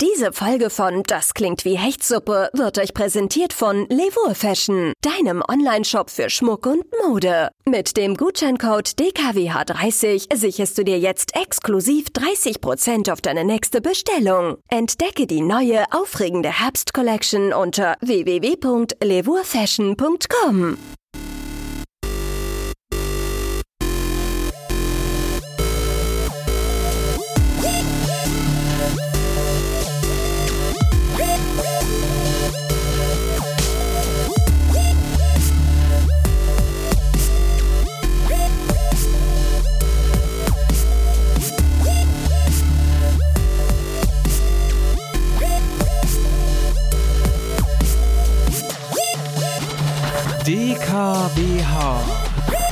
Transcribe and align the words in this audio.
Diese 0.00 0.32
Folge 0.32 0.68
von 0.68 1.04
Das 1.04 1.32
klingt 1.32 1.64
wie 1.64 1.78
Hechtsuppe 1.78 2.50
wird 2.52 2.76
euch 2.78 2.92
präsentiert 2.92 3.54
von 3.54 3.86
Levour 3.88 4.34
Fashion, 4.34 4.92
deinem 5.00 5.42
Online-Shop 5.48 6.10
für 6.10 6.28
Schmuck 6.28 6.66
und 6.66 6.84
Mode. 7.02 7.48
Mit 7.64 7.96
dem 7.96 8.14
Gutscheincode 8.14 8.90
DKWH30 8.90 10.36
sicherst 10.36 10.76
du 10.76 10.84
dir 10.84 10.98
jetzt 10.98 11.34
exklusiv 11.34 12.08
30% 12.08 13.10
auf 13.10 13.22
deine 13.22 13.44
nächste 13.44 13.80
Bestellung. 13.80 14.58
Entdecke 14.68 15.26
die 15.26 15.40
neue, 15.40 15.90
aufregende 15.92 16.60
Herbst-Collection 16.60 17.54
unter 17.54 17.96
www.levourfashion.com. 18.02 20.76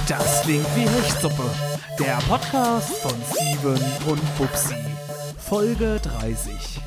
Das 0.08 0.42
klingt 0.42 0.66
wie 0.76 0.88
Hechtsuppe. 0.88 1.44
Der 1.98 2.18
Podcast 2.28 2.98
von 2.98 3.12
Steven 3.32 3.80
und 4.06 4.36
Bubsi. 4.36 4.74
Folge 5.38 6.00
30. 6.02 6.80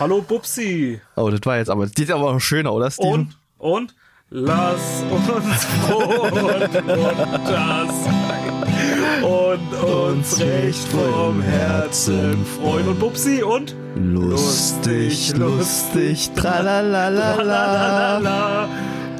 Hallo 0.00 0.22
Bubsi. 0.22 1.00
Oh, 1.16 1.28
das 1.28 1.40
war 1.44 1.58
jetzt 1.58 1.68
aber, 1.68 1.86
die 1.86 2.02
ist 2.04 2.10
aber 2.10 2.30
auch 2.30 2.38
schöner, 2.38 2.72
oder 2.72 2.90
Steven? 2.90 3.34
Und, 3.58 3.90
und, 3.90 3.94
lass 4.30 5.04
uns 5.10 5.64
froh 5.64 6.22
und 6.22 6.34
munter 6.86 7.86
sein 7.86 9.22
und 9.22 9.74
uns 9.82 10.40
recht 10.40 10.88
vom 10.88 11.42
Herzen 11.42 12.46
freuen. 12.46 12.88
Und 12.88 12.98
Bubsi 12.98 13.42
und 13.42 13.74
Lustig, 13.96 15.34
lustig, 15.36 16.30
tralalala. 16.34 18.16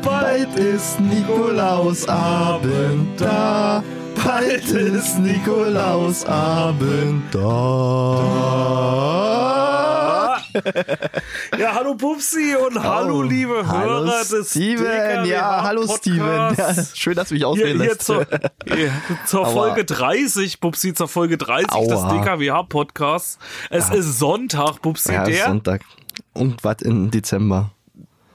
Bald 0.06 0.54
ist 0.54 1.00
Nikolausabend 1.00 3.20
da. 3.20 3.82
Bald 4.24 4.70
ist 4.70 5.18
Nikolausabend 5.18 7.34
da. 7.34 8.77
Ja, 11.58 11.74
hallo 11.74 11.94
Bubsi 11.94 12.56
und 12.56 12.82
hallo 12.82 13.20
liebe 13.20 13.60
Oh, 13.62 13.66
hallo 13.66 14.06
Hörer 14.06 14.24
des 14.24 14.50
Steven, 14.50 15.27
ja, 15.27 15.62
hallo 15.62 15.86
Steven. 15.86 16.54
Ja, 16.56 16.74
schön, 16.94 17.14
dass 17.14 17.28
du 17.28 17.34
mich 17.34 17.42
Hier, 17.42 17.48
auswählen 17.48 17.78
hier 17.78 17.88
lässt. 17.88 18.04
zur, 18.04 18.27
hier, 18.66 18.90
zur. 19.27 19.44
Folge 19.46 19.84
30, 19.84 20.60
Bubsi, 20.60 20.94
zur 20.94 21.08
Folge 21.08 21.36
30 21.36 21.66
des 21.66 21.98
Aua. 21.98 22.12
DKWH-Podcasts. 22.12 23.38
Es 23.68 23.90
ist 23.90 24.18
Sonntag, 24.18 24.80
Bubsi, 24.80 25.12
ja, 25.12 25.24
der, 25.24 25.44
Sonntag. 25.46 25.82
Und 26.32 26.64
was 26.64 26.80
im 26.82 27.10
Dezember? 27.10 27.72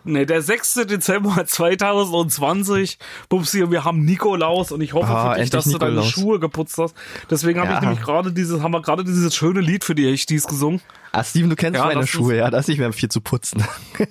Nee, 0.04 0.26
der 0.26 0.42
6. 0.42 0.74
Dezember 0.88 1.46
2020. 1.46 2.98
Bubsi, 3.30 3.64
und 3.64 3.72
wir 3.72 3.84
haben 3.84 4.04
Nikolaus 4.06 4.72
und 4.72 4.82
ich 4.82 4.94
hoffe 4.94 5.08
Ah, 5.08 5.34
für 5.34 5.40
dich, 5.42 5.50
dass 5.50 5.66
du 5.66 5.78
deine 5.78 5.92
Nikolaus. 5.94 6.12
Schuhe 6.12 6.40
geputzt 6.40 6.78
hast. 6.78 6.96
Deswegen 7.30 7.60
habe 7.60 7.70
Ja. 7.72 7.76
ich 7.78 7.82
nämlich 7.82 8.02
gerade 8.02 8.32
dieses, 8.32 8.62
haben 8.62 8.72
wir 8.72 8.82
gerade 8.82 9.04
dieses 9.04 9.36
schöne 9.36 9.62
Lied 9.62 9.84
für 9.84 9.96
die 9.96 10.08
Echtis 10.12 10.46
gesungen. 10.48 10.82
Ah, 11.14 11.23
Steven, 11.26 11.50
du 11.50 11.58
kennst 11.58 11.78
Ja, 11.78 11.86
meine 11.88 12.08
Schuhe, 12.08 12.38
ja, 12.38 12.50
da 12.50 12.59
ist 12.59 12.70
nicht 12.70 12.78
mehr 12.78 12.94
viel 12.94 13.09
zu 13.09 13.20
putzen. 13.20 13.64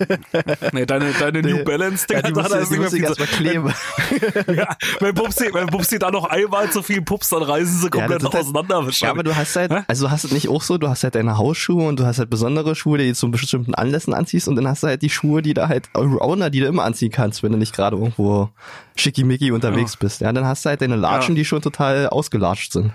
Nee, 0.71 0.85
deine, 0.85 1.11
deine 1.13 1.41
New 1.41 1.63
Balance, 1.63 2.05
ja, 2.09 2.21
Dinger, 2.21 2.43
die 2.43 2.49
da 2.49 2.55
muss, 2.57 2.63
ist 2.63 2.71
nicht 2.71 2.79
mehr 2.79 2.89
viel 2.91 3.05
zu- 3.07 3.23
kleben. 3.25 3.73
Ja, 4.55 4.75
wenn 4.99 5.13
Bubsi, 5.15 5.49
wenn 5.53 5.67
Bubsi 5.67 5.99
da 5.99 6.11
noch 6.11 6.25
einmal 6.25 6.69
zu 6.71 6.81
viel 6.83 7.01
pupst, 7.01 7.31
dann 7.31 7.41
reißen 7.43 7.79
sie 7.81 7.89
komplett 7.89 8.21
ist 8.21 8.25
halt- 8.33 8.35
auseinander 8.45 8.79
Ja, 8.79 8.85
wahrscheinlich. 8.85 9.09
aber 9.11 9.23
du 9.23 9.35
hast 9.35 9.55
halt, 9.55 9.71
Hä? 9.71 9.79
also 9.87 10.05
du 10.05 10.11
hast 10.11 10.23
es 10.25 10.31
nicht 10.31 10.47
auch 10.49 10.61
so, 10.61 10.77
du 10.77 10.87
hast 10.87 11.03
halt 11.03 11.15
deine 11.15 11.37
Hausschuhe 11.37 11.87
und 11.87 11.99
du 11.99 12.05
hast 12.05 12.19
halt 12.19 12.29
besondere 12.29 12.75
Schuhe, 12.75 12.97
die 12.99 13.07
du 13.09 13.15
zu 13.15 13.29
bestimmten 13.31 13.73
Anlässen 13.75 14.13
anziehst 14.13 14.47
und 14.47 14.55
dann 14.55 14.67
hast 14.67 14.83
du 14.83 14.87
halt 14.87 15.01
die 15.01 15.09
Schuhe, 15.09 15.41
die 15.41 15.53
da 15.53 15.67
halt 15.67 15.89
Allrounder, 15.93 16.49
die 16.49 16.59
du 16.61 16.67
immer 16.67 16.83
anziehen 16.83 17.11
kannst, 17.11 17.43
wenn 17.43 17.51
du 17.51 17.57
nicht 17.57 17.73
gerade 17.75 17.97
irgendwo 17.97 18.49
schickimicki 18.95 19.51
unterwegs 19.51 19.97
bist. 19.97 20.21
Ja, 20.21 20.31
dann 20.31 20.45
hast 20.45 20.65
du 20.65 20.69
halt 20.69 20.81
deine 20.81 20.95
Latschen, 20.95 21.35
Ja. 21.35 21.39
die 21.39 21.45
schon 21.45 21.61
total 21.61 22.07
ausgelatscht 22.09 22.73
sind. 22.73 22.91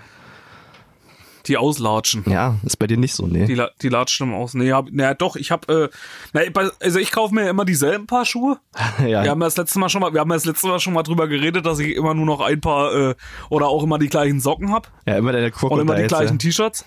Die 1.47 1.57
auslatschen. 1.57 2.23
Ja, 2.27 2.55
ist 2.63 2.77
bei 2.77 2.87
dir 2.87 2.97
nicht 2.97 3.13
so, 3.13 3.27
nee. 3.27 3.45
Die, 3.45 3.61
die 3.81 3.89
latschen 3.89 4.27
immer 4.27 4.37
aus. 4.37 4.53
Nee, 4.53 4.71
hab, 4.71 4.91
naja, 4.91 5.13
doch, 5.13 5.35
ich 5.35 5.51
hab, 5.51 5.69
äh, 5.69 5.89
na, 6.33 6.41
also 6.79 6.99
ich 6.99 7.11
kaufe 7.11 7.33
mir 7.33 7.49
immer 7.49 7.65
dieselben 7.65 8.07
Paar 8.07 8.25
Schuhe. 8.25 8.59
ja, 8.99 9.23
Wir 9.23 9.31
haben 9.31 9.41
ja 9.41 9.47
das 9.47 9.57
letzte 9.57 9.79
Mal 9.79 9.89
schon 9.89 10.01
mal, 10.01 10.13
wir 10.13 10.21
haben 10.21 10.29
ja 10.29 10.35
das 10.35 10.45
letzte 10.45 10.67
Mal 10.67 10.79
schon 10.79 10.93
mal 10.93 11.03
drüber 11.03 11.27
geredet, 11.27 11.65
dass 11.65 11.79
ich 11.79 11.95
immer 11.95 12.13
nur 12.13 12.25
noch 12.25 12.41
ein 12.41 12.61
paar, 12.61 12.93
äh, 12.93 13.15
oder 13.49 13.67
auch 13.67 13.83
immer 13.83 13.99
die 13.99 14.09
gleichen 14.09 14.39
Socken 14.39 14.71
hab 14.71 14.91
ja, 15.05 15.17
immer 15.17 15.31
deine 15.31 15.47
und 15.47 15.53
Crocodiles. 15.53 15.81
immer 15.83 15.95
die 15.95 16.07
gleichen 16.07 16.33
ja. 16.33 16.37
T-Shirts. 16.37 16.85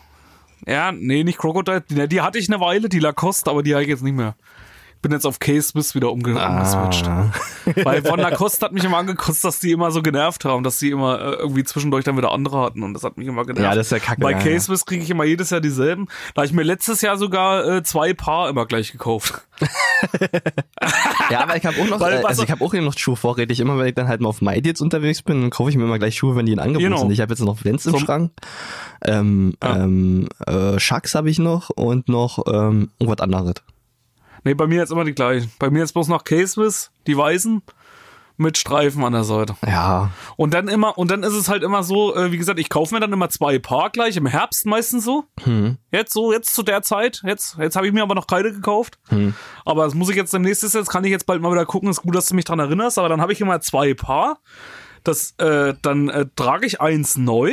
Ja, 0.66 0.92
nee, 0.92 1.24
nicht 1.24 1.38
Crocodile. 1.38 1.80
Die, 1.80 2.08
die 2.08 2.20
hatte 2.20 2.38
ich 2.38 2.48
eine 2.52 2.60
Weile, 2.60 2.88
die 2.88 2.98
Lacoste, 2.98 3.50
aber 3.50 3.62
die 3.62 3.74
habe 3.74 3.82
ich 3.82 3.88
jetzt 3.88 4.02
nicht 4.02 4.14
mehr. 4.14 4.34
Ich 5.00 5.02
bin 5.02 5.12
jetzt 5.12 5.24
auf 5.24 5.38
Case 5.38 5.68
Smith 5.68 5.94
wieder 5.94 6.12
umge 6.12 6.34
umgeswitcht. 6.46 7.06
Ah. 7.08 7.32
Weil 7.84 8.02
von 8.04 8.20
Lacoste 8.20 8.66
hat 8.66 8.72
mich 8.74 8.84
immer 8.84 8.98
angekostet, 8.98 9.44
dass 9.44 9.58
die 9.58 9.72
immer 9.72 9.90
so 9.92 10.02
genervt 10.02 10.44
haben, 10.44 10.62
dass 10.62 10.78
die 10.78 10.90
immer 10.90 11.18
äh, 11.18 11.34
irgendwie 11.36 11.64
zwischendurch 11.64 12.04
dann 12.04 12.18
wieder 12.18 12.32
andere 12.32 12.60
hatten 12.60 12.82
und 12.82 12.92
das 12.92 13.02
hat 13.02 13.16
mich 13.16 13.26
immer 13.26 13.46
genervt. 13.46 13.64
Ja, 13.64 13.74
das 13.74 13.86
ist 13.86 13.92
ja 13.92 13.98
kacke, 13.98 14.20
Bei 14.20 14.32
ja, 14.32 14.36
Case 14.36 14.50
ja. 14.50 14.60
Smith 14.60 14.84
kriege 14.84 15.02
ich 15.02 15.08
immer 15.08 15.24
jedes 15.24 15.48
Jahr 15.48 15.62
dieselben. 15.62 16.06
Da 16.34 16.42
habe 16.42 16.46
ich 16.48 16.52
mir 16.52 16.64
letztes 16.64 17.00
Jahr 17.00 17.16
sogar 17.16 17.66
äh, 17.66 17.82
zwei 17.82 18.12
Paar 18.12 18.50
immer 18.50 18.66
gleich 18.66 18.92
gekauft. 18.92 19.40
Ja, 21.30 21.42
aber 21.42 21.56
ich 21.56 21.64
habe 21.64 21.76
auch 21.80 21.86
noch, 21.86 22.00
Weil, 22.00 22.20
äh, 22.20 22.24
also 22.24 22.42
ich 22.42 22.50
habe 22.50 22.64
auch 22.64 22.72
hier 22.72 22.82
noch 22.82 22.96
Schuhe 22.98 23.14
vorrätig. 23.14 23.60
Immer 23.60 23.78
wenn 23.78 23.86
ich 23.86 23.94
dann 23.94 24.08
halt 24.08 24.20
mal 24.20 24.28
auf 24.28 24.40
MyDeals 24.40 24.80
unterwegs 24.80 25.22
bin, 25.22 25.40
dann 25.42 25.50
kaufe 25.50 25.70
ich 25.70 25.76
mir 25.76 25.84
immer 25.84 25.98
gleich 25.98 26.16
Schuhe, 26.16 26.34
wenn 26.34 26.46
die 26.46 26.52
in 26.52 26.58
Angebot 26.58 26.82
Genau. 26.82 26.98
sind. 26.98 27.10
Ich 27.12 27.20
habe 27.20 27.32
jetzt 27.32 27.40
noch 27.40 27.64
Vents 27.64 27.86
im 27.86 27.98
Schrank. 27.98 28.32
Ähm, 29.04 29.54
Ja. 29.62 29.76
ähm, 29.76 30.28
äh, 30.46 30.78
Schucks 30.80 31.14
habe 31.14 31.30
ich 31.30 31.38
noch 31.38 31.70
und 31.70 32.08
noch 32.08 32.40
ähm, 32.52 32.90
irgendwas 32.98 33.20
anderes. 33.22 33.54
Nee, 34.44 34.54
bei 34.54 34.66
mir 34.66 34.78
jetzt 34.78 34.92
immer 34.92 35.04
die 35.04 35.14
gleichen. 35.14 35.50
Bei 35.58 35.70
mir 35.70 35.80
jetzt 35.80 35.92
bloß 35.92 36.08
noch 36.08 36.24
Smith, 36.26 36.90
die 37.06 37.16
weißen, 37.16 37.62
mit 38.40 38.56
Streifen 38.56 39.04
an 39.04 39.12
der 39.12 39.24
Seite. 39.24 39.54
Ja, 39.66 40.10
Und 40.36 40.54
dann 40.54 40.68
immer, 40.68 40.96
und 40.96 41.10
dann 41.10 41.22
ist 41.22 41.34
es 41.34 41.48
halt 41.48 41.62
immer 41.62 41.82
so, 41.82 42.16
äh, 42.16 42.32
wie 42.32 42.38
gesagt, 42.38 42.58
ich 42.58 42.70
kaufe 42.70 42.94
mir 42.94 43.00
dann 43.00 43.12
immer 43.12 43.28
zwei 43.28 43.58
Paar 43.58 43.90
gleich, 43.90 44.16
im 44.16 44.26
Herbst 44.26 44.64
meistens 44.64 45.04
so. 45.04 45.24
hm. 45.42 45.76
Jetzt 45.92 46.14
so, 46.14 46.32
jetzt 46.32 46.54
zu 46.54 46.62
der 46.62 46.80
Zeit, 46.80 47.22
jetzt, 47.26 47.58
jetzt 47.58 47.76
habe 47.76 47.86
ich 47.86 47.92
mir 47.92 48.02
aber 48.02 48.14
noch 48.14 48.26
keine 48.26 48.50
gekauft. 48.50 48.98
Hm. 49.08 49.34
Aber 49.66 49.84
das 49.84 49.94
muss 49.94 50.08
ich 50.08 50.16
jetzt 50.16 50.32
demnächst, 50.32 50.62
jetzt 50.62 50.88
kann 50.88 51.04
ich 51.04 51.10
jetzt 51.10 51.26
bald 51.26 51.42
mal 51.42 51.52
wieder 51.52 51.66
gucken, 51.66 51.90
ist 51.90 52.00
gut, 52.02 52.14
dass 52.14 52.26
du 52.28 52.34
mich 52.34 52.46
dran 52.46 52.58
erinnerst, 52.58 52.98
aber 52.98 53.10
dann 53.10 53.20
habe 53.20 53.32
ich 53.32 53.40
immer 53.42 53.60
zwei 53.60 53.92
Paar. 53.92 54.38
Das, 55.04 55.34
äh, 55.38 55.74
dann 55.82 56.08
äh, 56.08 56.26
trage 56.34 56.66
ich 56.66 56.80
eins 56.80 57.16
neu. 57.16 57.52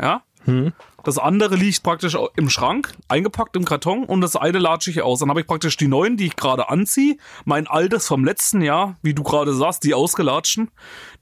Ja. 0.00 0.22
Hm. 0.44 0.72
Das 1.04 1.18
andere 1.18 1.56
liegt 1.56 1.82
praktisch 1.82 2.16
im 2.36 2.48
Schrank, 2.50 2.92
eingepackt 3.08 3.56
im 3.56 3.64
Karton 3.64 4.04
und 4.04 4.20
das 4.20 4.36
eine 4.36 4.58
latsche 4.58 4.90
ich 4.90 5.02
aus. 5.02 5.20
Dann 5.20 5.28
habe 5.30 5.40
ich 5.40 5.46
praktisch 5.46 5.76
die 5.76 5.86
neuen, 5.88 6.16
die 6.16 6.26
ich 6.26 6.36
gerade 6.36 6.68
anziehe, 6.68 7.16
mein 7.44 7.66
altes 7.66 8.06
vom 8.06 8.24
letzten 8.24 8.62
Jahr, 8.62 8.96
wie 9.02 9.14
du 9.14 9.22
gerade 9.22 9.52
sagst, 9.54 9.84
die 9.84 9.94
ausgelatschten, 9.94 10.70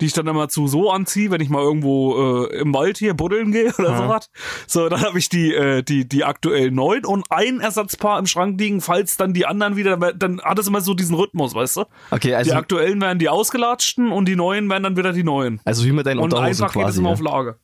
die 0.01 0.07
ich 0.07 0.13
dann 0.13 0.27
immer 0.27 0.49
zu 0.49 0.69
so 0.69 0.91
anziehe, 0.91 1.31
wenn 1.31 1.41
ich 1.41 1.49
mal 1.49 1.63
irgendwo 1.63 2.45
äh, 2.47 2.57
im 2.61 2.73
Wald 2.75 2.99
hier 2.99 3.15
buddeln 3.15 3.53
gehe 3.53 3.73
oder 3.79 3.97
sowas. 3.97 4.31
So, 4.67 4.89
dann 4.89 5.03
habe 5.03 5.19
ich 5.19 5.29
die, 5.29 5.53
äh, 5.55 5.83
die, 5.83 6.09
die 6.09 6.25
aktuell 6.25 6.71
neuen 6.71 7.05
und 7.05 7.25
ein 7.31 7.61
Ersatzpaar 7.61 8.19
im 8.19 8.27
Schrank 8.27 8.59
liegen, 8.61 8.81
falls 8.81 9.17
dann 9.17 9.33
die 9.35 9.47
anderen 9.47 9.77
wieder, 9.77 9.97
dann 9.97 10.41
hat 10.43 10.59
es 10.59 10.67
immer 10.69 10.81
so 10.81 10.95
diesen 10.95 11.15
Rhythmus, 11.17 11.55
weißt 11.55 11.79
du? 11.79 11.85
okay, 12.11 12.29
Die 12.29 12.35
also, 12.35 12.53
aktuellen 12.55 13.01
werden 13.01 13.19
die 13.19 13.29
ausgelatschten 13.29 14.13
und 14.13 14.27
die 14.27 14.37
neuen 14.37 14.69
werden 14.71 14.83
dann 14.85 14.97
wieder 14.97 15.13
die 15.13 15.25
neuen. 15.25 15.61
also 15.65 15.85
wie 15.85 15.93
mit 15.93 16.07
deinen 16.07 16.19
Und 16.19 16.33
Unterhosen 16.33 16.65
einfach 16.65 16.75
geht 16.75 16.87
es 16.89 16.97
immer 16.99 17.09
Ja. 17.09 17.15
auf 17.15 17.21
Lage. 17.21 17.57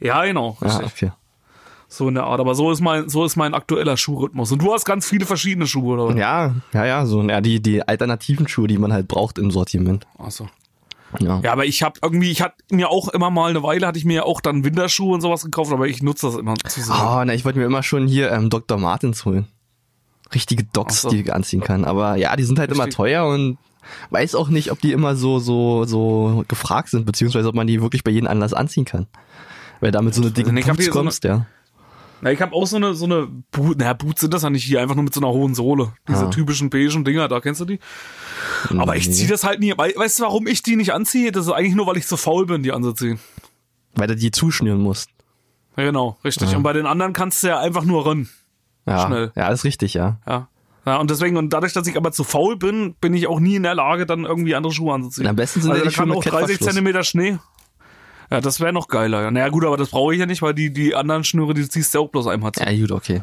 Ja, 0.00 0.24
genau. 0.24 0.56
Ah, 0.60 0.78
richtig. 0.78 0.86
okay. 1.08 1.12
So 1.96 2.08
in 2.08 2.14
der 2.14 2.24
Art. 2.24 2.40
Aber 2.40 2.54
so 2.56 2.72
ist 2.72 2.80
mein, 2.80 3.08
so 3.08 3.24
ist 3.24 3.36
mein 3.36 3.54
aktueller 3.54 3.96
Schuhrhythmus. 3.96 4.50
Und 4.50 4.60
du 4.60 4.72
hast 4.72 4.84
ganz 4.84 5.06
viele 5.08 5.26
verschiedene 5.26 5.66
Schuhe, 5.68 5.96
oder? 6.00 6.16
Ja, 6.16 6.54
ja, 6.72 6.84
ja, 6.84 7.06
so, 7.06 7.22
ja, 7.22 7.40
die, 7.40 7.62
die 7.62 7.86
alternativen 7.86 8.48
Schuhe, 8.48 8.66
die 8.66 8.78
man 8.78 8.92
halt 8.92 9.06
braucht 9.06 9.38
im 9.38 9.50
Sortiment. 9.52 10.06
Achso. 10.18 10.48
Ja. 11.20 11.38
Ja, 11.44 11.52
aber 11.52 11.64
ich 11.64 11.84
habe 11.84 12.00
irgendwie, 12.02 12.32
ich 12.32 12.42
hatte 12.42 12.56
mir 12.70 12.90
auch 12.90 13.06
immer 13.08 13.30
mal 13.30 13.50
eine 13.50 13.62
Weile, 13.62 13.86
hatte 13.86 13.98
ich 13.98 14.04
mir 14.04 14.14
ja 14.14 14.22
auch 14.24 14.40
dann 14.40 14.64
Winterschuhe 14.64 15.14
und 15.14 15.20
sowas 15.20 15.44
gekauft, 15.44 15.72
aber 15.72 15.86
ich 15.86 16.02
nutze 16.02 16.26
das 16.26 16.34
immer 16.36 16.54
zu 16.56 16.80
sehr. 16.82 16.94
Oh, 16.96 17.22
na, 17.24 17.32
ich 17.32 17.44
wollte 17.44 17.60
mir 17.60 17.66
immer 17.66 17.84
schon 17.84 18.08
hier 18.08 18.32
ähm, 18.32 18.50
Dr. 18.50 18.76
Martens 18.78 19.24
holen. 19.24 19.46
Richtige 20.34 20.64
Docs, 20.64 21.02
so. 21.02 21.10
die 21.10 21.20
ich 21.20 21.32
anziehen 21.32 21.60
kann. 21.60 21.84
Aber 21.84 22.16
ja, 22.16 22.34
die 22.34 22.42
sind 22.42 22.58
halt 22.58 22.72
immer 22.72 22.86
Richtig. 22.86 22.96
teuer 22.96 23.26
und 23.26 23.58
weiß 24.10 24.34
auch 24.34 24.48
nicht, 24.48 24.72
ob 24.72 24.80
die 24.80 24.90
immer 24.90 25.14
so, 25.14 25.38
so, 25.38 25.84
so 25.84 26.44
gefragt 26.48 26.88
sind, 26.88 27.06
beziehungsweise 27.06 27.48
ob 27.48 27.54
man 27.54 27.68
die 27.68 27.80
wirklich 27.80 28.02
bei 28.02 28.10
jedem 28.10 28.26
Anlass 28.26 28.52
anziehen 28.52 28.84
kann. 28.84 29.06
Weil 29.80 29.92
damit 29.92 30.14
so 30.14 30.22
eine 30.22 30.32
dicke 30.32 30.50
hier 30.50 30.64
so 30.64 30.70
eine- 30.72 30.90
kommst, 30.90 31.22
ja. 31.22 31.46
Na, 32.24 32.32
ich 32.32 32.40
habe 32.40 32.54
auch 32.54 32.66
so 32.66 32.76
eine, 32.76 32.94
so 32.94 33.04
eine 33.04 33.28
Boot, 33.52 33.76
naja, 33.78 33.92
Boots 33.92 34.22
sind 34.22 34.32
das 34.32 34.42
ja 34.42 34.50
nicht 34.50 34.64
hier, 34.64 34.80
einfach 34.80 34.94
nur 34.94 35.04
mit 35.04 35.12
so 35.14 35.20
einer 35.20 35.28
hohen 35.28 35.54
Sohle. 35.54 35.92
Diese 36.08 36.24
Ah. 36.26 36.30
typischen 36.30 36.70
beigen 36.70 37.04
Dinger, 37.04 37.28
da 37.28 37.40
kennst 37.40 37.60
du 37.60 37.66
die? 37.66 37.78
Aber 38.78 38.96
ich 38.96 39.06
Nee. 39.06 39.12
ziehe 39.12 39.28
das 39.28 39.44
halt 39.44 39.60
nie. 39.60 39.74
Wei- 39.76 39.92
Weißt 39.94 40.18
du, 40.18 40.22
warum 40.24 40.46
ich 40.46 40.62
die 40.62 40.76
nicht 40.76 40.92
anziehe? 40.94 41.32
Das 41.32 41.46
ist 41.46 41.52
eigentlich 41.52 41.74
nur, 41.74 41.86
weil 41.86 41.98
ich 41.98 42.06
zu 42.06 42.16
faul 42.16 42.46
bin, 42.46 42.62
die 42.62 42.72
anzuziehen. 42.72 43.18
Weil 43.94 44.08
du 44.08 44.16
die 44.16 44.30
zuschnüren 44.30 44.80
musst. 44.80 45.10
Ja, 45.76 45.84
genau, 45.84 46.16
richtig. 46.24 46.52
Ah. 46.52 46.56
Und 46.56 46.62
bei 46.62 46.72
den 46.72 46.86
anderen 46.86 47.12
kannst 47.12 47.42
du 47.42 47.48
ja 47.48 47.60
einfach 47.60 47.84
nur 47.84 48.06
rennen. 48.06 48.28
Ja, 48.86 49.06
schnell. 49.06 49.32
ja, 49.36 49.48
ist 49.48 49.64
richtig, 49.64 49.92
ja. 49.94 50.18
Ja. 50.26 50.48
Ja, 50.86 50.96
und 50.98 51.10
deswegen, 51.10 51.36
und 51.38 51.50
dadurch, 51.50 51.72
dass 51.72 51.86
ich 51.86 51.96
aber 51.96 52.12
zu 52.12 52.24
faul 52.24 52.56
bin, 52.56 52.94
bin 53.00 53.14
ich 53.14 53.26
auch 53.26 53.40
nie 53.40 53.54
in 53.56 53.62
der 53.62 53.74
Lage, 53.74 54.04
dann 54.06 54.24
irgendwie 54.24 54.54
andere 54.54 54.72
Schuhe 54.72 54.92
anzuziehen. 54.94 55.26
Am 55.26 55.36
besten 55.36 55.62
sind 55.62 55.70
also 55.70 55.82
ja 55.82 55.88
die 55.88 55.94
Schuhe 55.94 56.02
kann 56.02 56.08
mit 56.10 56.18
auch 56.18 56.22
30 56.22 56.46
Klettverschluss. 56.58 56.66
Zentimeter 56.74 57.04
Schnee. 57.04 57.38
Ja, 58.30 58.40
das 58.40 58.60
wäre 58.60 58.72
noch 58.72 58.88
geiler. 58.88 59.22
Ja. 59.22 59.30
Naja, 59.30 59.48
gut, 59.48 59.64
aber 59.64 59.76
das 59.76 59.90
brauche 59.90 60.14
ich 60.14 60.20
ja 60.20 60.26
nicht, 60.26 60.42
weil 60.42 60.54
die, 60.54 60.72
die 60.72 60.94
anderen 60.94 61.24
Schnüre, 61.24 61.54
die 61.54 61.68
ziehst 61.68 61.94
du 61.94 61.98
ja 61.98 62.04
auch 62.04 62.08
bloß 62.10 62.26
einmal 62.26 62.52
zu. 62.52 62.62
Ja, 62.64 62.72
gut, 62.80 62.92
okay. 62.92 63.22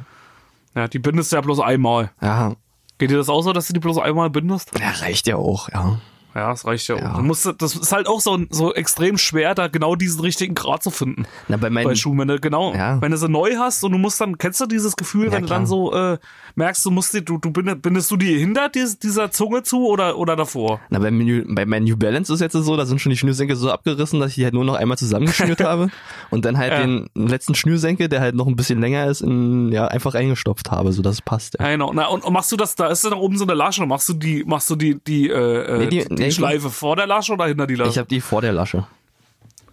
Ja, 0.75 0.87
die 0.87 0.99
bindest 0.99 1.31
du 1.31 1.35
ja 1.37 1.41
bloß 1.41 1.59
einmal. 1.59 2.11
Ja, 2.21 2.55
Geht 2.97 3.09
dir 3.09 3.17
das 3.17 3.29
auch 3.29 3.41
so, 3.41 3.51
dass 3.51 3.67
du 3.67 3.73
die 3.73 3.79
bloß 3.79 3.97
einmal 3.97 4.29
bindest? 4.29 4.77
ja 4.79 4.89
reicht 4.91 5.27
ja 5.27 5.35
auch, 5.35 5.69
ja. 5.69 5.99
Ja, 6.33 6.49
das 6.51 6.65
reicht 6.65 6.87
ja, 6.87 6.95
Ja. 6.97 7.11
auch. 7.13 7.17
Du 7.17 7.23
musst, 7.23 7.45
das 7.57 7.75
ist 7.75 7.91
halt 7.91 8.07
auch 8.07 8.21
so, 8.21 8.39
so 8.51 8.73
extrem 8.73 9.17
schwer, 9.17 9.53
da 9.53 9.67
genau 9.67 9.95
diesen 9.95 10.21
richtigen 10.21 10.55
Grad 10.55 10.81
zu 10.81 10.89
finden. 10.91 11.25
Na, 11.49 11.57
bei 11.57 11.69
meinen, 11.69 11.83
bei 11.83 11.95
Schuhen, 11.95 12.17
wenn 12.19 12.29
du 12.29 12.39
genau, 12.39 12.73
Ja. 12.73 13.01
wenn 13.01 13.11
du 13.11 13.17
sie 13.17 13.27
neu 13.27 13.55
hast 13.57 13.83
und 13.83 13.91
du 13.91 13.97
musst 13.97 14.21
dann, 14.21 14.37
kennst 14.37 14.61
du 14.61 14.65
dieses 14.65 14.95
Gefühl, 14.95 15.25
Ja, 15.25 15.31
wenn 15.33 15.41
du 15.41 15.49
dann 15.49 15.65
klar. 15.65 15.67
so 15.67 15.93
äh, 15.93 16.19
merkst, 16.55 16.85
du 16.85 16.91
musst 16.91 17.13
die, 17.13 17.23
du, 17.23 17.37
du 17.37 17.51
bindest, 17.51 18.11
du 18.11 18.17
die 18.17 18.37
hinter 18.37 18.69
dies, 18.69 18.99
dieser 18.99 19.31
Zunge 19.31 19.63
zu 19.63 19.85
oder, 19.87 20.17
oder 20.17 20.35
davor? 20.35 20.79
na, 20.89 20.99
bei, 20.99 21.09
New, 21.11 21.43
bei 21.47 21.65
meinen 21.65 21.85
New 21.85 21.97
Balance 21.97 22.33
ist 22.33 22.39
jetzt 22.41 22.53
so, 22.53 22.77
da 22.77 22.85
sind 22.85 22.99
schon 23.01 23.09
die 23.09 23.17
Schnürsenkel 23.17 23.55
so 23.55 23.71
abgerissen, 23.71 24.19
dass 24.19 24.29
ich 24.29 24.35
die 24.35 24.43
halt 24.43 24.53
nur 24.53 24.65
noch 24.65 24.75
einmal 24.75 24.97
zusammengeschnürt 24.97 25.61
habe 25.63 25.89
und 26.29 26.45
dann 26.45 26.57
halt 26.57 26.71
Ja. 26.71 26.79
den 26.81 27.09
letzten 27.15 27.55
Schnürsenkel, 27.55 28.07
der 28.09 28.21
halt 28.21 28.35
noch 28.35 28.47
ein 28.47 28.55
bisschen 28.55 28.79
länger 28.81 29.07
ist, 29.07 29.21
in, 29.21 29.71
ja, 29.71 29.87
einfach 29.87 30.15
eingestopft 30.15 30.71
habe, 30.71 30.91
so 30.93 31.01
dass 31.01 31.15
es 31.15 31.21
passt. 31.21 31.55
Ja. 31.59 31.65
Ja, 31.65 31.71
genau. 31.71 31.91
Na, 31.93 32.07
und, 32.07 32.23
und 32.23 32.33
machst 32.33 32.51
du 32.51 32.57
das, 32.57 32.75
da 32.75 32.87
ist 32.87 33.03
da 33.05 33.15
oben 33.15 33.37
so 33.37 33.45
eine 33.45 33.53
Lasche, 33.53 33.85
machst 33.85 34.07
du 34.09 34.13
die, 34.13 34.43
machst 34.45 34.69
du 34.69 34.75
die, 34.75 34.99
die, 35.05 35.29
äh, 35.29 35.33
äh, 35.33 35.77
Nee, 35.79 35.87
die- 35.87 36.05
die, 36.05 36.13
nee, 36.15 36.31
Schleife 36.31 36.69
vor 36.69 36.95
der 36.95 37.07
Lasche 37.07 37.33
oder 37.33 37.45
hinter 37.45 37.67
die 37.67 37.75
Lasche? 37.75 37.89
Ich 37.91 37.97
habe 37.97 38.07
die 38.07 38.21
vor 38.21 38.41
der 38.41 38.53
Lasche. 38.53 38.85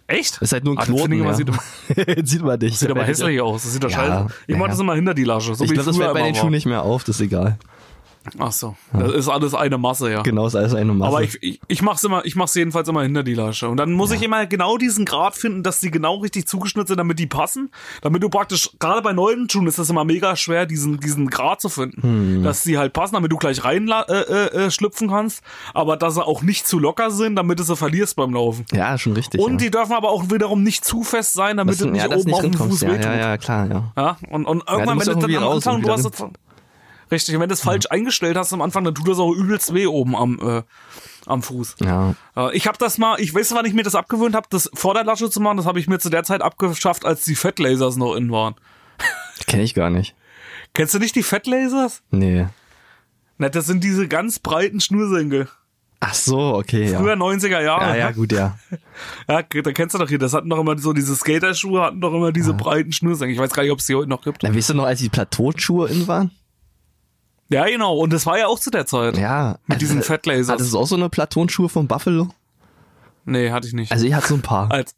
Echt? 0.09 0.41
Ist 0.41 0.53
halt 0.53 0.63
nur 0.63 0.73
ein 0.73 0.77
Ah, 0.79 0.81
das 0.81 0.89
Knoten. 0.89 1.11
immer- 1.13 1.25
ja. 1.25 1.33
sieht 1.35 1.49
Sieht 2.27 2.41
man 2.41 2.57
nicht. 2.59 2.79
Sieht 2.79 2.89
aber 2.89 3.03
hässlich 3.05 3.39
aus. 3.41 3.61
Das 3.63 3.73
sieht 3.73 3.83
doch 3.83 3.89
Ja, 3.91 3.97
scheiße. 3.97 4.27
Ich 4.47 4.55
mach 4.55 4.61
naja. 4.61 4.71
das 4.71 4.79
immer 4.79 4.95
hinter 4.95 5.13
die 5.13 5.23
Lasche. 5.23 5.53
So 5.53 5.63
Ich 5.63 5.71
glaube, 5.71 5.85
das 5.85 5.97
wird 5.97 6.13
bei 6.13 6.23
den. 6.23 6.35
Schuhen 6.35 6.49
nicht 6.51 6.65
mehr 6.65 6.81
auf, 6.81 7.03
das 7.03 7.17
ist 7.17 7.21
egal. 7.21 7.57
Ach 8.37 8.51
so. 8.51 8.75
Das 8.93 9.13
ist 9.13 9.27
alles 9.27 9.53
eine 9.53 9.77
Masse, 9.77 10.11
ja. 10.11 10.21
Genau, 10.21 10.45
ist 10.45 10.55
alles 10.55 10.73
eine 10.73 10.93
Masse. 10.93 11.11
Aber 11.11 11.23
ich, 11.23 11.41
ich, 11.41 11.59
ich 11.67 11.81
mach's 11.81 12.03
immer, 12.03 12.25
ich 12.25 12.35
mach's 12.35 12.53
jedenfalls 12.55 12.87
immer 12.87 13.03
hinter 13.03 13.23
die 13.23 13.33
Lasche. 13.33 13.67
Und 13.69 13.77
dann 13.77 13.91
muss 13.93 14.11
ich 14.11 14.21
immer 14.21 14.45
genau 14.45 14.77
diesen 14.77 15.05
Grad 15.05 15.35
finden, 15.35 15.63
dass 15.63 15.79
die 15.79 15.91
genau 15.91 16.17
richtig 16.17 16.47
zugeschnitten 16.47 16.87
sind, 16.87 16.97
damit 16.97 17.19
die 17.19 17.27
passen. 17.27 17.71
Damit 18.01 18.23
du 18.23 18.29
praktisch, 18.29 18.69
gerade 18.79 19.01
bei 19.01 19.13
neuen 19.13 19.49
Schuhen 19.49 19.67
ist 19.67 19.79
das 19.79 19.89
immer 19.89 20.05
mega 20.05 20.35
schwer, 20.35 20.65
diesen, 20.65 20.99
diesen 20.99 21.29
Grad 21.29 21.61
zu 21.61 21.69
finden. 21.69 22.01
Hm. 22.01 22.43
Dass 22.43 22.63
sie 22.63 22.77
halt 22.77 22.93
passen, 22.93 23.15
damit 23.15 23.31
du 23.31 23.37
gleich 23.37 23.63
rein 23.63 23.89
äh, 23.89 24.13
äh, 24.13 24.65
äh, 24.65 24.71
schlüpfen 24.71 25.09
kannst. 25.09 25.41
Aber 25.73 25.97
dass 25.97 26.15
sie 26.15 26.25
auch 26.25 26.41
nicht 26.41 26.67
zu 26.67 26.79
locker 26.79 27.11
sind, 27.11 27.35
damit 27.35 27.59
du 27.59 27.63
sie 27.63 27.75
verlierst 27.75 28.15
beim 28.15 28.33
Laufen. 28.33 28.65
ja, 28.71 28.97
schon 28.97 29.13
richtig. 29.13 29.41
Und 29.41 29.53
ja. 29.53 29.57
die 29.57 29.71
dürfen 29.71 29.93
aber 29.93 30.09
auch 30.09 30.29
wiederum 30.29 30.63
nicht 30.63 30.85
zu 30.85 31.03
fest 31.03 31.33
sein, 31.33 31.57
damit 31.57 31.79
du 31.79 31.87
nicht 31.87 32.01
ja, 32.01 32.15
oben 32.15 32.25
nicht 32.25 32.33
auf 32.35 32.41
dem. 32.41 32.53
Fuß 32.53 32.81
Ja, 32.81 32.89
wehtut. 32.89 33.05
ja, 33.05 33.17
ja, 33.17 33.37
klar, 33.37 33.67
ja. 33.67 33.93
Ja, 33.95 34.17
und, 34.29 34.45
und 34.45 34.63
irgendwann, 34.69 34.99
wenn 34.99 35.05
du 35.05 35.27
dann 35.27 35.43
am 35.43 35.51
Anfang, 35.53 35.81
du 35.81 35.91
hast 35.91 36.05
das, 36.05 36.23
richtig, 37.11 37.35
und 37.35 37.41
wenn 37.41 37.49
du 37.49 37.53
es 37.53 37.61
falsch 37.61 37.85
eingestellt 37.89 38.37
hast 38.37 38.53
am 38.53 38.61
Anfang, 38.61 38.83
dann 38.83 38.95
tut 38.95 39.07
das 39.07 39.19
auch 39.19 39.31
übelst 39.31 39.73
weh 39.73 39.87
oben 39.87 40.15
am, 40.15 40.39
äh, 40.39 40.63
am 41.25 41.41
Fuß. 41.41 41.77
Ja. 41.81 42.15
Äh, 42.35 42.55
ich 42.55 42.67
habe 42.67 42.77
das 42.77 42.97
mal, 42.97 43.19
ich 43.19 43.33
weiß, 43.33 43.53
wann 43.53 43.65
ich 43.65 43.73
mir 43.73 43.83
das 43.83 43.95
abgewöhnt 43.95 44.35
habe, 44.35 44.47
das 44.49 44.69
vor 44.73 44.93
der 44.93 45.03
Lasche 45.03 45.29
zu 45.29 45.39
machen, 45.39 45.57
das 45.57 45.65
habe 45.65 45.79
ich 45.79 45.87
mir 45.87 45.99
zu 45.99 46.09
der 46.09 46.23
Zeit 46.23 46.41
abgeschafft, 46.41 47.05
als 47.05 47.23
die 47.23 47.35
Fettlasers 47.35 47.97
noch 47.97 48.15
in 48.15 48.31
waren. 48.31 48.55
Kenne 49.47 49.63
ich 49.63 49.73
gar 49.73 49.89
nicht. 49.89 50.15
Kennst 50.73 50.93
du 50.93 50.99
nicht 50.99 51.15
die 51.15 51.23
Fettlasers? 51.23 52.03
Nee. 52.11 52.47
Na, 53.37 53.49
das 53.49 53.65
sind 53.65 53.83
diese 53.83 54.07
ganz 54.07 54.39
breiten 54.39 54.79
Schnürsenkel. 54.79 55.47
Ach 56.01 56.13
so, 56.13 56.55
okay, 56.55 56.91
ja. 56.91 56.99
Früher 56.99 57.15
90er 57.15 57.61
Jahre. 57.61 57.89
Ja, 57.89 57.95
ja, 57.95 58.11
gut, 58.11 58.31
ja. 58.31 58.57
Ja, 59.27 59.41
da 59.43 59.71
kennst 59.71 59.95
du 59.95 59.99
doch 59.99 60.07
hier, 60.07 60.17
das 60.17 60.33
hatten 60.33 60.49
doch 60.49 60.59
immer 60.59 60.77
so 60.77 60.93
diese 60.93 61.15
Skaterschuhe, 61.15 61.81
hatten 61.81 61.99
doch 62.01 62.13
immer 62.13 62.31
diese 62.31 62.53
breiten 62.53 62.91
Schnürsenkel. 62.91 63.33
Ich 63.33 63.39
weiß 63.39 63.51
gar 63.51 63.63
nicht, 63.63 63.71
ob 63.71 63.79
es 63.79 63.85
die 63.85 63.95
heute 63.95 64.09
noch 64.09 64.23
gibt. 64.23 64.43
Dann 64.43 64.55
weißt 64.55 64.69
du 64.69 64.73
noch, 64.75 64.85
als 64.85 64.99
die 64.99 65.09
Plateauschuhe 65.09 65.89
in 65.89 66.07
waren? 66.07 66.31
Ja, 67.49 67.65
genau. 67.65 67.97
Und 67.97 68.13
das 68.13 68.25
war 68.25 68.37
ja 68.37 68.47
auch 68.47 68.59
zu 68.59 68.69
der 68.69 68.85
Zeit. 68.85 69.17
Ja. 69.17 69.57
Mit 69.67 69.81
diesen 69.81 69.97
Also, 69.97 70.07
Fettlasers. 70.07 70.49
Hattest 70.53 70.73
du 70.73 70.79
auch 70.79 70.87
so 70.87 70.95
eine 70.95 71.09
Platonschuhe 71.09 71.67
von 71.69 71.87
Buffalo? 71.87 72.29
Nee, 73.25 73.51
hatte 73.51 73.67
ich 73.67 73.73
nicht. 73.73 73.91
Also 73.91 74.05
ich 74.05 74.13
hatte 74.13 74.27
so 74.27 74.35
ein 74.35 74.41
paar. 74.41 74.71
als, 74.71 74.95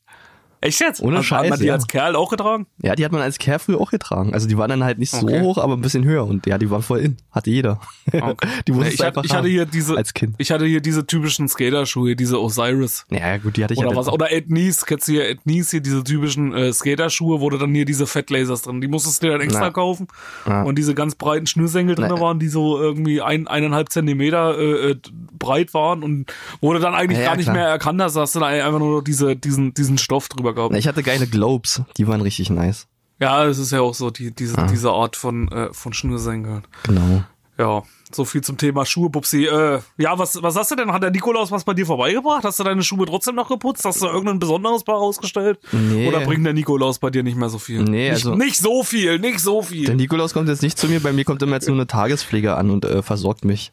echt 0.62 0.80
jetzt? 0.80 1.02
Ohne 1.02 1.18
hat, 1.18 1.24
Hat 1.32 1.32
man 1.32 1.50
Scheiß, 1.50 1.60
die 1.60 1.66
ja. 1.66 1.74
als 1.74 1.88
Kerl 1.88 2.16
auch 2.16 2.30
getragen? 2.30 2.68
Ja, 2.82 2.96
die 2.96 3.04
hat 3.06 3.12
man 3.12 3.22
als 3.22 3.38
Kerl 3.38 3.60
früher 3.60 3.80
auch 3.80 3.92
getragen. 3.92 4.34
Also 4.34 4.48
die 4.48 4.58
waren 4.58 4.70
dann 4.70 4.84
halt 4.84 4.98
nicht 5.00 5.12
so 5.12 5.22
Okay. 5.28 5.42
hoch, 5.42 5.58
aber 5.58 5.74
ein 5.76 5.82
bisschen 5.82 6.04
höher. 6.06 6.26
Und 6.26 6.46
ja, 6.48 6.58
die 6.58 6.70
waren 6.70 6.82
voll 6.82 7.00
in. 7.00 7.18
Hatte 7.32 7.50
jeder. 7.50 7.80
Okay. 8.12 8.36
die 8.68 8.72
Nee, 8.72 8.78
musstest 8.78 9.00
ich, 9.00 9.06
einfach 9.06 9.24
ich 9.24 9.34
hatte 9.34 9.48
hier 9.48 9.66
diese, 9.66 9.96
Als 9.98 10.14
Kind. 10.14 10.36
ich 10.38 10.52
hatte 10.52 10.66
hier 10.66 10.82
diese 10.82 11.06
typischen 11.06 11.48
Skaterschuhe, 11.48 12.16
diese 12.16 12.40
Osiris. 12.42 13.06
Ja, 13.10 13.38
gut, 13.38 13.58
die 13.58 13.64
hatte 13.64 13.74
ich 13.74 13.80
Oder 13.80 13.96
was? 13.96 14.08
auch. 14.08 14.14
Oder 14.14 14.32
Ed 14.32 14.50
Nies, 14.50 14.86
kennst 14.86 15.08
du 15.08 15.14
hier 15.14 15.30
Ed 15.30 15.46
Nies, 15.46 15.72
hier 15.72 15.82
diese 15.82 16.04
typischen 16.04 16.54
äh, 16.54 16.72
Skaterschuhe, 16.74 17.42
wo 17.42 17.50
du 17.50 17.58
dann 17.58 17.74
hier 17.74 17.86
diese 17.86 18.08
Fettlasers 18.08 18.64
drin, 18.64 18.82
die 18.82 18.88
musstest 18.88 19.22
du 19.22 19.28
dir 19.28 19.34
dann 19.34 19.42
extra 19.42 19.62
Na. 19.62 19.70
kaufen. 19.72 20.08
Ja. 20.48 20.64
Und 20.64 20.78
diese 20.78 20.94
ganz 20.96 21.16
breiten 21.16 21.48
Schnürsenkel 21.48 21.96
drin 21.96 22.08
Na. 22.10 22.20
waren, 22.22 22.40
die 22.40 22.48
so 22.48 22.80
irgendwie 22.80 23.22
ein, 23.22 23.48
eineinhalb 23.48 23.90
Zentimeter 23.90 24.58
äh, 24.58 24.92
äh, 24.92 24.96
breit 25.38 25.74
waren 25.74 26.04
und 26.04 26.32
du 26.62 26.74
dann 26.80 26.94
eigentlich 26.96 27.20
Ja, 27.20 27.26
gar 27.26 27.36
nicht 27.36 27.46
klar. 27.46 27.56
mehr 27.56 27.68
erkannt 27.68 28.02
hast, 28.02 28.16
hast 28.16 28.36
du 28.36 28.40
da 28.40 28.46
einfach 28.48 28.80
nur 28.80 28.98
noch 28.98 29.02
diese, 29.02 29.36
diesen, 29.36 29.74
diesen 29.74 29.98
Stoff 29.98 30.30
drüber 30.30 30.51
gehabt. 30.54 30.72
Na, 30.72 30.78
ich 30.78 30.88
hatte 30.88 31.04
geile 31.04 31.28
Globes. 31.28 31.82
Die 31.98 32.08
waren 32.08 32.22
richtig 32.22 32.50
nice. 32.50 32.88
Ja, 33.20 33.46
es 33.46 33.58
ist 33.60 33.72
ja 33.72 33.82
auch 33.82 33.94
so, 33.94 34.10
die, 34.10 34.32
diese, 34.34 34.58
Ah. 34.58 34.68
diese 34.68 34.90
Art 34.92 35.16
von, 35.16 35.48
äh, 35.50 35.72
von 35.74 35.94
Schnürsenkeln. 35.94 36.64
Genau. 36.84 37.24
Ja, 37.60 37.84
so 38.12 38.26
viel 38.26 38.42
zum 38.42 38.58
Thema 38.58 38.86
Schuhe, 38.88 39.10
Bubsi. 39.12 39.46
Äh, 39.46 39.80
ja, 40.00 40.18
was, 40.18 40.42
was 40.42 40.56
hast 40.56 40.72
du 40.72 40.76
denn? 40.76 40.92
Hat 40.92 41.04
der 41.04 41.12
Nikolaus 41.12 41.52
was 41.52 41.64
bei 41.64 41.76
dir 41.76 41.86
vorbeigebracht? 41.86 42.44
Hast 42.44 42.60
du 42.60 42.64
deine 42.64 42.82
Schuhe 42.82 43.06
trotzdem 43.06 43.36
noch 43.36 43.50
geputzt? 43.50 43.86
Hast 43.86 44.02
du 44.02 44.08
irgendein 44.08 44.40
besonderes 44.40 44.84
Paar 44.84 44.96
ausgestellt? 44.96 45.60
Nee. 45.72 46.08
Oder 46.08 46.22
bringt 46.22 46.44
der 46.44 46.54
Nikolaus 46.54 46.98
bei 46.98 47.12
dir 47.12 47.22
nicht 47.22 47.38
mehr 47.38 47.50
so 47.50 47.60
viel? 47.60 47.84
Nee, 47.84 48.06
nicht, 48.10 48.14
also- 48.14 48.36
Nicht 48.36 48.58
so 48.58 48.84
viel, 48.84 49.20
nicht 49.20 49.40
so 49.40 49.62
viel. 49.62 49.86
Der 49.86 49.96
Nikolaus 49.96 50.34
kommt 50.34 50.50
jetzt 50.50 50.64
nicht 50.64 50.80
zu 50.80 50.88
mir. 50.88 51.00
Bei 51.02 51.14
mir 51.14 51.24
kommt 51.24 51.44
immer 51.44 51.54
jetzt 51.58 51.68
nur 51.68 51.76
eine 51.78 51.86
Tagespflege 51.86 52.56
an 52.56 52.72
und 52.72 52.86
äh, 52.86 53.04
versorgt 53.04 53.46
mich. 53.46 53.72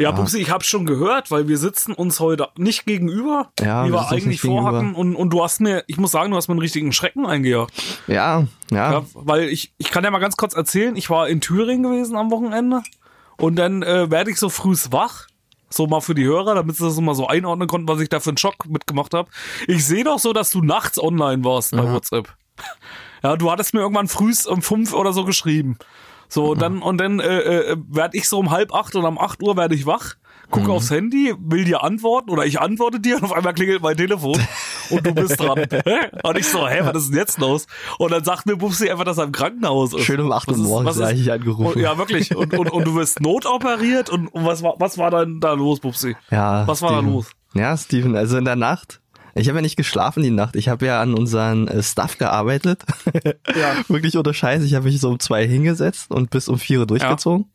Ja, 0.00 0.10
Bubsi, 0.12 0.38
ich 0.38 0.50
hab's 0.50 0.66
schon 0.66 0.86
gehört, 0.86 1.30
weil 1.30 1.48
wir 1.48 1.58
sitzen 1.58 1.92
uns 1.92 2.20
heute 2.20 2.48
nicht 2.56 2.86
gegenüber, 2.86 3.50
Ja, 3.60 3.86
wie 3.86 3.92
wir 3.92 4.10
eigentlich 4.10 4.40
vorhatten. 4.40 4.94
Und, 4.94 5.14
und 5.14 5.30
du 5.30 5.42
hast 5.42 5.60
mir, 5.60 5.84
ich 5.86 5.98
muss 5.98 6.10
sagen, 6.10 6.30
du 6.30 6.36
hast 6.36 6.48
mir 6.48 6.52
einen 6.52 6.60
richtigen 6.60 6.92
Schrecken 6.92 7.26
eingejagt. 7.26 7.72
Ja, 8.06 8.46
ja. 8.70 8.92
Ja, 8.92 9.02
weil 9.14 9.48
ich, 9.48 9.72
ich 9.78 9.90
kann 9.90 10.04
ja 10.04 10.10
mal 10.10 10.18
ganz 10.18 10.36
kurz 10.36 10.54
erzählen, 10.54 10.96
ich 10.96 11.10
war 11.10 11.28
in 11.28 11.40
Thüringen 11.40 11.82
gewesen 11.82 12.16
am 12.16 12.30
Wochenende 12.30 12.82
und 13.36 13.56
dann 13.56 13.82
äh, 13.82 14.10
werde 14.10 14.30
ich 14.30 14.38
so 14.38 14.48
frühs 14.48 14.92
wach. 14.92 15.26
So 15.72 15.86
mal 15.86 16.00
für 16.00 16.16
die 16.16 16.24
Hörer, 16.24 16.56
damit 16.56 16.76
sie 16.76 16.84
das 16.84 16.98
mal 16.98 17.14
so 17.14 17.28
einordnen 17.28 17.68
konnten, 17.68 17.86
was 17.86 18.00
ich 18.00 18.08
da 18.08 18.18
für 18.18 18.30
einen 18.30 18.38
Schock 18.38 18.66
mitgemacht 18.68 19.14
habe. 19.14 19.30
Ich 19.68 19.86
sehe 19.86 20.02
doch 20.02 20.18
so, 20.18 20.32
dass 20.32 20.50
du 20.50 20.62
nachts 20.62 21.00
online 21.00 21.44
warst 21.44 21.70
bei 21.70 21.84
WhatsApp. 21.92 22.28
Ja, 23.22 23.36
du 23.36 23.52
hattest 23.52 23.72
mir 23.74 23.80
irgendwann 23.80 24.08
frühs 24.08 24.46
um 24.46 24.62
fünf 24.62 24.92
oder 24.92 25.12
so 25.12 25.24
geschrieben. 25.24 25.78
So, 26.32 26.52
und 26.52 26.62
dann, 26.62 26.80
und 26.80 26.98
dann 26.98 27.18
äh, 27.20 27.38
äh, 27.72 27.76
werde 27.88 28.16
ich 28.16 28.28
so 28.28 28.38
um 28.38 28.50
halb 28.52 28.72
acht 28.72 28.94
oder 28.96 29.08
um 29.08 29.18
acht 29.18 29.42
Uhr 29.42 29.56
werde 29.56 29.74
ich 29.74 29.84
wach, 29.84 30.14
gucke 30.50 30.70
aufs 30.72 30.90
Handy, 30.90 31.34
will 31.38 31.64
dir 31.64 31.82
antworten 31.82 32.30
oder 32.30 32.46
ich 32.46 32.60
antworte 32.60 32.98
dir 33.00 33.16
und 33.16 33.24
auf 33.24 33.32
einmal 33.32 33.52
klingelt 33.52 33.82
mein 33.82 33.96
Telefon 33.96 34.38
und 34.90 35.06
du 35.06 35.12
bist 35.14 35.38
dran. 35.40 35.64
und 36.22 36.38
ich 36.38 36.46
so, 36.48 36.66
hä, 36.68 36.80
was 36.84 37.02
ist 37.02 37.10
denn 37.10 37.18
jetzt 37.18 37.38
los? 37.38 37.66
Und 37.98 38.12
dann 38.12 38.22
sagt 38.24 38.46
mir 38.46 38.56
Bubsi 38.56 38.88
einfach, 38.90 39.04
dass 39.04 39.18
er 39.18 39.24
im 39.24 39.32
Krankenhaus 39.32 39.92
ist. 39.92 40.02
Schön 40.04 40.20
um 40.20 40.30
8 40.32 40.48
Uhr 40.52 40.56
morgens 40.58 40.98
da 40.98 41.10
ist- 41.10 41.18
ich 41.20 41.30
angerufen. 41.32 41.66
Und, 41.74 41.76
ja, 41.82 41.98
wirklich. 41.98 42.34
Und, 42.34 42.56
und, 42.56 42.70
und 42.70 42.84
du 42.86 42.94
wirst 42.94 43.20
notoperiert 43.20 44.08
und, 44.08 44.28
und 44.28 44.44
was 44.46 44.62
war, 44.62 44.74
was 44.78 44.98
war 44.98 45.10
dann 45.10 45.40
da 45.40 45.52
los, 45.54 45.80
Bubsi? 45.80 46.16
Ja, 46.30 46.66
Was 46.66 46.80
war 46.82 46.90
da 46.92 46.96
Steven. 46.98 47.12
los? 47.12 47.26
Ja, 47.54 47.76
Steven, 47.76 48.16
also 48.16 48.36
in 48.38 48.44
der 48.44 48.56
Nacht. 48.56 49.00
Ich 49.34 49.48
habe 49.48 49.58
ja 49.58 49.62
nicht 49.62 49.76
geschlafen 49.76 50.22
die 50.22 50.30
Nacht. 50.30 50.56
Ich 50.56 50.68
habe 50.68 50.86
ja 50.86 51.00
an 51.00 51.14
unseren 51.14 51.68
äh, 51.68 51.82
Stuff 51.82 52.18
gearbeitet. 52.18 52.82
Ja. 53.54 53.74
Wirklich 53.88 54.16
unter 54.16 54.32
Scheiß. 54.34 54.62
Ich 54.62 54.74
habe 54.74 54.86
mich 54.86 55.00
so 55.00 55.10
um 55.10 55.18
zwei 55.18 55.46
hingesetzt 55.46 56.10
und 56.10 56.30
bis 56.30 56.48
um 56.48 56.58
vier 56.58 56.80
Uhr 56.80 56.86
durchgezogen. 56.86 57.46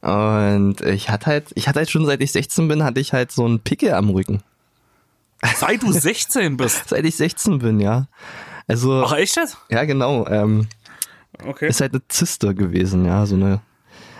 Und 0.00 0.80
ich 0.80 1.10
hatte 1.10 1.26
halt, 1.26 1.46
ich 1.54 1.68
hatte 1.68 1.80
halt 1.80 1.90
schon 1.90 2.06
seit 2.06 2.20
ich 2.22 2.32
16 2.32 2.68
bin, 2.68 2.82
hatte 2.84 3.00
ich 3.00 3.12
halt 3.12 3.30
so 3.32 3.44
einen 3.44 3.60
Pickel 3.60 3.92
am 3.92 4.10
Rücken. 4.10 4.42
Seit 5.56 5.82
du 5.82 5.92
16 5.92 6.56
bist. 6.56 6.88
Seit 6.88 7.04
ich 7.04 7.16
16 7.16 7.58
bin, 7.58 7.78
ja. 7.80 8.06
Also, 8.66 9.04
Ach, 9.04 9.12
echt 9.12 9.36
jetzt? 9.36 9.58
ja 9.70 9.84
genau. 9.84 10.26
Ähm, 10.26 10.68
Okay. 11.46 11.68
ist 11.68 11.80
halt 11.80 11.92
eine 11.92 12.02
Zyste 12.08 12.54
gewesen, 12.54 13.04
ja, 13.04 13.24
so 13.24 13.36
eine. 13.36 13.60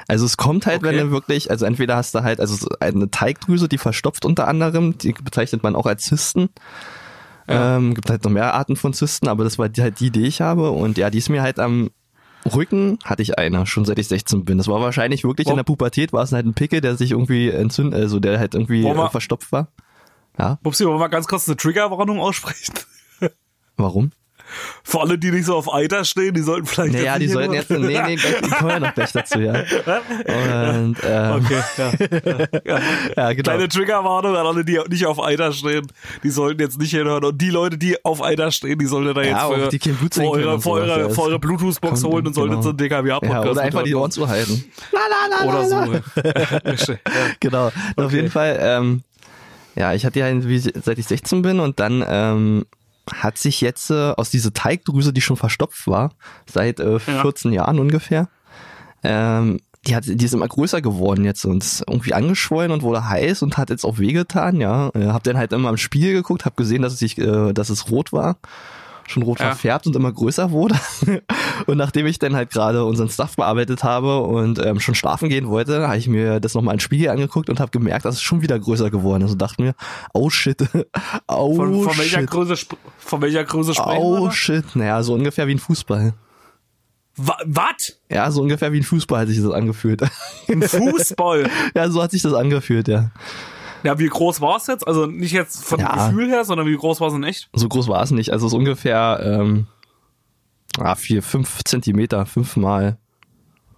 Also 0.09 0.25
es 0.25 0.37
kommt 0.37 0.67
halt, 0.67 0.83
wenn 0.83 0.97
Okay. 0.97 1.05
du 1.05 1.11
wirklich, 1.13 1.51
also 1.51 1.67
entweder 1.67 1.97
hast 1.97 2.15
du 2.15 2.23
halt 2.23 2.41
also 2.41 2.57
so 2.57 2.69
eine 2.81 3.11
Teigdrüse, 3.11 3.69
die 3.69 3.79
verstopft 3.79 4.25
unter 4.25 4.49
anderem, 4.49 4.97
die 4.99 5.13
bezeichnet 5.13 5.63
man 5.63 5.77
auch 5.77 5.87
als 5.87 6.05
Zysten. 6.05 6.49
Ähm, 7.47 7.95
gibt 7.95 8.11
halt 8.11 8.25
noch 8.25 8.31
mehr 8.31 8.53
Arten 8.55 8.77
von 8.77 8.93
Zysten, 8.93 9.29
aber 9.29 9.45
das 9.45 9.59
war 9.59 9.69
die, 9.69 9.81
halt 9.81 10.01
die, 10.01 10.11
die 10.11 10.27
ich 10.27 10.41
habe. 10.41 10.71
Und 10.71 10.99
ja, 10.99 11.09
die 11.11 11.19
ist 11.19 11.29
mir 11.29 11.43
halt 11.43 11.59
am 11.59 11.91
Rücken 12.55 12.99
hatte 13.05 13.21
ich 13.23 13.39
eine, 13.39 13.67
schon 13.67 13.85
seit 13.85 13.99
ich 13.99 14.09
16 14.09 14.45
bin. 14.45 14.59
Das 14.59 14.69
war 14.69 14.81
wahrscheinlich 14.81 15.25
wirklich 15.25 15.47
in 15.47 15.53
Wo- 15.53 15.57
der 15.57 15.65
Pubertät, 15.65 16.13
war 16.13 16.23
es 16.23 16.33
halt 16.33 16.47
ein 16.47 16.55
Pickel, 16.55 16.81
der 16.81 16.97
sich 16.97 17.11
irgendwie 17.11 17.49
entzündet, 17.51 18.01
also 18.01 18.21
der 18.21 18.39
halt 18.39 18.55
irgendwie 18.55 18.87
äh, 18.87 19.11
verstopft 19.11 19.51
war. 19.53 19.69
Ja, 20.39 20.59
Bubsi, 20.63 20.85
wollen 20.85 20.95
wir 20.97 21.01
mal 21.01 21.09
ganz 21.09 21.27
kurz 21.27 21.49
eine 21.49 21.57
Triggerwarnung 21.57 22.21
aussprechen? 22.21 22.75
warum? 23.77 24.13
Für 24.83 25.01
alle, 25.01 25.19
die 25.19 25.31
nicht 25.31 25.47
so 25.47 25.57
auf 25.57 25.73
Eiter 25.73 26.05
stehen, 26.05 26.35
die 26.35 26.41
sollten 26.41 26.67
vielleicht. 26.67 26.95
Naja, 26.95 27.15
jetzt 27.15 27.23
die 27.23 27.29
sollten 27.29 27.53
jetzt, 27.55 27.71
nee, 27.71 27.79
nee, 27.79 28.17
gleich, 28.17 28.41
die 28.43 28.51
kommen 28.51 28.71
ja 28.71 28.81
noch 28.81 28.95
gleich 28.95 29.13
dazu, 29.13 29.41
ja. 29.41 29.53
Und, 29.53 30.97
ähm, 31.05 31.39
Okay, 31.39 31.63
ja. 31.77 31.93
ja. 32.65 32.81
ja, 33.17 33.33
genau. 33.33 33.43
Kleine 33.43 33.69
Triggerwarnung 33.69 34.37
an 34.37 34.47
alle, 34.47 34.65
die 34.65 34.81
nicht 34.89 35.07
auf 35.07 35.23
Eiter 35.23 35.53
stehen. 35.53 35.87
Die 36.23 36.31
sollten 36.31 36.61
jetzt 36.61 36.79
nicht 36.79 36.91
hinhören. 36.91 37.25
Und 37.25 37.41
die 37.41 37.51
Leute, 37.51 37.79
die 37.79 38.05
auf 38.05 38.23
Eiter 38.23 38.51
stehen, 38.51 38.79
die 38.79 38.87
sollten 38.87 39.15
da 39.15 39.23
jetzt 39.23 39.43
für, 39.43 39.69
die 39.69 39.79
für 40.11 40.29
eure, 40.29 40.61
für 40.61 40.71
eure, 40.71 41.11
für 41.11 41.23
eure 41.23 41.39
Bluetooth-Box 41.39 42.05
holen 42.05 42.27
und 42.27 42.35
sollten 42.35 42.51
genau. 42.51 42.63
so 42.63 42.71
einen 42.71 42.79
DKWA-Podcast 42.79 43.45
ja, 43.45 43.51
oder 43.51 43.63
einfach 43.63 43.83
die 43.83 43.95
Ohren 43.95 44.11
zuhalten. 44.11 44.65
Oder 45.47 45.65
so. 45.65 45.77
Ja, 45.77 46.59
richtig. 46.59 46.99
ja. 47.07 47.13
genau. 47.41 47.71
Auf 47.97 48.13
jeden 48.13 48.31
Fall, 48.31 48.59
ähm, 48.61 49.03
ja, 49.77 49.95
ich 49.95 50.05
hatte 50.05 50.19
ja, 50.19 50.27
seit 50.83 50.99
ich 50.99 51.07
16 51.07 51.43
bin 51.43 51.61
und 51.61 51.79
dann 51.79 52.05
ähm, 52.07 52.65
hat 53.15 53.39
sich 53.39 53.61
jetzt 53.61 53.91
äh, 53.91 54.13
aus 54.17 54.31
dieser 54.31 54.53
Teigdrüse, 54.53 55.13
die 55.13 55.21
schon 55.21 55.37
verstopft 55.37 55.87
war, 55.87 56.13
seit 56.47 56.81
äh, 56.81 56.99
14 56.99 57.53
Jahren 57.53 57.79
ungefähr, 57.79 58.29
ähm, 59.03 59.59
die, 59.87 59.95
hat, 59.95 60.05
die 60.07 60.25
ist 60.25 60.35
immer 60.35 60.49
größer 60.49 60.83
geworden 60.83 61.25
jetzt 61.25 61.45
und 61.45 61.63
ist 61.63 61.85
irgendwie 61.87 62.15
angeschwollen 62.15 62.73
und 62.73 62.83
wurde 62.83 63.09
heiß 63.09 63.43
und 63.43 63.57
hat 63.57 63.71
jetzt 63.71 63.85
auch 63.85 63.99
wehgetan, 63.99 64.61
ja. 64.61 64.91
Äh, 64.95 65.07
hab 65.07 65.23
dann 65.23 65.39
halt 65.39 65.53
immer 65.53 65.71
im 65.71 65.77
Spiegel 65.77 66.13
geguckt, 66.13 66.45
hab 66.45 66.57
gesehen, 66.57 66.83
dass 66.83 66.93
es, 66.93 66.99
sich, 66.99 67.19
äh, 67.19 67.53
dass 67.53 67.71
es 67.71 67.91
rot 67.91 68.13
war 68.13 68.39
schon 69.09 69.23
rot 69.23 69.41
Ja. 69.41 69.47
verfärbt 69.47 69.87
und 69.87 69.97
immer 69.97 70.13
größer 70.13 70.51
wurde. 70.51 70.75
und 71.67 71.77
nachdem 71.77 72.07
ich 72.07 72.19
dann 72.19 72.37
halt 72.37 72.51
gerade 72.51 72.85
unseren 72.85 73.09
Stuff 73.09 73.37
bearbeitet 73.37 73.83
habe 73.85 74.21
und 74.21 74.59
ähm, 74.65 74.81
schon 74.81 74.95
schlafen 74.95 75.29
gehen 75.29 75.49
wollte, 75.49 75.87
habe 75.89 75.97
ich 75.99 76.09
mir 76.09 76.41
das 76.41 76.55
nochmal 76.55 76.75
im 76.75 76.81
Spiegel 76.81 77.09
angeguckt 77.11 77.51
und 77.51 77.61
habe 77.61 77.71
gemerkt, 77.71 78.05
dass 78.05 78.17
es 78.17 78.23
schon 78.23 78.43
wieder 78.43 78.59
größer 78.59 78.91
geworden 78.91 79.23
ist. 79.25 79.33
Und 79.33 79.43
dachte 79.43 79.63
mir, 79.63 79.75
oh 80.15 80.31
shit, 80.31 80.61
oh 81.29 81.55
Von, 81.57 81.83
von, 81.85 81.99
welcher 81.99 82.21
shit, 82.21 82.31
Größe, 82.31 82.53
sp- 82.57 82.77
von 82.99 83.21
welcher 83.23 83.45
Größe 83.45 83.75
sprechen 83.75 83.99
oh 84.03 84.25
wir? 84.25 84.33
shit. 84.33 84.77
Naja, 84.77 85.03
so 85.03 85.15
ungefähr 85.15 85.47
wie 85.47 85.55
ein 85.55 85.59
Fußball. 85.59 86.15
Wa- 87.17 87.39
Was? 87.47 87.99
Ja, 88.09 88.31
so 88.31 88.43
ungefähr 88.43 88.73
wie 88.73 88.79
ein 88.79 88.85
Fußball 88.85 89.21
hat 89.23 89.29
sich 89.29 89.43
das 89.43 89.51
angefühlt. 89.51 90.03
Ein 90.49 90.63
Fußball? 90.63 91.51
ja, 91.75 91.91
so 91.91 92.01
hat 92.03 92.13
sich 92.13 92.23
das 92.23 92.33
angefühlt, 92.35 92.87
ja. 92.89 93.11
Ja, 93.85 93.99
wie 93.99 94.09
groß 94.09 94.41
war 94.41 94.57
es 94.57 94.67
jetzt? 94.67 94.87
Also 94.87 95.07
nicht 95.07 95.33
jetzt 95.33 95.65
von 95.65 95.79
Ja. 95.81 95.95
dem 95.95 96.17
Gefühl 96.17 96.29
her, 96.31 96.45
sondern 96.45 96.67
wie 96.67 96.77
groß 96.77 97.01
war 97.01 97.09
es 97.09 97.15
in 97.15 97.23
echt? 97.23 97.49
So 97.53 97.69
groß 97.69 97.89
war 97.89 98.03
es 98.03 98.11
nicht. 98.11 98.33
Also 98.33 98.47
es 98.47 98.53
ist 98.53 98.59
ungefähr 98.59 99.21
ähm, 99.23 99.67
ah, 100.79 100.95
vier, 100.95 101.23
fünf 101.23 101.63
Zentimeter, 101.65 102.27
fünf 102.27 102.57
mal 102.57 102.99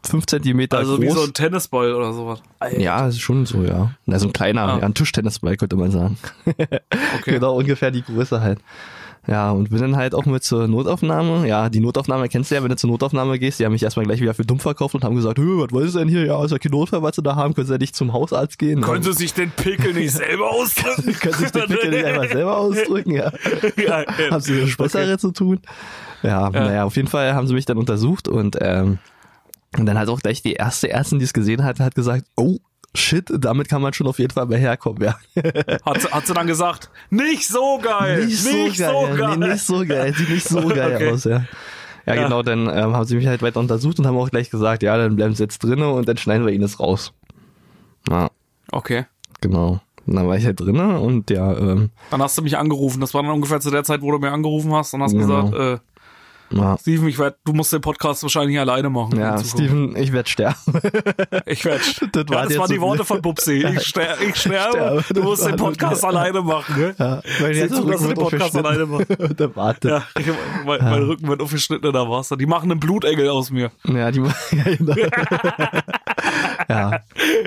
fünf 0.02 0.24
Zentimeter 0.26 0.78
Also 0.78 0.96
groß. 0.96 1.04
wie 1.04 1.10
so 1.10 1.22
ein 1.24 1.34
Tennisball 1.34 1.92
oder 1.94 2.14
sowas. 2.14 2.40
Alter. 2.58 2.80
Ja, 2.80 3.06
ist 3.08 3.20
schon 3.20 3.44
so, 3.44 3.62
ja. 3.64 3.90
Also 4.06 4.28
ein 4.28 4.32
kleiner, 4.32 4.62
Ah. 4.62 4.78
ja, 4.78 4.84
ein 4.86 4.94
Tischtennisball 4.94 5.56
könnte 5.58 5.76
man 5.76 5.90
sagen. 5.90 6.16
Okay. 6.46 6.80
Genau, 7.26 7.56
ungefähr 7.58 7.90
die 7.90 8.02
Größe 8.02 8.40
halt. 8.40 8.60
Ja, 9.30 9.52
und 9.52 9.70
bin 9.70 9.78
dann 9.78 9.94
halt 9.94 10.12
auch 10.12 10.26
mit 10.26 10.42
zur 10.42 10.66
Notaufnahme. 10.66 11.46
Ja, 11.46 11.68
die 11.68 11.78
Notaufnahme 11.78 12.28
kennst 12.28 12.50
du 12.50 12.56
ja, 12.56 12.62
wenn 12.64 12.70
du 12.70 12.74
zur 12.74 12.90
Notaufnahme 12.90 13.38
gehst. 13.38 13.60
Die 13.60 13.64
haben 13.64 13.70
mich 13.70 13.82
erstmal 13.84 14.04
gleich 14.04 14.20
wieder 14.20 14.34
für 14.34 14.44
dumm 14.44 14.58
verkauft 14.58 14.96
und 14.96 15.04
haben 15.04 15.14
gesagt, 15.14 15.38
"Hö, 15.38 15.62
was 15.62 15.70
wollt 15.70 15.86
ihr 15.86 16.00
denn 16.00 16.08
hier? 16.08 16.26
Ja, 16.26 16.44
ist 16.44 16.50
ja 16.50 16.58
kein 16.58 16.72
Notfall, 16.72 17.00
was 17.02 17.14
sie 17.14 17.22
da 17.22 17.36
haben. 17.36 17.54
Können 17.54 17.68
sie 17.68 17.74
ja 17.74 17.78
nicht 17.78 17.94
zum 17.94 18.12
Hausarzt 18.12 18.58
gehen? 18.58 18.80
Können 18.80 19.04
Sie 19.04 19.12
sich 19.12 19.32
den 19.32 19.52
Pickel 19.52 19.94
nicht 19.94 20.10
selber 20.10 20.50
ausdrücken? 20.50 21.12
Können 21.20 21.34
sich 21.34 21.52
den 21.52 21.68
Pickel 21.68 21.90
nicht 21.90 22.04
einfach 22.04 22.28
selber 22.28 22.56
ausdrücken, 22.58 23.12
ja. 23.12 23.30
ja, 23.76 24.00
ja. 24.00 24.30
haben 24.32 24.40
sie 24.40 24.62
das 24.62 24.76
Bessere 24.76 25.16
zu 25.16 25.30
tun? 25.30 25.60
Ja, 26.24 26.50
naja, 26.50 26.82
auf 26.82 26.96
jeden 26.96 27.08
Fall 27.08 27.32
haben 27.34 27.46
sie 27.46 27.54
mich 27.54 27.66
dann 27.66 27.78
untersucht 27.78 28.26
und, 28.26 28.58
ähm, 28.60 28.98
und 29.78 29.86
dann 29.86 29.96
hat 29.96 30.08
auch 30.08 30.20
gleich 30.20 30.42
die 30.42 30.54
erste 30.54 30.90
Ärztin, 30.90 31.20
die 31.20 31.24
es 31.24 31.32
gesehen 31.32 31.62
hat, 31.62 31.78
hat 31.78 31.94
gesagt, 31.94 32.24
oh, 32.36 32.58
shit, 32.94 33.30
damit 33.38 33.68
kann 33.68 33.82
man 33.82 33.92
schon 33.92 34.06
auf 34.06 34.18
jeden 34.18 34.32
Fall 34.32 34.46
mal 34.46 34.58
herkommen, 34.58 35.02
ja. 35.02 35.16
Hat, 35.84 36.00
sie- 36.02 36.08
hat 36.10 36.26
sie 36.26 36.34
dann 36.34 36.46
gesagt, 36.46 36.90
nicht 37.10 37.46
so 37.46 37.78
geil, 37.82 38.26
Nicht 38.26 38.38
so 38.42 38.52
geil, 38.76 39.36
nee, 39.38 39.48
nicht 39.48 39.64
so 39.64 39.84
geil, 39.86 40.14
sieht 40.14 40.28
nicht 40.30 40.48
so 40.48 40.66
geil 40.68 40.96
Okay. 40.96 41.12
aus, 41.12 41.24
ja. 41.24 41.44
Ja, 42.06 42.14
Ja. 42.14 42.24
genau, 42.24 42.42
dann 42.42 42.66
ähm, 42.66 42.94
haben 42.96 43.04
sie 43.04 43.14
mich 43.16 43.26
halt 43.26 43.42
weiter 43.42 43.60
untersucht 43.60 43.98
und 43.98 44.06
haben 44.06 44.16
auch 44.16 44.30
gleich 44.30 44.50
gesagt, 44.50 44.82
ja, 44.82 44.96
dann 44.96 45.16
bleiben 45.16 45.34
sie 45.34 45.42
jetzt 45.42 45.58
drinnen 45.62 45.84
und 45.84 46.08
dann 46.08 46.16
schneiden 46.16 46.46
wir 46.46 46.52
ihnen 46.52 46.62
das 46.62 46.80
raus. 46.80 47.12
Ja, 48.08 48.30
Okay. 48.72 49.04
genau. 49.40 49.80
Und 50.06 50.16
dann 50.16 50.26
war 50.26 50.36
ich 50.36 50.44
halt 50.46 50.58
drinnen 50.58 50.96
und 50.96 51.30
ja, 51.30 51.52
ähm, 51.56 51.90
Dann 52.10 52.22
hast 52.22 52.36
du 52.38 52.42
mich 52.42 52.56
angerufen. 52.56 53.00
Das 53.00 53.12
war 53.14 53.22
dann 53.22 53.30
ungefähr 53.32 53.60
zu 53.60 53.70
der 53.70 53.84
Zeit, 53.84 54.00
wo 54.00 54.10
du 54.10 54.18
mir 54.18 54.32
angerufen 54.32 54.72
hast 54.72 54.94
und 54.94 55.02
hast 55.02 55.12
Genau. 55.12 55.50
gesagt, 55.50 55.54
äh, 55.82 55.84
ja, 56.52 56.76
Steven, 56.78 57.08
ich 57.08 57.18
werd, 57.18 57.36
du 57.44 57.52
musst 57.52 57.72
den 57.72 57.80
Podcast 57.80 58.22
wahrscheinlich 58.22 58.58
alleine 58.58 58.90
machen. 58.90 59.18
ja. 59.18 59.42
Steven, 59.42 59.94
ich 59.96 60.12
werde 60.12 60.28
sterben. 60.28 60.56
Ich 61.46 61.64
werd, 61.64 61.80
Das 62.12 62.24
ja, 62.28 62.34
war 62.34 62.42
das 62.42 62.50
jetzt 62.50 62.58
waren 62.58 62.70
die 62.70 62.80
Worte 62.80 63.04
von 63.04 63.22
Bubsi. 63.22 63.64
Ich, 63.76 63.86
ster, 63.86 64.20
ich 64.20 64.36
sterbe, 64.36 64.72
sterbe. 65.02 65.04
du 65.14 65.22
musst 65.22 65.42
Das 65.42 65.48
den 65.48 65.56
Podcast 65.56 66.04
alleine 66.04 66.42
machen. 66.42 66.74
Gell? 66.76 66.94
Ja, 66.98 67.22
mein 67.40 67.54
Sieh 67.54 67.60
Herz 67.60 67.72
zu, 67.74 67.84
dass 67.86 68.00
du 68.02 68.08
den 68.08 68.16
Podcast 68.16 68.56
alleine 68.56 68.86
machst. 68.86 69.06
Der 69.38 69.56
Warte. 69.56 69.88
Ja, 69.88 70.02
ich, 70.18 70.26
mein, 70.66 70.78
mein 70.82 71.02
Rücken 71.04 71.28
wird 71.28 71.40
aufgeschnitten, 71.42 71.92
da 71.92 72.08
war's. 72.08 72.28
Die 72.38 72.46
machen 72.46 72.70
einen 72.70 72.80
Blutengel 72.80 73.28
aus 73.28 73.50
mir. 73.50 73.70
Ja, 73.84 74.10
die 74.10 74.20
ja, 74.20 74.62
genau. 74.76 74.94
ja. 76.68 77.00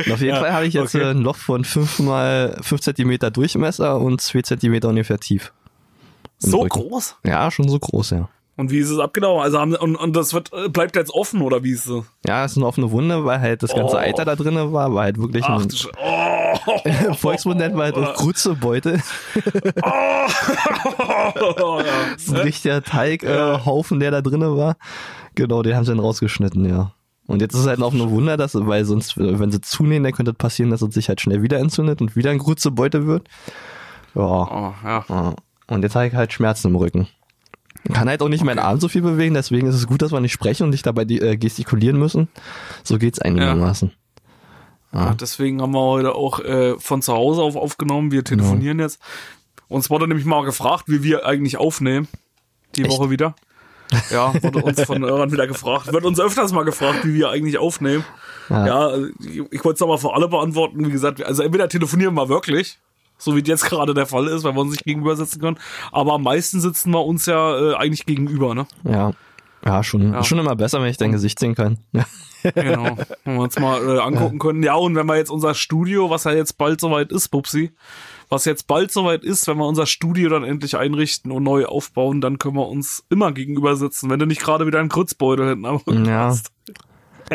Und 0.05 0.11
auf 0.13 0.19
jeden 0.21 0.35
Ja, 0.35 0.39
Fall 0.39 0.53
habe 0.53 0.65
ich 0.65 0.73
jetzt 0.73 0.95
okay. 0.95 1.05
ein 1.05 1.21
Loch 1.21 1.35
von 1.37 1.63
5 1.63 1.99
mal 1.99 2.57
5 2.61 2.81
Zentimeter 2.81 3.31
Durchmesser 3.31 3.99
und 3.99 4.21
2 4.21 4.41
Zentimeter 4.41 4.89
ungefähr 4.89 5.19
tief. 5.19 5.53
So 6.39 6.61
Rücken. 6.61 6.69
groß? 6.69 7.15
Ja, 7.25 7.49
schon 7.51 7.69
so 7.69 7.79
groß, 7.79 8.11
ja. 8.11 8.29
Und 8.55 8.69
wie 8.69 8.77
ist 8.77 8.91
es 8.91 8.99
abgelaufen? 8.99 9.43
Also 9.43 9.59
haben, 9.59 9.75
und, 9.75 9.95
und 9.95 10.15
das 10.15 10.33
wird, 10.33 10.53
äh, 10.53 10.69
bleibt 10.69 10.95
jetzt 10.95 11.11
offen 11.11 11.41
oder 11.41 11.63
wie 11.63 11.71
ist 11.71 11.87
es? 11.87 12.03
Ja, 12.25 12.45
es 12.45 12.51
ist 12.51 12.57
eine 12.57 12.67
offene 12.67 12.91
Wunde, 12.91 13.25
weil 13.25 13.41
halt 13.41 13.63
das 13.63 13.73
ganze 13.73 13.95
Oh. 13.95 13.99
Eiter 13.99 14.25
da 14.25 14.35
drin 14.35 14.55
war, 14.71 14.93
war 14.93 15.03
halt 15.03 15.17
wirklich 15.17 15.43
Ach, 15.43 15.59
ein 15.59 15.67
oh, 17.09 17.13
Volksmund 17.13 17.57
nennt 17.57 17.75
man 17.75 17.85
halt 17.85 17.95
auch 17.95 18.13
Grützebeutel. 18.13 19.01
oh, 19.81 21.81
ist 22.15 22.29
ein 22.29 22.37
richtiger 22.37 22.83
Teighaufen, 22.83 23.97
äh, 23.97 24.01
der 24.01 24.11
da 24.11 24.21
drinne 24.21 24.55
war. 24.55 24.77
Genau, 25.33 25.63
den 25.63 25.75
haben 25.75 25.85
sie 25.85 25.91
dann 25.91 25.99
rausgeschnitten, 25.99 26.65
ja. 26.65 26.93
Und 27.25 27.41
jetzt 27.41 27.55
ist 27.55 27.61
es 27.61 27.67
halt 27.67 27.81
auch 27.81 27.93
eine 27.93 28.11
Wunder, 28.11 28.37
dass, 28.37 28.53
weil 28.53 28.85
sonst, 28.85 29.17
wenn 29.17 29.51
sie 29.51 29.61
zunehmen, 29.61 30.03
dann 30.03 30.13
könnte 30.13 30.31
es 30.31 30.37
passieren, 30.37 30.69
dass 30.69 30.83
es 30.83 30.93
sich 30.93 31.07
halt 31.07 31.21
schnell 31.21 31.41
wieder 31.41 31.57
entzündet 31.57 32.01
und 32.01 32.15
wieder 32.15 32.29
ein 32.29 32.37
Grützebeutel 32.37 33.07
wird. 33.07 33.27
Ja. 34.13 34.21
Oh. 34.21 34.73
Ja. 34.83 35.33
Und 35.67 35.81
jetzt 35.81 35.95
habe 35.95 36.07
ich 36.07 36.13
halt 36.13 36.33
Schmerzen 36.33 36.67
im 36.67 36.75
Rücken. 36.75 37.07
Kann 37.91 38.07
halt 38.07 38.21
auch 38.21 38.29
nicht 38.29 38.43
meinen 38.43 38.59
Arm 38.59 38.79
so 38.79 38.87
viel 38.87 39.01
bewegen, 39.01 39.33
deswegen 39.33 39.67
ist 39.67 39.75
es 39.75 39.87
gut, 39.87 40.01
dass 40.01 40.11
wir 40.11 40.21
nicht 40.21 40.31
sprechen 40.31 40.63
und 40.63 40.69
nicht 40.69 40.85
dabei 40.85 41.03
die, 41.03 41.19
äh, 41.19 41.35
gestikulieren 41.35 41.99
müssen. 41.99 42.29
So 42.83 42.97
geht's 42.97 43.19
einigermaßen. 43.19 43.91
Ja, 44.93 45.15
deswegen 45.15 45.61
haben 45.61 45.71
wir 45.71 45.81
heute 45.81 46.15
auch 46.15 46.39
äh, 46.39 46.79
von 46.79 47.01
zu 47.01 47.13
Hause 47.13 47.41
auf 47.41 47.55
aufgenommen. 47.55 48.11
Wir 48.11 48.23
telefonieren 48.23 48.79
jetzt. 48.79 49.01
Uns 49.67 49.89
wurde 49.89 50.07
nämlich 50.07 50.25
mal 50.25 50.45
gefragt, 50.45 50.85
wie 50.87 51.03
wir 51.03 51.25
eigentlich 51.25 51.57
aufnehmen. 51.57 52.07
Die 52.75 52.83
Echt? 52.83 52.91
Woche 52.91 53.09
wieder. 53.09 53.35
Ja, 54.11 54.33
wurde 54.41 54.63
uns 54.63 54.81
von 54.83 55.03
Hörern 55.03 55.31
wieder 55.31 55.47
gefragt. 55.47 55.91
Wird 55.91 56.05
uns 56.05 56.19
öfters 56.19 56.53
mal 56.53 56.63
gefragt, 56.63 57.05
wie 57.05 57.15
wir 57.15 57.29
eigentlich 57.29 57.57
aufnehmen. 57.57 58.05
Ja. 58.49 58.67
Ja, 58.67 58.97
ich, 59.19 59.41
ich 59.51 59.65
wollte 59.65 59.77
es 59.77 59.81
aber 59.81 59.97
für 59.97 60.13
alle 60.13 60.27
beantworten. 60.27 60.85
Wie 60.85 60.91
gesagt, 60.91 61.23
also 61.23 61.43
entweder 61.43 61.69
telefonieren 61.69 62.13
wir 62.13 62.29
wirklich, 62.29 62.79
so 63.17 63.35
wie 63.35 63.41
jetzt 63.43 63.65
gerade 63.69 63.93
der 63.93 64.05
Fall 64.05 64.27
ist, 64.27 64.43
weil 64.43 64.53
wir 64.53 64.61
uns 64.61 64.71
nicht 64.71 64.85
gegenüber 64.85 65.15
sitzen 65.15 65.39
können. 65.39 65.57
Aber 65.91 66.13
am 66.13 66.23
meisten 66.23 66.59
sitzen 66.59 66.91
wir 66.91 67.05
uns 67.05 67.25
ja 67.25 67.71
äh, 67.71 67.75
eigentlich 67.75 68.05
gegenüber, 68.05 68.53
ne? 68.55 68.65
Ja. 68.83 69.11
Ja, 69.65 69.81
schon, 69.81 70.11
Ja. 70.13 70.23
schon 70.23 70.39
immer 70.39 70.55
besser, 70.57 70.81
wenn 70.81 70.89
ich 70.89 70.97
dein 70.97 71.13
Gesicht 71.13 71.39
sehen 71.39 71.55
kann. 71.55 71.77
Genau. 72.55 72.97
Wenn 73.23 73.35
wir 73.35 73.41
uns 73.41 73.57
mal 73.57 73.81
äh, 73.87 73.99
angucken 74.01 74.37
können. 74.37 74.63
Ja, 74.63 74.75
und 74.75 74.95
wenn 74.97 75.05
wir 75.05 75.15
jetzt 75.15 75.31
unser 75.31 75.53
Studio, 75.53 76.09
was 76.09 76.25
ja 76.25 76.33
jetzt 76.33 76.57
bald 76.57 76.81
soweit 76.81 77.09
ist, 77.13 77.29
Bubsi, 77.29 77.71
was 78.27 78.43
jetzt 78.43 78.67
bald 78.67 78.91
soweit 78.91 79.23
ist, 79.23 79.47
wenn 79.47 79.55
wir 79.55 79.65
unser 79.65 79.85
Studio 79.85 80.27
dann 80.27 80.43
endlich 80.43 80.75
einrichten 80.75 81.31
und 81.31 81.43
neu 81.43 81.65
aufbauen, 81.65 82.19
dann 82.19 82.39
können 82.39 82.57
wir 82.57 82.67
uns 82.67 83.05
immer 83.09 83.31
gegenüber 83.31 83.77
sitzen, 83.77 84.09
wenn 84.09 84.19
du 84.19 84.25
nicht 84.25 84.41
gerade 84.41 84.67
wieder 84.67 84.81
einen 84.81 84.89
Krützbeutel 84.89 85.47
hinten 85.51 85.65
am 85.65 85.77
Rücken 85.77 86.03
Ja. 86.03 86.25
hast. 86.25 86.51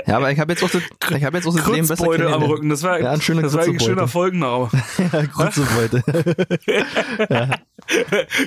Ja, 0.07 0.17
aber 0.17 0.31
ich 0.31 0.39
habe 0.39 0.53
jetzt 0.53 0.63
auch 0.63 0.71
das, 0.71 0.83
ich 1.17 1.25
habe 1.25 1.37
jetzt 1.39 1.47
auch 1.47 1.57
das 1.57 1.67
Leben 1.67 1.89
besser 1.89 2.33
am. 2.35 2.43
Rücken, 2.43 2.69
das 2.69 2.83
wäre 2.83 3.03
Ja, 3.03 3.11
ein 3.13 3.21
schöner 3.21 3.43
das 3.43 3.55
wär 3.55 3.63
ein 3.65 3.81
schöner 3.81 4.09
Folgenname. 4.09 4.69
Ja, 5.13 5.23
Grützebeutel. 5.25 6.03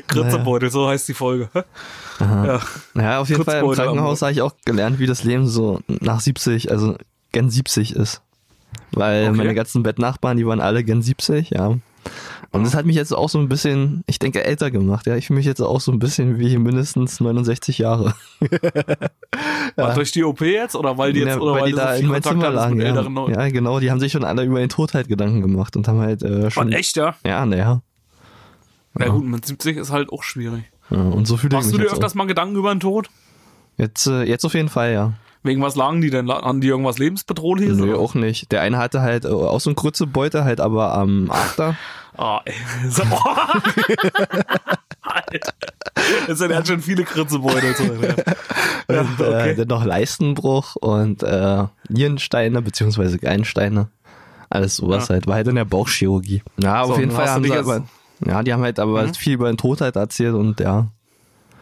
Kritzebeutel, 0.07 0.69
so 0.69 0.88
heißt 0.88 1.07
die 1.07 1.13
Folge. 1.13 1.50
Ja. 2.19 2.60
Ja, 2.95 3.19
auf 3.19 3.29
jeden 3.29 3.43
Fall 3.43 3.63
im 3.63 3.71
Krankenhaus 3.71 4.21
habe 4.21 4.31
ich 4.31 4.41
auch 4.41 4.53
gelernt, 4.65 5.00
wie 5.00 5.07
das 5.07 5.24
Leben 5.24 5.48
so 5.48 5.79
nach 5.88 6.19
70, 6.19 6.71
also 6.71 6.98
gen 7.31 7.50
70 7.50 7.95
ist. 7.95 8.21
Weil 8.91 9.27
Okay. 9.29 9.38
meine 9.38 9.55
ganzen 9.55 9.83
Bettnachbarn, 9.83 10.38
die 10.38 10.45
waren 10.45 10.62
alle 10.62 10.83
gen 10.83 11.01
70, 11.01 11.50
ja. 11.51 11.75
Und 12.53 12.65
das 12.65 12.75
hat 12.75 12.86
mich 12.86 12.98
jetzt 12.98 13.13
auch 13.13 13.29
so 13.29 13.39
ein 13.39 13.48
bisschen, 13.48 14.03
ich 14.08 14.20
denke, 14.20 14.43
älter 14.43 14.72
gemacht. 14.72 15.08
Ja, 15.08 15.15
ich 15.15 15.27
fühle 15.27 15.38
mich 15.38 15.46
jetzt 15.46 15.62
auch 15.62 15.79
so 15.79 15.89
ein 15.91 16.00
bisschen 16.00 16.38
wie 16.38 16.58
mindestens 16.58 17.22
69 17.22 17.77
Jahre. 17.77 18.13
War 19.77 19.93
durch 19.93 20.12
die 20.12 20.25
OP 20.25 20.41
jetzt 20.41 20.75
oder 20.75 20.98
weil 20.98 21.13
die 21.13 21.22
jetzt 21.22 21.29
Ja, 21.29 21.39
oder 21.39 21.53
weil, 21.53 21.62
weil 21.62 21.70
die 21.70 21.75
so 21.75 21.77
da 21.77 21.93
viel 21.93 22.03
in 22.03 22.12
mein 22.12 22.24
Zimmer 22.24 22.50
lagen. 22.50 22.81
Ja. 22.81 23.29
ja, 23.29 23.50
genau, 23.50 23.79
die 23.79 23.89
haben 23.89 24.01
sich 24.01 24.12
schon 24.12 24.25
alle 24.25 24.43
über 24.43 24.60
den 24.60 24.67
Tod 24.67 24.93
halt 24.93 25.08
Gedanken 25.08 25.41
gemacht 25.41 25.77
und 25.77 25.88
haben 25.88 26.00
halt 26.00 26.24
äh, 26.24 26.51
schon. 26.51 26.65
Mann, 26.65 26.74
echt, 26.74 26.98
ja? 26.98 27.15
Ja, 27.25 27.46
naja. 27.46 27.81
Na 28.96 29.08
gut, 29.08 29.24
mit 29.24 29.46
70 29.46 29.77
ist 29.77 29.91
halt 29.91 30.12
auch 30.12 30.24
schwierig. 30.24 30.63
Ja, 30.89 30.98
und 30.98 31.25
so 31.25 31.38
fühle 31.38 31.51
ich 31.51 31.53
Machst 31.53 31.67
mich 31.72 31.77
du 31.77 31.84
dir 31.88 31.93
öfters 31.93 32.12
auch. 32.12 32.15
mal 32.15 32.27
Gedanken 32.27 32.58
über 32.58 32.74
den 32.74 32.81
Tod? 32.81 33.10
Jetzt, 33.77 34.08
äh, 34.08 34.24
jetzt 34.24 34.43
auf 34.43 34.53
jeden 34.53 34.67
Fall, 34.67 34.91
ja. 34.91 35.13
Wegen 35.43 35.62
was 35.62 35.75
lagen 35.75 36.01
die 36.01 36.10
denn? 36.10 36.29
Haben 36.29 36.60
die 36.62 36.67
irgendwas 36.67 37.00
lebensbedrohliches? 37.00 37.77
Nö, 37.77 37.93
oder? 37.93 38.00
auch 38.00 38.13
nicht. 38.13 38.51
Der 38.51 38.62
eine 38.62 38.77
hatte 38.77 39.01
halt 39.01 39.25
äh, 39.25 39.29
auch 39.29 39.60
so 39.60 39.70
einen 39.70 39.75
Grützebeutel, 39.75 40.43
halt 40.43 40.60
aber 40.60 40.93
am 40.93 41.31
After. 41.31 41.77
Ah, 42.18 42.41
ey. 42.46 42.53
So, 42.89 43.03
Alter. 45.01 45.53
Das 46.27 46.38
sind 46.39 46.51
ja 46.51 46.65
schon 46.65 46.82
viele 46.82 47.03
Kritzebeutel 47.03 47.74
drin. 47.74 48.00
Ja. 48.01 48.96
Ja, 48.96 49.01
Und, 49.01 49.20
äh, 49.20 49.24
okay. 49.24 49.56
dann 49.56 49.68
noch 49.68 49.84
Leistenbruch 49.86 50.75
und 50.75 51.24
äh, 51.24 51.63
Nierensteine 51.89 52.62
beziehungsweise 52.62 53.18
Gallensteine. 53.18 53.89
Alles 54.50 54.75
sowas 54.77 55.08
Ja. 55.08 55.15
halt. 55.15 55.27
War 55.27 55.36
halt 55.36 55.48
in 55.48 55.56
der 55.56 55.65
Bauchchirurgie. 55.65 56.44
Ja, 56.62 56.86
So, 56.86 56.94
auf 56.94 57.00
jeden 57.00 57.12
Fall 57.12 57.30
haben 57.30 57.44
sie 57.44 57.53
aber, 57.53 57.84
ja, 58.25 58.44
die 58.44 58.53
haben 58.53 58.63
halt 58.63 58.80
aber 58.80 59.03
Mhm. 59.08 59.13
viel 59.13 59.34
über 59.34 59.48
den 59.51 59.58
Tod 59.58 59.82
halt 59.82 59.96
erzählt 59.96 60.34
und 60.36 60.60
ja. 60.60 60.88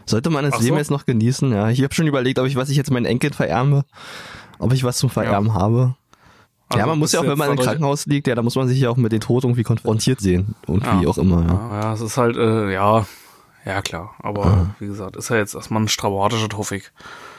Sollte 0.06 0.32
man 0.32 0.44
das 0.44 0.56
Ach 0.56 0.60
Leben 0.62 0.74
so. 0.76 0.80
jetzt 0.80 0.92
noch 0.92 1.06
genießen, 1.06 1.52
ja. 1.54 1.70
Ich 1.70 1.84
habe 1.84 1.94
schon 1.94 2.08
überlegt, 2.08 2.40
ob 2.40 2.48
ich 2.48 2.56
was 2.56 2.70
ich 2.70 2.78
jetzt 2.78 2.90
meinen 2.92 3.06
Enkeln 3.06 3.34
vererbe, 3.34 3.86
ob 4.58 4.74
ich 4.74 4.84
was 4.84 4.98
zum 4.98 5.10
Vererben 5.12 5.54
habe. 5.54 5.96
Ja, 6.72 6.78
Also 6.78 6.88
man 6.90 7.00
muss 7.00 7.12
ja 7.12 7.20
auch, 7.20 7.24
du 7.24 7.30
wenn 7.32 7.38
man 7.38 7.52
im 7.52 7.58
Krankenhaus 7.58 8.06
liegt, 8.06 8.28
ja, 8.28 8.36
da 8.36 8.42
muss 8.42 8.56
man 8.56 8.68
sich 8.68 8.80
ja 8.80 8.90
auch 8.90 8.98
mit 8.98 9.12
dem 9.12 9.20
Tod 9.22 9.44
irgendwie 9.44 9.64
konfrontiert 9.64 10.20
sehen. 10.22 10.56
Und 10.68 10.84
wie 11.00 11.08
auch 11.08 11.18
immer, 11.18 11.42
ja. 11.42 11.54
Ja, 11.54 11.82
ja, 11.82 11.94
es 11.94 12.02
ist 12.02 12.18
halt, 12.18 12.38
äh, 12.38 12.72
ja, 12.74 13.06
ja 13.66 13.82
klar. 13.82 14.12
Aber 14.20 14.76
wie 14.80 14.88
gesagt, 14.88 15.16
ist 15.16 15.30
ja 15.30 15.38
jetzt 15.38 15.56
erstmal 15.56 15.82
ein 15.84 15.88
stravatischer 15.88 16.50
Tofik. 16.50 16.92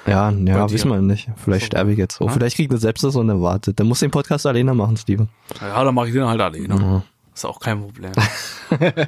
Ja, 0.07 0.31
ja, 0.31 0.67
dir. 0.67 0.73
wissen 0.73 0.91
wir 0.91 1.01
nicht. 1.01 1.29
Vielleicht 1.37 1.63
So. 1.65 1.67
sterbe 1.67 1.93
ich 1.93 1.99
jetzt 1.99 2.17
so. 2.17 2.29
Vielleicht 2.29 2.57
kriegt 2.57 2.71
eine 2.71 2.81
selbst 2.81 3.05
das 3.05 3.17
unerwartet. 3.17 3.79
Dann 3.79 3.87
muss 3.87 4.01
den 4.01 4.11
Podcast 4.11 4.47
alleine 4.47 4.75
machen, 4.75 4.97
Steven. 4.97 5.29
Ja, 5.61 5.85
dann 5.85 5.95
mache 5.95 6.09
ich 6.09 6.13
den 6.15 6.25
halt 6.27 6.41
alleine. 6.41 6.75
Mhm. 6.75 7.03
Ist 7.35 7.45
auch 7.45 7.61
kein 7.61 7.81
Problem. 7.81 8.13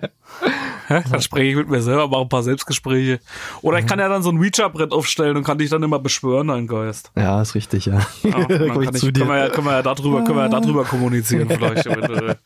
Dann 0.88 1.22
spreche 1.22 1.50
ich 1.50 1.56
mit 1.56 1.68
mir 1.68 1.82
selber, 1.82 2.08
mache 2.08 2.22
ein 2.22 2.28
paar 2.28 2.42
Selbstgespräche. 2.42 3.20
Oder 3.62 3.78
ich 3.78 3.86
kann 3.86 3.98
ja 3.98 4.08
dann 4.08 4.22
so 4.22 4.30
ein 4.30 4.38
Ouija-Brett 4.38 4.92
aufstellen 4.92 5.36
und 5.36 5.44
kann 5.44 5.58
dich 5.58 5.70
dann 5.70 5.82
immer 5.82 5.98
beschwören, 5.98 6.48
dein 6.48 6.66
Geist. 6.66 7.10
Ja, 7.16 7.40
ist 7.42 7.54
richtig, 7.54 7.86
ja. 7.86 8.00
Ja, 8.22 8.30
da 8.30 8.44
dann 8.58 8.68
komm 8.70 8.82
ich 8.82 8.86
kann 8.86 8.94
ich, 8.94 9.00
zu 9.00 9.12
können, 9.12 9.28
wir 9.28 9.38
ja, 9.38 9.48
können 9.48 9.66
wir 9.66 9.72
ja 9.72 9.82
darüber, 9.82 10.24
können 10.24 10.36
wir 10.36 10.42
ja 10.44 10.48
darüber 10.48 10.84
kommunizieren 10.84 11.48
vielleicht, 11.50 11.86
wenn, 11.86 12.02
äh, 12.02 12.36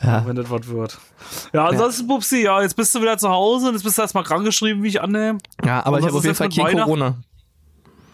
wenn 0.00 0.36
das 0.36 0.50
was 0.50 0.68
wird. 0.68 0.98
Ja, 1.52 1.66
ansonsten, 1.66 2.06
Pupsi, 2.06 2.42
ja, 2.42 2.62
jetzt 2.62 2.76
bist 2.76 2.94
du 2.94 3.00
wieder 3.00 3.18
zu 3.18 3.28
Hause 3.28 3.68
und 3.68 3.74
jetzt 3.74 3.82
bist 3.82 3.98
du 3.98 4.02
erstmal 4.02 4.24
krankgeschrieben, 4.24 4.82
wie 4.82 4.88
ich 4.88 5.00
annehme. 5.00 5.38
Ja, 5.64 5.84
aber 5.84 5.96
Und 5.96 6.00
ich 6.02 6.06
habe 6.06 6.18
auf 6.18 6.24
jeden 6.24 6.36
Fall 6.36 6.48
kein? 6.48 6.78
Corona. 6.78 7.16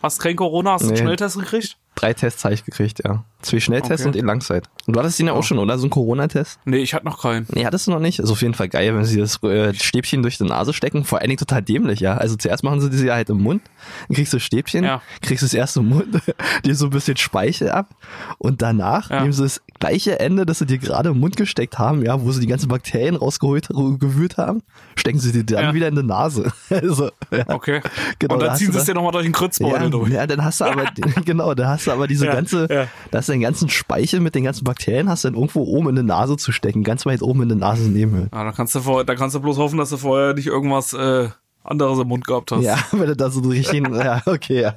Hast 0.03 0.21
kein 0.21 0.35
Corona, 0.37 0.73
hast 0.73 0.83
du 0.83 0.87
einen 0.89 0.95
Nee. 0.95 1.01
Schnelltest 1.03 1.39
gekriegt? 1.39 1.77
Drei 1.95 2.13
Tests 2.15 2.45
habe 2.45 2.55
ich 2.55 2.65
gekriegt, 2.65 3.03
ja. 3.05 3.25
Zwei 3.43 3.61
Schnelltests 3.61 4.03
Okay. 4.07 4.09
und 4.09 4.17
einen 4.17 4.27
Langzeit. 4.27 4.65
Und 4.87 4.95
du 4.97 5.01
hattest 5.01 5.19
den 5.19 5.27
ja 5.27 5.33
auch 5.33 5.43
schon, 5.43 5.59
oder? 5.59 5.79
So 5.79 5.87
ein 5.87 5.91
Corona-Test? 5.91 6.59
Nee, 6.65 6.79
ich 6.79 6.95
hatte 6.95 7.05
noch 7.05 7.21
keinen. 7.23 7.47
Nee, 7.53 7.65
hattest 7.67 7.87
du 7.87 7.91
noch 7.91 8.01
nicht. 8.01 8.19
Ist 8.19 8.31
auf 8.31 8.41
jeden 8.43 8.55
Fall 8.55 8.69
geil, 8.69 8.95
wenn 8.97 9.05
sie 9.05 9.19
das 9.19 9.43
äh, 9.43 9.75
Stäbchen 9.75 10.23
durch 10.23 10.39
die 10.39 10.45
Nase 10.45 10.73
stecken. 10.73 11.05
Vor 11.05 11.19
allen 11.21 11.29
Dingen 11.29 11.39
total 11.39 11.63
dämlich, 11.63 12.01
ja. 12.01 12.17
Also 12.17 12.37
zuerst 12.37 12.63
machen 12.65 12.81
sie 12.81 12.91
das 12.91 13.03
ja 13.03 13.15
halt 13.15 13.31
im 13.31 13.43
Mund, 13.43 13.63
dann 14.09 14.15
kriegst 14.17 14.33
du 14.33 14.37
das 14.39 14.45
Stäbchen, 14.45 14.85
Ja. 14.85 15.03
kriegst 15.21 15.43
es 15.43 15.55
erst 15.55 15.77
im 15.77 15.89
Mund, 15.89 16.07
dir 16.65 16.75
so 16.75 16.87
ein 16.87 16.91
bisschen 16.91 17.17
Speichel 17.17 17.71
ab 17.71 17.91
und 18.39 18.63
danach 18.63 19.11
Ja. 19.11 19.21
nehmen 19.21 19.33
sie 19.33 19.43
das 19.43 19.61
gleiche 19.81 20.19
Ende, 20.21 20.47
das 20.47 20.59
sie 20.61 20.67
dir 20.67 20.79
gerade 20.79 21.11
im 21.11 21.19
Mund 21.21 21.37
gesteckt 21.37 21.79
haben, 21.79 22.05
ja, 22.05 22.21
wo 22.23 22.31
sie 22.33 22.41
die 22.41 22.47
ganzen 22.47 22.69
Bakterien 22.69 23.17
rausgeholt, 23.17 23.69
gewühlt 23.69 24.37
haben, 24.37 24.63
stecken 24.97 25.19
sie 25.19 25.33
dir 25.33 25.45
dann 25.45 25.65
Ja. 25.65 25.75
wieder 25.75 25.89
in 25.89 25.97
die 25.97 26.03
Nase. 26.03 26.53
Also, 26.71 27.11
ja. 27.31 27.45
Okay. 27.49 27.81
Genau, 28.19 28.35
und 28.35 28.41
da 28.41 28.47
dann 28.49 28.57
ziehen 28.57 28.73
sie 28.73 28.79
es 28.79 28.85
dir 28.85 28.95
nochmal 28.95 29.13
durch 29.13 29.25
den 29.25 29.33
Kritzbeutel 29.33 29.83
Ja, 29.83 29.89
durch. 29.89 30.11
ja, 30.11 30.27
dann 30.27 30.43
hast 30.45 30.61
du 30.61 30.65
aber, 30.65 30.85
genau, 31.25 31.55
da 31.55 31.69
hast 31.69 31.87
du 31.87 31.91
aber 31.93 32.07
diese 32.07 32.27
ganze, 32.27 32.67
ja. 32.71 32.87
Da 33.33 33.37
du 33.37 33.41
ganzen 33.41 33.69
Speichel 33.69 34.21
mit 34.21 34.35
den 34.35 34.45
ganzen 34.45 34.65
Bakterien, 34.65 35.09
hast 35.09 35.25
dann 35.25 35.35
irgendwo 35.35 35.63
oben 35.63 35.91
in 35.91 35.97
die 35.97 36.03
Nase 36.03 36.37
zu 36.37 36.53
stecken, 36.53 36.85
ganz 36.85 37.07
weit 37.07 37.23
oben 37.23 37.43
in 37.43 37.49
die 37.49 37.55
Nase 37.55 37.91
nebenhöhlen. 37.91 38.31
Ja, 38.33 38.45
dann 38.45 38.55
kannst 38.55 38.75
du 38.75 38.81
vor, 38.81 39.05
dann 39.05 39.17
kannst 39.17 39.35
du 39.35 39.41
bloß 39.41 39.57
hoffen, 39.57 39.79
dass 39.79 39.91
du 39.91 39.97
vorher 39.97 40.35
nicht 40.35 40.47
irgendwas 40.47 40.93
äh, 40.93 41.29
anderes 41.65 41.99
im 41.99 42.09
Mund 42.09 42.27
gehabt 42.27 42.53
hast. 42.53 42.63
Ja, 42.63 42.79
wenn 42.93 43.07
du 43.07 43.17
da 43.17 43.31
so 43.31 43.41
richtig, 43.41 43.83
ja, 43.93 44.23
okay, 44.27 44.63
ja. 44.63 44.75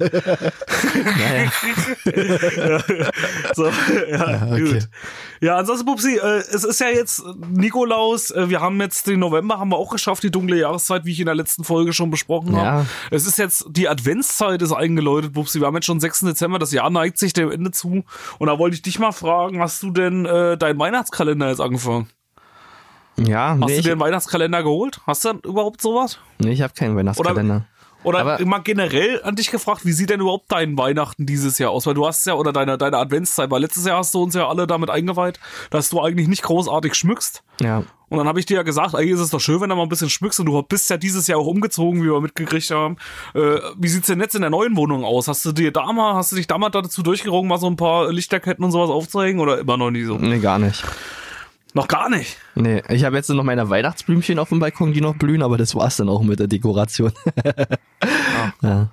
naja, 1.17 1.51
So, 3.55 3.65
ja, 3.65 4.47
okay. 4.51 4.73
gut. 4.73 4.89
Ja, 5.41 5.57
ansonsten, 5.57 5.85
Pupsi, 5.85 6.17
äh, 6.17 6.37
es 6.37 6.63
ist 6.63 6.79
ja 6.79 6.89
jetzt 6.89 7.23
Nikolaus. 7.49 8.31
Äh, 8.31 8.49
wir 8.49 8.61
haben 8.61 8.79
jetzt 8.81 9.07
den 9.07 9.19
November, 9.19 9.59
haben 9.59 9.69
wir 9.69 9.77
auch 9.77 9.91
geschafft, 9.91 10.23
die 10.23 10.31
dunkle 10.31 10.57
Jahreszeit, 10.57 11.05
wie 11.05 11.11
ich 11.11 11.19
in 11.19 11.25
der 11.25 11.35
letzten 11.35 11.63
Folge 11.63 11.93
schon 11.93 12.09
besprochen 12.11 12.55
habe. 12.55 12.65
Ja. 12.65 12.85
Es 13.11 13.25
ist 13.27 13.37
jetzt, 13.37 13.65
die 13.69 13.89
Adventszeit 13.89 14.61
ist 14.61 14.71
eingeläutet, 14.71 15.33
Pupsi. 15.33 15.59
Wir 15.59 15.67
haben 15.67 15.75
jetzt 15.75 15.85
schon 15.85 15.99
6. 15.99 16.21
Dezember, 16.21 16.59
das 16.59 16.71
Jahr 16.71 16.89
neigt 16.89 17.17
sich 17.17 17.33
dem 17.33 17.51
Ende 17.51 17.71
zu. 17.71 18.03
Und 18.39 18.47
da 18.47 18.59
wollte 18.59 18.75
ich 18.75 18.81
dich 18.81 18.99
mal 18.99 19.11
fragen, 19.11 19.59
hast 19.59 19.83
du 19.83 19.91
denn 19.91 20.25
äh, 20.25 20.57
deinen 20.57 20.79
Weihnachtskalender 20.79 21.49
jetzt 21.49 21.61
angefangen? 21.61 22.09
Ja, 23.17 23.49
Hast 23.59 23.67
nee, 23.69 23.77
du 23.77 23.81
dir 23.83 23.91
einen 23.93 24.01
Weihnachtskalender 24.01 24.63
geholt? 24.63 24.99
Hast 25.07 25.25
du 25.25 25.33
denn 25.33 25.39
überhaupt 25.49 25.81
sowas? 25.81 26.19
nee, 26.39 26.51
ich 26.51 26.61
habe 26.61 26.73
keinen 26.73 26.95
Weihnachtskalender. 26.95 27.65
Oder 28.03 28.19
Aber- 28.19 28.39
immer 28.39 28.59
generell 28.59 29.19
an 29.23 29.35
dich 29.35 29.49
gefragt, 29.49 29.83
wie 29.83 29.91
sieht 29.91 30.11
denn 30.11 30.19
überhaupt 30.19 30.51
dein 30.51 30.77
Weihnachten 30.77 31.25
dieses 31.25 31.57
Jahr 31.57 31.71
aus? 31.71 31.87
Weil 31.87 31.95
du 31.95 32.05
hast 32.05 32.23
ja, 32.27 32.35
oder 32.35 32.53
deine, 32.53 32.77
deine 32.77 32.97
Adventszeit, 32.97 33.49
weil 33.49 33.61
letztes 33.61 33.83
Jahr 33.87 33.97
hast 33.97 34.13
du 34.13 34.21
uns 34.21 34.35
ja 34.35 34.47
alle 34.47 34.67
damit 34.67 34.91
eingeweiht, 34.91 35.39
dass 35.71 35.89
du 35.89 35.99
eigentlich 36.01 36.27
nicht 36.27 36.43
großartig 36.43 36.93
schmückst. 36.93 37.41
Ja, 37.61 37.81
Und 38.09 38.19
dann 38.19 38.27
habe 38.27 38.39
ich 38.39 38.45
dir 38.45 38.57
ja 38.57 38.61
gesagt, 38.61 38.93
eigentlich 38.93 39.13
ist 39.13 39.21
es 39.21 39.31
doch 39.31 39.39
schön, 39.39 39.59
wenn 39.59 39.69
du 39.69 39.75
mal 39.75 39.81
ein 39.81 39.89
bisschen 39.89 40.11
schmückst 40.11 40.39
und 40.41 40.45
du 40.45 40.61
bist 40.61 40.87
ja 40.91 40.97
dieses 40.97 41.25
Jahr 41.25 41.39
auch 41.39 41.47
umgezogen, 41.47 42.03
wie 42.03 42.11
wir 42.11 42.21
mitgekriegt 42.21 42.69
haben. 42.69 42.97
Äh, 43.33 43.57
wie 43.79 43.87
sieht's 43.87 44.05
denn 44.05 44.19
jetzt 44.19 44.35
in 44.35 44.41
der 44.41 44.51
neuen 44.51 44.77
Wohnung 44.77 45.03
aus? 45.03 45.27
Hast 45.27 45.43
du 45.43 45.51
dir 45.51 45.71
da 45.71 45.91
mal, 45.91 46.13
hast 46.13 46.31
du 46.31 46.35
dich 46.35 46.45
da 46.45 46.59
mal 46.59 46.69
dazu 46.69 47.01
durchgerungen, 47.01 47.49
mal 47.49 47.57
so 47.57 47.65
ein 47.65 47.75
paar 47.75 48.11
Lichterketten 48.11 48.63
und 48.63 48.69
sowas 48.69 48.91
aufzuhängen 48.91 49.39
oder 49.39 49.57
immer 49.57 49.77
noch 49.77 49.89
nie 49.89 50.03
so? 50.03 50.17
nee, 50.19 50.37
gar 50.37 50.59
nicht. 50.59 50.83
Noch 51.75 51.89
gar 51.89 52.09
nicht. 52.09 52.37
Nee, 52.55 52.81
ich 52.87 53.03
habe 53.03 53.17
jetzt 53.17 53.29
noch 53.29 53.43
meine 53.43 53.69
Weihnachtsblümchen 53.69 54.39
auf 54.39 54.47
dem 54.47 54.59
Balkon, 54.59 54.93
die 54.93 55.01
noch 55.01 55.13
blühen, 55.13 55.43
aber 55.43 55.57
das 55.57 55.75
war's 55.75 55.97
dann 55.97 56.07
auch 56.07 56.23
mit 56.23 56.39
der 56.39 56.47
Dekoration. 56.47 57.11
ja. 58.61 58.87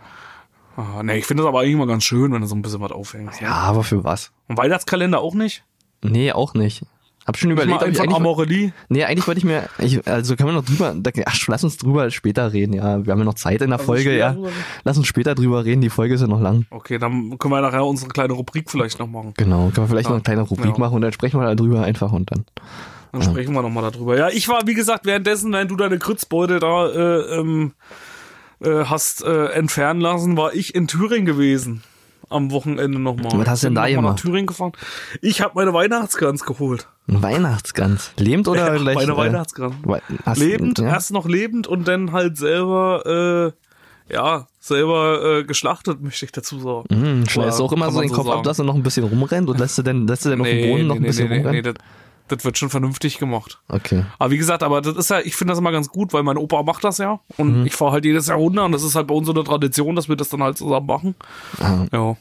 Ah, 0.77 1.03
nee, 1.05 1.19
ich 1.19 1.27
finde 1.27 1.45
das 1.45 1.49
aber 1.49 1.61
eigentlich 1.61 1.77
mal 1.77 1.87
ganz 1.87 2.03
schön, 2.03 2.33
wenn 2.33 2.41
du 2.41 2.49
so 2.49 2.57
ein 2.57 2.63
bisschen 2.63 2.81
was 2.81 2.91
aufhängst. 2.91 3.41
ja, 3.41 3.53
aber 3.53 3.85
für 3.85 4.03
was? 4.03 4.33
Und 4.49 4.57
Weihnachtskalender 4.57 5.21
auch 5.21 5.35
nicht? 5.35 5.63
Nee, 6.03 6.33
auch 6.33 6.55
nicht. 6.55 6.83
Hab 7.27 7.37
schon 7.37 7.51
überlegt, 7.51 7.79
mal 7.79 7.83
ob 7.85 7.89
ich 7.89 7.97
von 7.97 8.07
eigentlich, 8.07 8.17
Amorelie. 8.17 8.73
Nee, 8.89 9.05
eigentlich 9.05 9.27
wollte 9.27 9.39
ich 9.39 9.45
mir, 9.45 9.69
ich, 9.79 10.07
also 10.09 10.35
können 10.35 10.49
wir 10.49 10.55
noch 10.55 10.65
drüber, 10.65 10.95
da, 10.97 11.11
ach, 11.25 11.39
lass 11.47 11.63
uns 11.63 11.77
drüber 11.77 12.11
später 12.11 12.53
reden, 12.53 12.73
ja. 12.73 13.05
Wir 13.05 13.13
haben 13.13 13.19
ja 13.21 13.25
noch 13.25 13.35
Zeit 13.35 13.63
in 13.63 13.71
der 13.71 13.79
Folge, 13.79 14.03
später 14.03 14.17
ja. 14.17 14.33
drüber? 14.33 14.51
Lass 14.85 14.97
uns 14.99 15.07
später 15.07 15.35
drüber 15.35 15.65
reden, 15.65 15.81
die 15.81 15.91
Folge 15.91 16.15
ist 16.15 16.21
ja 16.21 16.27
noch 16.27 16.41
lang. 16.41 16.67
Okay, 16.71 16.99
dann 16.99 17.39
können 17.39 17.55
wir 17.55 17.61
nachher 17.61 17.85
unsere 17.85 18.09
kleine 18.11 18.33
Rubrik 18.33 18.71
vielleicht 18.71 18.99
noch 18.99 19.07
machen. 19.07 19.35
Genau, 19.37 19.67
können 19.67 19.77
wir 19.77 19.89
vielleicht 19.89 20.09
noch 20.09 20.17
eine 20.17 20.23
kleine 20.23 20.43
Rubrik 20.43 20.73
Ja. 20.73 20.79
machen 20.79 20.95
und 20.95 21.03
dann 21.03 21.13
sprechen 21.13 21.39
wir 21.39 21.47
da 21.47 21.55
drüber 21.55 21.83
einfach 21.83 22.13
und 22.13 22.31
dann. 22.31 22.45
Dann 23.13 23.23
sprechen 23.23 23.53
wir 23.53 23.61
nochmal 23.63 23.91
darüber. 23.91 24.17
Ja, 24.17 24.29
ich 24.31 24.49
war, 24.49 24.67
wie 24.67 24.75
gesagt, 24.75 25.05
währenddessen, 25.05 25.53
während 25.53 25.71
du 25.71 25.77
deine 25.77 25.99
Grützbeute 25.99 26.59
da 26.61 26.89
äh, 26.89 27.39
ähm, 27.39 27.73
äh, 28.61 28.85
hast 28.85 29.23
äh, 29.23 29.47
entfernen 29.49 30.01
lassen, 30.01 30.37
war 30.37 30.55
ich 30.55 30.75
in 30.75 30.89
Thüringen 30.89 31.27
gewesen. 31.27 31.83
Am 32.33 32.51
Wochenende 32.51 32.99
nochmal. 32.99 33.33
Was 33.35 33.49
hast 33.49 33.63
du 33.63 33.67
denn 33.69 33.75
da 33.75 33.83
mal 33.83 33.89
nach 33.91 33.97
gemacht? 33.97 34.19
Thüringen 34.23 34.47
gefahren. 34.47 34.73
Ich 35.21 35.41
habe 35.41 35.53
meine 35.55 35.73
Weihnachtsgans 35.73 36.45
geholt. 36.45 36.89
Weihnachtsgans. 37.07 38.13
Lebend 38.19 38.49
oder 38.49 38.75
Ja, 38.75 38.77
gleich? 38.77 38.95
meine 38.95 39.13
äh, 39.13 39.17
Weihnachtsgans. 39.17 39.75
Wei- 39.85 40.03
hast- 40.25 40.39
lebend, 40.39 40.79
ja? 40.79 40.87
erst 40.87 41.11
noch 41.13 41.27
lebend 41.27 41.67
und 41.67 41.89
dann 41.89 42.13
halt 42.13 42.37
selber, 42.37 43.53
äh, 44.09 44.13
ja, 44.15 44.47
selber 44.61 45.39
äh, 45.41 45.45
geschlachtet, 45.45 46.01
möchte 46.03 46.25
ich 46.25 46.33
dazu 46.33 46.59
sagen. 46.59 46.87
Hm, 46.91 47.29
schneidest 47.29 47.59
du 47.61 47.65
auch 47.65 47.73
immer 47.73 47.91
so 47.91 48.01
den 48.01 48.11
Kopf 48.11 48.27
ab, 48.27 48.33
sagen. 48.35 48.43
dass 48.45 48.59
er 48.59 48.65
noch 48.65 48.75
ein 48.75 48.83
bisschen 48.83 49.05
rumrennt 49.05 49.49
und 49.49 49.59
lässt 49.59 49.79
du 49.79 49.83
denn, 49.83 50.07
lässt 50.07 50.25
du 50.25 50.31
denn 50.31 50.41
auf 50.41 50.47
dem 50.47 50.71
Boden 50.71 50.87
noch 50.87 50.97
ein 50.97 51.03
bisschen 51.03 51.29
nee, 51.29 51.39
nee, 51.39 51.45
rumrennen? 51.45 51.63
nee, 51.75 51.81
das, 52.33 52.45
wird 52.45 52.59
schon 52.59 52.71
vernünftig 52.71 53.19
gemacht. 53.19 53.61
Okay. 53.69 54.05
Aber 54.19 54.31
wie 54.31 54.39
gesagt, 54.39 54.63
aber 54.63 54.81
das 54.81 54.97
ist 54.97 55.11
ja, 55.11 55.21
ich 55.21 55.37
finde 55.37 55.53
das 55.53 55.59
immer 55.59 55.73
ganz 55.73 55.89
gut, 55.89 56.13
weil 56.13 56.23
mein 56.23 56.37
Opa 56.37 56.63
macht 56.63 56.85
das 56.85 56.99
ja. 56.99 57.21
Und 57.37 57.61
Mhm. 57.61 57.67
ich 57.67 57.75
fahre 57.75 57.93
halt 57.93 58.05
jedes 58.05 58.27
Jahr 58.29 58.39
runter 58.39 58.65
und 58.65 58.73
das 58.73 58.83
ist 58.83 58.95
halt 58.95 59.07
bei 59.07 59.15
uns 59.15 59.27
so 59.27 59.33
eine 59.33 59.45
Tradition, 59.45 59.95
dass 59.97 60.09
wir 60.09 60.17
das 60.17 60.29
dann 60.29 60.43
halt 60.43 60.57
zusammen 60.59 60.87
machen. 60.87 61.15
Ah. 61.61 61.87
Ja. 61.93 62.17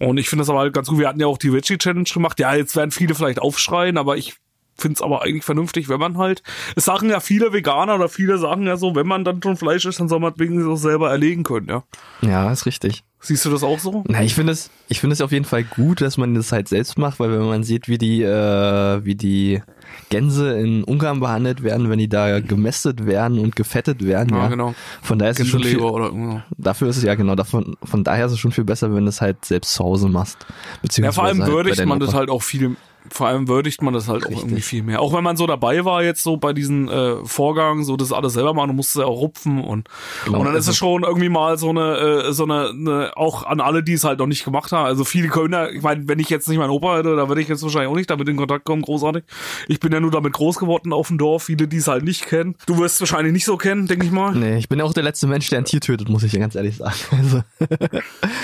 Und 0.00 0.18
ich 0.18 0.28
finde 0.28 0.42
das 0.42 0.50
aber 0.50 0.60
halt 0.60 0.72
ganz 0.72 0.88
gut. 0.88 0.98
Wir 0.98 1.08
hatten 1.08 1.20
ja 1.20 1.26
auch 1.26 1.38
die 1.38 1.52
Veggie 1.52 1.76
Challenge 1.78 2.08
gemacht. 2.12 2.38
Ja, 2.40 2.54
jetzt 2.54 2.74
werden 2.76 2.90
viele 2.90 3.14
vielleicht 3.14 3.40
aufschreien, 3.40 3.98
aber 3.98 4.16
ich 4.16 4.34
finde 4.76 4.94
es 4.94 5.02
aber 5.02 5.22
eigentlich 5.22 5.44
vernünftig, 5.44 5.88
wenn 5.88 5.98
man 6.00 6.18
halt. 6.18 6.42
Es 6.76 6.84
sagen 6.84 7.10
ja 7.10 7.20
viele 7.20 7.52
Veganer 7.52 7.96
oder 7.96 8.08
viele 8.08 8.38
sagen 8.38 8.64
ja 8.66 8.76
so, 8.76 8.94
wenn 8.94 9.06
man 9.06 9.24
dann 9.24 9.42
schon 9.42 9.56
Fleisch 9.56 9.84
isst, 9.84 10.00
dann 10.00 10.08
soll 10.08 10.20
man 10.20 10.34
wenigstens 10.38 10.68
auch 10.72 10.76
selber 10.82 11.10
erlegen 11.10 11.42
können, 11.42 11.68
ja. 11.68 11.82
Ja, 12.22 12.50
ist 12.52 12.64
richtig. 12.64 13.02
Siehst 13.20 13.44
du 13.44 13.50
das 13.50 13.64
auch 13.64 13.80
so? 13.80 14.04
Na, 14.06 14.22
ich 14.22 14.34
finde 14.34 14.52
es, 14.52 14.70
ich 14.88 15.00
finde 15.00 15.14
es 15.14 15.20
auf 15.20 15.32
jeden 15.32 15.44
Fall 15.44 15.64
gut, 15.64 16.00
dass 16.00 16.18
man 16.18 16.34
das 16.34 16.52
halt 16.52 16.68
selbst 16.68 16.98
macht, 16.98 17.18
weil 17.18 17.32
wenn 17.32 17.46
man 17.46 17.64
sieht, 17.64 17.88
wie 17.88 17.98
die, 17.98 18.22
äh, 18.22 19.04
wie 19.04 19.16
die 19.16 19.60
Gänse 20.08 20.58
in 20.58 20.84
Ungarn 20.84 21.18
behandelt 21.18 21.64
werden, 21.64 21.90
wenn 21.90 21.98
die 21.98 22.08
da 22.08 22.38
gemästet 22.40 23.06
werden 23.06 23.40
und 23.40 23.56
gefettet 23.56 24.04
werden, 24.04 24.36
ja, 24.36 24.44
Ja, 24.44 24.48
genau. 24.48 24.74
Von 25.02 25.18
daher 25.18 25.32
ist 25.32 25.40
es 25.40 25.48
schon 25.48 25.64
viel, 25.64 25.78
oder 25.78 26.44
dafür 26.56 26.88
ist 26.88 26.96
es 26.98 27.02
ja 27.02 27.16
genau, 27.16 27.34
davon, 27.34 27.76
von 27.82 28.04
daher 28.04 28.26
ist 28.26 28.32
es 28.32 28.38
schon 28.38 28.52
viel 28.52 28.64
besser, 28.64 28.94
wenn 28.94 29.04
du 29.04 29.08
es 29.08 29.20
halt 29.20 29.44
selbst 29.44 29.74
zu 29.74 29.84
Hause 29.84 30.08
machst. 30.08 30.38
Ja, 30.48 30.54
Beziehungsweise 30.82 31.14
vor 31.16 31.24
allem 31.24 31.42
halt 31.42 31.52
würdigt 31.52 31.78
deinem 31.78 31.88
man 31.88 32.00
das 32.00 32.10
Opa. 32.10 32.18
halt 32.18 32.30
auch 32.30 32.42
viel, 32.42 32.76
vor 33.10 33.26
allem 33.28 33.48
würdigt 33.48 33.80
man 33.82 33.94
das 33.94 34.08
halt 34.08 34.24
auch 34.24 34.28
Richtig. 34.28 34.44
irgendwie 34.44 34.62
viel 34.62 34.82
mehr. 34.82 35.00
Auch 35.00 35.14
wenn 35.14 35.24
man 35.24 35.36
so 35.36 35.46
dabei 35.46 35.84
war 35.84 36.02
jetzt 36.02 36.22
so 36.22 36.36
bei 36.36 36.52
diesen 36.52 36.88
äh, 36.88 37.24
Vorgang, 37.24 37.82
so 37.84 37.96
das 37.96 38.12
alles 38.12 38.34
selber 38.34 38.54
machen, 38.54 38.68
du 38.68 38.74
musst 38.74 38.90
es 38.90 39.00
ja 39.00 39.06
auch 39.06 39.20
rupfen 39.20 39.62
und, 39.64 39.88
Genau, 40.24 40.38
und 40.40 40.44
dann 40.46 40.54
ist 40.54 40.60
also- 40.68 40.70
es 40.72 40.76
schon 40.76 41.02
irgendwie 41.04 41.28
mal 41.28 41.56
so 41.58 41.70
eine, 41.70 41.96
äh, 42.28 42.32
so 42.32 42.44
eine, 42.44 42.68
eine, 42.70 43.16
auch 43.16 43.44
an 43.44 43.60
alle, 43.60 43.82
die 43.82 43.94
es 43.94 44.04
halt 44.04 44.18
noch 44.18 44.26
nicht 44.26 44.44
gemacht 44.44 44.72
haben. 44.72 44.84
Also 44.86 45.04
viele 45.04 45.28
können 45.28 45.54
ja, 45.54 45.68
ich 45.68 45.82
meine, 45.82 46.06
wenn 46.08 46.18
ich 46.18 46.28
jetzt 46.28 46.48
nicht 46.48 46.58
meinen 46.58 46.70
Opa 46.70 46.96
hätte, 46.98 47.16
da 47.16 47.28
würde 47.28 47.40
ich 47.40 47.48
jetzt 47.48 47.62
wahrscheinlich 47.62 47.90
auch 47.90 47.96
nicht 47.96 48.10
damit 48.10 48.28
in 48.28 48.36
Kontakt 48.36 48.64
kommen, 48.64 48.82
großartig. 48.82 49.24
Ich 49.68 49.80
bin 49.80 49.92
ja 49.92 50.00
nur 50.00 50.10
damit 50.10 50.32
groß 50.34 50.58
geworden 50.58 50.92
auf 50.92 51.08
dem 51.08 51.18
Dorf, 51.18 51.44
viele, 51.44 51.68
die 51.68 51.76
es 51.78 51.88
halt 51.88 52.04
nicht 52.04 52.26
kennen. 52.26 52.56
Du 52.66 52.78
wirst 52.78 52.96
es 52.96 53.00
wahrscheinlich 53.00 53.32
nicht 53.32 53.44
so 53.44 53.56
kennen, 53.56 53.86
denke 53.86 54.04
ich 54.06 54.12
mal. 54.12 54.34
Nee, 54.34 54.58
ich 54.58 54.68
bin 54.68 54.78
ja 54.78 54.84
auch 54.84 54.92
der 54.92 55.02
letzte 55.04 55.26
Mensch, 55.26 55.48
der 55.50 55.58
ein 55.58 55.64
Tier 55.64 55.80
tötet, 55.80 56.08
muss 56.08 56.22
ich 56.22 56.32
ja 56.32 56.40
ganz 56.40 56.54
ehrlich 56.54 56.76
sagen. 56.76 56.94
Also, 57.18 57.42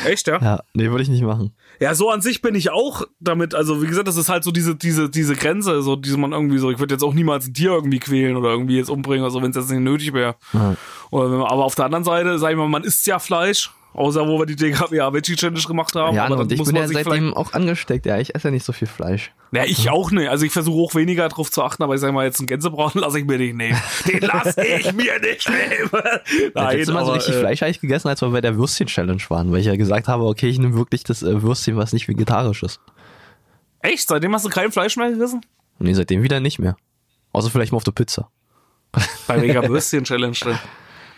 Echt, 0.06 0.26
ja? 0.26 0.38
ja, 0.40 0.60
nee, 0.74 0.90
würde 0.90 1.02
ich 1.02 1.08
nicht 1.08 1.22
machen. 1.22 1.54
Ja, 1.80 1.94
so 1.94 2.10
an 2.10 2.20
sich 2.20 2.42
bin 2.42 2.54
ich 2.54 2.70
auch 2.70 3.02
damit, 3.20 3.54
also 3.54 3.82
wie 3.82 3.86
gesagt, 3.86 4.06
das 4.08 4.16
ist 4.16 4.28
halt 4.28 4.43
halt 4.44 4.44
so 4.44 4.52
diese, 4.52 4.76
diese, 4.76 5.11
diese 5.11 5.35
Grenze, 5.35 5.83
so, 5.83 5.96
diese 5.96 6.16
man 6.18 6.33
irgendwie 6.33 6.59
so, 6.59 6.70
ich 6.70 6.78
würde 6.78 6.94
jetzt 6.94 7.02
auch 7.02 7.14
niemals 7.14 7.46
ein 7.46 7.54
Tier 7.54 7.70
irgendwie 7.70 7.98
quälen 7.98 8.37
oder 8.37 8.50
irgendwie 8.50 8.76
jetzt 8.76 8.90
umbringen, 8.90 9.24
also 9.24 9.42
wenn 9.42 9.50
es 9.50 9.57
jetzt 9.57 9.70
nicht 9.70 9.80
nötig 9.80 10.12
wäre. 10.12 10.37
Ja. 10.52 10.76
Man, 11.11 11.42
aber 11.42 11.64
auf 11.64 11.74
der 11.74 11.87
anderen 11.87 12.04
Seite, 12.04 12.38
sag 12.38 12.50
ich 12.50 12.57
mal, 12.57 12.68
man 12.68 12.85
isst 12.85 13.07
ja 13.07 13.18
Fleisch, 13.18 13.70
außer 13.94 14.26
wo 14.26 14.38
wir 14.38 14.46
die 14.46 14.57
DKWA 14.57 15.12
Veggie 15.12 15.37
Challenge 15.37 15.61
gemacht 15.61 15.94
haben. 15.94 16.16
Ja, 16.16 16.26
aber 16.26 16.38
und 16.38 16.52
ich 16.52 16.59
muss 16.59 16.68
bin 16.68 16.76
ja 16.76 16.87
seitdem 16.87 17.35
auch 17.35 17.52
angesteckt. 17.52 18.07
Ja, 18.07 18.18
ich 18.18 18.35
esse 18.35 18.48
ja 18.48 18.52
nicht 18.52 18.64
so 18.64 18.72
viel 18.72 18.88
Fleisch. 18.88 19.33
Ja, 19.52 19.64
ich 19.64 19.88
auch 19.88 20.11
nicht. 20.11 20.28
Also 20.28 20.44
ich 20.44 20.52
versuche 20.52 20.83
auch 20.83 20.94
weniger 20.96 21.28
drauf 21.28 21.50
zu 21.50 21.62
achten, 21.62 21.83
aber 21.85 21.94
ich 21.94 22.00
sag 22.00 22.12
mal, 22.12 22.24
jetzt 22.24 22.40
einen 22.40 22.48
Gänsebraten 22.48 23.00
lasse 23.00 23.20
ich 23.20 23.24
mir 23.24 23.38
nicht 23.38 23.54
nehmen. 23.54 23.80
Den 24.07 24.22
lasse 24.22 24.64
ich 24.64 24.92
mir 24.92 25.20
nicht 25.20 25.48
nehmen. 25.48 25.90
Nein, 26.54 26.76
letzte 26.76 26.92
Mal 26.92 27.07
so 27.07 27.12
richtig 27.12 27.37
äh, 27.37 27.38
Fleisch 27.38 27.61
habe 27.61 27.70
ich 27.70 27.80
gegessen, 27.80 28.09
als 28.09 28.20
wir 28.20 28.30
bei 28.30 28.40
der 28.40 28.57
Würstchen-Challenge 28.57 29.22
waren, 29.28 29.52
weil 29.52 29.61
ich 29.61 29.66
ja 29.66 29.76
gesagt 29.76 30.09
habe, 30.09 30.24
okay, 30.24 30.48
ich 30.48 30.59
nehme 30.59 30.74
wirklich 30.74 31.04
das 31.04 31.22
äh, 31.22 31.42
Würstchen, 31.42 31.76
was 31.76 31.92
nicht 31.92 32.09
vegetarisch 32.09 32.64
ist. 32.64 32.80
Echt? 33.84 34.08
Seitdem 34.08 34.32
hast 34.34 34.44
du 34.46 34.48
kein 34.48 34.72
Fleisch 34.72 34.96
mehr 34.96 35.10
gegessen? 35.10 35.42
Nee, 35.78 35.92
seitdem 35.92 36.22
wieder 36.22 36.40
nicht 36.40 36.58
mehr. 36.58 36.74
Außer 37.32 37.50
vielleicht 37.50 37.70
mal 37.72 37.76
auf 37.76 37.84
der 37.84 37.92
Pizza. 37.92 38.30
Bei 39.26 39.40
welcher 39.42 39.68
Würstchen-Challenge 39.68 40.36
denn? 40.44 40.58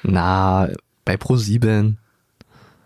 Na, 0.03 0.69
bei 1.05 1.15
Pro7, 1.15 1.95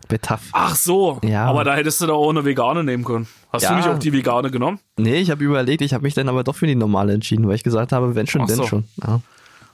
bei 0.08 0.18
TAF. 0.18 0.42
Ach 0.52 0.74
so. 0.76 1.18
Ja. 1.22 1.46
Aber 1.46 1.64
da 1.64 1.74
hättest 1.74 2.00
du 2.00 2.06
da 2.06 2.12
auch 2.12 2.28
eine 2.30 2.44
vegane 2.44 2.84
nehmen 2.84 3.04
können. 3.04 3.26
Hast 3.52 3.62
Ja. 3.62 3.70
du 3.70 3.76
nicht 3.76 3.88
auch 3.88 3.98
die 3.98 4.12
vegane 4.12 4.50
genommen? 4.50 4.80
Nee, 4.98 5.16
ich 5.16 5.30
habe 5.30 5.42
überlegt, 5.44 5.80
ich 5.80 5.94
habe 5.94 6.02
mich 6.02 6.14
dann 6.14 6.28
aber 6.28 6.44
doch 6.44 6.56
für 6.56 6.66
die 6.66 6.74
normale 6.74 7.12
entschieden, 7.14 7.46
weil 7.48 7.54
ich 7.54 7.62
gesagt 7.64 7.92
habe, 7.92 8.14
wenn 8.14 8.26
schon, 8.26 8.42
Ach 8.42 8.46
denn 8.48 8.56
so. 8.56 8.66
schon. 8.66 8.84
Ja. 9.02 9.20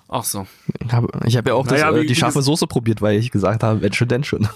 Ach 0.08 0.22
so. 0.24 0.46
Ich 0.84 0.92
habe 0.92 1.08
hab 1.24 1.48
ja 1.48 1.54
auch 1.54 1.64
Naja, 1.66 1.90
das, 1.90 2.00
äh, 2.02 2.06
die 2.06 2.14
scharfe 2.14 2.42
Soße 2.42 2.66
probiert, 2.68 3.02
weil 3.02 3.18
ich 3.18 3.30
gesagt 3.32 3.62
habe, 3.64 3.80
wenn 3.82 3.92
schon, 3.92 4.06
denn 4.08 4.22
schon. 4.22 4.48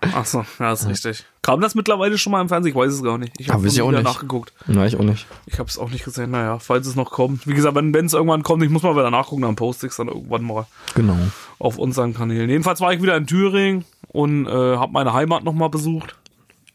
Ach 0.00 0.24
so. 0.26 0.44
Ja, 0.58 0.72
ist 0.72 0.88
richtig. 0.88 1.24
Kam 1.42 1.60
das 1.60 1.74
mittlerweile 1.74 2.18
schon 2.18 2.30
mal 2.30 2.40
im 2.40 2.48
Fernsehen? 2.48 2.70
Ich 2.70 2.76
weiß 2.76 2.92
es 2.92 3.02
gar 3.02 3.18
nicht. 3.18 3.32
Ich 3.40 3.48
habe 3.50 3.66
ich 3.66 3.82
auch 3.82 3.90
nicht. 3.90 4.04
nachgeguckt. 4.04 4.52
Na, 4.68 4.86
ich 4.86 4.94
auch 4.96 5.02
nicht. 5.02 5.26
Ich 5.46 5.58
habe 5.58 5.68
es 5.68 5.76
auch 5.76 5.90
nicht 5.90 6.04
gesehen. 6.04 6.30
Naja, 6.30 6.60
falls 6.60 6.86
es 6.86 6.94
noch 6.94 7.10
kommt. 7.10 7.48
Wie 7.48 7.52
gesagt, 7.54 7.74
wenn 7.74 7.92
es 7.94 8.12
irgendwann 8.14 8.44
kommt, 8.44 8.62
ich 8.62 8.70
muss 8.70 8.82
mal 8.84 8.94
wieder 8.94 9.10
nachgucken, 9.10 9.42
dann 9.42 9.56
poste 9.56 9.86
ich 9.86 9.90
es 9.90 9.96
dann 9.96 10.06
irgendwann 10.06 10.44
mal 10.44 10.66
Genau. 10.94 11.16
auf 11.58 11.78
unseren 11.78 12.14
Kanälen. 12.14 12.48
Jedenfalls 12.48 12.80
war 12.80 12.92
ich 12.92 13.02
wieder 13.02 13.16
in 13.16 13.26
Thüringen 13.26 13.84
und 14.08 14.46
äh, 14.46 14.50
habe 14.76 14.92
meine 14.92 15.12
Heimat 15.14 15.42
nochmal 15.42 15.68
besucht. 15.68 16.14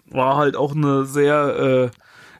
War 0.09 0.35
halt 0.35 0.57
auch 0.57 0.75
eine 0.75 1.05
sehr, 1.05 1.91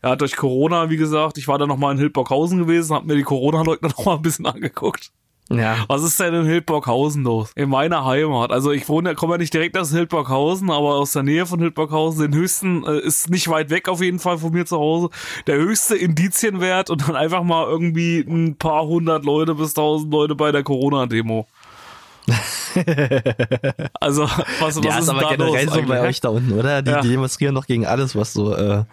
äh, 0.04 0.06
ja, 0.06 0.16
durch 0.18 0.36
Corona, 0.36 0.90
wie 0.90 0.98
gesagt, 0.98 1.38
ich 1.38 1.48
war 1.48 1.58
da 1.58 1.66
nochmal 1.66 1.94
in 1.94 1.98
Hildburghausen 1.98 2.58
gewesen, 2.60 2.94
habe 2.94 3.08
mir 3.08 3.16
die 3.16 3.24
Corona-Leugner 3.24 3.88
nochmal 3.98 4.18
ein 4.18 4.22
bisschen 4.22 4.46
angeguckt. 4.46 5.12
Ja. 5.50 5.86
Was 5.88 6.04
ist 6.04 6.20
denn 6.20 6.34
in 6.34 6.46
Hildburghausen 6.46 7.24
los? 7.24 7.52
In 7.56 7.70
meiner 7.70 8.04
Heimat. 8.06 8.52
Also 8.52 8.72
ich 8.72 8.88
wohne, 8.90 9.16
komme 9.16 9.36
ja 9.36 9.38
nicht 9.38 9.54
direkt 9.54 9.78
aus 9.78 9.92
Hildburghausen, 9.92 10.70
aber 10.70 10.96
aus 10.96 11.14
der 11.14 11.24
Nähe 11.24 11.46
von 11.46 11.60
Hildburghausen. 11.60 12.32
Den 12.32 12.40
höchsten 12.40 12.84
äh, 12.86 13.00
ist 13.00 13.30
nicht 13.30 13.48
weit 13.48 13.70
weg 13.70 13.88
auf 13.88 14.02
jeden 14.02 14.20
Fall 14.20 14.38
von 14.38 14.52
mir 14.52 14.66
zu 14.66 14.78
Hause. 14.78 15.10
Der 15.48 15.58
höchste 15.58 15.96
Indizienwert 15.96 16.90
und 16.90 17.08
dann 17.08 17.16
einfach 17.16 17.44
mal 17.44 17.66
irgendwie 17.66 18.20
ein 18.20 18.58
paar 18.58 18.86
hundert 18.86 19.24
Leute 19.24 19.56
bis 19.56 19.74
tausend 19.74 20.12
Leute 20.12 20.36
bei 20.36 20.52
der 20.52 20.64
Corona-Demo. 20.64 21.48
also 24.00 24.24
was, 24.24 24.76
was 24.78 24.84
ja, 24.84 24.98
ist, 24.98 25.04
ist 25.04 25.10
aber 25.10 25.22
da 25.22 25.30
generell 25.36 25.66
los 25.66 25.74
so 25.74 25.82
bei 25.84 26.02
euch 26.02 26.22
da 26.22 26.30
unten, 26.30 26.54
oder? 26.54 26.82
Die, 26.82 26.92
Ja. 26.92 27.02
die 27.02 27.10
demonstrieren 27.10 27.56
doch 27.56 27.66
gegen 27.66 27.86
alles, 27.86 28.16
was 28.16 28.34
so 28.34 28.56
äh, 28.56 28.84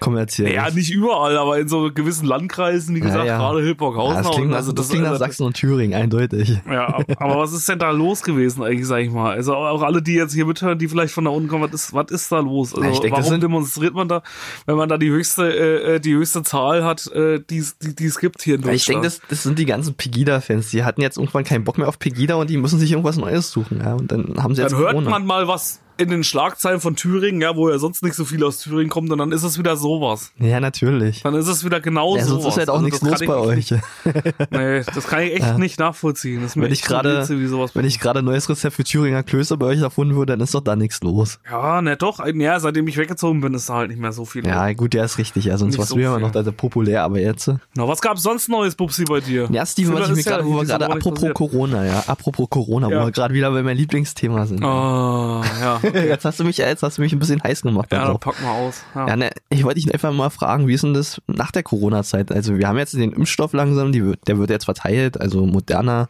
kommerziell 0.00 0.52
Ja, 0.52 0.66
ist. 0.66 0.74
nicht 0.74 0.90
überall, 0.90 1.36
aber 1.38 1.58
in 1.58 1.68
so 1.68 1.90
gewissen 1.92 2.26
Landkreisen, 2.26 2.94
wie 2.94 3.00
gesagt, 3.00 3.26
ja. 3.26 3.38
gerade 3.38 3.58
Ja, 3.60 3.64
Hildburghausen. 3.66 4.22
das 4.22 4.30
klingt, 4.34 4.54
also 4.54 4.72
das 4.72 4.88
klingt 4.88 5.04
nach 5.04 5.16
Sachsen 5.16 5.44
und 5.44 5.54
Thüringen, 5.54 5.94
eindeutig. 6.00 6.58
Ja, 6.70 6.98
aber 7.18 7.38
was 7.38 7.52
ist 7.52 7.68
denn 7.68 7.78
da 7.78 7.90
los 7.90 8.22
gewesen 8.22 8.62
eigentlich, 8.62 8.86
sag 8.86 8.98
ich 9.00 9.10
mal? 9.10 9.32
Also 9.32 9.54
auch 9.54 9.82
alle, 9.82 10.02
die 10.02 10.14
jetzt 10.14 10.34
hier 10.34 10.46
mithören, 10.46 10.78
die 10.78 10.88
vielleicht 10.88 11.12
von 11.14 11.24
da 11.24 11.30
unten 11.30 11.48
kommen, 11.48 11.64
was 11.64 11.72
ist, 11.72 11.92
was 11.94 12.10
ist 12.10 12.30
da 12.32 12.40
los? 12.40 12.74
Also 12.74 12.84
Ja, 12.86 12.92
ich 12.92 13.00
denke, 13.00 13.16
das 13.16 13.26
warum 13.26 13.30
sind- 13.32 13.42
demonstriert 13.42 13.94
man 13.94 14.08
da, 14.08 14.22
wenn 14.66 14.76
man 14.76 14.88
da 14.88 14.98
die 14.98 15.10
höchste, 15.10 15.48
äh, 15.48 15.94
äh, 15.96 16.00
die 16.00 16.14
höchste 16.14 16.42
Zahl 16.42 16.84
hat, 16.84 17.06
äh, 17.12 17.40
die 17.48 17.58
es 17.58 17.78
die, 17.78 17.94
die 17.94 18.06
es 18.06 18.18
gibt 18.18 18.42
hier 18.42 18.56
in 18.56 18.60
Deutschland? 18.62 18.76
ich 18.76 18.86
denke, 18.86 19.02
das, 19.04 19.20
das 19.28 19.42
sind 19.42 19.58
die 19.58 19.66
ganzen 19.66 19.94
Pegida-Fans. 19.94 20.70
Die 20.70 20.84
hatten 20.84 21.00
jetzt 21.00 21.16
irgendwann 21.18 21.44
keinen 21.44 21.64
Bock 21.64 21.78
mehr 21.78 21.88
auf 21.88 21.98
Pegida 21.98 22.34
und 22.34 22.50
die 22.50 22.56
müssen 22.56 22.78
sich 22.78 22.90
irgendwas 22.92 23.15
Neues 23.16 23.50
suchen. 23.50 23.80
Ja? 23.80 23.94
Und 23.94 24.12
dann 24.12 24.34
haben 24.42 24.54
sie 24.54 24.62
jetzt 24.62 24.72
dann 24.72 24.80
hört 24.80 24.92
Corona. 24.92 25.10
man 25.10 25.26
mal 25.26 25.48
was 25.48 25.80
in 25.98 26.10
den 26.10 26.24
Schlagzeilen 26.24 26.80
von 26.80 26.96
Thüringen, 26.96 27.40
ja, 27.40 27.56
wo 27.56 27.68
ja 27.70 27.78
sonst 27.78 28.02
nicht 28.02 28.14
so 28.14 28.24
viel 28.24 28.42
aus 28.44 28.58
Thüringen 28.58 28.88
kommt, 28.90 29.10
und 29.10 29.18
dann 29.18 29.32
ist 29.32 29.42
es 29.42 29.58
wieder 29.58 29.76
sowas. 29.76 30.32
Ja, 30.38 30.60
natürlich. 30.60 31.22
Dann 31.22 31.34
ist 31.34 31.48
es 31.48 31.64
wieder 31.64 31.80
genau 31.80 32.16
Ja, 32.16 32.24
sowas. 32.24 32.42
sonst 32.42 32.54
ist 32.54 32.58
halt 32.58 32.70
auch 32.70 32.74
Also 32.74 32.84
nichts 32.86 33.02
los 33.02 33.20
bei 33.26 33.36
euch. 33.36 33.56
Nicht, 33.56 33.74
nee, 34.50 34.82
das 34.82 35.06
kann 35.06 35.22
ich 35.22 35.34
echt 35.34 35.58
nicht 35.58 35.78
nachvollziehen. 35.78 36.42
Das 36.42 36.56
Wenn 36.56 36.70
ich 36.72 36.82
wie 36.88 37.46
sowas 37.46 37.74
wenn 37.74 37.84
ich 37.84 38.00
gerade 38.00 38.18
ein 38.20 38.24
neues 38.24 38.48
Rezept 38.48 38.76
für 38.76 38.84
Thüringer 38.84 39.22
Klöße 39.22 39.56
bei 39.56 39.66
euch 39.66 39.80
erfunden 39.80 40.14
würde, 40.16 40.32
dann 40.34 40.40
ist 40.40 40.54
doch 40.54 40.60
da 40.60 40.76
nichts 40.76 41.02
los. 41.02 41.38
Ja, 41.50 41.80
ne, 41.82 41.96
doch. 41.96 42.24
Ja, 42.34 42.60
seitdem 42.60 42.86
ich 42.88 42.96
weggezogen 42.96 43.40
bin, 43.40 43.54
ist 43.54 43.68
da 43.68 43.74
halt 43.74 43.90
nicht 43.90 44.00
mehr 44.00 44.12
so 44.12 44.24
viel. 44.24 44.42
los. 44.42 44.50
Ja, 44.50 44.72
gut, 44.72 44.94
der 44.94 45.04
ist 45.04 45.18
richtig. 45.18 45.44
Ja, 45.46 45.56
sonst 45.58 45.78
warst 45.78 45.90
so 45.90 45.96
du 45.96 46.02
ja 46.02 46.16
immer 46.16 46.20
noch 46.28 46.32
da 46.32 46.42
populär, 46.50 47.02
aber 47.02 47.20
jetzt. 47.20 47.48
Na, 47.74 47.88
was 47.88 48.00
gab's 48.00 48.22
sonst 48.22 48.48
Neues, 48.48 48.74
Bubsi, 48.74 49.04
bei 49.04 49.20
dir? 49.20 49.48
Ja, 49.50 49.64
Steven, 49.66 49.94
was 49.94 50.10
ich 50.10 50.16
mir 50.16 50.22
ja 50.22 50.30
gerade, 50.30 50.44
wo 50.46 50.56
wir 50.56 50.64
gerade, 50.64 50.90
apropos. 50.90 51.30
Corona, 51.34 51.84
ja, 51.84 52.04
apropos 52.06 52.48
Corona, 52.48 52.88
Ja. 52.90 53.00
wo 53.00 53.06
wir 53.06 53.12
gerade 53.12 53.34
wieder 53.34 53.50
bei 53.50 53.62
meinem 53.62 53.76
Lieblingsthema 53.76 54.46
sind. 54.46 54.62
Ah, 54.64 55.42
ja. 55.60 55.80
Jetzt 55.94 56.24
hast 56.24 56.40
du 56.40 56.44
mich, 56.44 56.58
jetzt 56.58 56.82
hast 56.82 56.98
du 56.98 57.02
mich 57.02 57.12
ein 57.12 57.18
bisschen 57.18 57.42
heiß 57.42 57.62
gemacht. 57.62 57.92
Ja, 57.92 58.06
dann 58.06 58.18
pack 58.18 58.40
mal 58.42 58.52
aus. 58.52 58.82
Ja. 58.94 59.08
Ja, 59.08 59.16
ne, 59.16 59.30
ich 59.50 59.64
wollte 59.64 59.80
dich 59.80 59.92
einfach 59.92 60.12
mal 60.12 60.30
fragen, 60.30 60.66
wie 60.68 60.74
ist 60.74 60.84
denn 60.84 60.94
das 60.94 61.20
nach 61.26 61.50
der 61.50 61.62
Corona-Zeit? 61.62 62.32
Also 62.32 62.56
wir 62.58 62.68
haben 62.68 62.78
jetzt 62.78 62.94
den 62.94 63.12
Impfstoff 63.12 63.52
langsam, 63.52 63.92
die, 63.92 64.12
der 64.26 64.38
wird 64.38 64.50
jetzt 64.50 64.64
verteilt, 64.64 65.20
also 65.20 65.46
Moderna 65.46 66.08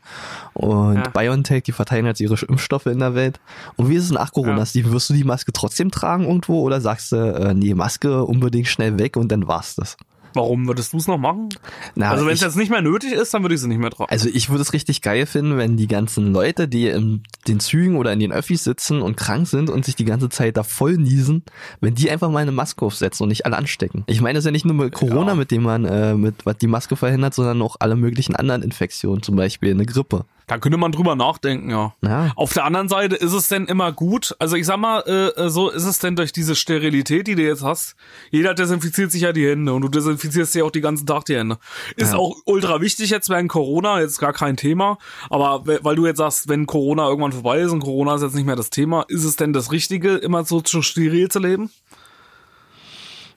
und 0.55 0.97
Ja. 0.97 1.09
BioNTech, 1.13 1.63
die 1.65 1.73
verteilen 1.73 2.07
jetzt 2.07 2.21
ihre 2.21 2.37
Impfstoffe 2.47 2.87
in 2.87 2.99
der 2.99 3.15
Welt. 3.15 3.41
Und 3.77 3.89
wie 3.89 3.97
ist 3.97 4.05
es 4.05 4.11
nach 4.11 4.33
Corona, 4.33 4.65
Ja. 4.65 4.93
Wirst 4.93 5.11
du 5.11 5.15
die 5.15 5.25
Maske 5.25 5.53
trotzdem 5.53 5.91
tragen 5.91 6.25
irgendwo 6.25 6.61
oder 6.63 6.81
sagst 6.81 7.13
du, 7.13 7.17
äh, 7.17 7.55
nee, 7.55 7.75
Maske 7.75 8.25
unbedingt 8.25 8.69
schnell 8.69 8.99
weg 8.99 9.17
und 9.17 9.31
dann 9.33 9.47
war's 9.49 9.75
das? 9.75 9.97
Warum 10.35 10.67
würdest 10.67 10.93
du 10.93 10.99
es 10.99 11.07
noch 11.07 11.19
machen? 11.19 11.49
Na, 11.95 12.11
also 12.11 12.27
wenn 12.27 12.33
es 12.33 12.41
jetzt 12.41 12.57
nicht 12.57 12.71
mehr 12.71 12.83
nötig 12.83 13.13
ist, 13.13 13.33
dann 13.33 13.43
würde 13.43 13.55
ich 13.55 13.61
sie 13.61 13.69
nicht 13.69 13.79
mehr 13.79 13.91
tragen. 13.91 14.11
Also 14.11 14.29
ich 14.29 14.51
würde 14.51 14.63
es 14.63 14.73
richtig 14.73 15.03
geil 15.03 15.27
finden, 15.27 15.57
wenn 15.57 15.77
die 15.77 15.87
ganzen 15.87 16.33
Leute, 16.33 16.69
die 16.69 16.89
in 16.89 17.23
den 17.49 17.61
Zügen 17.61 17.97
oder 17.97 18.13
in 18.13 18.21
den 18.21 18.33
Öffis 18.33 18.65
sitzen 18.65 19.03
und 19.03 19.17
krank 19.17 19.47
sind 19.49 19.71
und 19.71 19.85
sich 19.85 19.97
die 19.97 20.05
ganze 20.05 20.29
Zeit 20.29 20.57
da 20.57 20.63
voll 20.63 20.97
niesen, 20.97 21.43
wenn 21.81 21.95
die 21.95 22.11
einfach 22.11 22.31
mal 22.31 22.41
eine 22.41 22.53
Maske 22.53 22.85
aufsetzen 22.85 23.25
und 23.25 23.29
nicht 23.31 23.47
alle 23.47 23.57
anstecken. 23.57 24.05
Ich 24.07 24.21
meine, 24.21 24.39
es 24.39 24.45
ist 24.45 24.47
ja 24.47 24.53
nicht 24.53 24.65
nur 24.65 24.75
mit 24.75 24.93
Corona, 24.93 25.35
mit 25.35 25.51
dem 25.51 25.63
man 25.63 25.85
äh, 25.85 26.15
mit 26.15 26.45
was 26.45 26.59
die 26.59 26.67
Maske 26.67 26.97
verhindert, 26.97 27.35
sondern 27.35 27.63
auch 27.63 27.77
alle 27.81 27.97
möglichen 27.97 28.37
anderen 28.37 28.63
Infektionen, 28.63 29.23
zum 29.23 29.37
Beispiel 29.37 29.71
eine 29.71 29.87
Grippe. 29.87 30.25
Da 30.49 30.59
könnte 30.59 30.79
man 30.79 30.93
drüber 30.93 31.17
nachdenken, 31.17 31.71
ja. 31.71 31.93
Ja. 32.03 32.31
Auf 32.37 32.53
der 32.53 32.65
anderen 32.65 32.89
Seite 32.89 33.17
ist 33.17 33.33
es 33.33 33.49
denn 33.49 33.67
immer 33.67 33.91
gut, 33.91 34.37
also 34.39 34.55
ich 34.55 34.65
sag 34.65 34.77
mal, 34.79 35.01
äh, 35.37 35.49
so 35.51 35.71
ist 35.71 35.85
es 35.85 35.99
denn 35.99 36.15
durch 36.15 36.31
diese 36.33 36.55
Sterilität, 36.55 37.27
die 37.27 37.35
du 37.35 37.43
jetzt 37.43 37.65
hast, 37.65 37.97
jeder 38.31 38.55
desinfiziert 38.55 39.11
sich 39.11 39.23
ja 39.23 39.33
die 39.33 39.45
Hände 39.49 39.73
und 39.73 39.83
du 39.83 39.89
desinfizierst 39.89 40.55
dir 40.55 40.65
auch 40.65 40.71
die 40.71 40.81
ganzen 40.81 41.05
Tag 41.05 41.25
die 41.25 41.35
Hände. 41.37 41.59
Ist 41.97 42.13
Ja. 42.13 42.19
auch 42.19 42.37
ultra 42.45 42.81
wichtig 42.81 43.11
jetzt 43.11 43.29
während 43.29 43.49
Corona, 43.51 44.01
jetzt 44.01 44.21
gar 44.21 44.33
kein 44.33 44.57
Thema, 44.57 44.99
aber 45.31 45.67
we- 45.67 45.81
weil 45.83 45.97
du 45.97 46.07
jetzt 46.07 46.19
sagst, 46.19 46.49
wenn 46.49 46.67
Corona 46.69 47.09
irgendwann 47.09 47.33
vorbei 47.33 47.59
ist 47.59 47.73
und 47.73 47.81
Corona 47.81 48.15
ist 48.15 48.23
jetzt 48.23 48.37
nicht 48.37 48.47
mehr 48.47 48.55
das 48.55 48.71
Thema, 48.71 49.05
ist 49.09 49.25
es 49.25 49.35
denn 49.35 49.53
das 49.53 49.73
Richtige, 49.73 50.15
immer 50.15 50.45
so 50.45 50.61
zu 50.61 50.81
steril 50.81 51.29
zu 51.29 51.41
leben? 51.41 51.71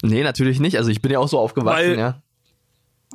Nee, 0.04 0.22
natürlich 0.24 0.60
nicht. 0.60 0.78
Also 0.78 0.92
ich 0.92 1.02
bin 1.02 1.12
ja 1.12 1.18
auch 1.18 1.28
so 1.28 1.40
aufgewachsen, 1.40 1.90
Weil- 1.92 1.98
ja. 2.00 2.22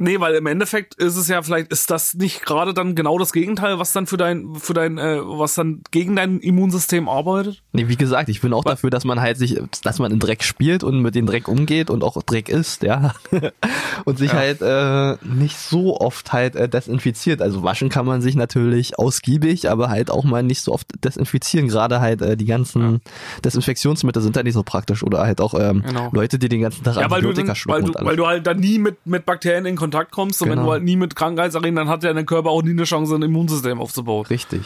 Nee, 0.01 0.19
weil 0.19 0.35
im 0.35 0.47
Endeffekt 0.47 0.95
ist 0.95 1.17
es 1.17 1.29
ja 1.29 1.41
vielleicht, 1.43 1.71
ist 1.71 1.89
das 1.91 2.15
nicht 2.15 2.45
gerade 2.45 2.75
dann 2.75 2.95
genau 2.97 3.17
das 3.19 3.33
Gegenteil, 3.33 3.79
was 3.79 3.93
dann 3.93 4.07
für 4.07 4.17
dein, 4.17 4.55
für 4.57 4.75
dein, 4.75 4.99
äh, 4.99 5.19
was 5.23 5.55
dann 5.55 5.83
gegen 5.93 6.17
dein 6.17 6.41
Immunsystem 6.41 7.09
arbeitet? 7.09 7.63
Nee, 7.73 7.87
wie 7.89 7.97
gesagt, 7.97 8.29
ich 8.29 8.41
bin 8.41 8.53
auch 8.53 8.65
dafür, 8.65 8.91
dass 8.91 9.05
man 9.05 9.21
halt 9.21 9.37
sich, 9.37 9.61
dass 9.85 10.01
man 10.01 10.11
in 10.11 10.19
Dreck 10.19 10.43
spielt 10.43 10.83
und 10.83 11.01
mit 11.01 11.15
dem 11.15 11.27
Dreck 11.27 11.47
umgeht 11.47 11.91
und 11.91 12.03
auch 12.03 12.21
Dreck 12.25 12.49
isst, 12.49 12.83
ja. 12.83 13.15
und 14.05 14.19
sich 14.19 14.33
Ja. 14.33 14.37
halt 14.39 14.63
äh, 14.63 15.17
nicht 15.25 15.57
so 15.59 16.01
oft 16.01 16.33
halt 16.33 16.57
äh, 16.57 16.69
desinfiziert. 16.69 17.41
Also 17.41 17.63
waschen 17.63 17.89
kann 17.89 18.05
man 18.07 18.21
sich 18.21 18.35
natürlich 18.35 18.99
ausgiebig, 18.99 19.71
aber 19.71 19.91
halt 19.91 20.11
auch 20.11 20.25
mal 20.25 20.43
nicht 20.43 20.63
so 20.63 20.73
oft 20.73 20.89
desinfizieren. 21.05 21.69
Gerade 21.69 22.01
halt 22.01 22.21
äh, 22.21 22.37
die 22.37 22.47
ganzen 22.47 23.01
Desinfektionsmittel 23.45 24.23
sind 24.23 24.37
ja 24.37 24.43
nicht 24.43 24.55
so 24.55 24.63
praktisch. 24.63 25.03
Oder 25.03 25.21
halt 25.21 25.41
auch 25.41 25.55
ähm, 25.55 25.83
Genau. 25.87 26.09
Leute, 26.13 26.39
die 26.39 26.49
den 26.49 26.63
ganzen 26.63 26.83
Tag 26.83 26.97
Ja, 26.97 27.11
weil 27.11 27.21
du, 27.21 27.29
Antibiotika 27.29 27.55
schlucken 27.55 27.87
weil, 27.87 27.93
du, 27.93 28.05
weil 28.07 28.17
du 28.17 28.27
halt 28.27 28.47
dann 28.47 28.59
nie 28.59 28.79
mit, 28.79 29.07
mit 29.07 29.27
Bakterien 29.27 29.67
in 29.67 29.77
Kontakt 29.85 30.11
kommst 30.13 30.41
und 30.43 30.49
wenn 30.49 30.55
Genau. 30.57 30.67
du 30.69 30.73
halt 30.73 30.83
nie 30.83 30.97
mit 30.97 31.15
Krankheitserregern, 31.15 31.77
dann 31.77 31.89
hat 31.89 32.03
ja 32.05 32.13
dein 32.13 32.27
Körper 32.27 32.51
auch 32.51 32.63
nie 32.63 32.71
eine 32.71 32.85
Chance, 32.85 33.15
ein 33.15 33.23
Immunsystem 33.23 33.81
aufzubauen. 33.81 34.25
Richtig. 34.27 34.63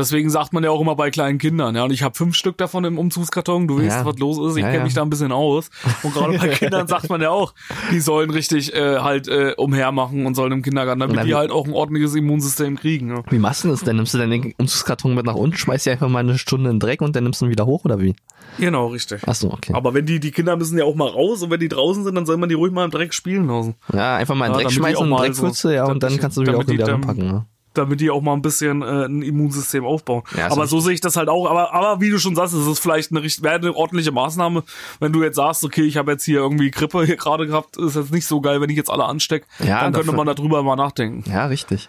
Deswegen 0.00 0.30
sagt 0.30 0.52
man 0.52 0.64
ja 0.64 0.70
auch 0.70 0.80
immer 0.80 0.96
bei 0.96 1.10
kleinen 1.10 1.38
Kindern, 1.38 1.76
ja, 1.76 1.84
und 1.84 1.92
ich 1.92 2.02
habe 2.02 2.14
fünf 2.14 2.34
Stück 2.34 2.56
davon 2.58 2.84
im 2.84 2.98
Umzugskarton, 2.98 3.68
du 3.68 3.78
weißt, 3.78 3.86
Ja. 3.98 4.04
was 4.06 4.18
los 4.18 4.38
ist, 4.50 4.56
ich 4.56 4.62
Ja, 4.62 4.68
kenne 4.68 4.78
ja. 4.78 4.84
mich 4.84 4.94
da 4.94 5.02
ein 5.02 5.10
bisschen 5.10 5.30
aus. 5.32 5.70
Und 6.02 6.14
gerade 6.14 6.38
bei 6.38 6.48
Kindern 6.48 6.86
sagt 6.88 7.08
man 7.10 7.20
ja 7.20 7.30
auch, 7.30 7.54
die 7.92 8.00
sollen 8.00 8.30
richtig 8.30 8.74
äh, 8.74 8.98
halt 8.98 9.28
äh, 9.28 9.54
umhermachen 9.56 10.26
und 10.26 10.34
sollen 10.34 10.52
im 10.52 10.62
Kindergarten, 10.62 11.00
damit 11.00 11.24
die 11.24 11.34
halt 11.34 11.50
auch 11.50 11.66
ein 11.66 11.72
ordentliches 11.72 12.14
Immunsystem 12.14 12.76
kriegen. 12.78 13.10
Ja. 13.10 13.22
Wie 13.30 13.38
machst 13.38 13.64
du 13.64 13.68
das 13.68 13.82
denn? 13.82 13.96
Nimmst 13.96 14.14
du 14.14 14.18
dann 14.18 14.30
den 14.30 14.54
Umzugskarton 14.58 15.14
mit 15.14 15.26
nach 15.26 15.34
unten, 15.34 15.56
schmeißt 15.56 15.86
dir 15.86 15.92
einfach 15.92 16.08
mal 16.08 16.20
eine 16.20 16.38
Stunde 16.38 16.70
in 16.70 16.76
den 16.76 16.80
Dreck 16.80 17.02
und 17.02 17.14
dann 17.14 17.24
nimmst 17.24 17.40
du 17.40 17.44
ihn 17.46 17.50
wieder 17.50 17.66
hoch 17.66 17.84
oder 17.84 18.00
wie? 18.00 18.16
Genau, 18.58 18.88
richtig. 18.88 19.22
Ach 19.26 19.34
so, 19.34 19.52
okay. 19.52 19.72
Aber 19.74 19.94
wenn 19.94 20.06
die, 20.06 20.18
die 20.20 20.30
Kinder 20.30 20.56
müssen 20.56 20.76
ja 20.78 20.84
auch 20.84 20.94
mal 20.94 21.08
raus 21.08 21.42
und 21.42 21.50
wenn 21.50 21.60
die 21.60 21.68
draußen 21.68 22.04
sind, 22.04 22.14
dann 22.14 22.26
soll 22.26 22.36
man 22.36 22.48
die 22.48 22.54
ruhig 22.54 22.72
mal 22.72 22.84
im 22.84 22.90
Dreck 22.90 23.14
spielen 23.14 23.46
lassen. 23.46 23.74
Ja, 23.92 24.16
einfach 24.16 24.34
mal 24.34 24.46
in 24.46 24.52
Ja, 24.52 24.58
den 24.58 24.64
Dreck 24.64 24.72
schmeißen 24.74 25.08
mal 25.08 25.18
Dreckpfütze, 25.18 25.68
so- 25.68 25.70
ja, 25.70 25.84
und 25.84 26.02
dann 26.02 26.16
kannst 26.18 26.36
du 26.36 26.40
wieder 26.42 26.56
auch 26.58 26.64
die 26.64 26.72
wieder 26.74 26.88
reinpacken. 26.92 27.26
Ne? 27.26 27.46
Damit 27.74 28.00
die 28.00 28.10
auch 28.10 28.20
mal 28.20 28.32
ein 28.32 28.42
bisschen 28.42 28.82
äh, 28.82 29.04
ein 29.06 29.22
Immunsystem 29.22 29.84
aufbauen. 29.84 30.22
Ja, 30.36 30.46
ist 30.48 30.52
aber 30.52 30.66
so 30.66 30.76
richtig. 30.76 30.84
sehe 30.86 30.94
ich 30.94 31.00
das 31.00 31.16
halt 31.16 31.28
auch. 31.28 31.46
Aber, 31.48 31.72
aber 31.72 32.00
wie 32.00 32.10
du 32.10 32.18
schon 32.18 32.34
sagst, 32.34 32.52
es 32.54 32.66
ist 32.66 32.80
vielleicht 32.80 33.10
eine, 33.12 33.22
richt- 33.22 33.42
wäre 33.42 33.54
eine 33.56 33.74
ordentliche 33.74 34.10
Maßnahme, 34.12 34.64
wenn 34.98 35.12
du 35.12 35.22
jetzt 35.22 35.36
sagst, 35.36 35.64
okay, 35.64 35.82
ich 35.82 35.96
habe 35.96 36.10
jetzt 36.12 36.24
hier 36.24 36.38
irgendwie 36.40 36.70
Grippe 36.70 37.04
hier 37.04 37.16
gerade 37.16 37.46
gehabt, 37.46 37.76
ist 37.76 37.96
jetzt 37.96 38.12
nicht 38.12 38.26
so 38.26 38.40
geil, 38.40 38.60
wenn 38.60 38.70
ich 38.70 38.76
jetzt 38.76 38.90
alle 38.90 39.04
anstecke. 39.04 39.46
Ja, 39.60 39.82
dann 39.82 39.92
könnte 39.92 40.08
dafür- 40.08 40.24
man 40.24 40.34
darüber 40.36 40.62
mal 40.62 40.76
nachdenken. 40.76 41.30
Ja, 41.30 41.46
richtig. 41.46 41.88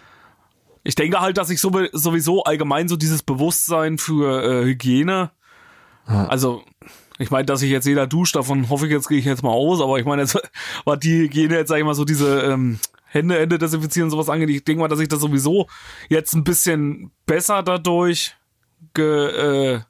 Ich 0.84 0.94
denke 0.94 1.20
halt, 1.20 1.38
dass 1.38 1.50
ich 1.50 1.60
so, 1.60 1.70
sowieso 1.92 2.44
allgemein 2.44 2.88
so 2.88 2.96
dieses 2.96 3.22
Bewusstsein 3.22 3.98
für 3.98 4.42
äh, 4.42 4.64
Hygiene, 4.64 5.30
also 6.06 6.62
ich 7.18 7.30
meine, 7.30 7.44
dass 7.44 7.62
ich 7.62 7.70
jetzt 7.70 7.86
jeder 7.86 8.08
duscht, 8.08 8.34
davon 8.34 8.68
hoffe 8.68 8.86
ich 8.86 8.92
jetzt, 8.92 9.08
gehe 9.08 9.18
ich 9.18 9.24
jetzt 9.24 9.44
mal 9.44 9.50
aus, 9.50 9.80
aber 9.80 9.98
ich 10.00 10.04
meine, 10.04 10.22
jetzt 10.22 10.36
war 10.84 10.96
die 10.96 11.20
Hygiene 11.22 11.54
jetzt, 11.56 11.68
sag 11.68 11.78
ich 11.78 11.84
mal, 11.84 11.94
so 11.94 12.04
diese 12.04 12.40
ähm, 12.42 12.78
Hände, 13.12 13.38
Hände 13.38 13.58
desinfizieren 13.58 14.06
und 14.06 14.10
sowas 14.10 14.28
angeht. 14.28 14.50
Ich 14.50 14.64
denke 14.64 14.80
mal, 14.80 14.88
dass 14.88 15.00
ich 15.00 15.08
das 15.08 15.20
sowieso 15.20 15.66
jetzt 16.08 16.34
ein 16.34 16.44
bisschen 16.44 17.12
besser 17.26 17.62
dadurch 17.62 18.34
ge, 18.94 19.74
äh, 19.74 19.80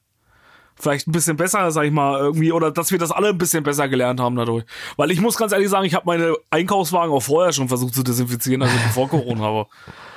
vielleicht 0.74 1.06
ein 1.06 1.12
bisschen 1.12 1.36
besser, 1.36 1.70
sag 1.70 1.84
ich 1.84 1.92
mal, 1.92 2.18
irgendwie, 2.18 2.50
oder 2.50 2.72
dass 2.72 2.90
wir 2.90 2.98
das 2.98 3.12
alle 3.12 3.28
ein 3.28 3.38
bisschen 3.38 3.62
besser 3.62 3.88
gelernt 3.88 4.18
haben 4.18 4.34
dadurch. 4.34 4.64
Weil 4.96 5.12
ich 5.12 5.20
muss 5.20 5.36
ganz 5.36 5.52
ehrlich 5.52 5.68
sagen, 5.68 5.86
ich 5.86 5.94
habe 5.94 6.06
meine 6.06 6.34
Einkaufswagen 6.50 7.12
auch 7.14 7.22
vorher 7.22 7.52
schon 7.52 7.68
versucht 7.68 7.94
zu 7.94 8.02
desinfizieren, 8.02 8.62
also 8.62 8.74
bevor 8.76 9.08
Corona 9.08 9.44
war. 9.44 9.68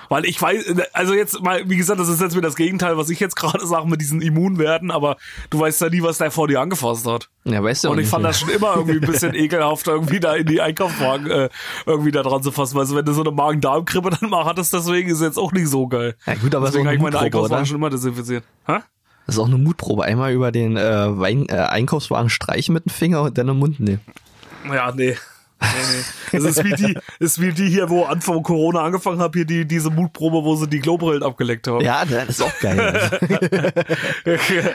Weil 0.09 0.25
ich 0.25 0.41
weiß, 0.41 0.75
also 0.93 1.13
jetzt 1.13 1.41
mal, 1.41 1.69
wie 1.69 1.77
gesagt, 1.77 1.99
das 1.99 2.07
ist 2.07 2.21
jetzt 2.21 2.33
wieder 2.33 2.47
das 2.47 2.55
Gegenteil, 2.55 2.97
was 2.97 3.09
ich 3.09 3.19
jetzt 3.19 3.35
gerade 3.35 3.65
sage 3.65 3.87
mit 3.87 4.01
diesen 4.01 4.21
Immunwerten, 4.21 4.91
aber 4.91 5.17
du 5.49 5.59
weißt 5.59 5.81
ja 5.81 5.89
nie, 5.89 6.01
was 6.01 6.17
der 6.17 6.31
vor 6.31 6.47
dir 6.47 6.61
angefasst 6.61 7.07
hat. 7.07 7.29
Ja, 7.43 7.63
weißt 7.63 7.83
du 7.83 7.91
Und 7.91 7.99
ich 7.99 8.07
fand 8.07 8.23
ja. 8.23 8.29
das 8.29 8.39
schon 8.39 8.49
immer 8.49 8.75
irgendwie 8.75 8.95
ein 8.95 9.11
bisschen 9.11 9.33
ekelhaft, 9.35 9.87
irgendwie 9.87 10.19
da 10.19 10.35
in 10.35 10.47
die 10.47 10.61
Einkaufswagen 10.61 11.29
äh, 11.29 11.49
irgendwie 11.85 12.11
da 12.11 12.23
dran 12.23 12.43
zu 12.43 12.51
fassen. 12.51 12.75
Weil 12.75 12.85
so, 12.85 12.95
wenn 12.95 13.05
du 13.05 13.13
so 13.13 13.21
eine 13.21 13.31
Magen-Darm-Grippe 13.31 14.09
dann 14.19 14.29
mal 14.29 14.45
hattest, 14.45 14.73
deswegen 14.73 15.09
ist 15.09 15.21
jetzt 15.21 15.37
auch 15.37 15.51
nicht 15.51 15.67
so 15.67 15.87
geil. 15.87 16.15
Ja, 16.25 16.35
gut, 16.35 16.55
aber 16.55 16.65
es 16.65 16.69
ist 16.69 16.75
deswegen 16.75 16.87
habe 16.87 16.95
ich 16.95 17.01
meine 17.01 17.19
Einkaufswagen 17.19 17.61
oder? 17.61 17.65
schon 17.65 17.77
immer 17.77 17.89
desinfiziert. 17.89 18.43
Hä? 18.65 18.79
Das 19.25 19.35
ist 19.35 19.41
auch 19.41 19.47
eine 19.47 19.57
Mutprobe. 19.57 20.03
Einmal 20.03 20.33
über 20.33 20.51
den 20.51 20.77
äh, 20.77 21.19
Wein, 21.19 21.47
äh, 21.49 21.53
Einkaufswagen 21.53 22.29
streichen 22.29 22.73
mit 22.73 22.85
dem 22.85 22.91
Finger 22.91 23.23
und 23.23 23.37
dann 23.37 23.47
im 23.47 23.57
Mund 23.57 23.79
nehmen. 23.79 24.01
Ja, 24.71 24.91
nee. 24.91 25.15
Nee, 25.61 25.67
nee. 26.33 26.39
Das 26.39 26.57
ist 26.57 26.63
wie 26.63 26.73
die, 26.73 26.97
ist 27.19 27.41
wie 27.41 27.51
die 27.53 27.67
hier, 27.69 27.89
wo 27.89 28.03
Anfang 28.03 28.43
Corona 28.43 28.81
angefangen 28.81 29.19
habe, 29.19 29.39
hier 29.39 29.45
die, 29.45 29.65
diese 29.65 29.89
Mutprobe, 29.89 30.43
wo 30.43 30.55
sie 30.55 30.67
die 30.67 30.79
Klobrillen 30.79 31.23
abgeleckt 31.23 31.67
haben. 31.67 31.81
Ja, 31.83 32.03
das 32.05 32.29
ist 32.29 32.41
auch 32.41 32.59
geil. 32.59 33.09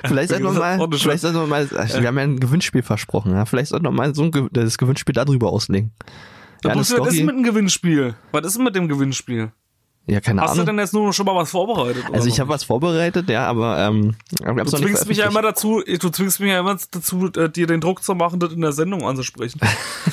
vielleicht 0.05 0.31
sollten 0.31 0.45
wir 0.45 0.53
mal, 0.53 0.88
vielleicht 0.99 1.21
sollten 1.21 1.38
wir 1.38 1.47
mal, 1.47 1.71
wir 1.71 2.07
haben 2.07 2.16
ja 2.16 2.23
ein 2.25 2.40
Gewinnspiel 2.40 2.83
versprochen, 2.83 3.33
ja? 3.33 3.45
vielleicht 3.45 3.69
sollten 3.69 3.85
wir 3.87 3.90
mal 3.90 4.14
so 4.14 4.23
ein, 4.25 4.31
Ge- 4.31 4.49
das 4.53 4.79
Gewinnspiel 4.79 5.14
darüber 5.14 5.51
auslegen. 5.53 5.93
Ja, 6.64 6.71
eine 6.73 6.81
was 6.81 6.90
ist 6.90 6.99
mit 7.23 7.31
dem 7.37 7.43
Gewinnspiel? 7.43 8.14
Was 8.33 8.47
ist 8.47 8.59
mit 8.59 8.75
dem 8.75 8.88
Gewinnspiel? 8.88 9.53
Ja, 10.07 10.19
keine 10.21 10.41
Hast 10.41 10.51
du 10.57 10.63
Ahnung. 10.63 10.67
denn 10.67 10.79
jetzt 10.81 10.93
nur 10.93 11.13
schon 11.13 11.25
mal 11.27 11.37
was 11.37 11.51
vorbereitet? 11.51 12.03
Also 12.13 12.27
ich 12.27 12.41
habe 12.41 12.49
was 12.51 12.65
vorbereitet, 12.65 13.29
ja, 13.29 13.47
aber 13.47 13.79
ähm, 13.79 14.17
aber 14.45 14.65
Du 14.65 14.71
zwingst 14.73 15.07
mich 15.07 15.19
ja 15.19 15.27
immer 15.29 15.43
dazu, 15.43 15.83
du 15.87 16.09
zwingst 16.11 16.41
mich 16.41 16.51
ja 16.51 16.59
immer 16.61 16.77
dazu, 16.91 17.31
äh, 17.37 17.49
dir 17.49 17.69
den 17.69 17.81
Druck 17.81 18.03
zu 18.03 18.15
machen, 18.17 18.41
das 18.41 18.53
in 18.53 18.61
der 18.61 18.73
Sendung 18.73 19.07
anzusprechen. 19.07 19.61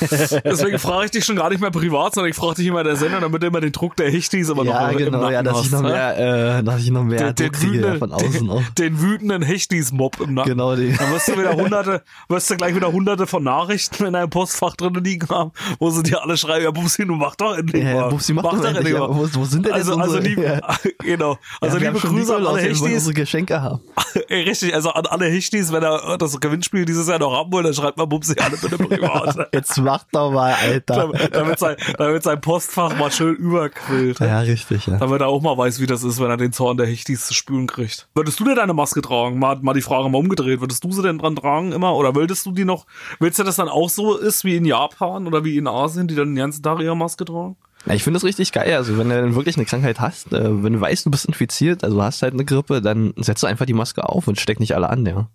Deswegen 0.44 0.78
frage 0.78 1.06
ich 1.06 1.10
dich 1.10 1.24
schon 1.24 1.36
gar 1.36 1.48
nicht 1.50 1.60
mehr 1.60 1.70
privat, 1.70 2.14
sondern 2.14 2.30
ich 2.30 2.36
frage 2.36 2.56
dich 2.56 2.66
immer 2.66 2.80
in 2.80 2.86
der 2.86 2.96
Sendung, 2.96 3.22
damit 3.22 3.42
du 3.42 3.46
immer 3.48 3.60
den 3.60 3.72
Druck 3.72 3.96
der 3.96 4.10
Hechtis 4.10 4.48
immer 4.50 4.64
Ja, 4.64 4.82
noch 4.86 4.92
im 4.92 4.98
genau, 4.98 5.18
Nacken 5.18 5.32
ja, 5.32 5.42
dass 5.42 5.56
hast, 5.56 5.64
ich 5.66 5.72
noch 5.72 5.82
ne? 5.82 5.88
mehr, 5.88 6.58
äh, 6.58 6.62
dass 6.62 6.80
ich 6.82 6.90
noch 6.90 7.04
mehr 7.04 7.32
den, 7.32 7.52
ja, 7.52 7.60
wütenden, 7.62 7.98
von 7.98 8.12
außen 8.12 8.32
den, 8.32 8.50
auch. 8.50 8.62
den 8.78 9.00
wütenden 9.00 9.42
Hechtis-Mob 9.42 10.20
im 10.20 10.34
Nacken. 10.34 10.50
Genau, 10.52 10.76
die. 10.76 10.92
Dann 10.92 11.10
wirst 11.12 11.28
du 11.28 11.38
wieder 11.38 11.56
hunderte, 11.56 12.02
wirst 12.28 12.50
du 12.50 12.56
gleich 12.56 12.74
wieder 12.76 12.92
hunderte 12.92 13.26
von 13.26 13.42
Nachrichten 13.42 14.04
in 14.06 14.12
deinem 14.12 14.30
Postfach 14.30 14.76
drin 14.76 14.94
liegen 15.02 15.28
haben, 15.28 15.50
wo 15.80 15.90
sie 15.90 16.02
dir 16.02 16.22
alle 16.22 16.36
schreiben, 16.36 16.62
ja, 16.64 16.70
Bubsi, 16.70 17.04
du 17.06 17.14
mach 17.14 17.34
doch 17.36 17.56
endlich 17.56 17.82
Ja, 17.82 17.94
mal. 18.02 18.08
Bubsi, 18.10 18.32
mach 18.32 18.42
doch 18.44 18.64
endlich, 18.64 18.94
aber 18.96 19.08
mal. 19.08 19.18
wo- 19.18 19.28
wo 19.32 19.44
sind 19.44 19.66
denn 19.66 19.72
also, 19.72 19.87
also 19.92 20.16
unsere- 20.16 20.22
liebe, 20.22 20.44
ja. 20.44 20.60
genau. 20.98 21.38
Also 21.60 21.78
ja, 21.78 21.90
liebe 21.90 22.06
Grüße 22.06 22.36
an 22.36 22.46
alle 22.46 22.60
Hechtis. 22.60 22.80
unsere 22.80 23.14
Geschenke 23.14 23.60
haben. 23.60 23.80
Richtig, 24.30 24.74
also 24.74 24.90
an 24.90 25.06
alle 25.06 25.26
Hechtis, 25.26 25.72
wenn 25.72 25.82
er 25.82 26.16
das 26.18 26.38
Gewinnspiel 26.40 26.84
dieses 26.84 27.08
Jahr 27.08 27.18
noch 27.18 27.32
haben 27.32 27.52
will, 27.52 27.62
dann 27.62 27.74
schreibt 27.74 27.96
mal 27.98 28.06
Bubsi 28.06 28.34
alle 28.40 28.56
bitte 28.56 28.76
privat. 28.78 29.48
Jetzt 29.52 29.76
mach 29.78 30.04
doch 30.12 30.30
mal, 30.30 30.52
Alter. 30.54 31.10
damit, 31.32 31.58
sein, 31.58 31.76
damit 31.96 32.22
sein 32.22 32.40
Postfach 32.40 32.96
mal 32.98 33.10
schön 33.10 33.34
überquillt. 33.36 34.20
Ja, 34.20 34.40
richtig, 34.40 34.86
ja. 34.86 34.96
Damit 34.98 35.20
er 35.20 35.28
auch 35.28 35.40
mal 35.42 35.56
weiß, 35.56 35.80
wie 35.80 35.86
das 35.86 36.02
ist, 36.04 36.20
wenn 36.20 36.30
er 36.30 36.36
den 36.36 36.52
Zorn 36.52 36.76
der 36.76 36.86
Hechtis 36.86 37.26
zu 37.26 37.34
spüren 37.34 37.66
kriegt. 37.66 38.08
Würdest 38.14 38.38
du 38.40 38.44
dir 38.44 38.54
deine 38.54 38.74
Maske 38.74 39.02
tragen? 39.02 39.38
Mal, 39.38 39.58
mal 39.62 39.74
die 39.74 39.82
Frage 39.82 40.08
mal 40.08 40.18
umgedreht. 40.18 40.60
Würdest 40.60 40.82
du 40.84 40.92
sie 40.92 41.02
denn 41.02 41.18
dran 41.18 41.36
tragen 41.36 41.72
immer? 41.72 41.94
Oder 41.94 42.14
würdest 42.14 42.46
du 42.46 42.52
die 42.52 42.64
noch, 42.64 42.86
willst 43.20 43.38
du, 43.38 43.44
dass 43.44 43.56
dann 43.56 43.68
auch 43.68 43.88
so 43.90 44.16
ist 44.16 44.44
wie 44.44 44.56
in 44.56 44.64
Japan 44.64 45.26
oder 45.26 45.44
wie 45.44 45.56
in 45.56 45.66
Asien, 45.66 46.08
die 46.08 46.14
dann 46.14 46.28
den 46.28 46.36
ganzen 46.36 46.62
Tag 46.62 46.80
ihre 46.80 46.96
Maske 46.96 47.24
tragen? 47.24 47.56
Ja, 47.86 47.94
ich 47.94 48.02
finde 48.02 48.16
das 48.16 48.24
richtig 48.24 48.52
geil. 48.52 48.74
Also 48.74 48.98
wenn 48.98 49.08
du 49.08 49.20
dann 49.20 49.34
wirklich 49.34 49.56
eine 49.56 49.64
Krankheit 49.64 50.00
hast, 50.00 50.32
äh, 50.32 50.62
wenn 50.62 50.74
du 50.74 50.80
weißt, 50.80 51.06
du 51.06 51.10
bist 51.10 51.26
infiziert, 51.26 51.84
also 51.84 52.02
hast 52.02 52.22
halt 52.22 52.34
eine 52.34 52.44
Grippe, 52.44 52.82
dann 52.82 53.14
setzt 53.16 53.42
du 53.42 53.46
einfach 53.46 53.66
die 53.66 53.74
Maske 53.74 54.08
auf 54.08 54.28
und 54.28 54.38
steck 54.40 54.60
nicht 54.60 54.74
alle 54.74 54.90
an, 54.90 55.06
ja. 55.06 55.28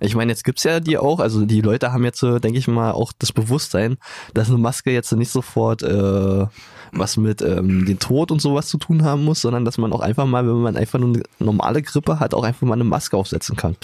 Ich 0.00 0.14
meine, 0.14 0.30
jetzt 0.30 0.44
gibt's 0.44 0.62
ja 0.62 0.78
die 0.78 0.96
auch, 0.96 1.18
also 1.18 1.44
die 1.44 1.60
Leute 1.60 1.92
haben 1.92 2.04
jetzt 2.04 2.22
denke 2.22 2.56
ich 2.56 2.68
mal, 2.68 2.92
auch 2.92 3.12
das 3.18 3.32
Bewusstsein, 3.32 3.96
dass 4.32 4.48
eine 4.48 4.58
Maske 4.58 4.92
jetzt 4.92 5.10
nicht 5.12 5.30
sofort 5.30 5.82
äh, 5.82 6.46
was 6.92 7.16
mit 7.16 7.42
ähm, 7.42 7.84
den 7.84 7.98
Tod 7.98 8.30
und 8.30 8.40
sowas 8.40 8.68
zu 8.68 8.78
tun 8.78 9.02
haben 9.04 9.24
muss, 9.24 9.40
sondern 9.40 9.64
dass 9.64 9.76
man 9.76 9.92
auch 9.92 10.00
einfach 10.00 10.26
mal, 10.26 10.46
wenn 10.46 10.62
man 10.62 10.76
einfach 10.76 10.98
nur 10.98 11.14
eine 11.14 11.22
normale 11.38 11.82
Grippe 11.82 12.20
hat, 12.20 12.32
auch 12.32 12.44
einfach 12.44 12.66
mal 12.66 12.74
eine 12.74 12.84
Maske 12.84 13.16
aufsetzen 13.16 13.56
kann. 13.56 13.76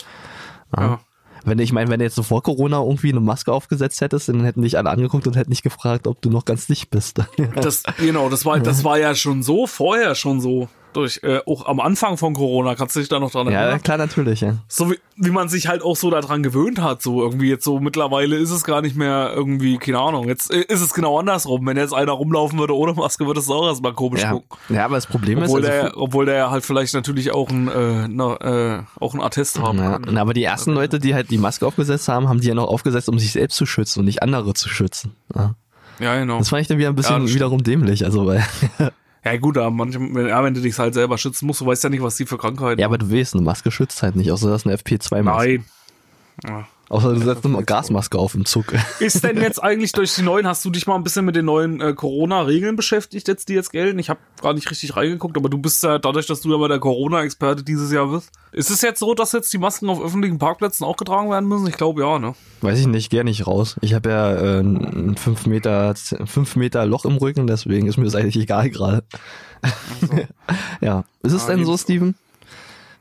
Ja. 0.77 1.01
Wenn 1.45 1.59
ich 1.59 1.73
meine, 1.73 1.91
wenn 1.91 1.99
du 1.99 2.05
jetzt 2.05 2.17
so 2.17 2.23
vor 2.23 2.43
Corona 2.43 2.81
irgendwie 2.81 3.11
eine 3.11 3.21
Maske 3.21 3.53
aufgesetzt 3.53 4.01
hättest, 4.01 4.29
dann 4.29 4.45
hätten 4.45 4.63
dich 4.63 4.79
alle 4.79 4.91
angeguckt 4.91 5.27
und 5.27 5.37
hätten 5.37 5.51
nicht 5.51 5.63
gefragt, 5.63 6.07
ob 6.07 6.21
du 6.23 6.31
noch 6.31 6.45
ganz 6.45 6.67
dicht 6.67 6.91
bist. 6.91 7.21
Das, 7.55 7.83
genau, 7.99 8.29
das 8.29 8.45
war, 8.45 8.59
das 8.61 8.85
war 8.85 8.99
ja 8.99 9.15
schon 9.15 9.43
so, 9.43 9.67
vorher 9.67 10.15
schon 10.15 10.41
so. 10.41 10.69
Durch, 10.95 11.21
äh, 11.23 11.41
auch 11.47 11.67
am 11.67 11.81
Anfang 11.81 12.17
von 12.17 12.35
Corona, 12.35 12.75
kannst 12.75 12.97
du 12.97 13.01
dich 13.01 13.09
da 13.09 13.21
noch 13.21 13.31
dran 13.31 13.47
ja, 13.49 13.61
erinnern? 13.61 13.83
klar, 13.83 13.99
natürlich, 13.99 14.41
ja. 14.41 14.55
So 14.69 14.91
wie, 14.91 14.99
wie 15.17 15.31
man 15.31 15.49
sich 15.49 15.69
halt 15.69 15.83
auch 15.83 15.97
so 15.97 16.11
daran 16.11 16.43
gewöhnt 16.43 16.81
hat, 16.81 17.03
so 17.03 17.23
irgendwie 17.23 17.49
jetzt 17.49 17.65
so 17.65 17.81
mittlerweile 17.81 18.37
ist 18.37 18.51
es 18.51 18.65
gar 18.65 18.81
nicht 18.83 18.97
mehr 18.97 19.33
irgendwie, 19.35 19.77
keine 19.79 19.99
Ahnung, 19.99 20.29
jetzt 20.29 20.53
äh, 20.53 20.61
ist 20.63 20.81
es 20.81 20.95
genau 20.95 21.19
andersrum. 21.19 21.67
Wenn 21.67 21.77
jetzt 21.77 21.93
einer 21.93 22.13
rumlaufen 22.13 22.59
würde 22.59 22.77
ohne 22.77 22.95
Maske, 22.95 23.27
würde 23.27 23.41
es 23.41 23.51
auch 23.51 23.67
erstmal 23.67 23.93
komisch 23.93 24.23
Ja, 24.23 24.33
gucken. 24.33 24.59
ja, 24.69 24.85
aber 24.85 24.95
das 24.97 25.07
Problem 25.07 25.43
Obwohl 25.43 25.63
ist, 25.65 25.71
also, 25.71 25.83
der, 25.89 25.97
obwohl 26.01 26.27
der 26.27 26.51
halt 26.51 26.65
vielleicht 26.65 26.95
natürlich 26.95 27.33
auch 27.33 27.51
ein, 27.51 27.69
äh, 27.69 28.09
na, 28.09 28.77
äh, 28.79 28.83
auch 29.01 29.15
ein 29.15 29.21
Attest 29.21 29.59
haben 29.61 29.79
ja, 29.79 29.99
kann. 29.99 30.17
aber 30.17 30.33
die 30.35 30.45
ersten 30.45 30.73
Leute, 30.73 30.99
die 30.99 31.15
halt 31.15 31.31
die 31.31 31.39
Maske 31.39 31.67
aufgesetzt 31.67 32.09
haben, 32.09 32.29
haben 32.29 32.41
die 32.41 32.49
ja 32.49 32.55
noch 32.55 32.69
aufgesetzt, 32.69 33.09
um 33.09 33.19
sich 33.19 33.33
selbst 33.33 33.57
zu 33.57 33.67
schützen 33.67 34.01
und 34.01 34.05
nicht 34.07 34.23
andere 34.23 34.55
zu 34.55 34.69
schützen. 34.69 35.15
Ja. 35.35 35.55
Ja, 36.01 36.19
genau. 36.19 36.39
Das 36.39 36.49
fand 36.49 36.63
ich 36.63 36.67
dann 36.69 36.79
wieder 36.79 36.89
ein 36.89 36.95
Ja, 36.95 36.97
bisschen 36.97 37.17
stimmt. 37.23 37.35
wiederum 37.35 37.63
dämlich. 37.63 38.05
Also, 38.05 38.27
weil, 38.27 38.45
Ja 39.25 39.37
gut, 39.39 39.57
aber 39.57 39.71
manchmal, 39.71 40.29
ja, 40.29 40.45
wenn 40.45 40.55
du 40.55 40.61
dich 40.61 40.79
halt 40.79 40.95
selber 40.95 41.17
schützen 41.17 41.47
musst, 41.47 41.61
du 41.61 41.67
weißt 41.67 41.85
ja 41.85 41.91
nicht, 41.91 42.03
was 42.03 42.17
die 42.17 42.27
für 42.27 42.37
Krankheiten 42.37 42.81
ja, 42.81 42.87
aber 42.87 42.99
du 42.99 43.11
weißt, 43.11 43.35
eine 43.35 43.43
Maske 43.43 43.71
schützt 43.71 44.03
halt 44.03 44.17
nicht, 44.17 44.31
außer 44.31 44.51
das 44.51 44.63
ist 44.63 44.67
eine 44.67 44.77
FP2-Maske. 44.77 45.49
Nein. 45.49 45.65
Ja. 46.45 46.69
Außer 46.91 47.15
du 47.15 47.21
setzt 47.21 47.45
eine 47.47 47.63
Gasmaske 47.65 48.19
auf 48.19 48.35
im 48.35 48.45
Zug. 48.45 48.67
Ist 49.01 49.25
denn 49.25 49.39
jetzt 49.41 49.59
eigentlich 49.63 49.93
durch 49.93 50.15
die 50.15 50.23
neuen, 50.23 50.47
hast 50.47 50.65
du 50.65 50.71
dich 50.71 50.87
mal 50.87 50.95
ein 50.97 51.03
bisschen 51.03 51.25
mit 51.25 51.35
den 51.35 51.47
neuen 51.47 51.81
äh, 51.81 51.95
Corona-Regeln 51.95 52.77
beschäftigt, 52.77 53.27
jetzt 53.27 53.49
die 53.49 53.55
jetzt 53.55 53.73
gelten? 53.73 53.99
Ich 53.99 54.11
habe 54.11 54.21
gar 54.43 54.53
nicht 54.53 54.71
richtig 54.71 54.95
reingeguckt, 54.95 55.37
aber 55.39 55.49
du 55.49 55.57
bist 55.59 55.83
ja 55.83 55.99
dadurch, 55.99 56.27
dass 56.27 56.43
du 56.43 56.53
ja 56.53 56.59
mal 56.59 56.69
der 56.69 56.79
Corona-Experte 56.81 57.63
dieses 57.63 57.91
Jahr 57.91 58.09
bist. 58.09 58.31
Ist 58.53 58.71
es 58.71 58.83
jetzt 58.83 59.01
so, 59.01 59.15
dass 59.15 59.33
jetzt 59.33 59.53
die 59.53 59.59
Masken 59.59 59.89
auf 59.89 60.01
öffentlichen 60.01 60.39
Parkplätzen 60.39 60.85
auch 60.85 60.97
getragen 60.97 61.31
werden 61.31 61.49
müssen? 61.49 61.67
Ich 61.67 61.77
glaube 61.77 62.03
ja, 62.03 62.19
ne? 62.19 62.35
Weiß 62.61 62.79
ich 62.79 62.87
nicht, 62.87 63.11
geh 63.11 63.25
nicht 63.25 63.47
raus. 63.47 63.77
Ich 63.81 63.95
habe 63.95 64.11
ja 64.11 64.33
äh, 64.35 64.61
ein 64.61 65.17
5 65.17 65.47
Meter, 65.47 65.95
5 65.95 66.57
Meter 66.57 66.85
Loch 66.87 67.05
im 67.07 67.17
Rücken, 67.17 67.47
deswegen 67.47 67.87
ist 67.87 67.97
mir 67.97 68.05
das 68.05 68.15
eigentlich 68.15 68.37
egal 68.37 68.69
gerade. 68.71 69.05
ja. 70.81 71.05
Ist 71.23 71.33
es 71.33 71.45
Ah, 71.45 71.49
denn 71.49 71.65
so, 71.65 71.77
Steven? 71.77 72.15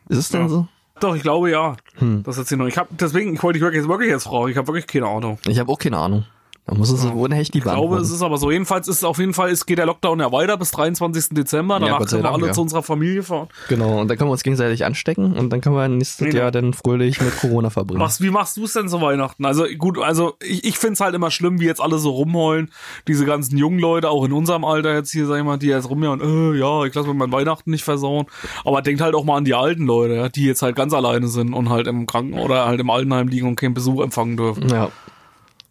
Ist 0.09 0.17
es 0.17 0.29
denn 0.29 0.41
Ja. 0.43 0.49
so? 0.49 0.67
Doch, 0.99 1.15
ich 1.15 1.21
glaube 1.21 1.51
ja. 1.51 1.75
Hm. 1.97 2.23
Das 2.23 2.35
ist 2.35 2.41
jetzt 2.41 2.49
hier 2.49 2.57
noch. 2.57 2.67
Ich 2.67 2.77
habe 2.77 2.89
deswegen, 2.91 3.33
ich 3.33 3.43
wollte 3.43 3.59
dich 3.59 3.63
wirklich, 3.63 3.87
wirklich 3.87 4.09
jetzt 4.09 4.23
fragen. 4.23 4.49
Ich 4.49 4.57
habe 4.57 4.67
wirklich 4.67 4.87
keine 4.87 5.07
Ahnung. 5.07 5.39
Ich 5.47 5.59
habe 5.59 5.71
auch 5.71 5.79
keine 5.79 5.97
Ahnung. 5.97 6.25
Da 6.65 6.75
muss 6.75 6.89
es 6.89 7.11
wohl 7.11 7.29
echt 7.33 7.53
die 7.53 7.57
Ich 7.57 7.63
glaube, 7.65 7.97
es 7.97 8.09
ist 8.09 8.21
aber 8.21 8.37
so. 8.37 8.49
Jedenfalls 8.49 8.87
ist 8.87 8.97
es 8.97 9.03
auf 9.03 9.19
jeden 9.19 9.33
Fall, 9.33 9.51
es 9.51 9.65
geht 9.65 9.79
der 9.79 9.85
Lockdown 9.85 10.21
ja 10.21 10.31
weiter 10.31 10.55
bis 10.55 10.71
23. 10.71 11.29
Dezember. 11.31 11.77
Danach 11.77 11.99
sei 12.03 12.05
können 12.05 12.23
wir 12.23 12.31
alle 12.31 12.47
ja. 12.47 12.53
zu 12.53 12.61
unserer 12.61 12.83
Familie 12.83 13.21
fahren. 13.21 13.49
Genau, 13.67 13.99
und 13.99 14.07
dann 14.07 14.17
können 14.17 14.29
wir 14.29 14.31
uns 14.31 14.43
gegenseitig 14.43 14.85
anstecken 14.85 15.33
und 15.33 15.49
dann 15.49 15.59
können 15.59 15.75
wir 15.75 15.85
nächstes 15.89 16.25
Genau. 16.25 16.37
Jahr 16.37 16.51
dann 16.51 16.73
fröhlich 16.73 17.19
mit 17.19 17.37
Corona 17.37 17.69
verbringen. 17.69 17.99
Was, 17.99 18.21
wie 18.21 18.29
machst 18.29 18.55
du 18.55 18.63
es 18.63 18.73
denn 18.73 18.87
zu 18.87 19.01
Weihnachten? 19.01 19.43
Also 19.43 19.65
gut, 19.77 19.99
also 19.99 20.35
ich, 20.41 20.63
ich 20.63 20.77
find's 20.77 21.01
halt 21.01 21.15
immer 21.15 21.31
schlimm, 21.31 21.59
wie 21.59 21.65
jetzt 21.65 21.81
alle 21.81 21.97
so 21.97 22.11
rumheulen. 22.11 22.71
Diese 23.09 23.25
ganzen 23.25 23.57
jungen 23.57 23.79
Leute, 23.79 24.09
auch 24.09 24.23
in 24.23 24.31
unserem 24.31 24.63
Alter 24.63 24.93
jetzt 24.93 25.11
hier, 25.11 25.25
sag 25.25 25.39
ich 25.39 25.43
mal, 25.43 25.57
die 25.57 25.67
jetzt 25.67 25.89
rumjahren, 25.89 26.21
äh, 26.21 26.57
ja, 26.57 26.85
ich 26.85 26.95
lasse 26.95 27.09
mir 27.09 27.13
mein 27.13 27.31
Weihnachten 27.33 27.71
nicht 27.71 27.83
versauen. 27.83 28.25
Aber 28.63 28.81
denkt 28.81 29.01
halt 29.01 29.15
auch 29.15 29.25
mal 29.25 29.35
an 29.35 29.43
die 29.43 29.53
alten 29.53 29.85
Leute, 29.85 30.13
ja, 30.13 30.29
die 30.29 30.45
jetzt 30.45 30.61
halt 30.61 30.77
ganz 30.77 30.93
alleine 30.93 31.27
sind 31.27 31.53
und 31.53 31.67
halt 31.69 31.87
im 31.87 32.07
Kranken 32.07 32.39
oder 32.39 32.65
halt 32.65 32.79
im 32.79 32.89
Altenheim 32.89 33.27
liegen 33.27 33.47
und 33.49 33.57
keinen 33.57 33.73
Besuch 33.73 34.01
empfangen 34.01 34.37
dürfen. 34.37 34.69
Ja, 34.69 34.89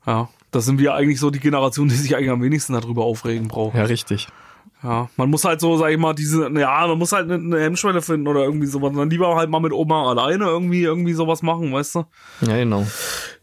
Ja, 0.06 0.28
das 0.52 0.64
sind 0.64 0.78
wir 0.78 0.94
eigentlich 0.94 1.18
so 1.18 1.30
die 1.30 1.40
Generation, 1.40 1.88
die 1.88 1.96
sich 1.96 2.14
eigentlich 2.14 2.30
am 2.30 2.42
wenigsten 2.42 2.74
darüber 2.74 3.04
aufregen 3.04 3.48
braucht. 3.48 3.74
ja, 3.74 3.84
richtig. 3.84 4.28
Ja, 4.82 5.08
man 5.16 5.30
muss 5.30 5.44
halt 5.44 5.60
so, 5.60 5.76
sag 5.76 5.90
ich 5.92 5.98
mal, 5.98 6.12
diese, 6.12 6.50
ja, 6.58 6.86
man 6.88 6.98
muss 6.98 7.12
halt 7.12 7.30
eine, 7.30 7.60
Hemmschwelle 7.60 8.02
finden 8.02 8.26
oder 8.26 8.42
irgendwie 8.42 8.66
sowas. 8.66 8.92
Dann 8.94 9.10
lieber 9.10 9.36
halt 9.36 9.48
mal 9.48 9.60
mit 9.60 9.72
Oma 9.72 10.10
alleine 10.10 10.44
irgendwie, 10.44 10.82
irgendwie 10.82 11.12
sowas 11.12 11.42
machen, 11.42 11.72
weißt 11.72 11.94
du? 11.94 12.04
Ja, 12.40 12.56
genau. 12.56 12.84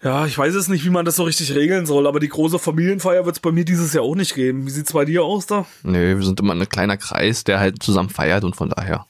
Ja, 0.04 0.26
ich 0.26 0.38
weiß 0.38 0.54
es 0.56 0.67
nicht, 0.67 0.84
wie 0.84 0.89
man 0.89 1.06
das 1.06 1.15
so 1.15 1.24
richtig 1.24 1.56
regeln 1.56 1.86
soll, 1.86 2.08
aber 2.08 2.19
die 2.19 2.28
große 2.28 2.60
Familienfeier 2.60 3.26
wird 3.26 3.38
es 3.38 3.39
bei 3.39 3.54
mir 3.54 3.63
dieses 3.63 3.93
Jahr 3.93 4.04
auch 4.04 4.15
nicht 4.15 4.36
geben. 4.36 4.65
Wie 4.65 4.69
sieht's 4.69 4.91
bei 4.91 5.06
dir 5.06 5.24
aus 5.24 5.45
da? 5.45 5.65
Nee, 5.84 6.17
wir 6.17 6.24
sind 6.24 6.41
immer 6.41 6.54
ein 6.54 6.67
kleiner 6.67 6.98
Kreis, 6.98 7.45
der 7.45 7.60
halt 7.60 7.82
zusammen 7.82 8.10
feiert 8.10 8.43
und 8.43 8.58
von 8.58 8.69
daher. 8.69 9.06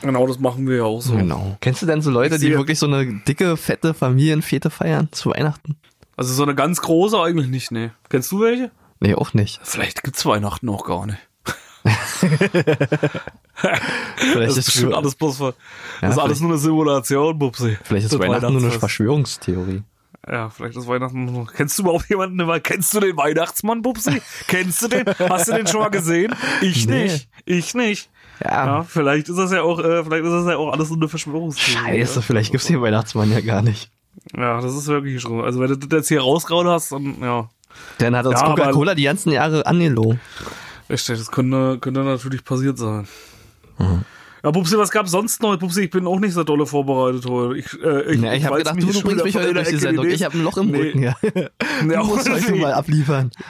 Genau, 0.00 0.26
das 0.26 0.40
machen 0.40 0.66
wir 0.66 0.78
ja 0.78 0.82
auch 0.82 1.00
so. 1.00 1.14
Genau. 1.14 1.56
Kennst 1.60 1.80
du 1.80 1.86
denn 1.86 2.02
so 2.02 2.10
Leute, 2.10 2.40
die 2.40 2.50
wirklich 2.50 2.80
so 2.80 2.86
eine 2.86 3.20
dicke, 3.28 3.56
fette 3.56 3.94
Familienfete 3.94 4.68
feiern 4.68 5.08
zu 5.12 5.30
Weihnachten? 5.30 5.76
Also 6.16 6.34
so 6.34 6.42
eine 6.42 6.54
ganz 6.54 6.80
große 6.80 7.18
eigentlich 7.20 7.48
nicht, 7.48 7.70
nee. 7.70 7.90
Kennst 8.08 8.30
du 8.32 8.40
welche? 8.40 8.70
Nee, 9.00 9.14
auch 9.14 9.34
nicht. 9.34 9.60
Vielleicht 9.62 10.02
gibt's 10.02 10.24
Weihnachten 10.26 10.68
auch 10.68 10.84
gar 10.84 11.06
nicht. 11.06 11.18
Vielleicht 13.54 14.50
Das 14.50 14.56
ist 14.56 14.68
ist, 14.76 14.84
alles 14.92 15.14
bloß 15.16 15.38
Ja, 15.40 15.52
Das 16.00 16.12
ist 16.12 16.18
alles 16.18 16.40
nur 16.40 16.50
eine 16.50 16.58
Simulation, 16.58 17.38
Bubsi. 17.38 17.76
vielleicht 17.82 18.04
ist 18.06 18.12
Das 18.14 18.20
Weihnachten 18.20 18.52
nur 18.52 18.62
eine. 18.62 18.70
Verschwörungstheorie. 18.70 19.82
Ja, 20.28 20.50
vielleicht 20.50 20.76
ist 20.76 20.86
Weihnachten 20.86 21.24
nur. 21.24 21.46
Kennst 21.48 21.78
du 21.78 21.82
überhaupt 21.82 22.08
jemanden? 22.08 22.38
Kennst 22.62 22.94
du 22.94 23.00
den 23.00 23.16
Weihnachtsmann, 23.16 23.82
Bubsi? 23.82 24.22
Kennst 24.46 24.82
du 24.82 24.88
den? 24.88 25.04
Hast 25.28 25.48
du 25.48 25.52
den 25.54 25.66
schon 25.66 25.80
mal 25.80 25.88
gesehen? 25.90 26.32
Ich 26.60 26.86
Nee. 26.86 27.04
nicht. 27.04 27.28
Ich 27.44 27.74
nicht. 27.74 28.08
Ja, 28.44 28.66
Ja, 28.66 28.82
vielleicht 28.84 29.28
ist 29.28 29.36
das 29.36 29.50
ja 29.52 29.62
auch, 29.62 29.80
äh, 29.80 30.04
vielleicht 30.04 30.24
ist 30.24 30.30
das 30.32 30.46
ja 30.46 30.56
auch 30.56 30.72
alles 30.72 30.88
nur 30.90 30.98
eine 30.98 31.08
Verschwörungstheorie. 31.08 31.98
scheiße, 31.98 32.22
vielleicht 32.22 32.52
gibt's 32.52 32.66
den 32.68 32.80
Weihnachtsmann 32.80 33.32
ja 33.32 33.40
gar 33.40 33.62
nicht. 33.62 33.90
Ja, 34.36 34.60
das 34.60 34.74
ist 34.74 34.86
wirklich 34.88 35.20
schon. 35.20 35.42
Also 35.42 35.60
wenn 35.60 35.68
du 35.68 35.76
das 35.76 35.90
jetzt 35.98 36.08
hier 36.08 36.20
rausgehauen 36.20 36.68
hast, 36.68 36.92
dann 36.92 37.16
ja. 37.20 37.48
Dann 37.98 38.14
hat 38.16 38.26
uns 38.26 38.40
Ja, 38.40 38.46
Coca-Cola 38.48 38.94
die 38.94 39.04
ganzen 39.04 39.32
Jahre 39.32 39.64
angelogen. 39.66 40.20
Richtig, 40.90 41.18
das 41.18 41.30
könnte, 41.30 41.78
könnte 41.80 42.04
natürlich 42.04 42.44
passiert 42.44 42.76
sein. 42.78 43.06
Mhm. 43.78 44.04
Ja, 44.44 44.50
Pupsi, 44.50 44.76
was 44.76 44.90
gab's 44.90 45.12
sonst 45.12 45.40
noch? 45.40 45.56
Pupsi, 45.56 45.82
ich 45.82 45.90
bin 45.90 46.06
auch 46.06 46.18
nicht 46.18 46.34
so 46.34 46.42
dolle 46.44 46.66
vorbereitet 46.66 47.24
heute. 47.26 47.58
Ich, 47.58 47.72
äh, 47.82 48.12
ich, 48.12 48.20
Ja, 48.20 48.32
ich 48.34 48.44
habe 48.44 48.58
gedacht, 48.58 48.82
du, 48.82 48.86
du 48.92 49.00
bringst 49.02 49.24
mich 49.24 49.36
heute 49.36 49.54
durch 49.54 49.68
die 49.68 49.76
Sendung. 49.76 50.06
Ich 50.06 50.22
habe 50.24 50.36
ein 50.36 50.42
Loch 50.44 50.56
im 50.58 50.70
Nee. 50.70 50.78
Rücken, 50.78 51.02
ja. 51.04 51.16
Nee, 51.22 51.48
Du 51.96 52.04
musst 52.04 52.28
heute 52.28 52.54
mal 52.56 52.72
abliefern. 52.74 53.30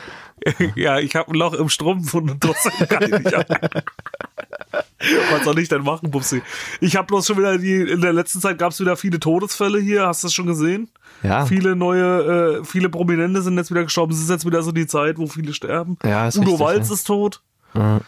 Ja, 0.75 0.99
ich 0.99 1.15
habe 1.15 1.31
ein 1.31 1.37
Loch 1.37 1.55
im 1.55 1.69
Strumpf 1.69 2.13
und 2.15 2.41
trotzdem 2.41 2.89
kann 2.89 3.05
ich 3.05 3.11
nicht. 3.13 3.33
Was 5.33 5.45
soll 5.45 5.59
ich 5.59 5.69
denn 5.69 5.83
machen, 5.83 6.11
Pupsi? 6.11 6.43
Ich 6.81 6.97
habe 6.97 7.07
bloß 7.07 7.27
schon 7.27 7.39
wieder 7.39 7.59
die, 7.59 7.75
in 7.75 8.01
der 8.01 8.13
letzten 8.13 8.41
Zeit 8.41 8.59
gab's 8.59 8.79
wieder 8.81 8.97
viele 8.97 9.19
Todesfälle 9.21 9.81
hier, 9.81 10.07
hast 10.07 10.23
du 10.23 10.27
das 10.27 10.35
schon 10.35 10.47
gesehen? 10.47 10.89
Ja. 11.23 11.47
Viele 11.47 11.77
neue, 11.77 12.61
äh, 12.61 12.65
viele 12.65 12.89
Prominente 12.89 13.43
sind 13.43 13.57
jetzt 13.57 13.71
wieder 13.71 13.85
gestorben. 13.85 14.13
Es 14.13 14.21
ist 14.21 14.31
jetzt 14.31 14.47
wieder 14.47 14.63
so 14.63 14.73
die 14.73 14.87
Zeit, 14.87 15.19
wo 15.19 15.27
viele 15.27 15.55
sterben. 15.55 15.99
Ja, 16.05 16.29
ist 16.29 16.37
Udo 16.37 16.51
richtig, 16.51 16.61
Walz 16.67 16.89
ja. 16.89 16.95
ist 16.95 17.05
tot. 17.07 17.43
Ja. 17.75 18.01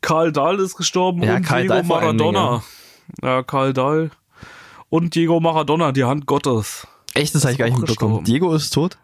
Karl 0.00 0.32
Dahl 0.32 0.60
ist 0.60 0.76
gestorben 0.76 1.22
Ja, 1.22 1.36
und 1.36 1.42
Karl 1.42 1.62
Diego 1.62 1.74
Dahl 1.74 1.78
allen 2.02 2.18
Dingen, 2.18 2.32
Maradona. 2.34 2.62
Ja, 3.22 3.42
Karl 3.42 3.72
Dahl. 3.72 4.10
Und 4.90 5.14
Diego 5.14 5.40
Maradona, 5.40 5.92
die 5.92 6.04
Hand 6.04 6.26
Gottes. 6.26 6.86
Echt, 7.14 7.34
das 7.34 7.42
habe 7.42 7.52
ich 7.52 7.58
gar 7.58 7.66
nicht 7.66 7.78
mitbekommen. 7.78 8.24
Diego 8.24 8.54
ist 8.54 8.70
tot? 8.70 8.96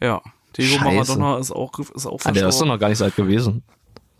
Ja. 0.00 0.20
Diego 0.56 0.76
Scheiße. 0.78 0.84
Maradona 0.84 1.38
ist 1.38 1.50
auch, 1.50 1.78
ist 1.78 2.06
auch 2.06 2.20
Ah, 2.24 2.30
der 2.30 2.34
ist 2.34 2.36
doch 2.36 2.42
verstorben. 2.42 2.68
noch 2.74 2.78
gar 2.78 2.88
nicht 2.90 2.98
so 2.98 3.04
alt 3.04 3.16
gewesen. 3.16 3.62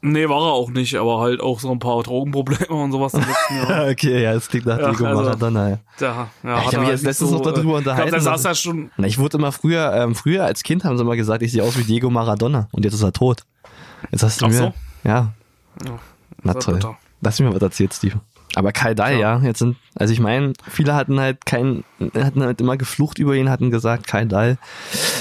Nee, 0.04 0.28
war 0.28 0.38
er 0.48 0.52
auch 0.52 0.68
nicht, 0.70 0.96
aber 0.96 1.20
halt 1.20 1.40
auch 1.40 1.60
so 1.60 1.70
ein 1.70 1.78
paar 1.78 2.02
Drogenprobleme 2.02 2.66
und 2.74 2.90
sowas 2.90 3.14
im 3.14 3.20
letzten 3.20 3.54
Jahr. 3.56 3.88
okay, 3.90 4.22
ja, 4.24 4.32
es 4.32 4.48
klingt 4.48 4.66
nach 4.66 4.78
Ja, 4.78 4.90
Diego 4.90 5.04
also- 5.06 5.22
Maradona. 5.22 5.68
Ja. 5.70 5.78
Da, 5.98 6.06
ja, 6.06 6.28
ich 6.42 6.48
hat 6.48 6.50
hab 6.52 6.64
er 6.64 6.64
mich 6.66 6.74
halt 6.78 6.88
jetzt 6.88 7.04
letztens 7.04 7.30
noch 7.30 7.40
darüber 7.40 7.74
äh, 7.74 7.76
unterhalten, 7.76 8.10
glaub, 8.10 8.22
der 8.24 8.38
saß 8.38 8.42
ja 8.42 8.54
schon, 8.56 8.90
Na, 8.96 9.06
ich 9.06 9.18
wurde 9.18 9.38
immer 9.38 9.52
früher, 9.52 9.92
ähm, 9.94 10.16
früher 10.16 10.44
als 10.44 10.64
Kind 10.64 10.82
haben 10.84 10.96
sie 10.96 11.02
immer 11.04 11.14
gesagt, 11.14 11.42
ich 11.42 11.52
sehe 11.52 11.62
aus 11.62 11.78
wie 11.78 11.84
Diego 11.84 12.10
Maradona. 12.10 12.68
Und 12.72 12.84
jetzt 12.84 12.94
ist 12.94 13.02
er 13.02 13.12
tot. 13.12 13.42
Jetzt 14.10 14.24
hast 14.24 14.40
du 14.40 14.46
Ach 14.46 14.50
mir. 14.50 14.56
so? 14.56 14.72
Ja. 15.04 15.32
Ja, 15.86 15.98
Na 16.42 16.54
toll. 16.54 16.80
Lass 17.20 17.38
mir 17.38 17.54
was 17.54 17.62
erzählt, 17.62 17.94
Steve. 17.94 18.20
Aber 18.54 18.72
Kai 18.72 18.94
Dahl, 18.94 19.18
ja. 19.18 19.38
jetzt 19.38 19.60
sind, 19.60 19.76
also 19.94 20.12
ich 20.12 20.20
meine, 20.20 20.52
viele 20.68 20.94
hatten 20.94 21.18
halt 21.18 21.46
kein, 21.46 21.84
hatten 22.14 22.42
halt 22.42 22.60
immer 22.60 22.76
geflucht 22.76 23.18
über 23.18 23.34
ihn, 23.34 23.48
hatten 23.48 23.70
gesagt, 23.70 24.06
Kai 24.06 24.24
Dahl 24.24 24.58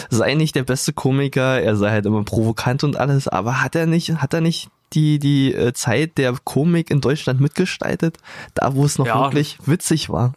sei 0.09 0.33
nicht 0.35 0.55
der 0.55 0.63
beste 0.63 0.93
Komiker, 0.93 1.61
er 1.61 1.75
sei 1.75 1.91
halt 1.91 2.05
immer 2.05 2.23
provokant 2.23 2.83
und 2.83 2.97
alles, 2.97 3.27
aber 3.27 3.61
hat 3.61 3.75
er 3.75 3.85
nicht, 3.85 4.21
hat 4.21 4.33
er 4.33 4.41
nicht 4.41 4.69
die, 4.93 5.19
die 5.19 5.53
äh, 5.53 5.71
Zeit 5.73 6.17
der 6.17 6.35
Komik 6.43 6.91
in 6.91 6.99
Deutschland 6.99 7.39
mitgestaltet, 7.39 8.17
da 8.53 8.75
wo 8.75 8.83
es 8.83 8.97
noch 8.97 9.05
Ja. 9.05 9.21
wirklich 9.21 9.57
witzig 9.65 10.09
war? 10.09 10.33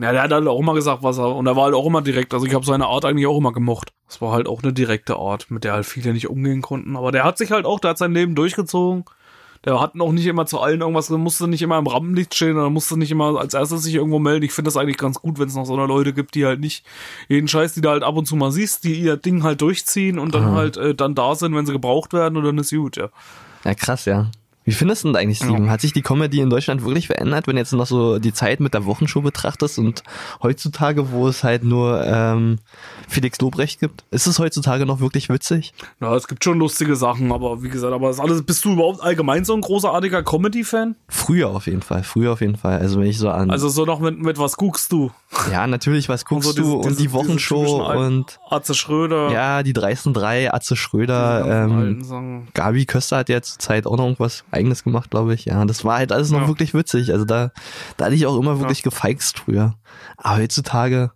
Ja, 0.00 0.12
der 0.12 0.22
hat 0.22 0.32
halt 0.32 0.46
auch 0.48 0.58
immer 0.58 0.74
gesagt, 0.74 1.02
was 1.02 1.18
er, 1.18 1.34
und 1.34 1.46
er 1.46 1.54
war 1.54 1.64
halt 1.64 1.74
auch 1.74 1.86
immer 1.86 2.02
direkt. 2.02 2.34
Also 2.34 2.46
ich 2.46 2.54
habe 2.54 2.64
seine 2.64 2.86
Art 2.86 3.04
eigentlich 3.04 3.26
auch 3.26 3.36
immer 3.36 3.52
gemocht. 3.52 3.92
Es 4.08 4.20
war 4.20 4.32
halt 4.32 4.48
auch 4.48 4.62
eine 4.62 4.72
direkte 4.72 5.16
Art, 5.16 5.50
mit 5.50 5.62
der 5.62 5.74
halt 5.74 5.86
viele 5.86 6.12
nicht 6.12 6.28
umgehen 6.28 6.62
konnten. 6.62 6.96
Aber 6.96 7.12
der 7.12 7.22
hat 7.24 7.38
sich 7.38 7.52
halt 7.52 7.64
auch, 7.66 7.78
der 7.78 7.90
hat 7.90 7.98
sein 7.98 8.12
Leben 8.12 8.34
durchgezogen. 8.34 9.04
Der 9.64 9.80
hat 9.80 9.98
auch 10.00 10.12
nicht 10.12 10.26
immer 10.26 10.46
zu 10.46 10.60
allen 10.60 10.80
irgendwas, 10.80 11.10
musste 11.10 11.48
nicht 11.48 11.62
immer 11.62 11.78
im 11.78 11.86
Rampenlicht 11.86 12.34
stehen 12.34 12.56
oder 12.56 12.70
musste 12.70 12.96
nicht 12.96 13.10
immer 13.10 13.38
als 13.38 13.54
erstes 13.54 13.82
sich 13.82 13.94
irgendwo 13.94 14.18
melden. 14.18 14.44
Ich 14.44 14.52
finde 14.52 14.68
das 14.68 14.76
eigentlich 14.76 14.98
ganz 14.98 15.20
gut, 15.20 15.38
wenn 15.38 15.48
es 15.48 15.54
noch 15.54 15.66
so 15.66 15.74
eine 15.74 15.86
Leute 15.86 16.12
gibt, 16.12 16.34
die 16.34 16.46
halt 16.46 16.60
nicht 16.60 16.84
jeden 17.28 17.48
Scheiß, 17.48 17.74
die 17.74 17.80
da 17.80 17.90
halt 17.90 18.02
ab 18.02 18.16
und 18.16 18.26
zu 18.26 18.36
mal 18.36 18.52
siehst, 18.52 18.84
die 18.84 18.94
ihr 18.94 19.16
Ding 19.16 19.42
halt 19.42 19.60
durchziehen 19.60 20.18
und 20.18 20.34
dann 20.34 20.52
halt 20.52 20.76
äh, 20.76 20.94
dann 20.94 21.14
da 21.14 21.34
sind, 21.34 21.54
wenn 21.54 21.66
sie 21.66 21.72
gebraucht 21.72 22.12
werden 22.12 22.36
und 22.36 22.44
dann 22.44 22.58
ist 22.58 22.70
gut, 22.70 22.96
ja. 22.96 23.08
Ja, 23.64 23.74
krass, 23.74 24.04
ja. 24.04 24.30
Wie 24.68 24.74
findest 24.74 25.02
du 25.04 25.08
denn 25.08 25.16
eigentlich, 25.16 25.38
Steven? 25.38 25.70
Hat 25.70 25.80
sich 25.80 25.94
die 25.94 26.02
Comedy 26.02 26.40
in 26.40 26.50
Deutschland 26.50 26.84
wirklich 26.84 27.06
verändert, 27.06 27.46
wenn 27.46 27.56
du 27.56 27.60
jetzt 27.60 27.72
noch 27.72 27.86
so 27.86 28.18
die 28.18 28.34
Zeit 28.34 28.60
mit 28.60 28.74
der 28.74 28.84
Wochenshow 28.84 29.22
betrachtest 29.22 29.78
und 29.78 30.02
heutzutage, 30.42 31.10
wo 31.10 31.26
es 31.26 31.42
halt 31.42 31.64
nur 31.64 32.04
ähm, 32.04 32.58
Felix 33.08 33.40
Lobrecht 33.40 33.80
gibt? 33.80 34.04
Ist 34.10 34.26
es 34.26 34.38
heutzutage 34.38 34.84
noch 34.84 35.00
wirklich 35.00 35.28
witzig? 35.30 35.72
Ja, 36.00 36.14
es 36.14 36.28
gibt 36.28 36.44
schon 36.44 36.58
lustige 36.58 36.96
Sachen, 36.96 37.32
aber 37.32 37.62
wie 37.62 37.68
gesagt, 37.70 37.92
aber 37.94 38.08
das 38.08 38.20
alles, 38.20 38.42
bist 38.42 38.64
du 38.64 38.72
überhaupt 38.74 39.00
allgemein 39.00 39.44
so 39.46 39.54
ein 39.54 39.62
großartiger 39.62 40.22
Comedy-Fan? 40.22 40.96
Früher 41.08 41.48
auf 41.48 41.66
jeden 41.66 41.80
Fall, 41.82 42.02
früher 42.02 42.32
auf 42.34 42.40
jeden 42.42 42.56
Fall. 42.56 42.78
Also 42.78 43.00
wenn 43.00 43.06
ich 43.06 43.16
so 43.18 43.30
an, 43.30 43.50
Also 43.50 43.68
so 43.70 43.84
noch 43.86 44.00
mit, 44.00 44.18
mit 44.20 44.38
was 44.38 44.56
guckst 44.58 44.92
du? 44.92 45.10
ja 45.50 45.66
natürlich, 45.66 46.08
was 46.08 46.24
guckst 46.24 46.48
so 46.48 46.52
diese- 46.54 46.62
du 46.64 46.76
und 46.76 46.88
diese- 46.90 47.02
die 47.02 47.12
Wochenshow 47.12 47.86
und 47.96 48.38
Atze 48.50 48.74
Schröder. 48.74 49.30
ja, 49.30 49.62
die 49.62 49.72
dreisten 49.72 50.12
drei, 50.12 50.52
Atze 50.52 50.76
Schröder, 50.76 51.64
ähm. 51.64 52.48
Gabi 52.54 52.84
Köster 52.86 53.18
hat 53.18 53.28
ja 53.28 53.40
zur 53.40 53.58
Zeit 53.58 53.86
auch 53.86 53.96
noch 53.96 54.04
irgendwas 54.04 54.44
eigenes 54.58 54.84
gemacht, 54.84 55.10
glaube 55.10 55.32
ich. 55.34 55.44
Ja, 55.46 55.64
das 55.64 55.84
war 55.84 55.98
halt 55.98 56.12
alles 56.12 56.30
noch 56.30 56.42
Ja. 56.42 56.48
wirklich 56.48 56.74
witzig. 56.74 57.12
Also 57.12 57.24
da, 57.24 57.52
da 57.96 58.04
hatte 58.06 58.14
ich 58.14 58.26
auch 58.26 58.38
immer 58.38 58.58
wirklich 58.60 58.82
gefeixt 58.82 59.38
früher. 59.40 59.74
Aber 60.16 60.38
heutzutage, 60.42 61.12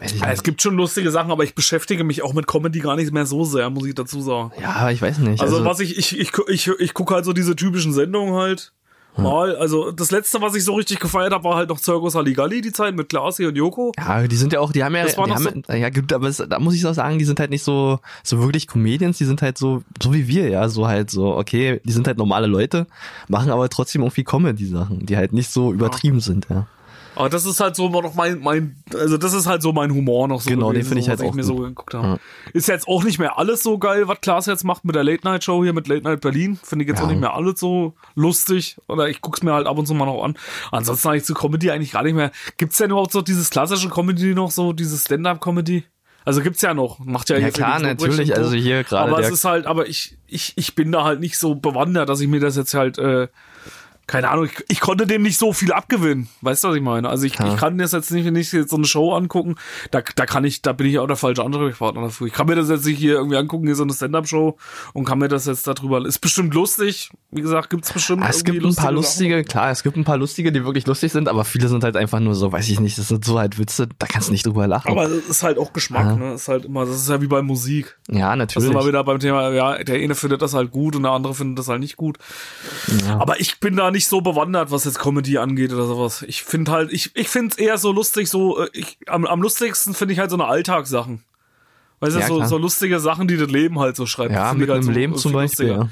Ja, 0.00 0.02
nicht. 0.04 0.24
es 0.26 0.42
gibt 0.42 0.62
schon 0.62 0.76
lustige 0.76 1.10
Sachen, 1.10 1.30
aber 1.30 1.44
ich 1.44 1.54
beschäftige 1.54 2.04
mich 2.04 2.22
auch 2.22 2.32
mit 2.32 2.46
Comedy 2.46 2.80
gar 2.80 2.96
nicht 2.96 3.12
mehr 3.12 3.26
so 3.26 3.44
sehr, 3.44 3.68
muss 3.70 3.86
ich 3.86 3.94
dazu 3.94 4.20
sagen. 4.20 4.52
Ja, 4.60 4.90
ich 4.90 5.02
weiß 5.02 5.18
nicht. 5.18 5.40
Also, 5.42 5.64
was 5.64 5.80
ich, 5.80 5.96
ich, 5.98 6.18
ich, 6.18 6.32
ich, 6.48 6.68
ich 6.78 6.94
gucke 6.94 7.14
halt 7.14 7.24
so 7.24 7.32
diese 7.32 7.54
typischen 7.56 7.92
Sendungen 7.92 8.34
halt. 8.34 8.72
Hm. 9.18 9.24
Mal, 9.24 9.56
also 9.56 9.90
das 9.90 10.12
letzte, 10.12 10.40
was 10.40 10.54
ich 10.54 10.64
so 10.64 10.74
richtig 10.74 11.00
gefeiert 11.00 11.32
habe, 11.32 11.42
war 11.42 11.56
halt 11.56 11.68
noch 11.68 11.78
Circus 11.78 12.14
Halligalli, 12.14 12.60
die 12.60 12.72
Zeit 12.72 12.94
mit 12.94 13.08
Klasi 13.08 13.46
und 13.46 13.56
Joko. 13.56 13.92
Ja, 13.98 14.26
die 14.26 14.36
sind 14.36 14.52
ja 14.52 14.60
auch, 14.60 14.70
die 14.70 14.84
haben 14.84 14.94
ja, 14.94 15.04
Das 15.04 15.18
war 15.18 15.26
die 15.26 15.32
noch 15.32 15.44
haben, 15.44 15.62
ja, 15.68 15.88
gibt, 15.90 16.12
aber 16.12 16.28
es, 16.28 16.36
da 16.36 16.58
muss 16.60 16.74
ich 16.74 16.86
auch 16.86 16.94
sagen, 16.94 17.18
die 17.18 17.24
sind 17.24 17.40
halt 17.40 17.50
nicht 17.50 17.64
so, 17.64 17.98
so 18.22 18.40
wirklich 18.40 18.68
Comedians, 18.68 19.18
die 19.18 19.24
sind 19.24 19.42
halt 19.42 19.58
so, 19.58 19.82
so 20.00 20.14
wie 20.14 20.28
wir, 20.28 20.48
ja, 20.48 20.68
so 20.68 20.86
halt 20.86 21.10
so, 21.10 21.36
okay, 21.36 21.80
die 21.84 21.92
sind 21.92 22.06
halt 22.06 22.16
normale 22.16 22.46
Leute, 22.46 22.86
machen 23.26 23.50
aber 23.50 23.68
trotzdem 23.68 24.02
irgendwie 24.02 24.22
Comedy-Sachen, 24.22 25.04
die 25.04 25.16
halt 25.16 25.32
nicht 25.32 25.50
so 25.50 25.72
übertrieben 25.72 26.20
sind, 26.20 26.46
ja. 26.48 26.68
Aber 27.18 27.28
das 27.28 27.44
ist 27.46 27.58
halt 27.58 27.74
so 27.74 27.88
noch 27.88 28.14
mein, 28.14 28.38
mein, 28.38 28.76
also 28.94 29.16
das 29.18 29.32
ist 29.32 29.46
halt 29.46 29.60
so 29.60 29.72
mein 29.72 29.92
Humor 29.92 30.28
noch 30.28 30.40
so. 30.40 30.50
Genau, 30.50 30.70
den 30.72 30.82
gewesen, 30.82 30.88
finde 30.88 31.00
ich 31.00 31.04
so, 31.06 31.10
halt 31.10 31.20
auch 31.22 31.34
mir 31.34 31.42
gut. 31.42 31.44
so 31.44 31.56
geguckt 31.56 31.94
habe. 31.94 32.20
Ist 32.52 32.68
jetzt 32.68 32.86
auch 32.86 33.02
nicht 33.02 33.18
mehr 33.18 33.38
alles 33.38 33.62
so 33.62 33.76
geil, 33.78 34.06
was 34.06 34.20
Klaas 34.20 34.46
jetzt 34.46 34.64
macht 34.64 34.84
mit 34.84 34.94
der 34.94 35.02
Late 35.02 35.24
Night 35.24 35.42
Show 35.42 35.64
hier 35.64 35.72
mit 35.72 35.88
Late 35.88 36.02
Night 36.04 36.20
Berlin. 36.20 36.58
Finde 36.62 36.84
ich 36.84 36.88
jetzt 36.88 36.98
Ja. 37.00 37.04
auch 37.06 37.10
nicht 37.10 37.20
mehr 37.20 37.34
alles 37.34 37.58
so 37.58 37.94
lustig. 38.14 38.76
Oder 38.86 39.08
ich 39.08 39.20
guck's 39.20 39.42
mir 39.42 39.52
halt 39.52 39.66
ab 39.66 39.76
und 39.76 39.86
zu 39.86 39.94
mal 39.94 40.06
noch 40.06 40.22
an. 40.22 40.36
Ansonsten 40.70 41.08
eigentlich 41.08 41.24
zu 41.24 41.34
Comedy 41.34 41.70
eigentlich 41.72 41.90
gar 41.92 42.04
nicht 42.04 42.14
mehr. 42.14 42.30
Gibt's 42.56 42.78
denn 42.78 42.90
überhaupt 42.90 43.10
so 43.12 43.20
dieses 43.20 43.50
klassische 43.50 43.88
Comedy 43.88 44.34
noch 44.34 44.52
so, 44.52 44.72
dieses 44.72 45.04
Stand-Up-Comedy? 45.04 45.84
Also 46.24 46.42
gibt's 46.42 46.60
ja 46.62 46.74
noch. 46.74 46.98
Macht 46.98 47.30
ja, 47.30 47.38
Ja, 47.38 47.50
klar, 47.50 47.80
natürlich, 47.80 48.36
also 48.36 48.54
hier 48.54 48.84
gerade 48.84 49.10
Aber 49.10 49.20
es 49.20 49.30
ist 49.30 49.44
halt, 49.44 49.66
aber 49.66 49.88
ich, 49.88 50.18
ich, 50.26 50.52
ich 50.56 50.74
bin 50.74 50.92
da 50.92 51.02
halt 51.02 51.20
nicht 51.20 51.38
so 51.38 51.54
bewandert, 51.54 52.08
dass 52.10 52.20
ich 52.20 52.28
mir 52.28 52.38
das 52.38 52.54
jetzt 52.54 52.74
halt, 52.74 52.98
äh, 52.98 53.28
keine 54.08 54.28
Ahnung, 54.30 54.46
ich, 54.46 54.64
ich 54.68 54.80
konnte 54.80 55.06
dem 55.06 55.22
nicht 55.22 55.38
so 55.38 55.52
viel 55.52 55.72
abgewinnen. 55.72 56.28
Weißt 56.40 56.64
du, 56.64 56.68
was 56.68 56.76
ich 56.76 56.82
meine? 56.82 57.08
Also 57.08 57.24
ich, 57.26 57.38
Ja. 57.38 57.52
ich 57.52 57.56
kann 57.60 57.78
das 57.78 57.92
jetzt 57.92 58.10
nicht, 58.10 58.24
wenn 58.24 58.34
ich 58.34 58.50
jetzt 58.50 58.70
so 58.70 58.76
eine 58.76 58.86
Show 58.86 59.12
angucken, 59.14 59.54
da, 59.92 60.00
da 60.16 60.26
kann 60.26 60.44
ich, 60.44 60.62
da 60.62 60.72
bin 60.72 60.88
ich 60.88 60.98
auch 60.98 61.06
der 61.06 61.14
falsche 61.16 61.44
Ansprechpartner 61.44 62.02
dafür. 62.02 62.26
Ich 62.26 62.32
kann 62.32 62.46
mir 62.48 62.56
das 62.56 62.68
jetzt 62.68 62.86
nicht 62.86 62.98
hier 62.98 63.14
irgendwie 63.14 63.36
angucken, 63.36 63.66
hier 63.66 63.76
so 63.76 63.84
eine 63.84 63.92
Stand-Up-Show 63.92 64.56
und 64.94 65.04
kann 65.04 65.18
mir 65.20 65.28
das 65.28 65.46
jetzt 65.46 65.66
darüber, 65.68 66.04
ist 66.04 66.18
bestimmt 66.18 66.54
lustig. 66.54 67.10
Wie 67.30 67.42
gesagt, 67.42 67.70
gibt's 67.70 67.92
bestimmt 67.92 68.22
Ah, 68.24 68.28
Es 68.30 68.42
gibt 68.42 68.64
ein 68.64 68.74
paar 68.74 68.90
lustige 68.90 69.36
lustige, 69.36 69.44
klar, 69.44 69.70
es 69.70 69.82
gibt 69.84 69.96
ein 69.96 70.04
paar 70.04 70.16
lustige, 70.16 70.50
die 70.50 70.64
wirklich 70.64 70.86
lustig 70.86 71.12
sind, 71.12 71.28
aber 71.28 71.44
viele 71.44 71.68
sind 71.68 71.84
halt 71.84 71.96
einfach 71.96 72.18
nur 72.18 72.34
so, 72.34 72.50
weiß 72.50 72.68
ich 72.68 72.80
nicht, 72.80 72.96
das 72.98 73.08
sind 73.08 73.24
so 73.24 73.38
halt 73.38 73.58
Witze, 73.58 73.88
da 73.98 74.06
kannst 74.06 74.28
du 74.28 74.32
nicht 74.32 74.44
drüber 74.46 74.66
lachen. 74.66 74.78
Sachen. 74.88 74.98
Aber 74.98 75.04
es 75.10 75.28
ist 75.28 75.42
halt 75.42 75.58
auch 75.58 75.72
Geschmack, 75.72 76.06
Ja. 76.06 76.16
ne? 76.16 76.32
Ist 76.34 76.48
halt 76.48 76.64
immer, 76.64 76.86
das 76.86 76.96
ist 76.96 77.08
ja 77.10 77.20
wie 77.20 77.26
bei 77.26 77.42
Musik. 77.42 77.98
ja, 78.08 78.30
Das 78.30 78.38
natürlich. 78.38 78.68
ist 78.68 78.74
immer 78.74 78.86
wieder 78.86 79.04
beim 79.04 79.18
Thema, 79.18 79.50
ja, 79.52 79.84
der 79.84 79.96
eine 79.96 80.14
findet 80.14 80.40
das 80.40 80.54
halt 80.54 80.70
gut 80.70 80.96
und 80.96 81.02
der 81.02 81.12
andere 81.12 81.34
findet 81.34 81.58
das 81.58 81.68
halt 81.68 81.80
nicht 81.80 81.96
gut. 81.96 82.16
Aber 83.18 83.40
ich 83.40 83.60
bin 83.60 83.76
da 83.76 83.90
nicht 83.90 83.97
so 84.06 84.20
bewandert, 84.20 84.70
was 84.70 84.84
jetzt 84.84 84.98
Comedy 85.00 85.38
angeht 85.38 85.72
oder 85.72 85.86
sowas. 85.86 86.22
Ich 86.28 86.42
finde 86.44 86.70
halt, 86.70 86.92
ich, 86.92 87.10
ich 87.14 87.28
finde 87.28 87.48
es 87.52 87.58
eher 87.58 87.78
so 87.78 87.90
lustig, 87.90 88.28
so, 88.30 88.62
äh, 88.62 88.68
ich, 88.72 88.98
am, 89.06 89.26
am 89.26 89.42
lustigsten 89.42 89.94
finde 89.94 90.14
ich 90.14 90.20
halt 90.20 90.30
so 90.30 90.36
eine 90.36 90.44
Alltagssachen. 90.46 91.24
Weißt 92.00 92.14
du, 92.14 92.20
Ja, 92.20 92.26
so, 92.28 92.44
so 92.44 92.58
lustige 92.58 93.00
Sachen, 93.00 93.26
die 93.26 93.36
das 93.36 93.50
Leben 93.50 93.80
halt 93.80 93.96
so 93.96 94.06
schreibt. 94.06 94.32
Ja, 94.32 94.52
mit 94.52 94.68
halt 94.68 94.76
einem 94.78 94.82
so 94.84 94.90
Leben 94.92 95.16
zum 95.16 95.32
Beispiel. 95.32 95.68
Ja. 95.68 95.88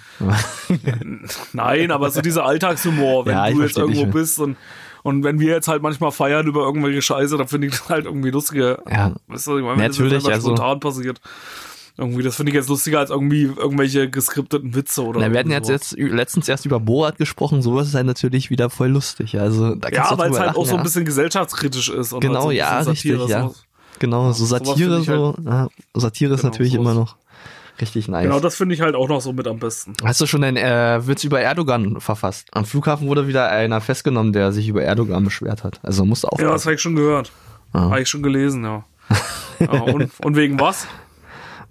Nein, 1.53 1.91
aber 1.91 2.11
so 2.11 2.21
dieser 2.21 2.45
Alltagshumor, 2.45 3.27
wenn 3.27 3.33
Ja, 3.35 3.51
du 3.51 3.63
jetzt 3.63 3.77
irgendwo 3.77 4.07
bist 4.07 4.39
und, 4.39 4.57
und 5.03 5.25
wenn 5.25 5.41
wir 5.41 5.53
jetzt 5.53 5.69
halt 5.69 5.83
manchmal 5.83 6.13
feiern 6.13 6.47
über 6.47 6.63
irgendwelche 6.63 7.03
Scheiße, 7.03 7.37
dann 7.37 7.49
finde 7.49 7.67
ich 7.69 7.73
das 7.73 7.89
halt 7.89 8.05
irgendwie 8.05 8.31
lustiger. 8.31 8.83
Ja. 8.91 9.15
Weißt 9.27 9.47
du, 9.49 9.59
ich 9.59 9.65
meine, 9.65 9.79
wenn 9.79 9.89
das 9.89 9.99
Natürlich, 9.99 10.17
einfach 10.19 10.33
also- 10.33 10.49
spontan 10.49 10.81
passiert. 10.81 11.21
Irgendwie, 11.99 12.23
das 12.23 12.37
finde 12.37 12.51
ich 12.51 12.57
jetzt 12.57 12.69
lustiger 12.69 12.99
als 12.99 13.09
irgendwie 13.09 13.45
irgendwelche 13.45 14.11
geskripteten 14.11 14.75
Witze 14.75 15.03
oder 15.03 15.21
Na, 15.21 15.33
wir 15.33 15.39
hatten 15.39 15.51
jetzt, 15.51 15.71
jetzt 15.71 15.97
letztens 15.99 16.47
erst 16.47 16.67
über 16.67 16.79
Borat 16.79 17.17
gesprochen, 17.17 17.63
sowas 17.63 17.89
ist 17.89 17.95
halt 17.95 18.07
natürlich 18.07 18.51
wieder 18.51 18.69
voll 18.69 18.89
lustig. 18.89 19.39
Also 19.41 19.75
da 19.75 19.91
kannst 19.91 20.11
Ja, 20.11 20.19
weil 20.19 20.31
es 20.31 20.39
halt 20.39 20.49
lachen, 20.49 20.59
auch 20.59 20.67
so 20.67 20.73
ein 20.73 20.79
ja. 20.79 20.83
bisschen 20.83 21.07
gesellschaftskritisch 21.07 21.89
ist. 21.89 22.13
Und 22.13 22.21
Genau, 22.21 22.35
halt 22.35 22.43
so 22.45 22.51
ja, 22.51 22.79
bisschen 22.79 22.91
richtig, 22.91 23.13
Satire, 23.13 23.31
ja. 23.31 23.51
Genau, 23.99 24.33
so 24.33 24.45
Satire 24.45 25.03
so. 25.03 25.35
Ja, 25.43 25.69
Satire 25.95 26.35
ist 26.35 26.41
Genau, 26.43 26.51
natürlich 26.51 26.73
sowas. 26.73 26.85
immer 26.85 26.95
noch 26.95 27.17
richtig 27.81 28.09
nice. 28.09 28.25
Genau, 28.25 28.41
das 28.41 28.57
finde 28.57 28.75
ich 28.75 28.83
halt 28.83 28.95
auch 28.95 29.09
noch 29.09 29.23
so 29.23 29.33
mit 29.33 29.47
am 29.47 29.59
besten. 29.59 29.95
Hast 30.05 30.21
du 30.21 30.27
schon 30.27 30.45
einen 30.45 30.59
äh, 30.59 31.07
Witz 31.07 31.25
über 31.25 31.41
Erdogan 31.41 31.99
verfasst? 32.01 32.49
Am 32.53 32.67
Flughafen 32.67 33.09
wurde 33.09 33.27
wieder 33.27 33.49
einer 33.51 33.81
festgenommen, 33.81 34.35
der 34.35 34.53
sich 34.53 34.69
über 34.69 34.83
Erdogan 34.83 35.25
beschwert 35.25 35.65
hat. 35.65 35.81
Also 35.83 36.05
musst 36.05 36.25
du 36.25 36.29
Ja, 36.39 36.51
das 36.51 36.67
habe 36.67 36.75
ich 36.75 36.81
schon 36.83 36.95
gehört. 36.95 37.33
Ah. 37.73 37.91
Habe 37.91 38.03
ich 38.03 38.09
schon 38.09 38.23
gelesen, 38.23 38.65
ja. 38.65 38.85
ja 39.61 39.81
und, 39.83 40.11
und 40.23 40.37
wegen 40.37 40.61
was? 40.61 40.87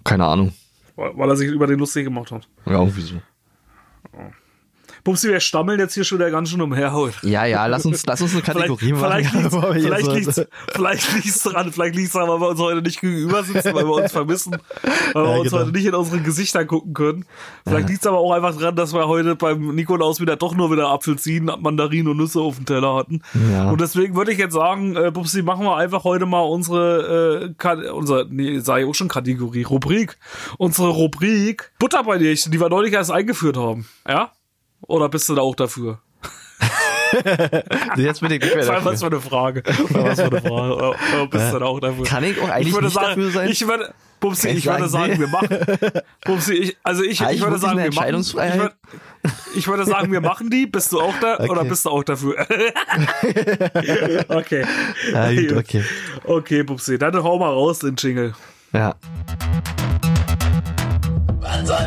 Keine 0.06 0.24
Ahnung. 0.24 0.52
Weil 0.94 1.16
weil 1.18 1.28
er 1.28 1.36
sich 1.36 1.50
über 1.50 1.66
den 1.66 1.78
lustig 1.78 2.04
gemacht 2.04 2.30
hat. 2.30 2.48
Ja, 2.64 2.74
irgendwie 2.74 3.00
so. 3.02 3.20
Pupsi, 5.06 5.28
wir 5.28 5.38
stammeln 5.38 5.78
jetzt 5.78 5.94
hier 5.94 6.02
schon 6.02 6.18
wieder 6.18 6.32
ganz 6.32 6.50
schön 6.50 6.60
umherhaut. 6.60 7.12
Ja, 7.22 7.44
ja, 7.44 7.64
lass 7.66 7.86
uns, 7.86 8.04
lass 8.06 8.20
uns 8.20 8.32
eine 8.32 8.42
Kategorie 8.42 8.92
vielleicht, 8.92 9.32
machen. 9.32 9.72
Vielleicht 9.72 10.12
liegt's, 10.12 10.36
wir 10.36 10.48
vielleicht, 10.72 11.14
liegt's, 11.14 11.42
daran, 11.44 11.72
vielleicht 11.72 11.94
liegt's 11.94 12.12
daran, 12.12 12.28
weil 12.28 12.40
wir 12.40 12.48
uns 12.48 12.60
heute 12.60 12.82
nicht 12.82 13.00
gegenüber 13.00 13.44
sitzen, 13.44 13.72
weil 13.72 13.86
wir 13.86 13.94
uns 14.02 14.10
vermissen, 14.10 14.56
weil 15.12 15.22
wir 15.24 15.30
Ja, 15.30 15.36
uns 15.38 15.50
genau. 15.50 15.62
heute 15.62 15.70
nicht 15.72 15.86
in 15.86 15.94
unsere 15.94 16.20
Gesichter 16.22 16.64
gucken 16.64 16.92
können. 16.92 17.24
Vielleicht 17.64 17.88
liegt's 17.88 18.04
aber 18.04 18.18
auch 18.18 18.32
einfach 18.32 18.56
daran, 18.58 18.74
dass 18.74 18.92
wir 18.94 19.06
heute 19.06 19.36
beim 19.36 19.76
Nikolaus 19.76 20.20
wieder 20.20 20.34
doch 20.34 20.56
nur 20.56 20.72
wieder 20.72 20.88
Apfelsinen, 20.88 21.54
Mandarinen 21.62 22.08
und 22.08 22.16
Nüsse 22.16 22.40
auf 22.40 22.56
dem 22.56 22.66
Teller 22.66 22.96
hatten. 22.96 23.22
Ja. 23.52 23.70
Und 23.70 23.80
deswegen 23.80 24.16
würde 24.16 24.32
ich 24.32 24.38
jetzt 24.38 24.54
sagen, 24.54 24.96
äh, 24.96 25.12
Bubsi, 25.12 25.42
machen 25.42 25.64
wir 25.64 25.76
einfach 25.76 26.02
heute 26.02 26.26
mal 26.26 26.40
unsere, 26.40 27.44
äh, 27.44 27.54
Ka- 27.56 27.92
unser, 27.92 28.24
nee, 28.28 28.58
sei 28.58 28.84
auch 28.84 28.94
schon 28.96 29.06
Kategorie, 29.06 29.62
Rubrik. 29.62 30.18
Unsere 30.58 30.88
Rubrik 30.88 31.70
Butter 31.78 32.02
bei 32.02 32.18
dir, 32.18 32.34
die 32.34 32.60
wir 32.60 32.68
neulich 32.68 32.92
erst 32.92 33.12
eingeführt 33.12 33.56
haben. 33.56 33.86
Ja? 34.08 34.32
Oder 34.86 35.08
bist 35.08 35.28
du 35.28 35.34
da 35.34 35.42
auch 35.42 35.54
dafür? 35.54 35.98
Jetzt 37.96 38.20
bin 38.20 38.32
ich 38.32 38.40
nicht 38.40 38.54
mehr 38.54 38.56
Das 38.56 38.68
war 38.68 38.76
dafür. 38.76 38.92
was 38.92 39.00
für 39.00 39.06
eine 39.06 39.20
Frage. 39.20 39.62
Was 39.90 40.20
für 40.20 40.26
eine 40.26 40.40
Frage. 40.40 40.74
Oder, 40.74 40.88
oder 40.90 41.26
bist 41.28 41.52
du 41.52 41.58
da 41.60 41.64
auch 41.66 41.80
dafür? 41.80 42.04
Kann 42.04 42.24
ich 42.24 42.40
auch 42.40 42.48
eigentlich 42.48 42.68
ich 42.68 42.74
würde 42.74 42.86
nicht 42.86 42.94
sagen, 42.94 43.06
dafür 43.08 43.30
sein? 43.30 43.48
Ich 43.48 43.66
würde, 43.66 43.84
Kann 44.20 44.32
ich 44.32 44.44
ich 44.44 44.66
würde 44.66 44.88
sagen, 44.88 45.12
nee. 45.12 45.18
wir 45.20 45.28
machen. 45.28 45.48
Bubsi, 46.24 46.54
ich, 46.54 46.76
also 46.82 47.02
ich, 47.04 47.20
ich 47.20 47.40
würde 47.40 47.58
sagen, 47.58 47.78
wir 47.78 47.92
machen. 47.94 48.20
Ich 48.20 48.34
würde, 48.34 48.72
ich 49.54 49.68
würde 49.68 49.84
sagen, 49.84 50.10
wir 50.12 50.20
machen 50.20 50.50
die. 50.50 50.66
Bist 50.66 50.92
du 50.92 51.00
auch 51.00 51.14
da 51.20 51.38
oder 51.48 51.60
Okay. 51.60 51.68
bist 51.68 51.84
du 51.86 51.90
auch 51.90 52.02
dafür? 52.02 52.34
okay. 54.28 54.64
Ja, 55.12 55.32
gut, 55.32 55.52
okay. 55.52 55.84
Okay, 56.24 56.62
Bubsi, 56.64 56.98
dann 56.98 57.22
hau 57.22 57.38
mal 57.38 57.50
raus 57.52 57.78
den 57.78 57.94
Jingle. 57.96 58.34
Ja. 58.72 58.94
Wann 61.40 61.64
soll 61.66 61.78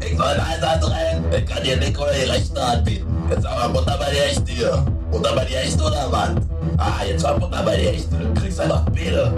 ich? 0.00 0.10
Ich 0.10 0.16
soll 0.16 0.26
Einsatz 0.26 0.90
rein. 0.90 1.13
Ich 1.36 1.46
kann 1.46 1.62
dir 1.64 1.76
Nick 1.76 1.98
oder 1.98 2.12
die 2.12 2.30
Rechten 2.30 2.56
anbieten. 2.56 3.06
Jetzt 3.30 3.46
aber 3.46 3.72
Butter 3.72 3.98
bei 3.98 4.10
dir 4.10 4.24
echt 4.26 4.48
hier. 4.48 4.86
Butter 5.10 5.34
bei 5.34 5.44
dir 5.44 5.60
echt 5.60 5.80
oder 5.80 6.06
was? 6.10 6.30
Ah, 6.78 7.04
jetzt 7.08 7.24
war 7.24 7.38
Butter 7.38 7.62
bei 7.64 7.76
dir 7.76 7.90
echt. 7.90 8.08
Du 8.12 8.40
kriegst 8.40 8.60
einfach 8.60 8.84
Biere. 8.90 9.34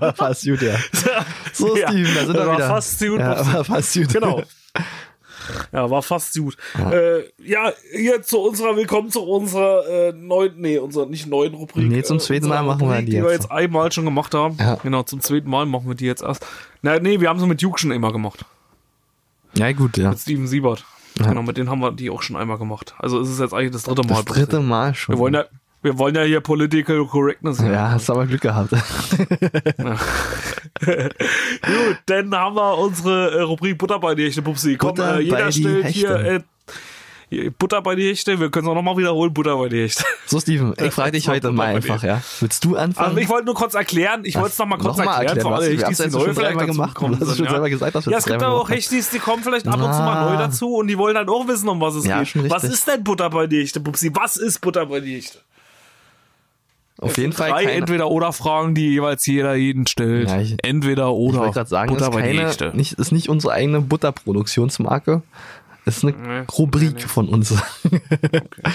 War 0.00 0.14
fast 0.14 0.44
gut, 0.44 0.60
ja. 0.62 0.74
So, 1.52 1.76
Ja, 1.76 1.88
Steven, 1.90 2.14
da 2.14 2.24
sind 2.26 2.34
wir 2.34 2.46
war 2.46 2.56
wieder. 2.56 2.68
fast 2.68 2.98
gut, 3.00 3.18
Ja, 3.20 3.52
war 3.54 3.64
fast 3.64 3.94
gut. 3.94 4.12
Genau. 4.12 4.42
Ja, 5.72 5.90
war 5.90 6.00
fast 6.02 6.36
gut. 6.38 6.56
Ja, 6.78 6.92
äh, 6.92 7.24
ja 7.42 7.72
hier 7.92 8.22
zu 8.22 8.38
unserer, 8.38 8.76
willkommen 8.76 9.10
zu 9.10 9.20
unserer 9.24 9.84
äh, 9.88 10.12
neuen, 10.12 10.52
nee, 10.60 10.78
unserer 10.78 11.06
nicht 11.06 11.26
neuen 11.26 11.54
Rubrik. 11.54 11.88
Nee, 11.88 12.02
zum 12.04 12.18
äh, 12.18 12.20
zweiten 12.20 12.44
unserer 12.44 12.62
Mal 12.62 12.68
machen 12.74 12.80
wir 12.82 12.86
Rubrik, 12.90 13.06
die 13.06 13.12
die 13.12 13.22
wir 13.22 13.32
jetzt. 13.32 13.44
jetzt 13.44 13.50
einmal 13.50 13.90
schon 13.90 14.04
gemacht 14.04 14.32
haben. 14.32 14.56
Ja. 14.60 14.76
Genau, 14.76 15.02
zum 15.02 15.20
zweiten 15.20 15.50
Mal 15.50 15.66
machen 15.66 15.88
wir 15.88 15.96
die 15.96 16.04
jetzt 16.06 16.22
erst. 16.22 16.46
Na, 16.82 17.00
nee, 17.00 17.18
wir 17.18 17.28
haben 17.28 17.40
sie 17.40 17.46
mit 17.46 17.60
Duke 17.60 17.80
schon 17.80 17.90
immer 17.90 18.12
gemacht. 18.12 18.44
Ja, 19.56 19.72
gut, 19.72 19.96
ja. 19.96 20.10
Mit 20.10 20.18
Steven 20.18 20.46
Siebert. 20.46 20.84
Genau, 21.18 21.42
mit 21.42 21.56
denen 21.56 21.68
haben 21.68 21.80
wir 21.80 21.92
die 21.92 22.08
auch 22.10 22.22
schon 22.22 22.36
einmal 22.36 22.58
gemacht. 22.58 22.94
Also 22.98 23.20
es 23.20 23.28
ist 23.28 23.40
jetzt 23.40 23.52
eigentlich 23.52 23.72
das 23.72 23.82
dritte 23.82 24.02
Mal. 24.02 24.22
Das 24.22 24.24
dritte 24.24 24.60
Mal 24.60 24.94
schon. 24.94 25.14
Wir 25.14 25.18
wollen 25.18 25.34
ja, 25.34 25.44
wir 25.82 25.98
wollen 25.98 26.14
ja 26.14 26.22
hier 26.22 26.40
Political 26.40 27.06
Correctness. 27.06 27.60
hier. 27.60 27.72
ja, 27.72 27.90
hast 27.90 28.08
aber 28.10 28.26
Glück 28.26 28.42
gehabt. 28.42 28.70
Gut, 30.80 31.98
dann 32.06 32.34
haben 32.34 32.56
wir 32.56 32.78
unsere 32.78 33.38
äh, 33.38 33.42
Rubrik 33.42 33.76
Butter 33.78 33.98
bei 33.98 34.14
die 34.14 34.24
Hechte, 34.24 34.42
Pupsi. 34.42 34.76
Komm, 34.76 34.98
äh, 34.98 35.20
jeder 35.20 35.50
stellt 35.52 35.86
hier, 35.88 36.10
Hechte. 36.10 36.26
äh, 36.26 36.30
hier 36.30 36.44
Butter 37.58 37.80
bei 37.80 37.94
die 37.94 38.08
Hechte. 38.08 38.40
Wir 38.40 38.50
können 38.50 38.66
es 38.66 38.70
auch 38.70 38.74
nochmal 38.74 38.96
wiederholen, 38.96 39.32
Butter 39.32 39.56
bei 39.56 39.68
die 39.68 39.82
Hechte. 39.82 40.04
So, 40.26 40.40
Steven, 40.40 40.74
ich 40.82 40.92
frage 40.92 41.12
dich 41.12 41.28
heute 41.28 41.42
Butter 41.42 41.52
mal 41.54 41.76
einfach, 41.76 42.02
ja. 42.02 42.20
Willst 42.40 42.64
du 42.64 42.76
anfangen? 42.76 43.08
Also 43.10 43.18
ich 43.20 43.28
wollte 43.28 43.46
nur 43.46 43.54
kurz 43.54 43.74
erklären, 43.74 44.22
ich 44.24 44.34
wollte 44.34 44.48
es 44.50 44.58
nochmal 44.58 44.78
kurz 44.78 44.98
erklären, 44.98 45.18
für 45.18 45.26
erklären, 45.26 45.46
alle 45.46 45.56
was- 45.56 45.70
wir 45.70 45.86
Hechtis, 45.86 45.98
die 45.98 46.10
neu 46.10 46.34
vielleicht 46.34 46.58
gemacht. 46.58 46.94
gekommen 46.94 47.18
Du 47.20 47.26
hast 47.26 47.36
schon 47.36 47.44
ja. 47.46 47.50
selber 47.52 47.70
gesagt, 47.70 47.94
dass 47.94 48.06
wir 48.06 48.12
ja, 48.12 48.18
es 48.18 48.24
gibt 48.24 48.42
aber 48.42 48.60
auch 48.60 48.68
Hechtis, 48.68 49.10
die 49.10 49.18
kommen 49.20 49.42
vielleicht 49.44 49.66
ab 49.68 49.74
und 49.74 49.80
zu 49.92 50.00
mal 50.00 50.16
Ah. 50.26 50.30
neu 50.32 50.36
dazu 50.38 50.74
und 50.74 50.88
die 50.88 50.98
wollen 50.98 51.16
halt 51.16 51.28
auch 51.28 51.46
wissen, 51.46 51.68
um 51.68 51.80
was 51.80 51.94
es 51.94 52.04
Ja, 52.04 52.22
geht. 52.22 52.50
Was 52.50 52.64
ist 52.64 52.88
denn 52.88 53.04
Butter 53.04 53.30
bei 53.30 53.46
die 53.46 53.60
Hechte, 53.60 53.80
Pupsi? 53.80 54.10
Was 54.14 54.36
ist 54.36 54.60
Butter 54.60 54.86
bei 54.86 55.00
die 55.00 55.14
Hechte? 55.16 55.38
Auf 56.98 57.16
jeden 57.16 57.32
Fall 57.32 57.48
Drei 57.50 57.64
Entweder-Oder-Fragen, 57.64 58.74
die 58.74 58.90
jeweils 58.90 59.24
jeder 59.24 59.54
jeden 59.54 59.86
stellt. 59.86 60.28
Ja, 60.28 60.38
ich- 60.40 60.56
Entweder 60.62 61.04
ich 61.06 61.14
oder. 61.14 61.38
wollte 61.38 61.54
gerade 61.54 61.70
sagen, 61.70 61.92
Butter 61.94 62.08
ist, 62.08 62.58
keine, 62.58 62.74
nicht, 62.76 62.92
ist 62.94 63.10
nicht 63.10 63.30
unsere 63.30 63.54
eigene 63.54 63.80
Butterproduktionsmarke. 63.80 65.22
Ist 65.84 66.04
eine 66.04 66.12
Nee, 66.12 66.40
Rubrik 66.58 66.94
nee, 66.94 67.00
nee. 67.02 67.08
von 67.08 67.28
uns. 67.28 67.52
Okay, 67.52 68.00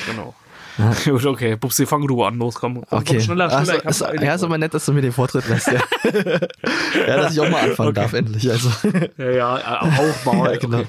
genau. 0.07 0.33
Gut, 1.05 1.25
okay. 1.25 1.55
Pupsi, 1.55 1.85
fang 1.85 2.05
du 2.05 2.23
an. 2.23 2.37
Los, 2.37 2.55
komm. 2.55 2.83
komm 2.89 2.99
Okay. 2.99 3.13
Komm, 3.13 3.21
schneller, 3.21 3.49
schneller. 3.49 3.79
Ich 3.79 3.85
hab's 3.85 4.01
ist, 4.01 4.21
ja, 4.21 4.33
ist 4.35 4.43
aber 4.43 4.57
nett, 4.57 4.73
dass 4.73 4.85
du 4.85 4.91
mir 4.93 5.01
den 5.01 5.13
Vortritt 5.13 5.47
lässt. 5.47 5.67
Ja, 5.67 5.79
ja 7.07 7.17
dass 7.17 7.33
ich 7.33 7.39
auch 7.39 7.49
mal 7.49 7.69
anfangen 7.69 7.89
Okay. 7.89 8.01
darf, 8.01 8.13
endlich. 8.13 8.49
Also. 8.49 8.69
ja, 9.17 9.29
ja, 9.31 9.57
äh, 9.57 9.99
auch 9.99 10.33
mal. 10.33 10.51
Ja, 10.53 10.57
genau. 10.59 10.79
Okay. 10.79 10.87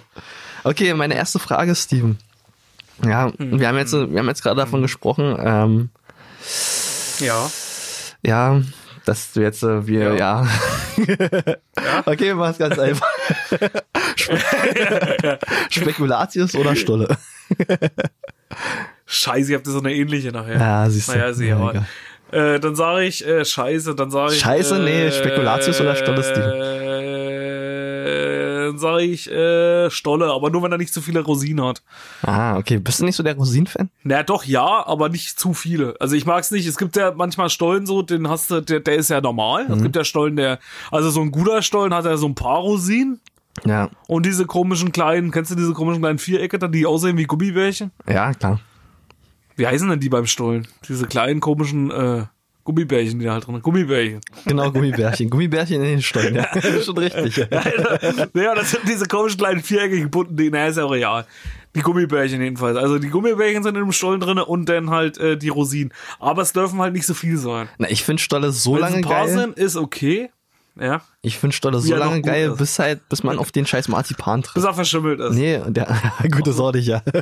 Okay, 0.65 0.95
meine 0.95 1.15
erste 1.15 1.39
Frage, 1.39 1.75
Steven. 1.77 2.19
Ja, 3.05 3.31
Hm. 3.39 3.61
wir 3.61 3.69
haben 3.69 3.77
jetzt, 3.77 3.93
wir 3.93 4.19
haben 4.19 4.27
jetzt 4.27 4.43
gerade 4.43 4.57
davon 4.57 4.83
gesprochen, 4.83 5.37
ähm, 5.39 5.91
Ja. 7.21 7.49
ja, 8.23 8.61
dass 9.05 9.33
du 9.33 9.41
jetzt, 9.43 9.63
äh, 9.63 9.87
wir, 9.87 10.15
ja. 10.17 10.47
Ja. 10.97 12.03
Okay, 12.07 12.31
es 12.31 12.59
ganz 12.59 12.79
einfach. 12.79 13.07
Spe 14.27 15.39
Spekulatius 15.71 16.55
oder 16.55 16.77
Stolle? 16.77 17.17
Scheiße, 19.07 19.53
ihr 19.53 19.57
habt 19.59 19.67
so 19.67 19.79
eine 19.79 19.95
ähnliche 19.95 20.33
nachher. 20.33 20.59
Ja, 20.59 20.91
siehst 20.91 21.09
du. 21.09 21.13
Naja, 21.13 21.29
ist 21.29 21.41
Ja, 21.41 21.73
äh, 22.33 22.59
Dann 22.59 22.75
sage 22.75 23.05
ich 23.05 23.25
äh, 23.27 23.45
Scheiße, 23.45 23.95
dann 23.95 24.11
sage 24.11 24.35
ich. 24.35 24.41
Scheiße? 24.41 24.81
Nee, 24.81 25.07
äh, 25.07 25.13
Spekulatius 25.13 25.81
oder 25.81 25.95
Stolle, 25.95 26.25
Steven? 26.25 26.61
Äh, 26.61 26.87
dann 28.67 28.79
sage 28.79 29.03
ich 29.03 29.31
äh, 29.31 29.91
Stolle, 29.91 30.27
aber 30.33 30.51
nur 30.51 30.63
wenn 30.63 30.73
er 30.73 30.79
nicht 30.79 30.93
zu 30.93 31.01
viele 31.01 31.21
Rosinen 31.21 31.65
hat. 31.65 31.83
Ah, 32.23 32.57
okay. 32.57 32.79
Bist 32.79 33.01
du 33.01 33.05
nicht 33.05 33.17
so 33.17 33.23
der 33.23 33.37
Rosin-Fan? 33.37 33.91
Naja, 34.03 34.23
doch, 34.25 34.45
ja, 34.45 34.87
aber 34.87 35.09
nicht 35.09 35.39
zu 35.39 35.55
viele. 35.55 35.95
Also 36.01 36.17
ich 36.17 36.27
mag's 36.27 36.51
nicht. 36.51 36.67
Es 36.67 36.77
gibt 36.77 36.97
ja 36.97 37.13
manchmal 37.15 37.49
Stollen 37.49 37.87
so, 37.87 38.03
den 38.03 38.29
hast 38.29 38.51
du, 38.51 38.61
der, 38.61 38.81
der 38.81 38.97
ist 38.97 39.09
ja 39.09 39.21
normal. 39.21 39.67
Mhm. 39.69 39.75
Es 39.75 39.83
gibt 39.83 39.97
ja 39.97 40.05
Stollen, 40.05 40.37
der, 40.37 40.59
also 40.91 41.11
so 41.11 41.21
ein 41.21 41.31
guter 41.31 41.63
Stollen 41.63 41.95
hat 41.95 42.05
ja 42.05 42.17
so 42.17 42.27
ein 42.27 42.35
paar 42.35 42.59
Rosinen. 42.59 43.21
Ja. 43.65 43.91
Und 44.07 44.27
diese 44.27 44.47
komischen 44.47 44.93
kleinen, 44.93 45.31
kennst 45.31 45.51
du 45.51 45.55
diese 45.55 45.73
komischen 45.73 46.03
kleinen 46.03 46.19
Vierecke, 46.19 46.59
da, 46.59 46.69
die 46.69 46.87
aussehen 46.87 47.17
wie 47.17 47.25
Gummibärchen? 47.25 47.91
Ja, 48.09 48.33
klar. 48.35 48.61
Wie 49.57 49.67
heißen 49.67 49.89
denn 49.89 50.01
die 50.01 50.09
beim 50.11 50.27
Stollen? 50.27 50.69
Diese 50.89 51.07
kleinen 51.07 51.41
komischen 51.41 51.91
äh, 51.91 52.25
Gummibärchen, 52.65 53.19
die 53.19 53.25
da 53.25 53.33
halt 53.33 53.47
drin 53.47 53.55
sind. 53.55 53.63
Gummibärchen. 53.63 54.21
Genau, 54.45 54.71
Gummibärchen. 54.71 55.31
Gummibärchen 55.31 55.77
in 55.77 55.89
den 55.89 56.03
Stollen. 56.03 56.35
Ja, 56.35 56.49
schon 56.85 56.99
richtig. 56.99 57.37
Ja. 57.37 57.63
ja, 58.35 58.55
das 58.55 58.73
sind 58.73 58.83
diese 58.87 59.07
komischen 59.07 59.39
kleinen 59.39 59.63
viereckigen 59.63 60.11
bunten 60.11 60.37
Dinge. 60.37 60.51
Naja, 60.51 60.67
ist 60.67 60.77
ja 60.77 60.85
auch 60.85 60.93
real. 60.93 61.25
Die 61.75 61.81
Gummibärchen 61.81 62.43
jedenfalls. 62.43 62.77
Also 62.77 62.99
die 62.99 63.09
Gummibärchen 63.09 63.63
sind 63.63 63.77
in 63.77 63.83
dem 63.85 63.93
Stollen 63.93 64.21
drin 64.21 64.39
und 64.39 64.69
dann 64.69 64.91
halt 64.91 65.17
äh, 65.19 65.37
die 65.39 65.49
Rosinen. 65.49 65.93
Aber 66.19 66.43
es 66.43 66.53
dürfen 66.53 66.79
halt 66.81 66.93
nicht 66.93 67.07
so 67.07 67.15
viel 67.15 67.37
sein. 67.39 67.69
Na, 67.79 67.89
ich 67.89 68.03
finde 68.03 68.23
Stolle 68.23 68.51
so 68.53 68.73
Wenn 68.73 68.77
es 68.77 68.81
lange 68.83 68.97
ein 68.97 69.03
paar 69.03 69.27
geil. 69.27 69.35
sind, 69.35 69.59
ist 69.59 69.77
okay. 69.77 70.31
Ja. 70.79 71.01
Ich 71.23 71.39
finde 71.39 71.57
Stolle 71.57 71.79
so 71.81 71.91
noch 71.91 71.99
lange 71.99 72.21
geil, 72.21 72.51
ist. 72.51 72.59
bis 72.59 72.79
halt, 72.79 73.09
bis 73.09 73.23
man 73.23 73.39
auf 73.39 73.51
den 73.51 73.65
scheiß 73.67 73.89
Marzipan 73.89 74.43
trifft. 74.43 74.55
Bis 74.57 74.65
er 74.65 74.75
verschimmelt 74.75 75.21
ist. 75.21 75.35
Nee, 75.35 75.61
der, 75.69 75.89
gute 76.31 76.53
Sorte, 76.53 76.79
ja. 76.79 77.03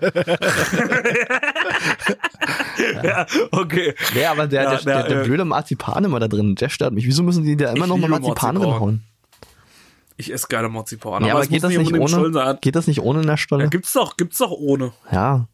Ja, 3.03 3.27
okay. 3.53 3.95
Nee, 4.15 4.27
aber 4.27 4.47
der, 4.47 4.63
Ja, 4.65 4.71
der, 4.77 4.83
der, 4.83 5.03
der, 5.09 5.21
äh, 5.23 5.25
blöde 5.25 5.45
Marzipan 5.45 6.05
immer 6.05 6.21
da 6.21 6.29
drin, 6.29 6.55
der 6.55 6.69
stört 6.69 6.93
mich. 6.93 7.07
Wieso 7.07 7.23
müssen 7.23 7.45
die 7.45 7.57
da 7.57 7.71
immer 7.71 7.85
Ich 7.85 7.89
noch 7.89 7.97
mal 7.97 8.09
Marzipan 8.09 8.55
Marzipan. 8.55 8.73
reinhauen? 8.73 9.03
Ich 10.17 10.33
esse 10.33 10.47
gerne 10.49 10.69
Marzipan. 10.69 11.25
Ja, 11.25 11.33
aber 11.33 11.43
es 11.43 11.49
geht 11.49 11.63
das 11.63 11.73
nicht 11.73 11.93
ohne? 11.93 12.59
Geht 12.61 12.77
das 12.77 12.87
nicht 12.87 13.01
ohne 13.01 13.21
in 13.21 13.27
der 13.27 13.37
Stolle? 13.37 13.65
Ja, 13.65 13.71
gibt's 13.71 13.93
doch, 13.93 14.17
gibt's 14.17 14.39
doch 14.39 14.51
ohne. 14.51 14.93
Ja. 15.11 15.49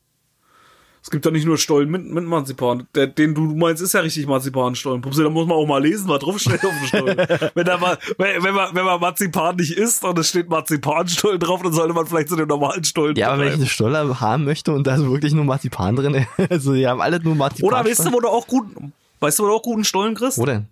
Es 1.02 1.10
gibt 1.10 1.24
ja 1.24 1.30
nicht 1.30 1.46
nur 1.46 1.56
Stollen 1.56 1.90
mit, 1.90 2.04
mit 2.04 2.24
Marzipan. 2.24 2.86
Der, 2.94 3.06
den 3.06 3.34
du 3.34 3.42
meinst, 3.54 3.82
ist 3.82 3.94
ja 3.94 4.00
richtig 4.00 4.26
Marzipanstollen. 4.26 5.00
Pupsi, 5.00 5.22
da 5.22 5.30
muss 5.30 5.46
man 5.46 5.56
auch 5.56 5.66
mal 5.66 5.82
lesen, 5.82 6.08
was 6.08 6.18
draufsteht 6.18 6.62
auf 6.64 6.72
dem 6.78 6.86
Stollen. 6.86 7.16
wenn, 7.54 7.64
da 7.64 7.78
mal, 7.78 7.98
wenn, 8.18 8.42
wenn, 8.42 8.54
man, 8.54 8.74
wenn 8.74 8.84
man 8.84 9.00
Marzipan 9.00 9.56
nicht 9.56 9.76
isst 9.76 10.04
und 10.04 10.18
es 10.18 10.28
steht 10.28 10.50
Marzipanstollen 10.50 11.40
drauf, 11.40 11.62
dann 11.62 11.72
sollte 11.72 11.94
man 11.94 12.06
vielleicht 12.06 12.28
zu 12.28 12.36
dem 12.36 12.48
normalen 12.48 12.84
Stollen 12.84 13.16
Ja, 13.16 13.28
aber 13.28 13.38
wenn 13.38 13.44
ich 13.44 13.50
greifen. 13.52 13.62
eine 13.62 13.70
Stolle 13.70 14.20
haben 14.20 14.44
möchte 14.44 14.72
und 14.72 14.86
da 14.86 14.96
ist 14.96 15.04
wirklich 15.04 15.32
nur 15.32 15.44
Marzipan 15.44 15.96
drin, 15.96 16.26
also 16.50 16.74
die 16.74 16.86
haben 16.86 17.00
alle 17.00 17.18
nur 17.20 17.34
Marzipan. 17.34 17.68
Oder 17.68 17.84
weißt 17.84 18.06
du, 18.06 18.12
wo 18.12 18.20
du 18.20 18.28
auch 18.28 18.46
gut, 18.46 18.66
weißt 19.20 19.38
du, 19.38 19.44
wo 19.44 19.48
du 19.48 19.54
auch 19.54 19.62
guten 19.62 19.84
Stollen 19.84 20.14
kriegst? 20.14 20.38
Wo 20.38 20.44
denn? 20.44 20.66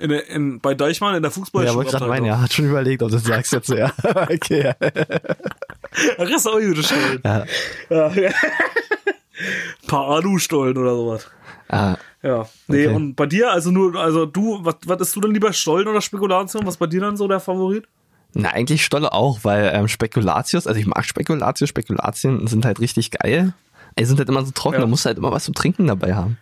In, 0.00 0.10
in, 0.10 0.60
bei 0.60 0.74
Deichmann 0.74 1.14
in 1.14 1.22
der 1.22 1.30
Ja, 1.30 1.34
Fußballschule. 1.34 1.76
wollte 1.76 1.90
gerade 1.90 2.06
meinen, 2.06 2.24
ja, 2.26 2.40
hat 2.40 2.52
schon 2.52 2.64
überlegt, 2.70 3.02
ob 3.02 3.10
du 3.10 3.16
das 3.16 3.24
sagst 3.24 3.52
jetzt, 3.52 3.68
ja. 3.68 3.92
okay, 4.04 4.64
ja. 4.64 4.74
Kriegst 6.24 6.46
du 6.46 6.50
auch 6.50 6.82
Stollen. 6.82 7.20
ja. 7.24 7.44
Ja. 7.90 8.06
Ein 8.06 8.32
paar 9.86 10.08
Alu-Stollen 10.08 10.76
oder 10.78 10.94
sowas. 10.94 11.26
Ah, 11.68 11.96
Ja. 12.22 12.48
Nee, 12.66 12.86
Okay. 12.86 12.94
und 12.96 13.14
bei 13.14 13.26
dir, 13.26 13.50
also 13.52 13.70
nur, 13.70 13.94
also 13.96 14.26
du, 14.26 14.58
was, 14.62 14.76
was 14.86 15.00
ist 15.02 15.16
du 15.16 15.20
denn 15.20 15.32
lieber 15.32 15.52
Stollen 15.52 15.86
oder 15.88 16.00
Spekulation? 16.00 16.66
Was 16.66 16.76
bei 16.76 16.86
dir 16.86 17.00
dann 17.00 17.16
so 17.16 17.28
der 17.28 17.40
Favorit? 17.40 17.84
Na, 18.32 18.50
eigentlich 18.50 18.84
Stolle 18.84 19.12
auch, 19.12 19.40
weil 19.42 19.70
ähm, 19.74 19.88
Spekulatius, 19.88 20.66
also 20.66 20.78
ich 20.78 20.86
mag 20.86 21.04
Spekulatius, 21.04 21.68
Spekulatien 21.68 22.46
sind 22.46 22.64
halt 22.64 22.78
richtig 22.80 23.10
geil. 23.10 23.52
Die 23.98 24.04
sind 24.04 24.18
halt 24.18 24.28
immer 24.28 24.44
so 24.44 24.52
trocken, 24.52 24.74
Ja. 24.76 24.80
da 24.82 24.86
musst 24.86 25.04
du 25.04 25.08
halt 25.08 25.18
immer 25.18 25.32
was 25.32 25.44
zum 25.44 25.54
Trinken 25.54 25.86
dabei 25.88 26.14
haben. 26.14 26.38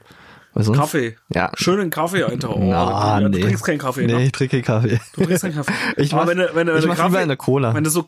Sonst, 0.65 0.79
Kaffee. 0.79 1.17
Ja. 1.35 1.51
Schönen 1.55 1.91
Kaffee 1.91 2.25
eintauchen. 2.25 2.69
Na, 2.69 3.21
ja, 3.21 3.29
nee. 3.29 3.39
Du 3.39 3.47
trinkst 3.47 3.65
keinen 3.65 3.79
Kaffee, 3.79 4.07
Nee, 4.07 4.15
ne? 4.15 4.25
ich 4.25 4.33
trinke 4.33 4.61
keinen 4.63 4.83
Kaffee. 4.83 5.01
Du 5.15 5.25
trinkst 5.25 5.43
keinen 5.43 5.55
Kaffee. 5.55 5.73
Ich 5.97 6.13
mach- 6.13 6.27
wenn 6.27 6.39
wenn 6.39 6.67
wenn 6.67 6.79
ich 6.79 6.87
mach 6.87 6.97
Kaffee, 6.97 7.09
lieber 7.09 7.19
eine 7.21 7.37
Cola. 7.37 7.75
Wenn 7.75 7.85
du 7.85 7.91
so, 7.91 8.05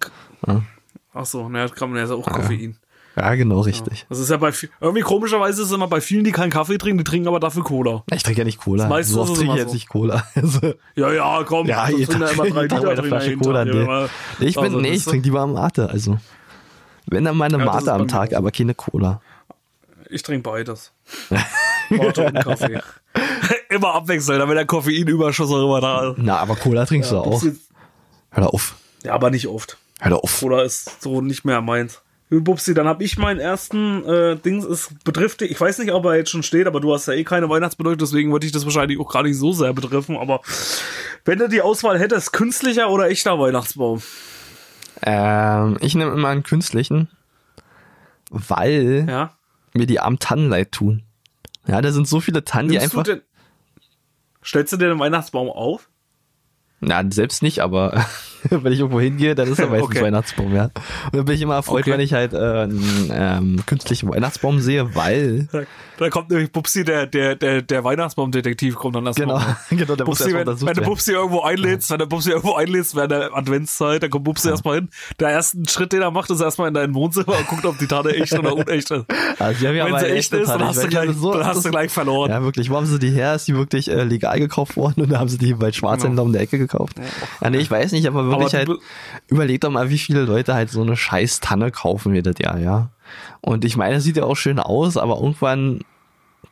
ach 1.15 1.27
so, 1.27 1.49
naja, 1.49 1.67
das 1.69 1.77
kann 1.77 1.91
man 1.93 2.07
ja 2.07 2.13
auch 2.15 2.27
Koffein. 2.27 2.77
Ja, 3.17 3.35
genau, 3.35 3.61
richtig. 3.61 4.07
Das 4.09 4.21
ist 4.21 4.31
ja 4.31 4.37
bei, 4.37 4.53
irgendwie 4.81 5.03
komischerweise 5.03 5.63
ist 5.63 5.69
es 5.69 5.75
immer 5.75 5.89
bei 5.89 6.01
vielen, 6.01 6.23
die 6.25 6.31
keinen 6.31 6.51
Kaffee 6.51 6.79
trinken, 6.79 6.99
die 6.99 7.05
trinken 7.05 7.27
aber 7.29 7.41
dafür 7.41 7.65
Cola. 7.65 8.05
Ich 8.13 8.23
trinke 8.23 8.41
ja 8.41 8.45
nicht 8.45 8.61
Cola. 8.61 8.87
meistens 8.89 9.15
so 9.17 9.23
oft 9.23 9.35
trinke 9.35 9.53
ich 9.55 9.59
jetzt 9.59 9.69
so. 9.69 9.75
nicht 9.75 9.89
Cola. 9.89 10.25
Also, 10.37 10.75
Ja, 10.95 11.13
ja, 11.13 11.43
komm. 11.45 11.67
ja, 11.67 11.89
ja 11.91 12.07
Tag, 12.07 12.33
immer 12.33 12.47
drei 12.49 12.63
Liter 12.63 12.95
drin, 12.95 13.05
Flasche 13.07 13.37
Cola. 13.37 13.65
Nee. 13.65 13.83
ja, 13.85 14.09
ich 14.39 14.55
bin, 14.55 14.65
also, 14.65 14.81
nee, 14.81 14.91
ich 14.93 15.05
trinke 15.05 15.25
lieber 15.25 15.47
Mate, 15.47 15.91
also. 15.91 16.19
Wenn 17.07 17.25
dann 17.25 17.37
meine 17.37 17.59
Ja, 17.59 17.65
Mate 17.65 17.93
am 17.93 18.07
Tag, 18.07 18.33
aber 18.33 18.53
keine 18.53 18.75
Cola. 18.75 19.21
Ich 20.09 20.23
trinke 20.23 20.49
beides. 20.49 20.93
Mate 21.91 22.25
und 22.27 22.35
Kaffee. 22.35 22.81
immer 23.69 23.95
abwechseln, 23.95 24.39
damit 24.39 24.57
der 24.57 24.67
Koffeinüberschuss 24.67 25.51
auch 25.51 25.65
immer 25.65 25.81
da 25.81 26.11
ist. 26.11 26.19
Na, 26.19 26.39
aber 26.39 26.57
Cola 26.57 26.87
trinkst 26.87 27.11
du 27.13 27.19
auch. 27.19 27.43
Hör 28.31 28.53
auf. 28.55 28.77
Ja, 29.03 29.13
aber 29.15 29.31
nicht 29.31 29.47
oft. 29.49 29.77
Hör 30.01 30.23
auf. 30.23 30.41
Cola 30.41 30.63
ist 30.63 31.03
so 31.03 31.21
nicht 31.21 31.45
mehr 31.45 31.61
meins. 31.61 32.01
Gut, 32.31 32.45
Bubsi, 32.45 32.75
dann 32.75 32.87
habe 32.87 33.03
ich 33.03 33.19
meinen 33.19 33.41
ersten 33.41 34.05
äh, 34.05 34.37
Dings, 34.37 34.65
es 34.65 34.91
betrifft 35.03 35.41
dich, 35.41 35.51
ich 35.51 35.61
weiß 35.61 35.79
nicht, 35.79 35.91
ob 35.93 36.05
er 36.05 36.15
jetzt 36.15 36.31
schon 36.31 36.45
steht, 36.45 36.69
aber 36.69 36.79
du 36.81 36.95
hast 36.95 37.07
ja 37.09 37.15
eh 37.15 37.25
keine 37.25 37.49
Weihnachtsbedeutung, 37.51 37.99
deswegen 37.99 38.31
würde 38.31 38.47
ich 38.47 38.53
das 38.53 38.65
wahrscheinlich 38.65 39.01
auch 39.01 39.13
gar 39.13 39.25
nicht 39.25 39.37
so 39.37 39.53
sehr 39.53 39.73
betreffen, 39.73 40.17
aber 40.17 40.41
wenn 41.25 41.41
du 41.41 41.49
die 41.49 41.61
Auswahl 41.61 41.99
hättest, 41.99 42.33
künstlicher 42.33 42.89
oder 42.89 43.09
echter 43.11 43.37
Weihnachtsbaum? 43.41 44.01
Ähm, 45.03 45.77
ich 45.81 45.97
nehme 45.97 46.13
immer 46.13 46.29
einen 46.29 46.45
künstlichen, 46.45 47.09
weil 48.31 49.07
Ja. 49.09 49.33
mir 49.75 49.87
die 49.87 49.99
armen 49.99 50.21
Tannen 50.21 50.49
leid 50.49 50.71
tun. 50.71 51.03
Ja, 51.67 51.81
da 51.81 51.93
sind 51.93 52.09
so 52.09 52.21
viele 52.21 52.45
Tannen, 52.45 52.69
die 52.69 52.79
Nimmst 52.79 52.95
du 52.95 52.99
einfach. 53.01 53.15
den, 53.15 53.23
stellst 54.45 54.73
du 54.73 54.77
dir 54.77 54.89
den 54.89 54.99
Weihnachtsbaum 54.99 55.49
auf? 55.51 55.89
Na, 56.81 57.03
selbst 57.11 57.43
nicht, 57.43 57.61
aber 57.61 58.05
wenn 58.51 58.73
ich 58.73 58.79
irgendwo 58.81 59.01
hingehe, 59.01 59.35
dann 59.35 59.49
ist 59.49 59.59
da 59.59 59.67
meistens 59.67 59.91
Okay. 59.91 60.03
Weihnachtsbaum, 60.03 60.55
ja. 60.55 60.65
Und 60.65 61.15
dann 61.15 61.25
bin 61.25 61.35
ich 61.35 61.43
immer 61.43 61.55
erfreut, 61.55 61.83
Okay. 61.83 61.93
wenn 61.93 62.01
ich 62.01 62.13
halt 62.13 62.33
äh, 62.33 62.37
einen 62.37 63.11
ähm, 63.13 63.61
künstlichen 63.67 64.09
Weihnachtsbaum 64.11 64.61
sehe, 64.61 64.95
weil 64.95 65.49
Da, 65.53 65.61
da 65.99 66.09
kommt 66.11 66.31
nämlich 66.31 66.51
Bubsi, 66.53 66.85
der, 66.85 67.07
der, 67.07 67.37
der, 67.37 67.63
der 67.63 67.85
Weihnachtsbaumdetektiv 67.85 68.75
kommt 68.77 68.97
dann 68.97 69.07
erstmal. 69.07 69.27
genau, 69.39 69.57
genau, 69.83 69.97
der 69.97 70.05
Bubsi, 70.05 70.33
wenn, 70.33 70.47
wenn 70.47 70.75
du. 70.75 70.83
Bubsi 70.83 71.13
irgendwo 71.13 71.41
einlädst, 71.43 71.91
wenn 71.91 71.99
du 71.99 72.07
Bubsi 72.07 72.31
irgendwo 72.31 72.55
einlädst 72.55 72.95
während 72.97 73.13
der 73.13 73.37
Adventszeit, 73.37 74.03
dann 74.03 74.11
kommt 74.11 74.25
Bubsi 74.25 74.49
erstmal 74.49 74.77
hin. 74.77 74.89
Der 75.19 75.31
erste 75.31 75.59
Schritt, 75.69 75.93
den 75.93 76.03
er 76.03 76.11
macht, 76.11 76.31
ist 76.31 76.41
erstmal 76.41 76.69
in 76.69 76.75
dein 76.75 76.95
Wohnzimmer 76.95 77.37
und 77.39 77.47
guckt, 77.49 77.65
ob 77.67 77.79
die 77.79 77.87
Tate 77.87 78.15
echt 78.17 78.33
oder 78.39 78.55
unecht 78.55 78.91
ist. 78.91 79.05
Also, 79.39 79.65
ja 79.67 79.87
Wenn 79.87 79.99
sie 79.99 80.07
echt 80.07 80.35
ist, 80.35 80.49
dann 80.49 80.63
hast, 80.67 80.83
du 80.83 80.89
gleich, 80.89 81.11
so- 81.17 81.33
dann 81.33 81.47
hast 81.47 81.65
du 81.65 81.71
gleich 81.71 81.91
verloren. 81.91 82.31
Ja, 82.31 82.43
wirklich. 82.43 82.69
Wo 82.71 82.77
haben 82.77 82.85
sie 82.87 82.99
die 82.99 83.11
her? 83.11 83.35
Ist 83.35 83.49
die 83.49 83.55
wirklich 83.55 83.91
äh, 83.91 84.05
legal 84.05 84.39
gekauft 84.39 84.77
worden 84.77 85.03
und 85.03 85.11
da 85.11 85.19
haben 85.19 85.29
sie 85.29 85.39
die 85.39 85.55
bei 85.55 85.73
Schwarzhändler 85.73 86.23
um 86.23 86.33
der 86.33 86.43
Ecke 86.43 86.59
gekauft? 86.59 86.97
Ja, 87.41 87.49
nee, 87.51 87.59
ich 87.59 87.71
weiß 87.71 87.93
nicht, 87.93 88.07
aber 88.07 88.30
wirklich 88.31 88.55
halt, 88.55 88.71
überleg 89.29 89.61
doch 89.61 89.71
mal, 89.71 89.91
wie 89.91 89.99
viele 89.99 90.23
Leute 90.23 90.55
halt 90.55 90.71
so 90.71 90.83
eine 90.83 90.97
scheiß 90.97 91.41
Tanne 91.41 91.71
kaufen 91.71 92.15
jedes 92.15 92.39
Jahr, 92.39 92.59
ja. 92.59 92.91
Und 93.41 93.65
ich 93.65 93.77
meine, 93.77 93.97
es 93.97 94.05
sieht 94.05 94.17
ja 94.17 94.25
auch 94.25 94.37
schön 94.37 94.59
aus, 94.59 94.97
aber 94.97 95.17
irgendwann 95.17 95.81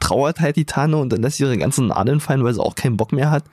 trauert 0.00 0.40
halt 0.40 0.56
die 0.56 0.64
Tanne 0.64 0.96
und 0.96 1.12
dann 1.12 1.22
lässt 1.22 1.38
sie 1.38 1.44
ihre 1.44 1.58
ganzen 1.58 1.88
Nadeln 1.88 2.20
fallen, 2.20 2.44
weil 2.44 2.54
sie 2.54 2.62
auch 2.62 2.74
keinen 2.74 2.96
Bock 2.96 3.12
mehr 3.12 3.30
hat. 3.30 3.44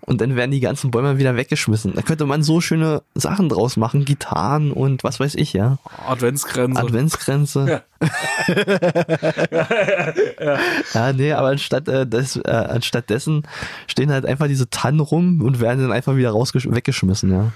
Und 0.00 0.20
dann 0.20 0.34
werden 0.34 0.50
die 0.50 0.60
ganzen 0.60 0.90
Bäume 0.90 1.18
wieder 1.18 1.36
weggeschmissen. 1.36 1.94
Da 1.94 2.02
könnte 2.02 2.26
man 2.26 2.42
so 2.42 2.60
schöne 2.60 3.02
Sachen 3.14 3.48
draus 3.48 3.76
machen, 3.76 4.04
Gitarren 4.04 4.72
und 4.72 5.04
was 5.04 5.20
weiß 5.20 5.34
ich, 5.36 5.52
ja. 5.52 5.78
Adventsgrenze. 6.06 6.80
Adventsgrenze. 6.80 7.82
Ja, 10.94 11.12
nee, 11.12 11.32
aber 11.32 11.48
anstatt, 11.48 11.86
äh, 11.88 12.06
des, 12.06 12.36
äh, 12.36 12.50
anstatt 12.50 13.10
dessen 13.10 13.46
stehen 13.86 14.10
halt 14.10 14.24
einfach 14.24 14.46
diese 14.46 14.70
Tannen 14.70 15.00
rum 15.00 15.42
und 15.42 15.60
werden 15.60 15.82
dann 15.82 15.92
einfach 15.92 16.16
wieder 16.16 16.32
weggeschmissen, 16.34 17.30
ja. 17.30 17.52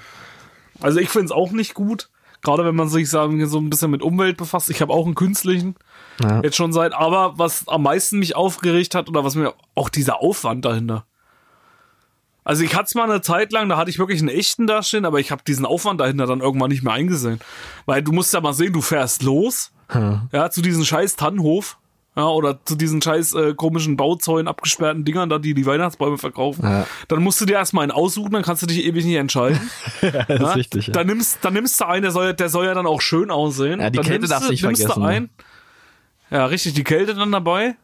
Also 0.81 1.01
ich 1.01 1.09
finde 1.09 1.27
es 1.27 1.33
auch 1.33 1.53
nicht 1.53 1.75
gut. 1.75 2.11
Gerade 2.43 2.65
wenn 2.67 2.77
man 2.77 2.91
sich 2.91 3.09
sagen, 3.09 3.45
so 3.47 3.59
ein 3.59 3.71
bisschen 3.71 3.91
mit 3.91 4.03
Umwelt 4.03 4.37
befasst. 4.37 4.69
Ich 4.69 4.83
habe 4.83 4.93
auch 4.93 5.07
einen 5.07 5.15
künstlichen. 5.15 5.77
Ja. 6.23 6.41
Jetzt 6.43 6.57
schon 6.57 6.73
seit, 6.73 6.93
aber 6.95 7.35
was 7.39 7.67
am 7.69 7.83
meisten 7.83 8.19
mich 8.19 8.37
aufgeregt 8.37 8.95
hat 8.95 9.09
oder 9.09 9.25
was 9.25 9.35
mir 9.35 9.53
auch 9.75 9.89
dieser 9.89 10.21
Aufwand 10.21 10.65
dahinter. 10.65 11.05
Also 12.45 12.63
ich 12.63 12.75
hatte 12.75 12.85
es 12.87 12.95
mal 12.95 13.11
eine 13.11 13.23
Zeit 13.23 13.53
lang, 13.53 13.69
da 13.71 13.77
hatte 13.79 13.91
ich 13.91 13.99
wirklich 13.99 14.21
einen 14.21 14.29
echten 14.29 14.67
da 14.67 14.83
stehen, 14.83 15.07
aber 15.07 15.19
ich 15.19 15.31
habe 15.31 15.43
diesen 15.47 15.65
Aufwand 15.65 16.01
dahinter 16.01 16.27
dann 16.27 16.41
irgendwann 16.41 16.69
nicht 16.71 16.83
mehr 16.85 16.93
eingesehen. 16.93 17.41
Weil 17.87 18.03
du 18.03 18.13
musst 18.13 18.35
ja 18.35 18.41
mal 18.41 18.53
sehen, 18.53 18.73
du 18.73 18.81
fährst 18.83 19.23
los, 19.23 19.71
Hm. 19.89 20.29
ja, 20.33 20.51
zu 20.51 20.63
diesem 20.63 20.83
scheiß 20.85 21.17
Tannenhof, 21.17 21.79
ja, 22.17 22.27
oder 22.29 22.65
zu 22.65 22.75
diesen 22.77 23.03
scheiß 23.03 23.35
äh, 23.35 23.55
komischen 23.55 23.97
Bauzäunen 23.97 24.47
abgesperrten 24.49 25.05
Dingern 25.05 25.29
da, 25.29 25.39
die 25.39 25.53
die 25.53 25.67
Weihnachtsbäume 25.67 26.17
verkaufen. 26.17 26.63
Ja. 26.65 26.87
Dann 27.09 27.23
musst 27.23 27.41
du 27.41 27.45
dir 27.45 27.55
erstmal 27.55 27.83
einen 27.83 27.93
aussuchen, 27.93 28.31
dann 28.33 28.43
kannst 28.43 28.63
du 28.63 28.67
dich 28.67 28.85
ewig 28.85 29.05
nicht 29.05 29.17
entscheiden. 29.17 29.59
Das 30.01 30.29
Ja? 30.29 30.49
ist 30.51 30.57
richtig. 30.57 30.87
Ja. 30.89 30.93
Dann 30.95 31.07
nimmst, 31.07 31.39
dann 31.43 31.53
nimmst 31.55 31.81
du 31.81 31.87
einen, 31.87 32.03
der 32.03 32.13
soll, 32.13 32.33
der 32.35 32.49
soll 32.49 32.67
ja 32.67 32.75
dann 32.75 32.87
auch 32.87 33.01
schön 33.01 33.31
aussehen. 33.31 33.81
Ja, 33.81 33.91
die 33.91 33.97
dann 33.97 34.05
Kälte 34.05 34.21
nimmst 34.21 34.33
darfst 34.33 34.49
du, 34.49 34.53
nicht 34.53 34.63
nimmst 34.63 34.83
vergessen, 34.83 35.03
Du 35.03 35.07
ne? 35.09 35.29
Ja, 36.35 36.47
richtig, 36.47 36.75
die 36.75 36.83
Kälte 36.83 37.15
dann 37.15 37.31
dabei. 37.31 37.77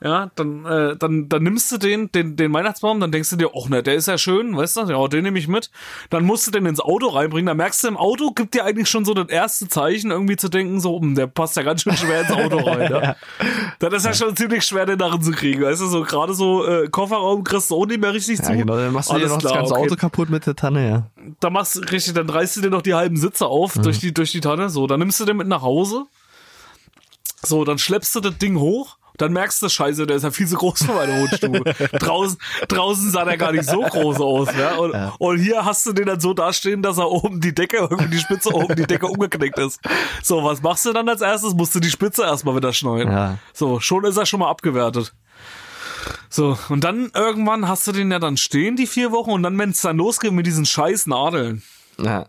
Ja, 0.00 0.30
dann, 0.36 0.64
äh, 0.66 0.94
dann, 0.96 1.28
dann 1.28 1.42
nimmst 1.42 1.72
du 1.72 1.78
den, 1.78 2.12
den, 2.12 2.36
den 2.36 2.52
Weihnachtsbaum, 2.52 3.00
dann 3.00 3.10
denkst 3.10 3.30
du 3.30 3.36
dir, 3.36 3.50
ach 3.56 3.68
ne, 3.68 3.82
der 3.82 3.94
ist 3.94 4.06
ja 4.06 4.16
schön, 4.16 4.56
weißt 4.56 4.76
du, 4.76 4.80
ja, 4.82 5.08
den 5.08 5.24
nehme 5.24 5.38
ich 5.38 5.48
mit. 5.48 5.70
Dann 6.10 6.22
musst 6.22 6.46
du 6.46 6.52
den 6.52 6.66
ins 6.66 6.78
Auto 6.80 7.08
reinbringen, 7.08 7.46
dann 7.46 7.56
merkst 7.56 7.82
du 7.82 7.88
im 7.88 7.96
Auto, 7.96 8.30
gibt 8.30 8.54
dir 8.54 8.64
eigentlich 8.64 8.90
schon 8.90 9.04
so 9.06 9.14
das 9.14 9.28
erste 9.28 9.68
Zeichen, 9.68 10.12
irgendwie 10.12 10.36
zu 10.36 10.50
denken, 10.50 10.80
so, 10.80 11.00
hm, 11.00 11.16
der 11.16 11.26
passt 11.26 11.56
ja 11.56 11.62
ganz 11.62 11.82
schön 11.82 11.96
schwer 11.96 12.20
ins 12.20 12.30
Auto 12.30 12.58
rein, 12.58 12.92
ja. 12.92 13.16
Dann 13.80 13.92
ist 13.92 14.04
ja 14.04 14.12
schon 14.12 14.36
ziemlich 14.36 14.64
schwer, 14.64 14.86
den 14.86 14.98
darin 14.98 15.22
zu 15.22 15.32
kriegen, 15.32 15.62
weißt 15.62 15.80
du, 15.80 15.86
so 15.86 16.02
gerade 16.02 16.34
so 16.34 16.64
äh, 16.64 16.88
Kofferraum 16.88 17.42
kriegst 17.42 17.70
du 17.70 17.76
auch 17.76 17.86
nicht 17.86 18.00
mehr 18.00 18.12
richtig 18.12 18.40
zu. 18.40 18.52
ja, 18.52 18.58
genau, 18.58 18.76
dann 18.76 18.92
machst 18.92 19.10
du 19.10 19.18
dir 19.18 19.28
noch 19.28 19.38
klar, 19.38 19.54
das 19.54 19.60
ganze 19.60 19.74
okay 19.74 19.86
Auto 19.86 19.96
kaputt 19.96 20.30
mit 20.30 20.46
der 20.46 20.54
Tanne, 20.54 20.88
ja. 20.88 21.34
da 21.40 21.50
machst 21.50 21.74
du 21.74 21.80
richtig, 21.80 22.12
dann 22.12 22.28
reißt 22.28 22.58
du 22.58 22.60
dir 22.60 22.70
noch 22.70 22.82
die 22.82 22.94
halben 22.94 23.16
Sitze 23.16 23.46
auf 23.46 23.74
durch 23.78 23.98
die 23.98 24.14
durch 24.14 24.30
die 24.30 24.40
Tanne. 24.40 24.68
So, 24.68 24.86
dann 24.86 25.00
nimmst 25.00 25.18
du 25.18 25.24
den 25.24 25.38
mit 25.38 25.48
nach 25.48 25.62
Hause. 25.62 26.04
So, 27.46 27.64
dann 27.64 27.78
schleppst 27.78 28.14
du 28.14 28.20
das 28.20 28.36
Ding 28.38 28.58
hoch. 28.58 28.96
Dann 29.18 29.32
merkst 29.32 29.62
du, 29.62 29.68
scheiße, 29.68 30.06
der 30.06 30.16
ist 30.16 30.24
ja 30.24 30.30
viel 30.30 30.46
zu 30.46 30.56
groß 30.56 30.84
für 30.84 30.92
meine 30.92 31.22
Wohnstube. 31.22 31.64
draußen, 31.98 32.38
draußen 32.68 33.10
sah 33.10 33.24
der 33.24 33.38
gar 33.38 33.52
nicht 33.52 33.64
so 33.64 33.80
groß 33.80 34.20
aus. 34.20 34.48
Ja? 34.58 34.76
Und, 34.76 34.94
und 35.18 35.38
hier 35.38 35.64
hast 35.64 35.86
du 35.86 35.94
den 35.94 36.06
dann 36.06 36.20
so 36.20 36.34
dastehen, 36.34 36.82
dass 36.82 36.98
er 36.98 37.10
oben 37.10 37.40
die 37.40 37.54
Decke, 37.54 37.78
irgendwie 37.78 38.08
die 38.08 38.18
Spitze 38.18 38.54
oben 38.54 38.76
die 38.76 38.86
Decke 38.86 39.06
umgeknickt 39.06 39.58
ist. 39.58 39.80
So, 40.22 40.44
was 40.44 40.60
machst 40.60 40.84
du 40.84 40.92
dann 40.92 41.08
als 41.08 41.22
erstes? 41.22 41.54
Musst 41.54 41.74
du 41.74 41.80
die 41.80 41.90
Spitze 41.90 42.24
erstmal 42.24 42.56
wieder 42.56 42.72
schneiden. 42.72 43.10
Ja. 43.10 43.38
So, 43.54 43.80
schon 43.80 44.04
ist 44.04 44.18
er 44.18 44.26
schon 44.26 44.40
mal 44.40 44.50
abgewertet. 44.50 45.14
So, 46.28 46.58
und 46.68 46.84
dann 46.84 47.10
irgendwann 47.14 47.68
hast 47.68 47.86
du 47.86 47.92
den 47.92 48.10
ja 48.10 48.18
dann 48.18 48.36
stehen, 48.36 48.76
die 48.76 48.86
vier 48.86 49.12
Wochen, 49.12 49.30
und 49.30 49.42
dann, 49.42 49.58
wenn 49.58 49.70
es 49.70 49.80
dann 49.80 49.96
losgeht 49.96 50.32
mit 50.32 50.46
diesen 50.46 50.66
scheiß 50.66 51.06
Nadeln, 51.06 51.62
ja. 51.98 52.26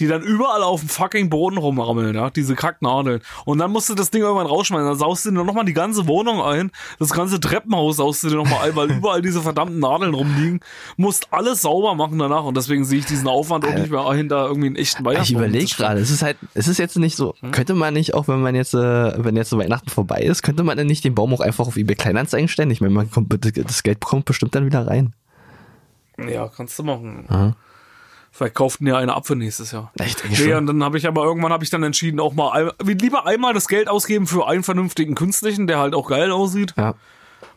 Die 0.00 0.06
dann 0.06 0.22
überall 0.22 0.62
auf 0.62 0.80
dem 0.80 0.88
fucking 0.88 1.30
Boden 1.30 1.58
rumrammeln, 1.58 2.14
ja, 2.14 2.30
diese 2.30 2.54
Kacknadeln. 2.54 3.20
Und 3.44 3.58
dann 3.58 3.70
musst 3.72 3.88
du 3.88 3.94
das 3.94 4.10
Ding 4.10 4.22
irgendwann 4.22 4.46
rausschmeißen, 4.46 4.86
dann 4.86 4.98
saust 4.98 5.24
du 5.26 5.30
dir 5.30 5.44
nochmal 5.44 5.64
die 5.64 5.72
ganze 5.74 6.06
Wohnung 6.06 6.40
ein, 6.42 6.70
das 6.98 7.10
ganze 7.12 7.40
Treppenhaus 7.40 7.96
saust 7.96 8.22
du 8.24 8.28
dir 8.28 8.36
nochmal 8.36 8.68
ein, 8.68 8.76
weil 8.76 8.90
überall 8.96 9.22
diese 9.22 9.40
verdammten 9.40 9.78
Nadeln 9.80 10.14
rumliegen, 10.14 10.60
musst 10.96 11.32
alles 11.32 11.62
sauber 11.62 11.94
machen 11.94 12.18
danach 12.18 12.44
und 12.44 12.56
deswegen 12.56 12.84
sehe 12.84 12.98
ich 13.00 13.06
diesen 13.06 13.28
Aufwand 13.28 13.64
auch 13.64 13.74
nicht 13.74 13.90
mehr 13.90 14.10
hinter 14.12 14.46
irgendwie 14.46 14.68
einen 14.68 14.76
echten 14.76 15.02
Ich 15.02 15.06
Weihnachtsbaum. 15.06 15.42
überlege 15.42 15.66
gerade, 15.76 16.00
es 16.00 16.10
ist 16.10 16.22
halt, 16.22 16.36
es 16.54 16.68
ist 16.68 16.78
jetzt 16.78 16.96
nicht 16.98 17.16
so, 17.16 17.34
Hm? 17.40 17.50
könnte 17.52 17.74
man 17.74 17.94
nicht, 17.94 18.14
auch 18.14 18.28
wenn 18.28 18.40
man 18.40 18.54
jetzt, 18.54 18.74
äh, 18.74 19.24
wenn 19.24 19.36
jetzt 19.36 19.50
so 19.50 19.58
Weihnachten 19.58 19.90
vorbei 19.90 20.20
ist, 20.20 20.42
könnte 20.42 20.62
man 20.64 20.76
dann 20.76 20.86
nicht 20.86 21.04
den 21.04 21.14
Baum 21.14 21.32
auch 21.34 21.40
einfach 21.40 21.66
auf 21.66 21.76
eBay 21.76 21.96
Kleinanzeigen 21.96 22.48
stellen? 22.48 22.70
Ich 22.70 22.80
meine, 22.80 22.94
man 22.94 23.10
kommt, 23.10 23.32
das 23.56 23.82
Geld 23.82 24.00
kommt 24.00 24.24
bestimmt 24.24 24.54
dann 24.54 24.64
wieder 24.66 24.86
rein. 24.86 25.14
Ja, 26.18 26.48
kannst 26.48 26.78
du 26.78 26.82
machen. 26.82 27.24
Aha. 27.28 27.54
Vielleicht 28.30 28.54
kauften 28.54 28.86
ja 28.86 28.96
eine 28.96 29.14
ab 29.14 29.26
für 29.26 29.34
nächstes 29.36 29.72
Jahr. 29.72 29.90
Ich 30.04 30.14
denke 30.16 30.28
Nee, 30.42 30.48
schon. 30.50 30.56
und 30.58 30.66
dann 30.66 30.84
habe 30.84 30.96
ich 30.98 31.06
aber 31.06 31.24
irgendwann 31.24 31.52
habe 31.52 31.64
ich 31.64 31.70
dann 31.70 31.82
entschieden, 31.82 32.20
auch 32.20 32.34
mal 32.34 32.72
lieber 32.82 33.26
einmal 33.26 33.54
das 33.54 33.68
Geld 33.68 33.88
ausgeben 33.88 34.26
für 34.26 34.46
einen 34.46 34.62
vernünftigen 34.62 35.14
künstlichen, 35.14 35.66
der 35.66 35.78
halt 35.78 35.94
auch 35.94 36.08
geil 36.08 36.30
aussieht, 36.30 36.74
Ja. 36.76 36.94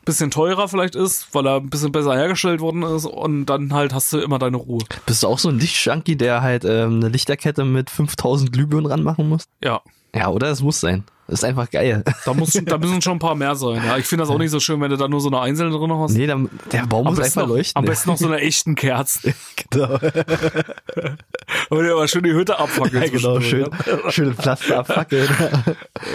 bisschen 0.06 0.32
teurer 0.32 0.68
vielleicht 0.68 0.96
ist, 0.96 1.28
weil 1.34 1.46
er 1.46 1.58
ein 1.58 1.70
bisschen 1.70 1.92
besser 1.92 2.16
hergestellt 2.16 2.62
worden 2.62 2.82
ist 2.84 3.06
und 3.06 3.46
dann 3.46 3.74
halt 3.74 3.94
hast 3.94 4.12
du 4.14 4.20
immer 4.20 4.40
deine 4.40 4.58
Ruhe. 4.58 4.82
Bist 5.06 5.22
du 5.24 5.28
auch 5.28 5.38
so 5.40 5.50
ein 5.50 5.60
Lichtjunkie, 5.60 6.16
der 6.16 6.42
halt 6.42 6.66
ähm, 6.66 6.96
eine 6.96 7.10
Lichterkette 7.10 7.64
mit 7.66 7.90
5000 7.92 8.52
Glühbirnen 8.52 8.88
ranmachen 8.90 9.30
muss? 9.30 9.44
Ja, 9.64 9.82
Ja, 10.16 10.30
oder? 10.30 10.48
Das 10.48 10.62
muss 10.62 10.80
sein. 10.80 11.04
Das 11.32 11.40
ist 11.40 11.46
einfach 11.46 11.70
geil. 11.70 12.04
da, 12.26 12.34
muss, 12.34 12.52
da 12.52 12.78
müssen 12.78 13.02
schon 13.02 13.14
ein 13.14 13.20
paar 13.20 13.36
mehr 13.36 13.56
sein. 13.56 13.82
Ja, 13.86 13.98
ich 13.98 14.06
finde 14.06 14.24
das 14.24 14.30
auch 14.30 14.38
nicht 14.38 14.52
so 14.52 14.60
schön, 14.60 14.82
wenn 14.82 14.90
du 14.90 14.98
da 14.98 15.08
nur 15.08 15.22
so 15.22 15.30
eine 15.30 15.40
einzelne 15.40 15.72
drin 15.72 15.90
hast. 15.94 16.12
Nee, 16.12 16.28
dann, 16.28 16.50
der 16.74 16.86
Baum 16.86 17.08
am 17.08 17.16
muss 17.16 17.24
einfach 17.24 17.44
noch, 17.44 17.56
leuchten. 17.56 17.80
am 17.80 17.86
besten 17.86 18.10
noch 18.10 18.18
so 18.18 18.28
eine 18.28 18.42
echten 18.42 18.76
Kerzen. 18.76 19.34
genau. 19.70 19.98
Und 21.70 21.90
aber 21.90 22.08
schön 22.10 22.24
die 22.24 22.34
Hütte 22.34 22.60
abfackeln. 22.60 23.02
Ja, 23.02 23.10
genau. 23.10 23.40
Schön, 23.40 23.66
zwischendurch, 23.72 24.14
schöne 24.14 24.34
Pflaster 24.34 24.80
abfackeln. 24.80 25.30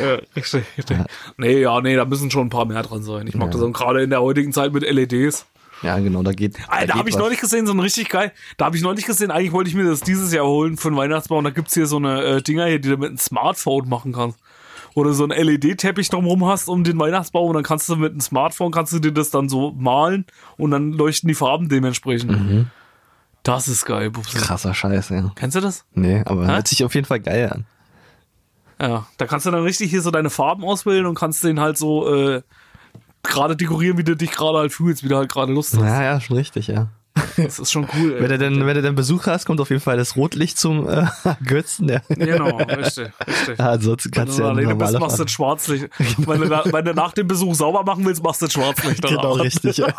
Ja, 0.02 0.16
richtig, 0.36 0.64
richtig. 0.76 0.98
Nee, 1.38 1.60
ja, 1.60 1.80
nee, 1.80 1.96
da 1.96 2.04
müssen 2.04 2.30
schon 2.30 2.48
ein 2.48 2.50
paar 2.50 2.66
mehr 2.66 2.82
dran 2.82 3.02
sein. 3.02 3.26
Ich 3.26 3.34
mag 3.36 3.50
das 3.52 3.62
auch 3.62 3.72
gerade 3.72 4.02
in 4.02 4.10
der 4.10 4.20
heutigen 4.20 4.52
Zeit 4.52 4.74
mit 4.74 4.82
LEDs. 4.82 5.46
ja, 5.80 5.98
genau, 5.98 6.22
da 6.22 6.32
geht. 6.32 6.56
Alter, 6.68 6.88
da 6.88 6.98
habe 6.98 7.08
ich 7.08 7.16
neulich 7.16 7.40
gesehen, 7.40 7.66
so 7.66 7.72
ein 7.72 7.80
richtig 7.80 8.10
geil. 8.10 8.32
Da 8.58 8.66
habe 8.66 8.76
ich 8.76 8.82
neulich 8.82 9.06
gesehen, 9.06 9.30
eigentlich 9.30 9.52
wollte 9.52 9.70
ich 9.70 9.76
mir 9.76 9.84
das 9.84 10.00
dieses 10.02 10.30
Jahr 10.34 10.44
holen 10.44 10.76
für 10.76 10.90
den 10.90 10.96
Weihnachtsbaum. 10.98 11.42
Da 11.44 11.50
gibt's 11.50 11.72
hier 11.72 11.86
so 11.86 11.96
eine 11.96 12.22
äh, 12.22 12.42
Dinger 12.42 12.66
hier, 12.66 12.80
die 12.80 12.90
du 12.90 12.98
mit 12.98 13.08
einem 13.08 13.18
Smartphone 13.18 13.88
machen 13.88 14.12
kannst. 14.12 14.38
Oder 14.96 15.12
so 15.12 15.24
ein 15.24 15.30
LED-Teppich 15.30 16.08
drumherum 16.08 16.46
hast 16.46 16.70
um 16.70 16.82
den 16.82 16.98
Weihnachtsbaum 16.98 17.50
und 17.50 17.54
dann 17.54 17.62
kannst 17.62 17.86
du 17.90 17.96
mit 17.96 18.12
einem 18.12 18.20
Smartphone 18.22 18.72
kannst 18.72 18.94
du 18.94 18.98
dir 18.98 19.12
das 19.12 19.28
dann 19.28 19.50
so 19.50 19.72
malen 19.72 20.24
und 20.56 20.70
dann 20.70 20.92
leuchten 20.92 21.28
die 21.28 21.34
Farben 21.34 21.68
dementsprechend. 21.68 22.32
Das 23.42 23.68
ist 23.68 23.84
geil, 23.84 24.10
Bubsi. 24.10 24.38
Krasser 24.38 24.72
Scheiß, 24.72 25.10
ja. 25.10 25.30
Kennst 25.34 25.54
du 25.54 25.60
das? 25.60 25.84
Nee, 25.92 26.22
aber 26.24 26.46
Hä? 26.46 26.52
hört 26.52 26.68
sich 26.68 26.82
auf 26.82 26.94
jeden 26.94 27.06
Fall 27.06 27.20
geil 27.20 27.52
an. 27.52 27.66
Ja, 28.80 29.06
da 29.18 29.26
kannst 29.26 29.44
du 29.44 29.50
dann 29.50 29.64
richtig 29.64 29.90
hier 29.90 30.00
so 30.00 30.10
deine 30.10 30.30
Farben 30.30 30.64
auswählen 30.64 31.04
und 31.04 31.14
kannst 31.14 31.44
den 31.44 31.60
halt 31.60 31.76
so 31.76 32.10
äh, 32.14 32.40
gerade 33.22 33.54
dekorieren, 33.54 33.98
wie 33.98 34.04
du 34.04 34.16
dich 34.16 34.30
gerade 34.30 34.56
halt 34.56 34.72
fühlst, 34.72 35.04
wie 35.04 35.08
du 35.08 35.16
halt 35.16 35.30
gerade 35.30 35.52
Lust 35.52 35.74
hast. 35.74 35.82
Ja, 35.82 36.02
ja, 36.02 36.20
schon 36.22 36.38
richtig, 36.38 36.68
ja. 36.68 36.88
Das 37.36 37.58
ist 37.58 37.72
schon 37.72 37.86
cool. 37.98 38.16
Wenn 38.18 38.28
du 38.28 38.38
denn, 38.38 38.66
wenn 38.66 38.74
du 38.74 38.82
denn 38.82 38.94
Besuch 38.94 39.26
hast, 39.26 39.46
kommt 39.46 39.60
auf 39.60 39.70
jeden 39.70 39.82
Fall 39.82 39.96
das 39.96 40.16
Rotlicht 40.16 40.58
zum 40.58 40.88
äh, 40.88 41.06
Götzen. 41.46 41.88
Ja. 41.88 42.00
Genau, 42.08 42.56
richtig, 42.58 43.08
richtig. 43.26 43.58
Ja, 43.58 43.70
ansonsten 43.70 44.10
Wenn 44.14 44.18
kannst 44.24 44.34
du 44.38 44.42
du 44.42 44.46
ja 44.48 44.52
alleine 44.52 44.74
bist, 44.74 44.98
machst 44.98 45.18
du 45.18 45.24
das 45.24 45.32
Schwarzlicht. 45.32 45.88
Wenn 46.18 46.40
du, 46.40 46.50
wenn 46.50 46.84
du 46.84 46.94
nach 46.94 47.12
dem 47.12 47.26
Besuch 47.28 47.54
sauber 47.54 47.82
machen 47.84 48.04
willst, 48.04 48.22
machst 48.22 48.42
du 48.42 48.46
das 48.46 48.52
Schwarzlicht. 48.52 49.02
Genau, 49.02 49.22
danach. 49.22 49.44
richtig. 49.44 49.76
Ja. 49.78 49.88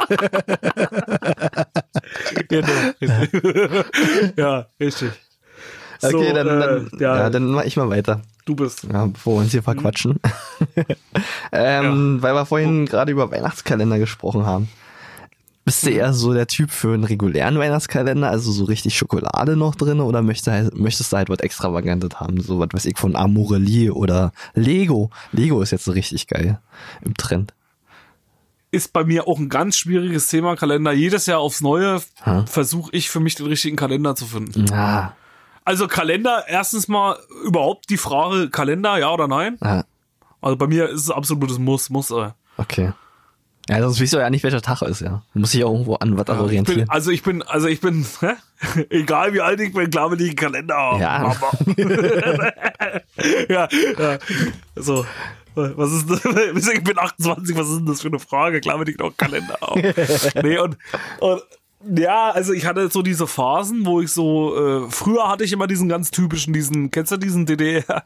Genau, 2.50 2.68
richtig. 3.02 4.34
ja, 4.38 4.66
richtig. 4.80 5.12
Okay, 6.02 6.12
So, 6.12 6.34
dann, 6.34 6.48
dann, 6.48 6.88
äh, 6.94 7.02
ja. 7.04 7.18
ja, 7.18 7.30
dann 7.30 7.48
mach 7.48 7.64
ich 7.64 7.76
mal 7.76 7.90
weiter. 7.90 8.22
du 8.46 8.56
bist. 8.56 8.84
Ja, 8.92 9.08
bevor 9.08 9.36
wir 9.36 9.42
uns 9.42 9.52
hier 9.52 9.64
verquatschen. 9.64 10.20
ähm, 11.52 12.22
Weil 12.22 12.34
wir 12.36 12.46
vorhin 12.46 12.86
gerade 12.86 13.12
über 13.12 13.32
Weihnachtskalender 13.32 13.98
gesprochen 14.00 14.46
haben. 14.46 14.70
Bist 15.68 15.86
du 15.86 15.90
eher 15.90 16.14
so 16.14 16.34
der 16.34 16.48
Typ 16.48 16.72
für 16.72 16.94
einen 16.94 17.04
regulären 17.04 17.60
Weihnachtskalender, 17.60 18.30
also 18.30 18.54
so 18.54 18.64
richtig 18.64 18.98
Schokolade 18.98 19.58
noch 19.58 19.76
drin, 19.76 20.00
oder 20.00 20.22
möchtest 20.22 20.48
du 20.48 20.52
halt, 20.52 20.78
möchtest 20.78 21.12
du 21.12 21.18
halt 21.18 21.30
was 21.30 21.40
Extravagantes 21.40 22.18
haben, 22.22 22.40
so 22.40 22.58
was 22.58 22.70
weiß 22.72 22.86
ich 22.86 22.98
von 22.98 23.18
Amorelie 23.18 23.92
oder 23.92 24.32
Lego. 24.54 25.10
Lego 25.34 25.62
ist 25.62 25.72
jetzt 25.72 25.84
so 25.84 25.92
richtig 25.92 26.28
geil 26.28 26.62
im 27.02 27.16
Trend. 27.16 27.54
Ist 28.72 28.94
bei 28.94 29.04
mir 29.04 29.28
auch 29.28 29.40
ein 29.40 29.50
ganz 29.50 29.76
schwieriges 29.76 30.28
Thema 30.28 30.56
Kalender. 30.56 30.94
Jedes 30.94 31.26
Jahr 31.26 31.40
aufs 31.40 31.60
Neue 31.60 32.02
versuche 32.46 32.92
ich 32.94 33.10
für 33.10 33.20
mich 33.20 33.36
den 33.36 33.48
richtigen 33.48 33.76
Kalender 33.76 34.16
zu 34.16 34.26
finden. 34.26 34.72
Ah, 34.72 35.16
Also 35.66 35.88
Kalender, 35.90 36.46
erstens 36.48 36.88
mal 36.88 37.18
überhaupt 37.46 37.90
die 37.90 37.98
Frage 37.98 38.50
Kalender, 38.50 38.98
ja 39.00 39.12
oder 39.12 39.28
nein? 39.28 39.58
ah, 39.60 39.84
Also 40.40 40.56
bei 40.56 40.68
mir 40.68 40.88
ist 40.88 41.02
es 41.02 41.12
absolutes 41.12 41.60
Muss, 41.60 41.90
muss. 41.90 42.10
Äh. 42.12 42.30
okay. 42.58 42.94
Ja, 43.70 43.82
sonst 43.82 44.02
weißt 44.02 44.14
du 44.14 44.18
ja 44.20 44.30
nicht, 44.30 44.44
welcher 44.44 44.62
Tag 44.62 44.82
ist, 44.82 45.02
ja. 45.02 45.24
Musst 45.34 45.54
dich 45.54 45.64
auch 45.64 45.72
irgendwo 45.74 45.96
an 45.96 46.18
was 46.18 46.26
Ich 46.28 46.42
orientieren. 46.42 46.80
bin, 46.82 46.90
also 46.90 47.12
ich 47.12 47.22
bin, 47.24 47.42
also 47.44 47.68
ich 47.68 47.82
bin, 47.82 48.06
hä? 48.22 48.34
egal 48.90 49.34
wie 49.34 49.42
alt 49.42 49.60
ich 49.60 49.74
bin, 49.74 49.92
will 50.12 50.22
ich 50.22 50.30
einen 50.30 50.36
Kalender 50.36 50.76
haben. 50.76 51.02
Ja. 51.02 51.36
Ja, 53.50 53.68
ja. 53.98 54.20
So. 54.76 55.06
Was 55.56 55.92
ist 55.92 56.10
das? 56.10 56.24
Ich 56.74 56.84
bin 56.84 56.98
28, 57.00 57.58
was 57.58 57.68
ist 57.70 57.78
denn 57.78 57.86
das 57.88 58.02
für 58.02 58.10
eine 58.10 58.20
Frage? 58.20 58.62
Klar 58.62 58.80
ich 58.88 58.98
noch 58.98 59.08
einen 59.08 59.18
Kalender 59.18 59.58
haben. 59.60 59.82
nee, 60.44 60.60
und, 60.60 60.78
und 61.20 61.42
ja, 61.96 62.32
also 62.32 62.54
ich 62.54 62.66
hatte 62.66 62.90
so 62.90 63.02
diese 63.04 63.28
Phasen, 63.28 63.86
wo 63.86 64.02
ich 64.02 64.12
so, 64.12 64.56
äh, 64.88 64.90
früher 64.90 65.30
hatte 65.30 65.44
ich 65.44 65.52
immer 65.54 65.68
diesen 65.68 65.88
ganz 65.88 66.10
typischen, 66.10 66.52
diesen, 66.52 66.90
kennst 66.90 67.12
du 67.12 67.18
diesen 67.18 67.46
DDR? 67.46 68.04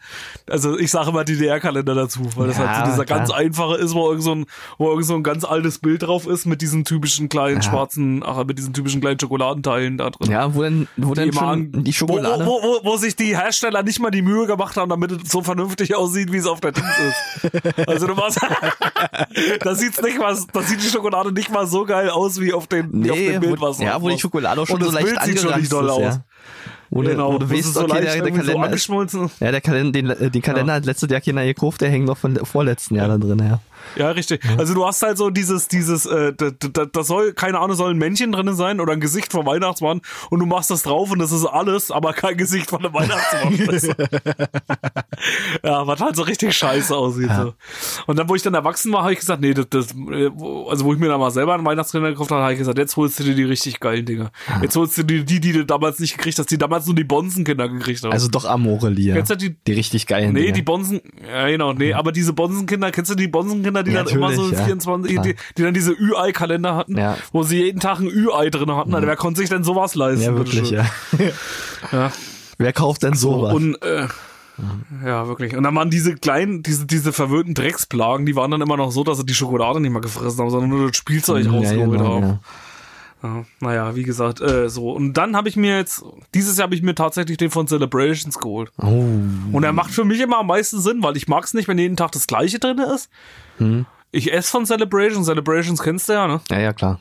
Also 0.50 0.78
ich 0.78 0.92
sage 0.92 1.10
immer 1.10 1.24
DDR-Kalender 1.24 1.96
dazu, 1.96 2.20
weil 2.36 2.48
das 2.48 2.58
Ja, 2.58 2.68
halt 2.68 2.86
so 2.86 2.92
dieser 2.92 3.06
klar. 3.06 3.20
ganz 3.20 3.32
einfache 3.32 3.76
ist, 3.78 3.94
wo 3.94 4.10
irgend 4.10 4.24
so 4.24 4.36
ein, 4.36 4.46
wo 4.78 4.90
irgend 4.90 5.06
so 5.06 5.16
ein 5.16 5.24
ganz 5.24 5.46
altes 5.46 5.80
Bild 5.80 6.04
drauf 6.04 6.28
ist 6.28 6.46
mit 6.46 6.62
diesen 6.62 6.84
typischen 6.84 7.30
kleinen 7.30 7.62
schwarzen, 7.62 8.24
ach, 8.26 8.44
mit 8.46 8.58
diesen 8.58 8.74
typischen 8.74 9.00
kleinen 9.00 9.20
Schokoladenteilen 9.20 9.98
da 9.98 10.10
drin. 10.10 10.30
Ja, 10.32 10.54
wo 10.54 10.64
denn, 10.64 10.88
wo 10.98 11.14
denn 11.14 11.30
immer 11.30 11.40
schon 11.40 11.50
an- 11.50 11.84
die 11.84 11.94
Schokolade? 11.94 12.46
Wo, 12.46 12.62
wo, 12.62 12.80
wo, 12.84 12.92
wo 12.92 12.98
sich 12.98 13.16
die 13.16 13.38
Hersteller 13.38 13.84
nicht 13.84 14.00
mal 14.02 14.12
die 14.12 14.22
Mühe 14.22 14.48
gemacht 14.48 14.76
haben, 14.76 14.90
damit 14.90 15.12
es 15.14 15.32
so 15.32 15.42
vernünftig 15.44 15.96
aussieht, 15.96 16.32
wie 16.34 16.38
es 16.38 16.46
auf 16.46 16.60
der 16.60 16.74
Dings 16.74 16.88
ist. 17.00 17.88
Also 17.88 18.08
du 18.08 18.16
machst, 18.16 18.40
da 19.62 19.76
sieht's 19.76 20.02
nicht 20.02 20.20
mal, 20.20 20.38
da 20.54 20.62
sieht 20.62 20.84
die 20.84 20.90
Schokolade 20.90 21.32
nicht 21.32 21.50
mal 21.52 21.66
so 21.68 21.86
geil 21.86 22.10
aus 22.10 22.40
wie 22.42 22.54
auf, 22.54 22.68
den, 22.68 22.90
wie 23.04 23.12
auf 23.12 23.18
Nee, 23.18 23.32
dem 23.32 23.40
Bild, 23.42 23.61
was 23.62 23.80
ja, 23.80 24.02
wo 24.02 24.10
die 24.10 24.20
Schokolade 24.20 24.62
auch 24.62 24.68
schon 24.68 24.78
Und 24.82 24.84
so 24.86 24.92
leicht 24.92 25.18
angeranzt 25.18 25.66
ist, 25.66 25.74
aus. 25.74 26.00
ja. 26.02 26.24
Wo, 26.90 27.02
du- 27.04 27.10
Genau, 27.12 27.34
wo 27.34 27.38
du 27.38 27.46
das 27.46 27.58
weißt, 27.58 27.74
so 27.74 27.82
okay, 27.82 27.92
der, 27.94 28.02
der 28.02 28.16
irgendwie 28.16 28.46
so 28.46 28.52
Kalender 28.54 28.76
ist, 28.76 29.40
ja, 29.40 29.52
der 29.52 29.62
Kalender, 29.62 29.92
den, 29.94 30.10
äh, 30.10 30.30
den 30.30 30.42
Kalender 30.42 30.74
hat 30.74 30.86
letztes 30.86 31.10
Jahr 31.10 31.22
keiner 31.22 31.46
gekauft, 31.46 31.80
der 31.82 31.90
hängt 31.90 32.06
noch 32.06 32.18
von 32.18 32.36
vorletzten 32.46 32.96
Jahr 32.96 33.08
da 33.08 33.18
drin, 33.18 33.40
ja. 33.40 33.60
Ja, 33.96 34.12
richtig. 34.12 34.42
Also 34.58 34.74
du 34.74 34.86
hast 34.86 35.02
halt 35.02 35.18
so 35.18 35.30
dieses, 35.30 35.68
dieses, 35.68 36.06
äh, 36.06 36.34
da, 36.36 36.52
da, 36.52 36.86
da 36.86 37.04
soll, 37.04 37.34
keine 37.34 37.60
Ahnung, 37.60 37.76
soll 37.76 37.92
ein 37.92 37.98
Männchen 37.98 38.32
drin 38.32 38.54
sein 38.56 38.80
oder 38.80 38.94
ein 38.94 39.00
Gesicht 39.00 39.32
vom 39.32 39.46
Weihnachtsmann 39.46 40.02
und 40.30 40.40
du 40.40 40.46
machst 40.46 40.70
das 40.72 40.84
drauf 40.84 41.12
und 41.12 41.20
das 41.20 41.32
ist 41.32 41.46
alles, 41.46 41.92
aber 41.92 42.14
kein 42.14 42.38
Gesicht 42.38 42.70
von 42.70 42.84
einem 42.84 42.94
Weihnachtsmann. 42.94 43.58
ja, 45.64 45.86
was 45.88 46.00
halt 46.00 46.16
so 46.16 46.24
richtig 46.24 46.54
scheiße 46.56 46.96
aussieht. 46.96 47.30
So. 47.36 47.54
Und 48.08 48.18
dann, 48.20 48.28
wo 48.30 48.36
ich 48.36 48.42
dann 48.42 48.54
erwachsen 48.54 48.92
war, 48.92 49.04
habe 49.04 49.14
ich 49.14 49.20
gesagt, 49.20 49.42
nee, 49.42 49.54
das, 49.54 49.68
das, 49.70 49.88
äh, 49.92 50.30
also 50.70 50.86
wo 50.86 50.94
ich 50.94 51.00
mir 51.00 51.08
dann 51.08 51.20
mal 51.20 51.32
selber 51.32 51.54
einen 51.54 51.66
Weihnachtskalender 51.66 52.12
gekauft 52.12 52.32
habe, 52.32 52.42
habe 52.42 52.54
ich 52.54 52.60
gesagt, 52.60 52.78
jetzt 52.78 52.96
holst 52.98 53.20
du 53.20 53.24
dir 53.24 53.36
die 53.36 53.44
richtig 53.44 53.80
geilen 53.80 54.06
Dinger. 54.06 54.32
Jetzt 54.62 54.76
holst 54.76 54.98
du 54.98 55.04
dir 55.04 55.24
die, 55.24 55.40
die 55.40 55.52
du 55.54 55.66
damals 55.66 56.00
nicht 56.00 56.18
gekriegt 56.18 56.40
hast, 56.40 56.50
die 56.52 56.58
damals 56.58 56.86
nur 56.86 56.96
die 56.96 57.04
Bonsenkinder 57.04 57.70
gekriegt 57.70 58.04
haben. 58.04 58.12
Also 58.12 58.28
doch 58.28 58.46
Amorelie. 58.46 59.14
Kennst 59.14 59.32
du 59.32 59.36
die- 59.36 59.56
die 59.68 59.74
richtig 59.74 60.08
geilen 60.08 60.34
Nee, 60.34 60.42
Dinger. 60.42 60.54
die 60.54 60.62
Bonsen, 60.62 61.02
ja 61.28 61.48
genau, 61.48 61.74
nee, 61.74 61.94
aber 61.94 62.12
diese 62.12 62.34
Bonsenkinder, 62.34 62.92
kennst 62.92 63.12
du 63.12 63.16
die 63.16 63.28
Bonsenkinder, 63.28 63.71
die 63.74 63.92
Ja, 63.92 64.04
dann 64.04 64.14
immer 64.14 64.34
so 64.34 64.42
natürlich, 64.42 64.60
ja. 64.60 64.66
24, 64.66 65.12
Klar. 65.12 65.26
die, 65.26 65.36
die 65.58 65.62
dann 65.64 65.74
diese 65.74 65.92
Ü-Ei-Kalender 65.92 66.76
hatten, 66.76 67.00
wo 67.32 67.44
sie 67.44 67.64
jeden 67.64 67.80
Tag 67.80 68.00
ein 68.00 68.08
Ü-Ei 68.08 68.50
drin 68.50 68.72
hatten, 68.76 68.94
Alter, 68.94 69.08
wer 69.08 69.16
konnte 69.16 69.42
sich 69.42 69.50
denn 69.50 69.64
sowas 69.64 69.96
leisten? 69.96 70.24
ja, 70.24 70.36
wirklich. 70.36 70.70
Ja. 71.92 72.12
Wer 72.58 72.74
kauft 72.74 73.04
denn 73.04 73.16
sowas? 73.16 73.54
Und, 73.56 73.82
äh, 73.82 74.08
ja, 75.04 75.28
wirklich. 75.28 75.56
Und 75.56 75.64
dann 75.64 75.74
waren 75.76 75.90
diese 75.90 76.16
kleinen, 76.16 76.62
diese, 76.62 76.86
diese 76.86 77.12
verwöhnten 77.12 77.54
Drecksplagen, 77.54 78.26
die 78.26 78.36
waren 78.36 78.52
dann 78.52 78.62
immer 78.62 78.78
noch 78.78 78.92
so, 78.92 79.04
dass 79.04 79.18
sie 79.18 79.26
die 79.26 79.34
Schokolade 79.34 79.80
nicht 79.80 79.92
mal 79.92 80.02
gefressen 80.02 80.40
haben, 80.40 80.50
sondern 80.50 80.70
nur 80.70 80.88
das 80.88 80.98
Spielzeug 80.98 81.46
ja, 81.46 81.52
rausgeholt 81.52 81.92
genau, 81.92 82.16
haben. 82.16 82.24
ja. 82.24 82.40
Ja, 83.24 83.46
naja, 83.60 83.96
wie 83.96 84.02
gesagt, 84.02 84.42
äh, 84.42 84.68
so. 84.68 84.92
Und 84.92 85.14
dann 85.14 85.36
habe 85.36 85.48
ich 85.48 85.56
mir 85.56 85.78
jetzt, 85.78 86.04
dieses 86.34 86.58
Jahr 86.58 86.64
habe 86.64 86.76
ich 86.76 86.82
mir 86.82 86.96
tatsächlich 86.96 87.38
den 87.38 87.52
von 87.52 87.68
Celebrations 87.68 88.40
geholt. 88.40 88.72
Oh, 88.82 89.06
Und 89.52 89.64
er 89.64 89.74
macht 89.74 89.92
für 89.92 90.06
mich 90.06 90.20
immer 90.20 90.40
am 90.40 90.48
meisten 90.48 90.82
Sinn, 90.82 91.04
weil 91.04 91.16
ich 91.18 91.28
mag 91.28 91.44
es 91.44 91.54
nicht, 91.54 91.68
wenn 91.68 91.78
jeden 91.78 91.98
Tag 91.98 92.12
das 92.14 92.26
gleiche 92.26 92.58
drin 92.58 92.80
ist. 92.80 93.12
Hm. 93.62 93.86
Ich 94.12 94.34
esse 94.34 94.50
von 94.50 94.66
Celebrations, 94.66 95.26
Celebrations 95.26 95.82
kennst 95.82 96.10
du 96.10 96.14
ja, 96.14 96.28
ne? 96.28 96.42
ja, 96.50 96.60
ja, 96.60 96.74
klar. 96.74 97.00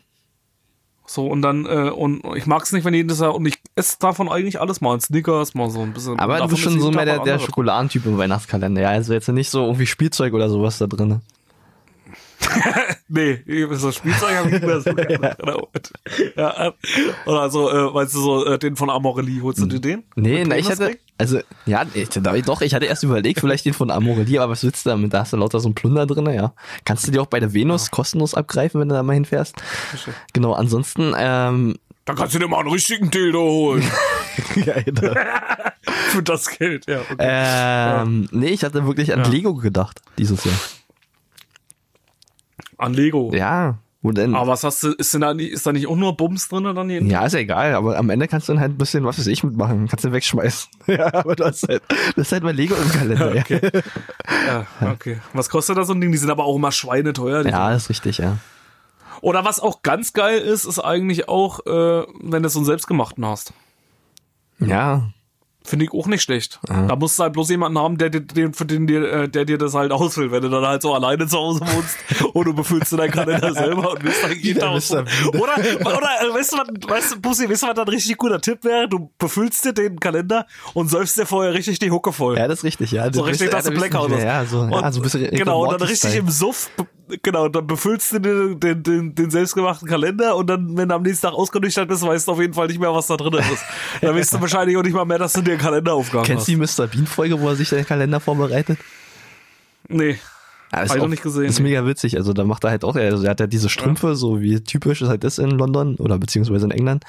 So, 1.06 1.26
und 1.26 1.42
dann, 1.42 1.66
äh, 1.66 1.90
und 1.90 2.22
ich 2.36 2.46
mag 2.46 2.62
es 2.62 2.70
nicht, 2.70 2.84
wenn 2.84 2.94
jedes 2.94 3.18
Jahr, 3.18 3.34
und 3.34 3.44
ich 3.44 3.58
esse 3.74 3.96
davon 3.98 4.28
eigentlich 4.28 4.61
alles 4.61 4.80
mal, 4.80 4.94
ein 4.94 5.00
Snickers, 5.00 5.54
mal 5.54 5.68
so 5.68 5.80
ein 5.80 5.92
bisschen. 5.92 6.20
Aber 6.20 6.38
du 6.38 6.44
bist 6.44 6.58
ist 6.58 6.61
schon 6.61 6.80
so 6.80 6.92
mehr 6.92 7.04
der, 7.04 7.18
der. 7.18 7.40
Schokoladentyp 7.40 8.06
im 8.06 8.16
Weihnachtskalender. 8.16 8.80
Ja, 8.80 8.90
also 8.90 9.12
jetzt 9.12 9.26
nicht 9.28 9.50
so 9.50 9.64
irgendwie 9.64 9.86
Spielzeug 9.86 10.34
oder 10.34 10.48
sowas 10.48 10.78
da 10.78 10.86
drin. 10.86 11.20
Nee, 13.09 13.43
so 13.72 13.91
Spielzeug 13.93 14.36
habe 14.36 14.49
ich 14.49 14.55
nicht 14.55 14.64
mehr 14.66 14.80
so 14.80 14.95
gerne. 14.95 15.36
ja, 16.36 16.66
äh, 16.68 16.72
oder 17.26 17.51
so, 17.51 17.70
äh, 17.70 17.95
weißt 17.95 18.14
du, 18.14 18.20
so 18.20 18.47
äh, 18.47 18.59
den 18.59 18.76
von 18.76 18.88
Amorelie, 18.91 19.43
holst 19.43 19.61
du 19.61 19.66
dir 19.66 19.80
den? 19.80 20.05
Nee, 20.14 20.45
na, 20.47 20.57
ich 20.57 20.70
hatte, 20.70 20.97
also, 21.18 21.41
ja, 21.66 21.84
ich, 21.93 22.09
doch, 22.09 22.61
ich 22.62 22.74
hatte 22.74 22.86
erst 22.86 23.03
überlegt, 23.03 23.41
vielleicht 23.41 23.64
den 23.64 23.74
von 23.74 23.91
Amorelie, 23.91 24.41
aber 24.41 24.53
was 24.53 24.62
willst 24.64 24.86
du 24.86 24.91
damit? 24.91 25.12
Da 25.12 25.20
hast 25.20 25.32
du 25.32 25.36
lauter 25.36 25.61
so 25.61 25.68
einen 25.68 25.74
Plunder 25.74 26.07
drin, 26.07 26.26
ja. 26.32 26.55
Kannst 26.84 27.07
du 27.07 27.11
dir 27.12 27.20
auch 27.20 27.26
bei 27.26 27.41
der 27.41 27.53
Venus 27.53 27.91
kostenlos 27.91 28.34
abgreifen, 28.34 28.80
wenn 28.80 28.88
du 28.88 28.95
da 28.95 29.03
mal 29.03 29.14
hinfährst. 29.14 29.57
Genau, 30.32 30.53
ansonsten, 30.53 31.12
ähm, 31.16 31.76
Da 32.05 32.14
kannst 32.14 32.34
du 32.34 32.38
dir 32.38 32.49
mal 32.49 32.61
einen 32.61 32.70
richtigen 32.70 33.11
Dildo 33.11 33.41
holen. 33.41 33.84
ja, 34.64 34.80
genau. 34.80 35.12
Für 36.11 36.22
das 36.22 36.49
Geld, 36.49 36.86
ja. 36.86 37.01
Okay. 37.01 37.16
ähm, 37.18 38.28
nee, 38.32 38.49
ich 38.49 38.64
hatte 38.64 38.86
wirklich 38.86 39.12
an 39.12 39.24
Ja. 39.24 39.28
Lego 39.28 39.55
gedacht, 39.55 40.01
dieses 40.16 40.45
Jahr. 40.45 40.55
An 42.81 42.95
Lego. 42.95 43.31
Ja. 43.35 43.78
Wo 44.03 44.12
denn, 44.12 44.35
Aber 44.35 44.47
was 44.53 44.64
hast 44.64 44.83
du, 44.83 44.93
ist, 44.93 45.12
denn 45.12 45.20
da, 45.20 45.35
nicht- 45.35 45.53
ist 45.53 45.66
da 45.66 45.72
nicht 45.72 45.87
auch 45.87 45.97
nur 45.97 46.16
Bums 46.16 46.49
drin 46.49 46.64
dann 46.64 46.89
jeden 46.89 47.11
ja, 47.11 47.26
ist 47.26 47.35
ja 47.35 47.41
egal, 47.41 47.74
aber 47.74 47.99
am 47.99 48.09
Ende 48.09 48.28
kannst 48.28 48.49
du 48.49 48.55
dann 48.55 48.61
halt 48.61 48.72
ein 48.72 48.78
bisschen, 48.78 49.05
was 49.05 49.18
weiß 49.18 49.26
ich, 49.26 49.45
mitmachen. 49.45 49.89
Kannst 49.89 50.07
du 50.07 50.12
wegschmeißen. 50.12 50.70
ja, 50.87 51.12
aber 51.12 51.37
du 51.37 51.45
hast 51.45 51.68
halt, 51.68 51.83
das 52.16 52.28
ist 52.28 52.33
halt 52.33 52.43
mal 52.43 52.55
Lego 52.55 52.74
im 52.76 52.89
Kalender. 52.91 53.35
ja. 53.51 54.64
Ja, 54.81 54.91
okay. 54.93 55.18
Was 55.35 55.51
kostet 55.51 55.76
das 55.76 55.87
so 55.89 55.93
ein 55.93 56.01
Ding? 56.01 56.12
Die 56.12 56.16
sind 56.18 56.31
aber 56.31 56.45
auch 56.45 56.57
immer 56.57 56.72
schweineteuer. 56.72 57.45
ja, 57.47 57.74
ist 57.74 57.91
richtig, 57.91 58.16
ja. 58.16 58.39
Oder 59.20 59.45
was 59.45 59.61
auch 59.61 59.83
ganz 59.83 60.14
geil 60.14 60.39
ist, 60.39 60.64
ist 60.64 60.78
eigentlich 60.78 61.28
auch, 61.28 61.61
äh, 61.66 62.07
wenn 62.22 62.43
du 62.43 62.49
so 62.49 62.61
einen 62.61 62.66
selbstgemachten 62.66 63.26
hast. 63.26 63.53
Ja, 64.61 65.11
Finde 65.62 65.84
ich 65.84 65.92
auch 65.92 66.06
nicht 66.06 66.22
schlecht. 66.22 66.58
Da 66.66 66.96
musst 66.96 67.18
du 67.18 67.22
halt 67.22 67.34
bloß 67.34 67.50
jemanden 67.50 67.78
haben, 67.78 67.98
der, 67.98 68.08
dir- 68.08 68.22
den, 68.22 68.54
für 68.54 68.64
den 68.64 68.86
dir, 68.86 69.02
äh, 69.12 69.28
der 69.28 69.44
dir 69.44 69.58
das 69.58 69.74
halt 69.74 69.92
ausfüllt, 69.92 70.32
wenn 70.32 70.40
du 70.42 70.48
dann 70.48 70.64
halt 70.66 70.80
so 70.80 70.94
alleine 70.94 71.26
zu 71.26 71.36
Hause 71.36 71.61
wohnst 71.61 71.98
und 72.34 72.44
du 72.46 72.54
befüllst 72.54 72.90
du 72.92 72.96
deinen 72.96 73.11
Kalender 73.11 73.52
selber 73.52 73.92
und 73.92 74.02
bist 74.02 74.22
dann 74.22 74.32
jeden 74.40 74.58
Tag 74.58 74.70
Oder, 74.70 75.52
oder 75.80 76.08
äh, 76.22 76.34
weißt 76.34 76.52
du, 76.52 76.56
was, 76.56 76.68
weißt 76.90 77.12
du, 77.14 77.20
Bussi, 77.20 77.48
weißt 77.48 77.62
du, 77.62 77.66
was 77.68 77.74
da 77.74 77.82
ein 77.82 77.88
richtig 77.88 78.16
guter 78.16 78.40
Tipp 78.40 78.64
wäre? 78.64 78.88
Du 78.88 79.11
befüllst 79.18 79.62
dir 79.64 79.74
den 79.74 80.00
Kalender 80.00 80.46
und 80.72 80.88
säufst 80.90 81.18
dir 81.18 81.26
vorher 81.26 81.52
richtig 81.52 81.78
die 81.78 81.90
Hucke 81.90 82.12
voll. 82.12 82.38
ja, 82.38 82.48
das 82.48 82.61
ist 82.61 82.64
richtig, 82.64 82.92
ja. 82.92 83.12
so 83.12 83.20
richtig, 83.22 83.50
dass 83.50 83.64
du 83.66 83.72
Blackout 83.72 84.11
hast. 84.12 84.22
Ja, 84.22 84.44
so, 84.46 84.66
ja, 84.66 84.90
so 84.90 85.00
ein 85.00 85.02
bisschen 85.02 85.30
Genau, 85.30 85.64
und 85.64 85.72
dann 85.72 85.82
richtig 85.88 86.16
im 86.16 86.30
Suff, 86.30 86.70
genau, 87.22 87.48
dann 87.48 87.66
befüllst 87.66 88.12
du 88.12 88.18
den, 88.18 88.61
den, 88.61 88.82
den, 88.82 89.14
den 89.14 89.30
selbstgemachten 89.30 89.88
Kalender 89.88 90.36
und 90.36 90.46
dann, 90.48 90.76
wenn 90.76 90.88
du 90.88 90.94
am 90.94 91.02
nächsten 91.02 91.26
Tag 91.26 91.34
ausgenüchtert 91.34 91.88
bist, 91.88 92.02
weißt 92.02 92.28
du 92.28 92.32
auf 92.32 92.40
jeden 92.40 92.54
Fall 92.54 92.68
nicht 92.68 92.80
mehr, 92.80 92.94
was 92.94 93.06
da 93.06 93.16
drin 93.16 93.34
ist. 93.34 93.64
Dann 94.00 94.14
weißt 94.16 94.34
du 94.34 94.40
wahrscheinlich 94.40 94.76
auch 94.76 94.82
nicht 94.82 94.94
mal 94.94 95.04
mehr, 95.04 95.18
dass 95.18 95.32
du 95.32 95.42
dir 95.42 95.52
einen 95.52 95.61
Kalender 95.61 95.94
aufgehangen 95.94 96.26
Kennst 96.26 96.48
hast. 96.48 96.78
du 96.78 96.82
die 96.82 96.82
Mr. 96.82 96.86
Bean-Folge, 96.86 97.40
wo 97.40 97.48
er 97.48 97.56
sich 97.56 97.68
den 97.68 97.84
Kalender 97.84 98.20
vorbereitet? 98.20 98.78
Nee. 99.88 100.18
Ja, 100.72 100.82
ist 100.82 100.90
Hab 100.90 100.96
ich 100.96 101.00
auch- 101.02 101.04
noch 101.06 101.10
nicht 101.10 101.22
gesehen, 101.22 101.44
Ist 101.46 101.60
mega 101.60 101.84
witzig. 101.86 102.16
Also 102.16 102.32
da 102.32 102.44
macht 102.44 102.64
er 102.64 102.70
halt 102.70 102.84
auch, 102.84 102.94
also 102.94 103.24
er 103.24 103.30
hat 103.30 103.40
ja 103.40 103.46
diese 103.46 103.68
Strümpfe, 103.68 104.14
so 104.14 104.40
wie 104.40 104.60
typisch 104.60 105.02
es 105.02 105.08
halt 105.08 105.24
ist 105.24 105.38
in 105.38 105.50
London 105.50 105.96
oder 105.96 106.18
beziehungsweise 106.18 106.64
in 106.66 106.70
England. 106.70 107.04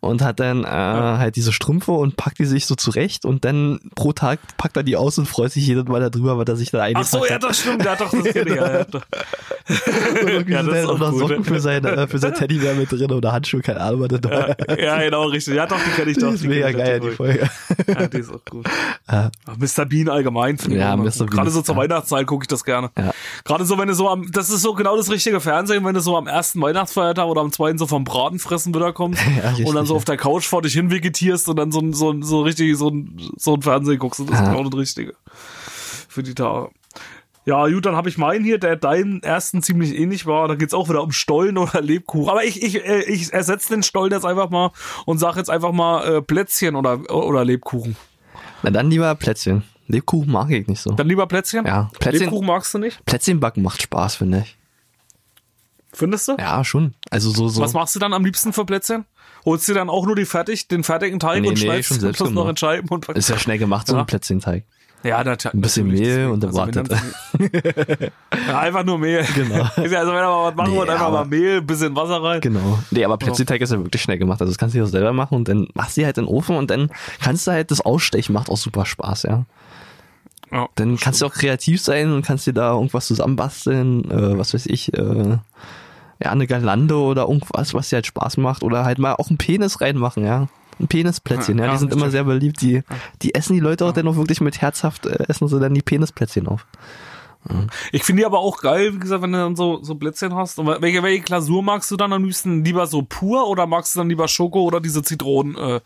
Und 0.00 0.22
hat 0.22 0.40
dann 0.40 0.64
äh, 0.64 0.66
halt 0.68 1.36
diese 1.36 1.52
Strümpfe 1.52 1.92
und 1.92 2.16
packt 2.16 2.38
die 2.38 2.44
sich 2.46 2.66
so 2.66 2.74
zurecht 2.74 3.24
und 3.24 3.44
dann 3.44 3.80
pro 3.94 4.12
Tag 4.12 4.38
packt 4.56 4.76
er 4.76 4.82
die 4.82 4.96
aus 4.96 5.18
und 5.18 5.26
freut 5.26 5.52
sich 5.52 5.66
jedes 5.66 5.84
Mal 5.84 6.00
darüber, 6.10 6.38
weil 6.38 6.48
er 6.48 6.56
sich 6.56 6.70
da 6.70 6.78
Ach 6.78 6.84
eingepackt 6.84 7.08
so, 7.10 7.26
ja, 7.26 7.34
hat. 7.34 7.42
das 7.42 7.58
stimmt, 7.60 7.84
ja, 7.84 7.96
doch, 7.96 8.10
das 8.10 8.24
ich, 8.26 8.34
ja, 8.34 8.44
ja, 8.78 8.84
doch. 8.84 9.02
Ja, 10.48 10.62
das 10.62 10.66
da 10.66 10.76
ist 10.76 10.86
auch 10.86 10.92
auch 10.94 10.98
noch 10.98 11.12
Socken 11.12 11.44
für 11.44 11.60
sein, 11.60 11.84
äh, 11.84 12.06
für 12.06 12.18
sein 12.18 12.34
Teddybär 12.34 12.74
mit 12.74 12.90
drin 12.90 13.10
oder 13.12 13.32
Handschuhe, 13.32 13.60
keine 13.60 13.80
Ahnung, 13.80 14.00
was 14.00 14.08
das 14.08 14.20
dabei 14.22 14.56
Ja, 14.82 14.98
genau, 15.00 15.24
richtig. 15.24 15.54
Ja, 15.54 15.66
doch, 15.66 15.78
die 15.78 15.90
kenne 15.90 16.10
ich 16.10 16.16
doch. 16.18 16.26
Das 16.26 16.34
ist 16.36 16.44
die 16.44 16.48
mega 16.48 16.70
geil, 16.72 17.00
die 17.00 17.10
Folge. 17.10 17.48
Ja, 17.86 18.06
die 18.06 18.18
ist 18.18 18.32
auch 18.32 18.44
gut. 18.48 18.66
Ach, 19.06 19.30
Mr. 19.58 19.84
Bean 19.86 20.08
allgemein 20.08 20.58
finde 20.58 20.76
ich 20.76 20.80
Ja, 20.82 20.96
Mr. 20.96 21.02
Bean 21.02 21.26
Gerade 21.28 21.50
so 21.50 21.62
zur 21.62 21.74
ja. 21.76 21.82
Weihnachtszeit 21.82 22.26
gucke 22.26 22.44
ich 22.44 22.48
das 22.48 22.64
gerne. 22.64 22.90
Ja. 23.06 23.12
Gerade 23.44 23.64
so, 23.64 23.78
wenn 23.78 23.88
du 23.88 23.94
so 23.94 24.08
am, 24.08 24.30
das 24.30 24.50
ist 24.50 24.62
so 24.62 24.74
genau 24.74 24.96
das 24.96 25.10
richtige 25.10 25.40
Fernsehen, 25.40 25.84
wenn 25.84 25.94
du 25.94 26.00
so 26.00 26.16
am 26.16 26.26
ersten 26.26 26.60
Weihnachtsfeiertag 26.60 27.26
oder 27.26 27.40
am 27.40 27.52
zweiten 27.52 27.78
so 27.78 27.86
vom 27.86 28.04
Braten 28.04 28.38
fressen 28.38 28.74
wieder 28.74 28.92
kommst 28.92 29.22
Ja, 29.36 29.50
richtig, 29.50 29.66
und 29.66 29.74
dann 29.74 29.86
so 29.86 29.96
auf 29.96 30.04
der 30.04 30.16
Couch 30.16 30.44
vor 30.44 30.62
dich 30.62 30.74
hin 30.74 30.90
vegetierst 30.90 31.48
und 31.48 31.56
dann 31.56 31.72
so, 31.72 31.80
so, 31.92 32.20
so 32.22 32.42
richtig 32.42 32.76
so 32.76 32.88
ein, 32.88 33.20
so 33.36 33.54
ein 33.54 33.62
Fernsehen 33.62 33.98
guckst. 33.98 34.20
Das 34.20 34.28
ist 34.28 34.44
genau 34.44 34.64
das 34.64 34.78
Richtige. 34.78 35.14
Für 36.08 36.22
die 36.22 36.34
Tage. 36.34 36.70
Ja, 37.44 37.66
gut, 37.66 37.86
dann 37.86 37.96
habe 37.96 38.08
ich 38.08 38.18
meinen 38.18 38.44
hier, 38.44 38.58
der 38.58 38.76
deinen 38.76 39.20
ersten 39.22 39.62
ziemlich 39.62 39.98
ähnlich 39.98 40.26
war. 40.26 40.46
Da 40.46 40.54
geht's 40.54 40.74
auch 40.74 40.88
wieder 40.88 41.02
um 41.02 41.10
Stollen 41.10 41.58
oder 41.58 41.80
Lebkuchen. 41.80 42.30
Aber 42.30 42.44
ich, 42.44 42.62
ich, 42.62 42.86
äh, 42.86 43.02
ich 43.02 43.32
ersetze 43.32 43.70
den 43.70 43.82
Stollen 43.82 44.12
jetzt 44.12 44.24
einfach 44.24 44.50
mal 44.50 44.70
und 45.06 45.18
sage 45.18 45.38
jetzt 45.38 45.50
einfach 45.50 45.72
mal 45.72 46.18
äh, 46.18 46.22
Plätzchen 46.22 46.76
oder, 46.76 47.00
oder 47.12 47.44
Lebkuchen. 47.44 47.96
Na 48.62 48.70
dann 48.70 48.90
lieber 48.90 49.12
Plätzchen. 49.16 49.64
Lebkuchen 49.88 50.30
mag 50.32 50.50
ich 50.50 50.66
nicht 50.68 50.80
so. 50.80 50.92
Dann 50.92 51.08
lieber 51.08 51.26
Plätzchen? 51.26 51.66
Ja, 51.66 51.90
Plätzchen- 51.98 52.20
Lebkuchen 52.20 52.46
magst 52.46 52.72
du 52.74 52.78
nicht? 52.78 53.04
Plätzchen 53.04 53.40
backen 53.40 53.62
macht 53.62 53.82
Spaß, 53.82 54.16
finde 54.16 54.40
ich. 54.44 54.56
Findest 55.92 56.28
du? 56.28 56.36
Ja, 56.38 56.64
schon. 56.64 56.94
Also 57.10 57.30
so, 57.30 57.48
so. 57.48 57.60
Was 57.60 57.74
machst 57.74 57.94
du 57.94 57.98
dann 57.98 58.14
am 58.14 58.24
liebsten 58.24 58.52
für 58.52 58.64
Plätzchen? 58.64 59.04
Holst 59.44 59.68
du 59.68 59.74
dann 59.74 59.90
auch 59.90 60.06
nur 60.06 60.16
die 60.16 60.24
fertig, 60.24 60.68
den 60.68 60.84
fertigen 60.84 61.18
Teig 61.20 61.42
Nee, 61.42 61.48
und 61.48 61.54
nee, 61.54 61.60
schneidest 61.60 61.88
schon 61.88 62.00
selbst 62.00 62.18
bloß 62.18 62.30
noch 62.30 62.48
in 62.48 62.56
Scheiben 62.56 62.88
und 62.88 63.06
Ist 63.10 63.28
ja 63.28 63.38
schnell 63.38 63.58
gemacht, 63.58 63.86
so 63.88 63.94
Ja. 63.94 64.00
ein 64.00 64.06
Plätzchenteig. 64.06 64.64
Ja, 65.04 65.24
natürlich. 65.24 65.54
Ein 65.54 65.60
bisschen 65.60 65.88
Mehl 65.88 66.26
und 66.28 66.44
Also, 66.44 66.64
dann- 66.66 66.86
ja, 68.46 68.58
einfach 68.60 68.84
nur 68.84 68.98
Mehl. 68.98 69.24
Genau. 69.34 69.64
Also 69.76 69.90
wenn 69.90 69.96
er 69.96 70.28
mal 70.28 70.48
was 70.50 70.54
machen 70.54 70.70
Nee, 70.72 70.76
wollt, 70.78 70.88
einfach 70.90 71.10
mal 71.10 71.24
Mehl, 71.24 71.58
ein 71.58 71.66
bisschen 71.66 71.94
Wasser 71.96 72.22
rein. 72.22 72.40
Genau. 72.40 72.78
Nee, 72.92 73.04
aber 73.04 73.18
Plätzchenteig 73.18 73.60
ist 73.60 73.72
ja 73.72 73.78
wirklich 73.78 74.00
schnell 74.00 74.18
gemacht. 74.18 74.40
Also 74.40 74.52
das 74.52 74.58
kannst 74.58 74.74
du 74.74 74.78
dir 74.78 74.84
auch 74.84 74.88
selber 74.88 75.12
machen 75.12 75.34
und 75.34 75.48
dann 75.48 75.66
machst 75.74 75.96
du 75.96 76.02
die 76.02 76.06
halt 76.06 76.18
in 76.18 76.24
den 76.26 76.32
Ofen 76.32 76.56
und 76.56 76.70
dann 76.70 76.88
kannst 77.20 77.46
du 77.48 77.50
halt 77.50 77.70
das 77.72 77.80
Ausstechen, 77.80 78.32
macht 78.32 78.48
auch 78.48 78.56
super 78.56 78.86
Spaß, 78.86 79.24
ja. 79.24 79.44
Ja, 80.52 80.68
Dann 80.74 80.96
kannst 80.98 81.22
du 81.22 81.26
auch 81.26 81.32
kreativ 81.32 81.80
sein 81.80 82.12
und 82.12 82.24
kannst 82.26 82.46
dir 82.46 82.52
da 82.52 82.72
irgendwas 82.74 83.06
zusammenbasteln, 83.06 84.10
äh, 84.10 84.38
was 84.38 84.52
weiß 84.54 84.66
ich, 84.66 84.92
äh, 84.94 85.38
ja, 86.22 86.30
eine 86.30 86.46
Galande 86.46 86.96
oder 86.96 87.22
irgendwas, 87.22 87.74
was 87.74 87.88
dir 87.88 87.96
halt 87.96 88.06
Spaß 88.06 88.36
macht 88.36 88.62
oder 88.62 88.84
halt 88.84 88.98
mal 88.98 89.14
auch 89.14 89.28
einen 89.28 89.38
Penis 89.38 89.80
reinmachen, 89.80 90.24
ja. 90.24 90.48
Ein 90.80 90.88
Penisplätzchen, 90.88 91.58
ja, 91.58 91.66
Ja, 91.66 91.72
die 91.72 91.78
sind 91.78 91.88
stimmt. 91.88 92.02
immer 92.02 92.10
sehr 92.10 92.24
beliebt. 92.24 92.60
Die, 92.62 92.82
die 93.22 93.34
essen 93.34 93.54
die 93.54 93.60
Leute 93.60 93.84
auch 93.86 93.92
dann 93.92 94.08
auch 94.08 94.16
wirklich 94.16 94.40
mit 94.40 94.60
herzhaft, 94.60 95.06
äh, 95.06 95.24
essen 95.28 95.48
sie 95.48 95.58
dann 95.60 95.74
die 95.74 95.82
Penisplätzchen 95.82 96.48
auf. 96.48 96.66
Ich 97.90 98.04
finde 98.04 98.20
die 98.20 98.26
aber 98.26 98.38
auch 98.38 98.60
geil, 98.60 98.94
wie 98.94 98.98
gesagt, 99.00 99.20
wenn 99.22 99.32
du 99.32 99.38
dann 99.38 99.56
so, 99.56 99.82
so 99.82 99.96
Plätzchen 99.96 100.34
hast. 100.36 100.60
Und 100.60 100.66
welche, 100.80 101.02
welche 101.02 101.22
Glasur 101.22 101.60
magst 101.62 101.90
du 101.90 101.96
dann 101.96 102.12
am 102.12 102.22
liebsten? 102.24 102.64
Lieber 102.64 102.86
so 102.86 103.02
pur 103.02 103.48
oder 103.48 103.66
magst 103.66 103.94
du 103.94 103.98
dann 103.98 104.08
lieber 104.08 104.28
Schoko 104.28 104.62
oder 104.62 104.80
diese 104.80 105.02
Zitronen, 105.02 105.56
äh, 105.56 105.80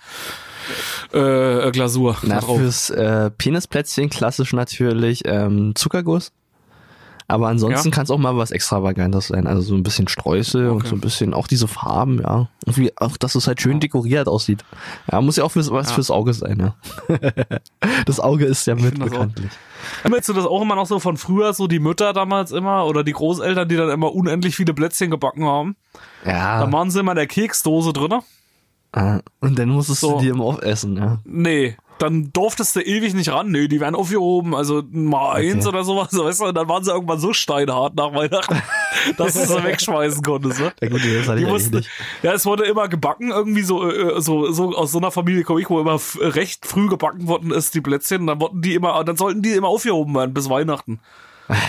äh, 1.12 1.70
Glasur 1.70 2.16
Na, 2.22 2.40
da 2.40 2.46
fürs 2.46 2.90
äh, 2.90 3.30
Penisplätzchen 3.30 4.10
klassisch 4.10 4.52
natürlich 4.52 5.22
ähm, 5.26 5.74
Zuckerguss. 5.74 6.32
Aber 7.28 7.48
ansonsten 7.48 7.88
Ja? 7.88 7.92
kann 7.94 8.04
es 8.04 8.10
auch 8.12 8.18
mal 8.18 8.36
was 8.36 8.52
Extravagantes 8.52 9.26
sein. 9.28 9.48
Also 9.48 9.60
so 9.60 9.74
ein 9.74 9.82
bisschen 9.82 10.06
Streusel 10.06 10.68
und 10.70 10.76
Okay. 10.76 10.88
so 10.90 10.94
ein 10.94 11.00
bisschen 11.00 11.34
auch 11.34 11.48
diese 11.48 11.66
Farben, 11.66 12.20
ja. 12.22 12.48
Und 12.66 12.76
wie, 12.78 12.92
auch, 12.98 13.16
dass 13.16 13.34
es 13.34 13.48
halt 13.48 13.60
schön 13.60 13.80
dekoriert 13.80 14.28
aussieht. 14.28 14.64
Ja, 15.10 15.20
muss 15.20 15.34
ja 15.36 15.42
auch 15.42 15.50
fürs, 15.50 15.72
was 15.72 15.88
Ja. 15.88 15.94
fürs 15.94 16.12
Auge 16.12 16.34
sein, 16.34 16.58
ja. 16.60 16.76
das 18.06 18.20
Auge 18.20 18.44
ist 18.44 18.64
ja 18.68 18.76
mit 18.76 18.84
find 18.84 18.98
das 19.00 19.08
auch. 19.08 19.12
bekanntlich. 19.14 19.50
Du 20.04 20.32
das 20.34 20.46
auch 20.46 20.62
immer 20.62 20.76
noch 20.76 20.86
so 20.86 21.00
von 21.00 21.16
früher, 21.16 21.52
so 21.52 21.66
die 21.66 21.80
Mütter 21.80 22.12
damals 22.12 22.52
immer 22.52 22.86
oder 22.86 23.02
die 23.02 23.12
Großeltern, 23.12 23.68
die 23.68 23.76
dann 23.76 23.90
immer 23.90 24.14
unendlich 24.14 24.54
viele 24.54 24.72
Plätzchen 24.72 25.10
gebacken 25.10 25.44
haben? 25.44 25.74
Da 26.24 26.60
Ja. 26.64 26.72
waren 26.72 26.92
sie 26.92 27.00
immer 27.00 27.12
in 27.12 27.16
der 27.16 27.26
Keksdose 27.26 27.92
drinne. 27.92 28.20
Äh, 28.92 29.18
Und 29.40 29.58
dann 29.58 29.68
musstest 29.68 30.00
So. 30.00 30.12
du 30.16 30.20
die 30.22 30.28
immer 30.28 30.44
aufessen, 30.44 30.96
ja. 30.96 31.18
Nee, 31.24 31.76
dann 31.98 32.30
durftest 32.34 32.76
du 32.76 32.80
ewig 32.80 33.14
nicht 33.14 33.30
ran. 33.32 33.50
Nee, 33.50 33.68
die 33.68 33.80
werden 33.80 33.94
aufgehoben, 33.94 34.54
also 34.54 34.82
mal 34.92 35.32
eins 35.36 35.66
oder 35.66 35.82
sowas, 35.82 36.08
weißt 36.12 36.40
du, 36.40 36.44
und 36.46 36.54
dann 36.54 36.68
waren 36.68 36.84
sie 36.84 36.90
irgendwann 36.90 37.18
so 37.18 37.32
steinhart 37.32 37.94
nach 37.96 38.12
Weihnachten, 38.14 38.60
dass 39.16 39.32
du 39.32 39.46
sie 39.46 39.64
wegschmeißen 39.64 40.22
konntest, 40.22 40.60
ne? 40.60 40.72
Ja 40.82 40.88
gut, 40.90 41.00
das 41.02 41.26
hatte 41.26 41.38
Die 41.38 41.44
ich 41.44 41.48
mussten, 41.50 41.76
nicht. 41.76 41.90
ja, 42.22 42.32
es 42.34 42.44
wurde 42.44 42.64
immer 42.64 42.88
gebacken, 42.88 43.30
irgendwie 43.30 43.62
so, 43.62 43.90
äh, 43.90 44.20
so, 44.20 44.50
so 44.52 44.74
aus 44.76 44.92
so 44.92 44.98
einer 44.98 45.10
Familie 45.10 45.42
komme 45.44 45.60
ich, 45.62 45.70
wo 45.70 45.80
immer 45.80 45.98
recht 46.20 46.66
früh 46.66 46.88
gebacken 46.88 47.26
worden 47.28 47.50
ist, 47.50 47.74
die 47.74 47.80
Plätzchen, 47.80 48.26
dann 48.26 48.40
wurden 48.42 48.60
die 48.60 48.74
immer, 48.74 49.02
dann 49.04 49.16
sollten 49.16 49.40
die 49.42 49.52
immer 49.52 49.68
aufgehoben 49.68 50.14
werden 50.14 50.34
bis 50.34 50.50
Weihnachten. 50.50 51.00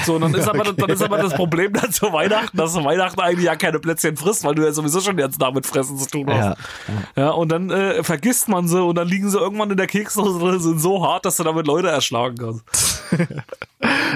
So, 0.06 0.16
und 0.16 0.22
dann 0.22 0.34
ist 0.34 0.48
aber, 0.50 0.64
dann 0.64 0.90
ist 0.90 1.02
aber 1.02 1.18
das 1.18 1.34
Problem 1.34 1.74
dann 1.74 1.92
zu 1.92 2.12
Weihnachten, 2.12 2.58
dass 2.58 2.74
du 2.74 2.84
Weihnachten 2.84 3.20
eigentlich 3.20 3.46
ja 3.46 3.56
keine 3.56 3.80
Plätzchen 3.80 4.18
frisst, 4.18 4.44
weil 4.44 4.56
du 4.56 4.64
ja 4.64 4.72
sowieso 4.72 5.02
schon 5.02 5.18
jetzt 5.18 5.42
damit 5.42 5.66
fressen 5.66 5.98
zu 5.98 6.08
tun 6.08 6.28
hast. 6.30 6.58
Ja. 7.16 7.24
Ja, 7.24 7.30
und 7.32 7.50
dann 7.50 7.70
äh, 7.70 8.04
vergisst 8.04 8.48
man 8.48 8.68
sie 8.68 8.82
und 8.82 8.96
dann 8.96 9.08
liegen 9.08 9.30
sie 9.30 9.38
irgendwann 9.38 9.72
in 9.72 9.78
der 9.78 9.88
Keksdose 9.88 10.40
drin, 10.40 10.60
sind 10.60 10.80
so 10.80 11.06
hart, 11.06 11.26
dass 11.26 11.38
du 11.38 11.44
damit 11.44 11.68
Leute 11.68 11.90
erschlagen 11.90 12.38
kannst. 12.38 12.64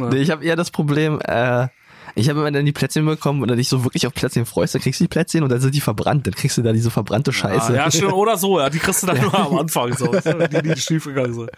Nee, 0.09 0.17
ich 0.17 0.31
habe 0.31 0.43
eher 0.43 0.55
das 0.55 0.71
Problem, 0.71 1.19
äh, 1.21 1.67
ich 2.15 2.29
habe 2.29 2.39
immer 2.39 2.51
dann 2.51 2.65
die 2.65 2.71
Plätzchen 2.71 3.05
bekommen 3.05 3.41
und 3.41 3.47
dann 3.47 3.57
dich 3.57 3.69
so 3.69 3.83
wirklich 3.83 4.05
auf 4.07 4.13
Plätzchen 4.13 4.45
freust, 4.45 4.75
dann 4.75 4.81
kriegst 4.81 4.99
du 4.99 5.03
die 5.03 5.07
Plätzchen 5.07 5.43
und 5.43 5.49
dann 5.51 5.59
sind 5.59 5.73
die 5.75 5.81
verbrannt. 5.81 6.27
Dann 6.27 6.33
kriegst 6.35 6.57
du 6.57 6.61
da 6.61 6.71
diese 6.73 6.91
verbrannte 6.91 7.31
Scheiße. 7.33 7.71
Ah, 7.73 7.75
ja, 7.75 7.91
stimmt, 7.91 8.13
oder 8.13 8.37
so, 8.37 8.59
ja, 8.59 8.69
die 8.69 8.79
kriegst 8.79 9.03
du 9.03 9.07
dann 9.07 9.19
nur 9.21 9.33
am 9.37 9.57
Anfang 9.59 9.93
so, 9.95 10.07
die, 10.51 10.61
die 10.61 10.79
schief 10.79 11.05
gegangen 11.05 11.33
sind. 11.33 11.49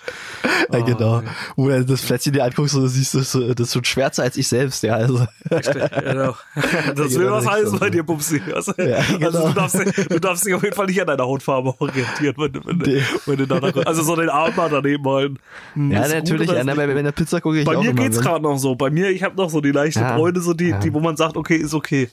Ja, 0.71 0.79
genau. 0.79 1.21
Wo 1.55 1.67
du 1.69 1.85
das 1.85 2.01
Plätzchen 2.01 2.33
dir 2.33 2.43
anguckst 2.43 2.75
und 2.75 2.81
du 2.83 2.87
siehst, 2.87 3.13
das, 3.15 3.33
ist 3.35 3.67
so- 3.71 3.73
schon 3.73 3.83
schwärzer 3.85 4.23
als 4.23 4.37
ich 4.37 4.47
selbst, 4.47 4.83
ja. 4.83 4.95
Also. 4.95 5.25
Genau. 5.49 6.35
Das 6.95 7.11
will 7.15 7.19
genau, 7.25 7.31
was 7.37 7.47
heißen 7.47 7.73
ist 7.73 7.79
bei 7.79 7.87
so. 7.87 7.91
dir, 7.91 8.03
Pupsi. 8.03 8.41
Also, 8.53 8.73
Ja, 8.77 8.97
also 8.97 9.17
genau. 9.17 9.47
du, 9.47 9.53
darfst, 9.53 9.79
dich- 9.79 10.07
du 10.07 10.19
darfst 10.19 10.45
dich 10.45 10.53
auf 10.53 10.63
jeden 10.63 10.75
Fall 10.75 10.85
nicht 10.85 11.01
an 11.01 11.07
deiner 11.07 11.23
Hautfarbe 11.25 11.73
orientieren, 11.79 12.35
wenn, 12.37 12.51
du- 12.53 12.65
wenn, 12.65 12.77
Nee. 12.77 13.01
wenn 13.25 13.37
du 13.37 13.47
danach, 13.47 13.75
also 13.85 14.03
so 14.03 14.15
den 14.15 14.29
Arm 14.29 14.55
mal 14.55 14.69
daneben 14.69 15.05
halten. 15.07 15.37
Hm, 15.73 15.91
Ja, 15.91 16.01
gut 16.03 16.13
natürlich. 16.13 16.49
oder 16.49 16.57
Ja, 16.59 16.63
na, 16.63 16.73
bei, 16.75 16.85
gut? 16.85 16.95
bei 16.95 17.01
der 17.01 17.11
Pizza 17.11 17.41
gucke 17.41 17.59
ich 17.59 17.65
Bei 17.65 17.77
mir 17.77 17.93
geht's 17.93 18.19
gerade 18.19 18.41
noch 18.43 18.57
so. 18.57 18.75
Bei 18.75 18.89
mir, 18.89 19.09
ich 19.09 19.23
habe 19.23 19.35
noch 19.35 19.49
so 19.49 19.61
die 19.61 19.71
leichte 19.71 19.99
Ja, 19.99 20.15
Bräune, 20.15 20.39
so 20.41 20.52
die, 20.53 20.69
ja. 20.69 20.79
die, 20.79 20.93
wo 20.93 20.99
man 20.99 21.17
sagt, 21.17 21.37
okay, 21.37 21.55
ist 21.55 21.73
okay. 21.73 22.09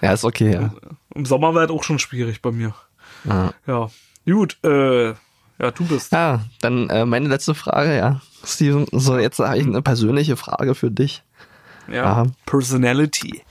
Ja, 0.00 0.12
ist 0.12 0.24
okay, 0.24 0.52
ja. 0.52 0.72
Im 1.14 1.24
Sommer 1.24 1.54
wird 1.54 1.70
auch 1.70 1.82
schon 1.82 1.98
schwierig 1.98 2.42
bei 2.42 2.52
mir. 2.52 2.74
Ja, 3.24 3.52
Ja. 3.66 3.90
Gut, 4.26 4.58
äh, 4.62 5.08
ja, 5.08 5.70
du 5.74 5.86
bist. 5.86 6.12
ja 6.12 6.44
dann 6.60 6.88
äh, 6.90 7.04
meine 7.06 7.28
letzte 7.28 7.54
Frage, 7.54 7.96
ja. 7.96 8.20
Steven, 8.44 8.86
so 8.92 9.18
jetzt 9.18 9.38
habe 9.38 9.58
ich 9.58 9.66
eine 9.66 9.82
persönliche 9.82 10.36
Frage 10.36 10.74
für 10.74 10.90
dich. 10.90 11.24
Ja. 11.90 12.04
Aha. 12.04 12.26
Personality. 12.46 13.42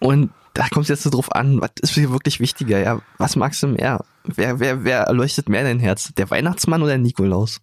Und 0.00 0.30
da 0.54 0.68
kommt 0.68 0.84
es 0.84 0.88
jetzt 0.88 1.02
so 1.02 1.10
drauf 1.10 1.32
an, 1.34 1.60
was 1.60 1.70
ist 1.82 1.96
dir 1.96 2.10
wirklich 2.10 2.40
wichtiger, 2.40 2.78
ja? 2.78 3.00
Was 3.18 3.36
magst 3.36 3.62
du 3.62 3.68
mehr? 3.68 4.04
Wer, 4.24 4.60
wer, 4.60 4.84
wer 4.84 5.00
erleuchtet 5.02 5.48
mehr 5.48 5.64
dein 5.64 5.80
Herz? 5.80 6.12
Der 6.14 6.30
Weihnachtsmann 6.30 6.80
oder 6.80 6.92
der 6.92 6.98
Nikolaus? 6.98 7.60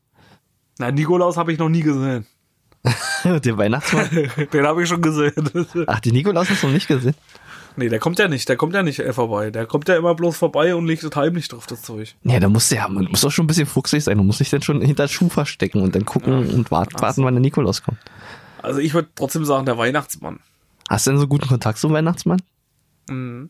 Na, 0.77 0.91
Nikolaus 0.91 1.37
habe 1.37 1.53
ich 1.53 1.59
noch 1.59 1.69
nie 1.69 1.81
gesehen. 1.81 2.25
der 3.23 3.57
Weihnachtsmann? 3.57 4.09
Den 4.53 4.65
habe 4.65 4.83
ich 4.83 4.89
schon 4.89 5.01
gesehen. 5.01 5.33
Ach, 5.87 5.99
den 5.99 6.13
Nikolaus 6.13 6.49
hast 6.49 6.63
du 6.63 6.67
noch 6.67 6.73
nicht 6.73 6.87
gesehen? 6.87 7.15
Nee, 7.77 7.87
der 7.87 7.99
kommt 7.99 8.19
ja 8.19 8.27
nicht, 8.27 8.49
der 8.49 8.57
kommt 8.57 8.73
ja 8.73 8.83
nicht 8.83 8.99
äh, 8.99 9.13
vorbei. 9.13 9.49
Der 9.49 9.65
kommt 9.65 9.87
ja 9.87 9.95
immer 9.95 10.13
bloß 10.13 10.35
vorbei 10.35 10.75
und 10.75 10.85
legt 10.87 11.03
das 11.03 11.15
heimlich 11.15 11.47
drauf, 11.47 11.67
das 11.67 11.81
Zeug. 11.83 12.15
Ja, 12.23 12.39
da 12.39 12.49
muss 12.49 12.69
ja, 12.69 12.87
man 12.89 13.05
muss 13.05 13.21
doch 13.21 13.31
schon 13.31 13.45
ein 13.45 13.47
bisschen 13.47 13.65
fuchsig 13.65 14.03
sein. 14.03 14.17
Du 14.17 14.23
musst 14.23 14.41
dich 14.41 14.49
dann 14.49 14.61
schon 14.61 14.81
hinter 14.81 15.07
Schuh 15.07 15.29
verstecken 15.29 15.81
und 15.81 15.95
dann 15.95 16.03
gucken 16.03 16.49
und 16.49 16.69
warten, 16.69 16.99
warten, 16.99 17.23
wann 17.23 17.33
der 17.33 17.41
Nikolaus 17.41 17.81
kommt. 17.81 17.99
Also 18.61 18.79
ich 18.79 18.93
würde 18.93 19.09
trotzdem 19.15 19.45
sagen, 19.45 19.65
der 19.65 19.77
Weihnachtsmann. 19.77 20.39
Hast 20.89 21.07
du 21.07 21.11
denn 21.11 21.19
so 21.19 21.27
guten 21.27 21.47
Kontakt 21.47 21.77
zum 21.77 21.93
Weihnachtsmann? 21.93 22.41
Den 23.07 23.49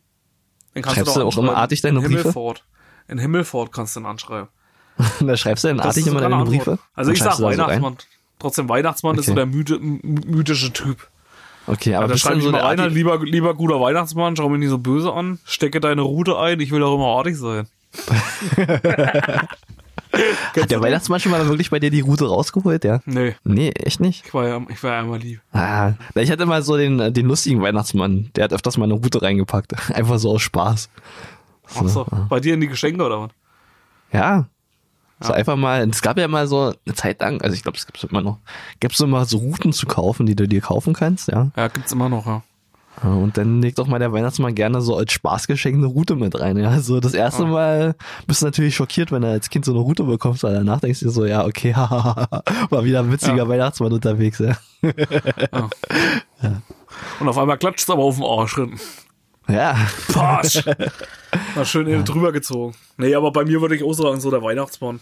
kannst 0.75 0.95
Schreibst 0.95 1.15
du 1.15 1.23
auch 1.23 1.37
immer 1.37 1.57
artig 1.57 1.81
deine 1.81 1.99
in 1.99 2.05
Briefe? 2.05 2.19
Himmelfort. 2.19 2.63
In 3.07 3.17
Himmelfort 3.17 3.71
kannst 3.71 3.95
du 3.95 4.01
ihn 4.01 4.05
anschreiben. 4.05 4.49
da 5.19 5.37
schreibst 5.37 5.63
du 5.63 5.69
dann 5.69 5.79
artig 5.79 6.05
immer 6.07 6.21
deine. 6.21 6.43
Briefe? 6.45 6.79
Also 6.93 7.11
ich 7.11 7.19
sag 7.19 7.37
da 7.37 7.53
so 7.53 7.95
Weihnachtsmann. 8.41 8.47
Trotzdem 8.49 8.69
Weihnachtsmann 8.69 9.17
ist 9.17 9.25
so 9.25 9.31
Okay. 9.31 9.35
der 9.37 9.45
mythi 9.45 9.73
m- 9.75 9.99
mythische 10.27 10.73
Typ. 10.73 11.07
Okay, 11.67 11.93
aber 11.95 12.07
da 12.07 12.13
bist 12.13 12.23
du 12.25 12.27
schreibe 12.29 12.39
ich 12.39 12.45
so 12.45 12.51
mal 12.51 12.61
rein, 12.61 12.91
lieber, 12.91 13.23
lieber 13.23 13.53
guter 13.53 13.79
Weihnachtsmann, 13.79 14.35
schau 14.35 14.49
mich 14.49 14.59
nicht 14.59 14.69
so 14.69 14.79
böse 14.79 15.13
an, 15.13 15.39
stecke 15.45 15.79
deine 15.79 16.01
Route 16.01 16.37
ein, 16.39 16.59
ich 16.59 16.71
will 16.71 16.81
auch 16.83 16.95
immer 16.95 17.17
artig 17.17 17.37
sein. 17.37 17.67
Hat 20.59 20.69
der 20.69 20.81
Weihnachtsmann 20.81 21.19
schon 21.21 21.31
mal 21.31 21.47
wirklich 21.47 21.69
bei 21.69 21.79
dir 21.79 21.89
die 21.89 22.01
Route 22.01 22.25
rausgeholt, 22.27 22.83
ja? 22.83 22.99
Nee, 23.05 23.35
Nee, 23.45 23.69
echt 23.69 24.01
nicht? 24.01 24.25
ich 24.25 24.33
war 24.33 24.47
ja, 24.47 24.59
ich 24.69 24.83
war 24.83 24.91
ja 24.93 25.01
immer 25.01 25.17
lieb. 25.17 25.39
Ah, 25.53 25.93
ich 26.15 26.29
hatte 26.31 26.45
mal 26.45 26.61
so 26.63 26.75
den, 26.77 27.13
den 27.13 27.25
lustigen 27.27 27.61
Weihnachtsmann, 27.61 28.29
der 28.35 28.45
hat 28.45 28.53
öfters 28.53 28.77
mal 28.77 28.85
eine 28.85 28.95
Route 28.95 29.21
reingepackt. 29.21 29.73
Einfach 29.95 30.19
so 30.19 30.31
aus 30.31 30.41
Spaß. 30.41 30.89
Ach 31.75 31.87
so, 31.87 32.05
bei 32.27 32.39
dir 32.41 32.55
in 32.55 32.61
die 32.61 32.67
Geschenke 32.67 33.03
oder 33.05 33.21
was? 33.21 33.29
Ja. 34.11 34.47
So 35.23 35.33
einfach 35.33 35.55
mal, 35.55 35.87
es 35.89 36.01
gab 36.01 36.17
ja 36.17 36.27
mal 36.27 36.47
so 36.47 36.73
eine 36.85 36.95
Zeit 36.95 37.21
lang, 37.21 37.41
also 37.41 37.55
ich 37.55 37.63
glaube, 37.63 37.77
es 37.77 37.85
gibt 37.85 38.03
immer 38.03 38.21
noch, 38.21 38.37
gibt's 38.79 38.97
so 38.97 39.07
mal 39.07 39.25
so 39.25 39.37
Routen 39.37 39.73
zu 39.73 39.85
kaufen, 39.85 40.25
die 40.25 40.35
du 40.35 40.47
dir 40.47 40.61
kaufen 40.61 40.93
kannst, 40.93 41.27
ja. 41.27 41.51
Ja, 41.55 41.67
gibt's 41.67 41.91
immer 41.91 42.09
noch, 42.09 42.25
ja. 42.25 42.43
Und 43.03 43.37
dann 43.37 43.61
legt 43.61 43.79
doch 43.79 43.87
mal 43.87 43.99
der 43.99 44.11
Weihnachtsmann 44.11 44.53
gerne 44.53 44.81
so 44.81 44.95
als 44.97 45.13
Spaßgeschenk 45.13 45.75
eine 45.77 45.87
Route 45.87 46.15
mit 46.15 46.39
rein, 46.39 46.57
ja. 46.57 46.69
Also 46.69 46.99
das 46.99 47.13
erste 47.13 47.45
Mal 47.45 47.95
bist 48.27 48.41
du 48.41 48.45
natürlich 48.45 48.75
schockiert, 48.75 49.11
wenn 49.11 49.21
du 49.21 49.29
als 49.29 49.49
Kind 49.49 49.65
so 49.65 49.71
eine 49.71 49.79
Route 49.79 50.03
bekommst, 50.03 50.43
weil 50.43 50.53
danach 50.53 50.81
denkst 50.81 50.99
du 50.99 51.05
dir 51.05 51.11
so, 51.11 51.25
ja, 51.25 51.45
okay, 51.45 51.73
hahaha, 51.75 52.43
war 52.69 52.83
wieder 52.83 52.99
ein 52.99 53.11
witziger 53.11 53.37
Ja. 53.37 53.47
Weihnachtsmann 53.47 53.93
unterwegs, 53.93 54.39
ja. 54.39 54.57
Und 57.19 57.27
auf 57.27 57.37
einmal 57.37 57.57
klatscht's 57.57 57.89
aber 57.89 58.03
auf 58.03 58.15
den 58.17 58.25
Arsch 58.25 58.55
hin. 58.55 58.79
Ja. 59.47 59.75
Pasch! 60.13 60.63
Na, 61.55 61.65
schön 61.65 61.87
innen 61.87 62.05
drüber 62.05 62.31
gezogen. 62.31 62.73
Nee, 62.97 63.15
aber 63.15 63.31
bei 63.31 63.43
mir 63.43 63.59
würde 63.61 63.75
ich 63.75 63.83
auch 63.83 63.93
sagen, 63.93 64.19
so 64.21 64.31
der 64.31 64.41
Weihnachtsmann. 64.41 64.99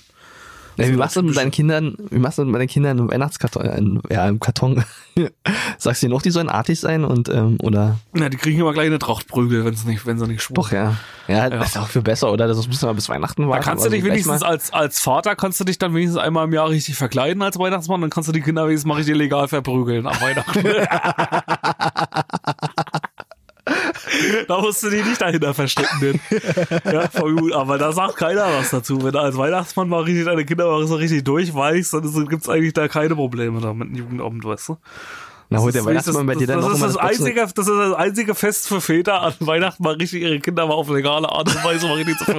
Ja, 0.78 0.88
wie 0.88 0.94
machst 0.96 1.18
du 1.18 1.24
mit 1.24 1.36
deinen 1.36 1.52
Kindern, 1.52 1.98
wie 2.10 2.20
machst 2.20 2.38
du 2.38 2.46
mit 2.46 2.56
deinen 2.56 2.70
Kindern 2.70 3.00
im 3.00 3.12
Weihnachtskarton, 3.12 4.02
äh, 4.10 4.14
ja, 4.14 4.30
im 4.30 4.40
Karton? 4.40 4.82
Sagst 5.78 6.02
du 6.02 6.08
ihnen 6.08 6.16
auch, 6.16 6.22
die 6.22 6.30
sollen 6.32 6.48
artig 6.48 6.80
sein 6.80 7.04
und, 7.04 7.28
ähm, 7.28 7.58
oder? 7.62 8.00
Ja, 8.16 8.30
die 8.30 8.38
kriegen 8.38 8.62
immer 8.62 8.72
gleich 8.72 8.86
eine 8.88 8.98
Trachtprügel, 8.98 9.66
wenn's 9.66 9.84
nicht, 9.84 10.06
wenn 10.06 10.18
sie 10.18 10.26
nicht 10.28 10.42
schwul 10.42 10.54
Doch, 10.56 10.72
ja. 10.72 10.96
Ja, 11.28 11.36
Ja. 11.36 11.50
das 11.50 11.72
ist 11.72 11.78
auch 11.78 11.88
viel 11.90 12.02
besser, 12.02 12.32
oder? 12.32 12.48
Das 12.48 12.66
müssen 12.66 12.88
wir 12.88 12.94
bis 12.94 13.10
Weihnachten 13.10 13.42
Da 13.44 13.50
warten. 13.50 13.64
kannst 13.66 13.86
du 13.86 13.90
dich 13.90 14.06
wenigstens 14.06 14.42
als, 14.42 14.72
als 14.72 15.02
Vater, 15.02 15.36
kannst 15.36 15.60
du 15.60 15.66
dich 15.66 15.80
dann 15.80 15.94
wenigstens 15.94 16.18
einmal 16.22 16.46
im 16.46 16.54
Jahr 16.54 16.70
richtig 16.70 16.96
verkleiden 16.96 17.42
als 17.44 17.60
Weihnachtsmann, 17.60 18.00
dann 18.00 18.10
kannst 18.10 18.30
du 18.30 18.34
die 18.34 18.42
Kinder 18.42 18.66
wenigstens 18.66 18.88
mal 18.88 18.96
richtig 18.96 19.18
legal 19.18 19.50
verprügeln 19.50 20.08
am 20.08 20.16
Weihnachten. 20.22 20.64
da 24.48 24.60
musst 24.62 24.84
du 24.84 24.90
die 24.90 25.02
nicht 25.04 25.22
dahinter 25.22 25.54
verstecken. 25.54 26.00
Denn. 26.02 26.20
Ja, 26.94 27.08
voll 27.10 27.36
gut. 27.36 27.54
Aber 27.54 27.78
da 27.78 27.92
sagt 27.92 28.16
keiner 28.18 28.46
was 28.58 28.70
dazu. 28.72 29.04
Wenn 29.04 29.12
du 29.12 29.20
als 29.20 29.38
Weihnachtsmann 29.38 29.90
mal 29.90 30.04
richtig 30.04 30.26
deine 30.26 30.46
Kinder 30.46 30.66
mal 30.68 30.86
so 30.88 30.96
richtig 30.96 31.24
durchweichst, 31.24 31.94
dann 31.94 32.04
ist- 32.04 32.30
gibt's 32.30 32.50
eigentlich 32.50 32.74
da 32.74 32.88
keine 32.88 33.16
Probleme 33.16 33.60
da 33.62 33.74
mit 33.74 33.90
dem 33.90 33.96
Jugendamt, 33.96 34.44
weißt 34.44 34.70
du? 34.70 34.78
Na, 35.50 35.68
ist- 35.68 35.86
Weihnachtsmann 35.86 36.28
bei 36.28 36.36
dir 36.36 36.46
dann 36.48 36.58
das, 36.58 36.66
noch 36.68 36.74
ist 36.76 36.82
das, 36.84 36.94
das 36.94 37.02
einzige, 37.02 37.42
das 37.42 37.68
ist 37.68 37.68
das 37.68 37.94
einzige 37.96 38.36
Fest 38.36 38.68
für 38.68 38.82
Väter 38.82 39.22
an 39.22 39.34
Weihnachten 39.40 39.84
mal 39.84 39.96
richtig 39.96 40.22
ihre 40.22 40.40
Kinder 40.40 40.68
mal 40.68 40.74
auf 40.76 40.90
legale 40.90 41.28
Art 41.30 41.48
und 41.48 41.64
Weise 41.64 41.88
mal 41.88 41.96
richtig 41.96 42.18
zu. 42.20 42.34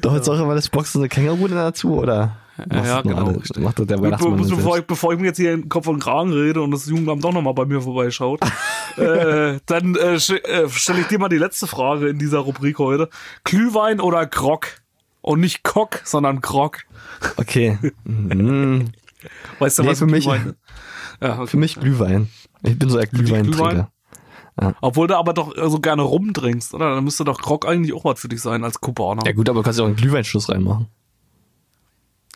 Da 0.00 0.10
holst 0.10 0.28
du 0.28 0.32
auch 0.32 0.40
immer 0.40 0.54
das 0.54 0.68
Boxen 0.68 1.00
eine 1.00 1.08
Känguru 1.08 1.48
dazu, 1.48 1.94
oder? 1.98 2.36
Ja, 2.72 3.02
genau, 3.02 3.30
richtig. 3.30 3.62
Macht 3.62 3.78
der 3.78 4.00
Weihnachtsmann 4.00 4.36
be 4.36 4.48
bevor, 4.48 4.78
ich, 4.78 4.84
bevor 4.84 5.12
ich 5.12 5.20
mir 5.20 5.26
jetzt 5.26 5.36
hier 5.36 5.52
in 5.52 5.68
Kopf 5.68 5.86
und 5.86 6.00
Kragen 6.00 6.32
rede 6.32 6.60
und 6.62 6.70
das 6.70 6.86
Jugendamt 6.86 7.22
doch 7.22 7.32
nochmal 7.32 7.54
bei 7.54 7.64
mir 7.64 7.80
vorbeischaut, 7.80 8.40
äh, 8.96 9.58
dann 9.66 9.94
äh, 9.94 10.14
äh, 10.14 10.68
stelle 10.68 11.00
ich 11.00 11.06
dir 11.06 11.18
mal 11.18 11.28
die 11.28 11.38
letzte 11.38 11.66
Frage 11.66 12.08
in 12.08 12.18
dieser 12.18 12.38
Rubrik 12.40 12.78
heute. 12.78 13.08
Glühwein 13.44 14.00
oder 14.00 14.26
Grog? 14.26 14.66
Und 15.20 15.40
nicht 15.40 15.62
Kock, 15.62 16.00
sondern 16.04 16.40
Grog. 16.40 16.78
Okay. 17.36 17.78
Mhm. 18.04 18.90
Weißt 19.58 19.78
du, 19.78 19.82
Nee, 19.82 19.88
was 19.90 19.98
für 19.98 20.06
mich-? 20.06 20.24
Ja, 20.24 20.38
Für 21.20 21.42
okay. 21.42 21.56
mich 21.56 21.74
Glühwein. 21.74 22.28
Ich 22.62 22.78
bin 22.78 22.88
so 22.88 22.98
ein 22.98 23.08
Glühweintrinker. 23.10 23.90
Obwohl 24.80 25.06
du 25.06 25.16
aber 25.16 25.34
doch 25.34 25.56
äh, 25.56 25.68
so 25.68 25.78
gerne 25.78 26.02
rumtrinkst, 26.02 26.74
oder? 26.74 26.94
Dann 26.94 27.04
müsste 27.04 27.24
doch 27.24 27.40
Grog 27.40 27.66
eigentlich 27.66 27.94
auch 27.94 28.04
was 28.04 28.20
für 28.20 28.28
dich 28.28 28.40
sein 28.40 28.64
als 28.64 28.80
Kubaner. 28.80 29.22
Ja 29.24 29.32
gut, 29.32 29.48
aber 29.48 29.60
du 29.60 29.62
kannst 29.64 29.78
ja 29.78 29.84
auch 29.84 29.88
einen 29.88 29.96
Glühweinschluss 29.96 30.48
reinmachen. 30.48 30.88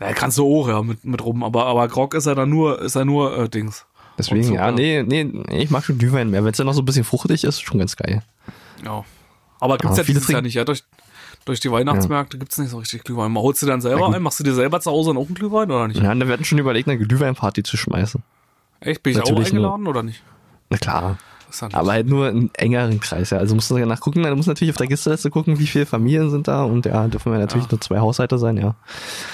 Ja, 0.01 0.13
kannst 0.13 0.39
du 0.39 0.45
auch, 0.47 0.69
ja, 0.69 0.83
mit, 0.83 1.05
mit 1.05 1.25
rum. 1.25 1.45
Aber, 1.45 1.67
aber 1.67 1.87
Grog 1.89 2.15
ist 2.15 2.27
ja 2.27 2.35
dann 2.35 2.49
nur, 2.51 2.81
ist 2.83 2.97
ja 2.97 3.05
nur 3.05 3.37
äh, 3.39 3.49
Dings. 3.49 3.87
Deswegen, 4.19 4.47
Und 4.49 4.55
ja, 4.55 4.69
Zucker. 4.69 4.73
nee, 4.73 5.03
nee, 5.03 5.43
ich 5.59 5.71
mag 5.71 5.85
schon 5.85 5.99
Glühwein 5.99 6.31
mehr. 6.31 6.45
Wenn 6.45 6.51
es 6.51 6.57
dann 6.59 6.67
noch 6.67 6.75
so 6.75 6.83
ein 6.83 6.85
bisschen 6.85 7.05
fruchtig 7.05 7.45
ist, 7.45 7.61
schon 7.63 7.79
ganz 7.79 7.97
geil. 7.97 8.23
Ja. 8.85 9.05
Aber 9.61 9.79
gibt's 9.79 9.93
Aber 9.93 9.99
ja 9.99 10.05
dieses 10.05 10.29
Jahr 10.29 10.43
nicht, 10.43 10.55
ja. 10.55 10.65
Durch, 10.65 10.83
durch 11.45 11.61
die 11.61 11.71
Weihnachtsmärkte 11.71 12.37
gibt's 12.39 12.59
nicht 12.59 12.71
so 12.71 12.79
richtig 12.79 13.05
Glühwein. 13.05 13.31
Mal 13.33 13.41
holst 13.43 13.63
du 13.63 13.67
dann 13.67 13.81
selber 13.81 14.13
ein? 14.15 14.23
Machst 14.23 14.41
du 14.41 14.45
dir 14.45 14.55
selber 14.55 14.81
zu 14.81 14.91
Hause 14.91 15.11
dann 15.11 15.17
auch 15.19 15.27
einen 15.27 15.35
Glühwein 15.35 15.71
oder 15.71 15.89
nicht? 15.89 16.01
Ja, 16.03 16.15
da 16.15 16.27
werden 16.29 16.45
schon 16.45 16.59
überlegt, 16.59 16.89
eine 16.89 16.99
Glühweinparty 16.99 17.63
zu 17.63 17.77
schmeißen. 17.77 18.23
Echt? 18.81 19.03
Bin 19.03 19.13
ich 19.13 19.19
auch 19.21 19.25
Natürlich 19.29 19.53
nur- 19.53 19.63
eingeladen 19.65 19.87
oder 19.87 20.03
nicht? 20.03 20.23
Na 20.71 20.79
klar. 20.79 21.19
Ja 21.61 21.69
Aber 21.73 21.93
halt 21.93 22.07
nur 22.09 22.29
in 22.31 22.51
engeren 22.55 22.99
Kreis, 22.99 23.31
ja. 23.31 23.39
Also 23.39 23.55
musst 23.55 23.71
du 23.71 23.77
danach 23.77 24.01
gucken, 24.01 24.23
dann 24.23 24.35
musst 24.37 24.47
du 24.47 24.51
natürlich 24.51 24.73
auf 24.73 24.79
der 24.79 24.87
Gästeliste 24.87 25.31
gucken, 25.31 25.59
wie 25.59 25.67
viele 25.67 25.85
Familien 25.87 26.31
sind 26.31 26.49
da 26.49 26.65
und 26.65 26.87
ja, 26.87 27.07
dürfen 27.09 27.31
wir 27.31 27.39
natürlich 27.39 27.71
nur 27.71 27.79
zwei 27.81 27.99
Haushalte 27.99 28.39
sein, 28.39 28.57
ja. 28.57 28.75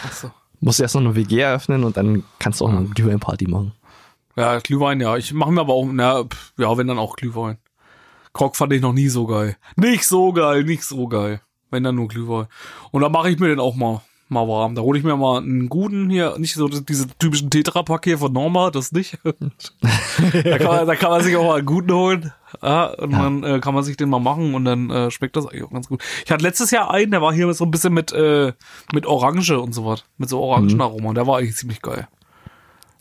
Ach 0.07 0.13
so. 0.13 0.31
Musst 0.61 0.79
du 0.79 0.83
erst 0.83 0.95
noch 0.95 1.03
eine 1.03 1.15
WG 1.15 1.41
eröffnen 1.41 1.85
und 1.85 1.97
dann 1.97 2.25
kannst 2.39 2.61
du 2.61 2.67
auch 2.67 2.71
eine 2.71 2.87
Glühweinparty 2.87 3.47
machen. 3.49 3.73
Ja, 4.37 4.59
Glühwein, 4.61 5.01
ja. 5.01 5.17
Ich 5.17 5.33
mache 5.33 5.51
mir 5.51 5.61
aber 5.61 5.75
auch, 5.75 5.87
na, 5.91 6.25
pff, 6.25 6.53
ja, 6.59 6.77
wenn 6.77 6.87
dann 6.87 6.99
auch 6.99 7.17
Glühwein. 7.17 7.59
Grog 8.33 8.57
fand 8.57 8.73
ich 8.73 8.81
noch 8.81 8.93
nie 8.93 9.09
so 9.09 9.27
geil. 9.27 9.57
Nicht 9.77 10.05
so 10.05 10.33
geil, 10.33 10.65
nicht 10.65 10.85
so 10.85 11.09
geil. 11.09 11.41
Wenn 11.71 11.83
dann 11.83 11.97
nur 11.97 12.09
Glühwein. 12.09 12.47
Und 12.93 13.03
dann 13.03 13.13
mache 13.13 13.31
ich 13.31 13.39
mir 13.39 13.49
den 13.49 13.61
auch 13.61 13.75
mal, 13.75 14.01
mal 14.29 14.47
warm. 14.47 14.75
Da 14.75 14.83
hole 14.83 14.99
ich 14.99 15.05
mir 15.05 15.17
mal 15.17 15.39
einen 15.39 15.69
guten 15.69 16.09
hier, 16.09 16.39
nicht 16.39 16.55
so 16.55 16.69
diese 16.69 17.09
typischen 17.19 17.51
Tetrapack 17.51 18.05
hier 18.05 18.19
von 18.19 18.33
Norma, 18.33 18.71
das 18.71 18.93
nicht. 18.93 19.19
da, 19.25 20.59
kann 20.59 20.67
man, 20.67 20.87
da 20.87 20.95
kann 20.95 21.11
man 21.11 21.23
sich 21.23 21.37
auch 21.37 21.45
mal 21.45 21.59
einen 21.59 21.67
guten 21.67 21.93
holen. 21.93 22.33
Ja, 22.63 22.87
und 22.87 23.13
dann 23.13 23.45
äh, 23.45 23.61
kann 23.61 23.75
man 23.75 23.85
sich 23.85 23.97
den 23.97 24.09
mal 24.09 24.21
machen 24.21 24.55
und 24.55 24.65
dann 24.65 24.91
äh, 24.91 25.11
schmeckt 25.11 25.37
das 25.37 25.47
eigentlich 25.47 25.65
auch 25.65 25.71
ganz 25.71 25.89
gut. 25.89 26.03
Ich 26.25 26.31
hatte 26.31 26.43
letztes 26.43 26.71
Jahr 26.71 26.91
einen, 26.91 27.11
der 27.11 27.23
war 27.23 27.33
hier 27.33 27.53
so 27.53 27.65
ein 27.65 27.71
bisschen 27.71 27.93
mit, 27.93 28.13
äh, 28.13 28.53
mit 28.93 29.07
Orange 29.07 29.59
und 29.61 29.73
so 29.73 29.85
was. 29.85 30.05
Mit 30.17 30.29
so 30.29 30.41
Orangenaroma. 30.41 31.11
Und 31.11 31.15
der 31.15 31.27
war 31.27 31.39
eigentlich 31.39 31.57
ziemlich 31.57 31.83
geil. 31.83 32.09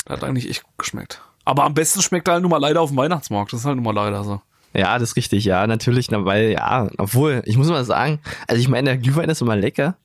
Der 0.07 0.17
hat 0.17 0.23
eigentlich 0.23 0.49
echt 0.49 0.63
gut 0.63 0.77
geschmeckt. 0.77 1.21
Aber 1.45 1.63
am 1.63 1.73
besten 1.73 2.01
schmeckt 2.01 2.27
er 2.27 2.35
halt 2.35 2.41
nun 2.41 2.51
mal 2.51 2.57
leider 2.57 2.81
auf 2.81 2.89
dem 2.89 2.97
Weihnachtsmarkt. 2.97 3.53
Das 3.53 3.61
ist 3.61 3.65
halt 3.65 3.75
nun 3.75 3.85
mal 3.85 3.95
leider 3.95 4.23
so. 4.23 4.41
Ja, 4.73 4.99
das 4.99 5.11
ist 5.11 5.15
richtig, 5.15 5.45
ja, 5.45 5.65
natürlich, 5.65 6.11
na, 6.11 6.23
weil, 6.25 6.51
ja, 6.51 6.87
obwohl, 6.97 7.41
ich 7.45 7.57
muss 7.57 7.69
mal 7.69 7.85
sagen, 7.85 8.19
also 8.47 8.59
ich 8.59 8.67
meine, 8.67 8.89
der 8.89 8.97
Glühwein 8.97 9.29
ist 9.29 9.41
immer 9.41 9.55
lecker, 9.55 9.95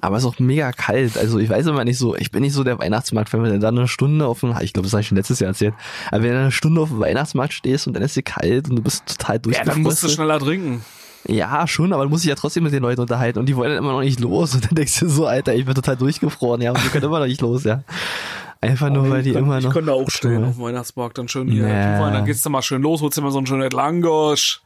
aber 0.00 0.16
ist 0.18 0.24
auch 0.24 0.38
mega 0.38 0.70
kalt. 0.72 1.16
Also 1.16 1.38
ich 1.38 1.48
weiß 1.48 1.66
immer 1.66 1.84
nicht 1.84 1.98
so, 1.98 2.14
ich 2.16 2.30
bin 2.30 2.42
nicht 2.42 2.52
so 2.52 2.62
der 2.64 2.78
Weihnachtsmarkt, 2.78 3.32
wenn 3.32 3.42
du 3.44 3.58
dann 3.58 3.78
eine 3.78 3.88
Stunde 3.88 4.26
auf 4.26 4.40
dem, 4.40 4.54
ich 4.60 4.72
glaube, 4.72 4.86
das 4.86 4.92
habe 4.92 5.00
ich 5.00 5.08
schon 5.08 5.16
letztes 5.16 5.40
Jahr 5.40 5.48
erzählt, 5.48 5.74
aber 6.10 6.22
wenn 6.22 6.32
du 6.32 6.38
eine 6.40 6.52
Stunde 6.52 6.80
auf 6.80 6.90
dem 6.90 7.00
Weihnachtsmarkt 7.00 7.52
stehst 7.54 7.86
und 7.86 7.94
dann 7.94 8.02
ist 8.02 8.14
dir 8.16 8.22
kalt 8.22 8.68
und 8.68 8.76
du 8.76 8.82
bist 8.82 9.06
total 9.06 9.36
Ja, 9.36 9.38
durchgefroren. 9.38 9.74
dann 9.76 9.82
musst 9.82 10.02
du 10.02 10.08
schneller 10.08 10.38
trinken. 10.38 10.84
Ja, 11.28 11.66
schon, 11.68 11.92
aber 11.92 12.02
du 12.04 12.10
musst 12.10 12.24
dich 12.24 12.30
ja 12.30 12.34
trotzdem 12.34 12.64
mit 12.64 12.72
den 12.72 12.82
Leuten 12.82 13.00
unterhalten 13.00 13.38
und 13.38 13.46
die 13.46 13.54
wollen 13.56 13.70
dann 13.70 13.78
immer 13.78 13.92
noch 13.92 14.00
nicht 14.00 14.18
los 14.20 14.54
und 14.54 14.64
dann 14.64 14.74
denkst 14.74 14.98
du 15.00 15.08
so, 15.08 15.26
Alter, 15.26 15.54
ich 15.54 15.64
bin 15.64 15.74
total 15.74 15.96
durchgefroren, 15.96 16.60
ja, 16.60 16.72
und 16.72 16.82
wir 16.82 16.90
können 16.90 17.04
immer 17.04 17.20
noch 17.20 17.26
nicht 17.26 17.40
los, 17.40 17.64
ja. 17.64 17.82
Einfach 18.60 18.90
nur, 18.90 19.08
weil 19.10 19.22
die 19.22 19.30
ich, 19.30 19.36
immer 19.36 19.58
ich 19.58 19.64
noch. 19.64 19.72
könnte 19.72 19.92
auch 19.92 20.08
stehen 20.10 20.44
auf 20.44 20.54
dem 20.56 20.62
Weihnachtsmarkt. 20.64 21.18
Dann 21.18 21.26
schön 21.26 21.48
hier. 21.48 21.62
Glühwein, 21.64 22.12
Dann 22.12 22.24
gehst 22.24 22.46
du 22.46 22.50
mal 22.50 22.62
schön 22.62 22.80
los, 22.82 23.02
holst 23.02 23.18
dir 23.18 23.22
mal 23.22 23.32
so 23.32 23.38
einen 23.38 23.46
schönen 23.48 23.68
Langosch. 23.70 24.60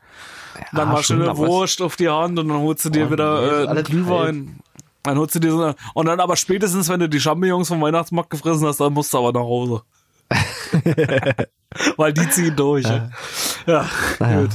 dann 0.73 0.89
mal 0.89 0.99
aber 0.99 1.31
es- 1.33 1.39
Wurst 1.39 1.81
auf 1.81 1.97
die 1.97 2.09
Hand 2.09 2.39
und 2.39 2.49
dann 2.49 2.59
holst 2.59 2.85
du 2.85 2.91
dir 2.91 3.07
Oh, 3.09 3.11
wieder 3.13 3.73
nee, 3.73 3.81
äh, 3.81 3.83
Glühwein. 3.85 4.59
Dann 5.07 5.19
holst 5.19 5.35
du 5.37 5.39
dir 5.39 5.53
so 5.53 5.63
eine, 5.63 5.75
und 5.95 6.07
dann 6.07 6.21
aber 6.21 6.37
spätestens, 6.37 6.89
wenn 6.89 7.01
du 7.01 7.09
die 7.09 7.21
Champignons 7.21 7.69
vom 7.69 7.81
Weihnachtsmarkt 7.81 8.29
gefressen 8.31 8.67
hast, 8.67 8.81
dann 8.81 8.93
musst 8.93 9.13
du 9.15 9.19
aber 9.19 9.33
nach 9.33 9.47
Hause. 9.47 9.83
Weil 11.97 12.13
die 12.13 12.29
ziehen 12.31 12.57
durch. 12.57 12.85
Ja, 12.85 13.11
ja 13.67 13.89
Naja. 14.19 14.41
gut. 14.41 14.51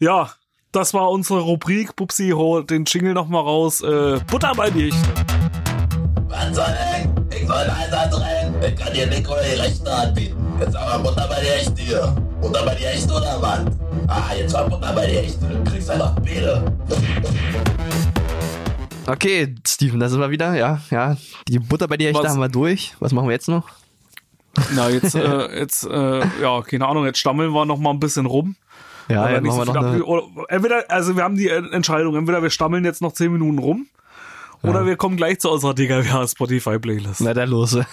Ja, 0.00 0.30
das 0.72 0.92
war 0.92 1.10
unsere 1.10 1.40
Rubrik. 1.40 1.96
Pupsi, 1.96 2.30
hol 2.30 2.64
den 2.64 2.84
Jingle 2.84 3.14
noch 3.14 3.28
mal 3.28 3.40
raus. 3.40 3.80
Äh, 3.80 4.20
Butter 4.30 4.52
bei 4.54 4.68
Licht. 4.68 4.98
Wann 6.28 6.52
soll 6.54 6.66
ich? 7.30 7.40
Ich 7.40 7.46
soll 7.48 7.56
Einsatz 7.56 8.20
rein. 8.20 8.54
Ich 8.66 8.76
kann 8.76 8.92
dir 8.92 9.06
Nico 9.06 9.34
die 9.42 9.58
rechte 9.60 9.96
Hand 9.96 10.14
bieten. 10.14 10.36
Jetzt 10.60 10.76
aber 10.76 11.02
Butter 11.02 11.26
bei 11.28 11.40
dir 11.40 11.54
echt 11.54 11.78
hier. 11.78 12.14
Butter 12.40 12.64
bei 12.64 12.74
dir 12.74 12.90
echt 12.90 13.10
oder 13.10 13.38
was? 13.40 13.60
Ah, 14.08 14.34
jetzt 14.38 14.52
war 14.52 14.68
Butter 14.68 14.92
bei 14.92 15.06
dir 15.06 15.20
echt. 15.20 15.38
Du 15.40 15.70
kriegst 15.70 15.88
einfach 15.90 16.14
Bitte. 16.20 16.62
Okay, 19.06 19.54
Steven, 19.66 20.00
da 20.00 20.08
sind 20.08 20.20
wir 20.20 20.30
wieder, 20.30 20.54
ja, 20.54 20.80
ja. 20.90 21.16
Die 21.48 21.58
Butter 21.58 21.88
bei 21.88 21.96
dir 21.96 22.10
echt, 22.10 22.22
da 22.22 22.30
haben 22.30 22.40
wir 22.40 22.48
durch. 22.48 22.94
Was 23.00 23.12
machen 23.12 23.28
wir 23.28 23.32
jetzt 23.32 23.48
noch? 23.48 23.68
Na, 24.74 24.88
jetzt, 24.88 25.14
äh, 25.14 25.58
jetzt, 25.58 25.84
äh, 25.84 26.20
ja, 26.40 26.62
keine 26.62 26.86
Ahnung, 26.86 27.04
jetzt 27.04 27.18
stammeln 27.18 27.52
wir 27.52 27.66
noch 27.66 27.78
mal 27.78 27.90
ein 27.90 28.00
bisschen 28.00 28.26
rum. 28.26 28.56
Ja, 29.08 29.22
Aber 29.22 29.32
ja, 29.32 29.40
nicht 29.40 29.54
machen 29.54 29.66
so 29.66 29.74
wir 29.74 29.82
noch 29.82 29.92
viel 29.92 30.04
eine, 30.04 30.48
entweder, 30.48 30.84
also 30.88 31.16
wir 31.16 31.22
haben 31.22 31.36
die 31.36 31.48
Entscheidung, 31.48 32.16
entweder 32.16 32.42
wir 32.42 32.50
stammeln 32.50 32.84
jetzt 32.84 33.02
noch 33.02 33.12
10 33.12 33.32
Minuten 33.32 33.58
rum, 33.58 33.86
oder 34.62 34.86
wir 34.86 34.96
kommen 34.96 35.18
gleich 35.18 35.40
zu 35.40 35.50
unserer 35.50 35.74
DKWH 35.74 36.28
Spotify 36.28 36.78
Playlist. 36.78 37.20
Na, 37.20 37.34
dann 37.34 37.50
los. 37.50 37.76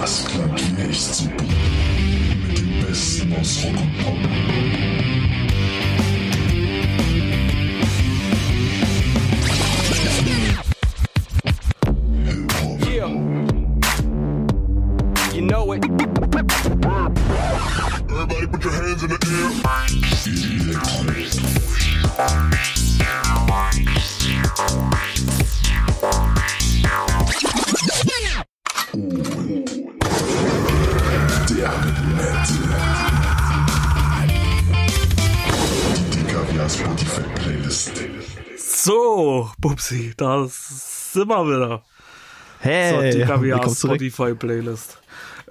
Das 0.00 0.24
super. 0.24 1.42
Mit 2.46 2.58
dem 2.58 2.86
Besten 2.86 3.34
aus 3.34 3.64
Rock 3.64 3.80
und 3.80 3.98
Pop. 4.04 5.19
Know 15.50 15.72
it. 15.72 15.84
Everybody 18.10 18.46
put 18.46 18.64
your 18.64 18.72
hands 18.72 19.02
in 19.02 19.10
the 19.10 19.18
air. 19.26 19.50
Der 31.48 31.72
Nette. 32.16 32.54
Die 36.12 36.24
Kaviar. 36.32 36.68
So, 38.56 39.50
Bubsi, 39.58 40.14
da 40.16 40.46
sind 40.48 41.28
wir 41.28 41.46
wieder. 41.46 41.82
Hey, 42.60 43.12
So, 43.12 43.42
willkommen 43.42 43.74
zurück. 43.74 43.96
Spotify 44.00 44.34
Playlist. 44.34 44.99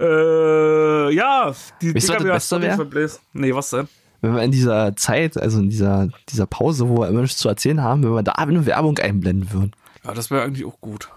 Äh, 0.00 1.14
ja, 1.14 1.52
die 1.80 1.92
Beste 1.92 2.22
wär? 2.24 2.40
Spotify 2.40 2.84
Playlist. 2.84 3.20
Nee, 3.32 3.54
was 3.54 3.70
denn? 3.70 3.88
Wenn 4.22 4.34
wir 4.34 4.42
in 4.42 4.50
dieser 4.50 4.94
Zeit, 4.96 5.36
also 5.36 5.60
in 5.60 5.70
dieser, 5.70 6.08
dieser 6.28 6.46
Pause, 6.46 6.88
wo 6.88 6.98
wir 6.98 7.08
immer 7.08 7.22
nichts 7.22 7.38
zu 7.38 7.48
erzählen 7.48 7.82
haben, 7.82 8.02
wenn 8.02 8.10
wir 8.12 8.22
da 8.22 8.32
eine 8.32 8.66
Werbung 8.66 8.98
einblenden 8.98 9.50
würden. 9.52 9.72
Ja, 10.04 10.12
das 10.12 10.30
wäre 10.30 10.42
eigentlich 10.42 10.64
auch 10.66 10.80
gut. 10.80 11.08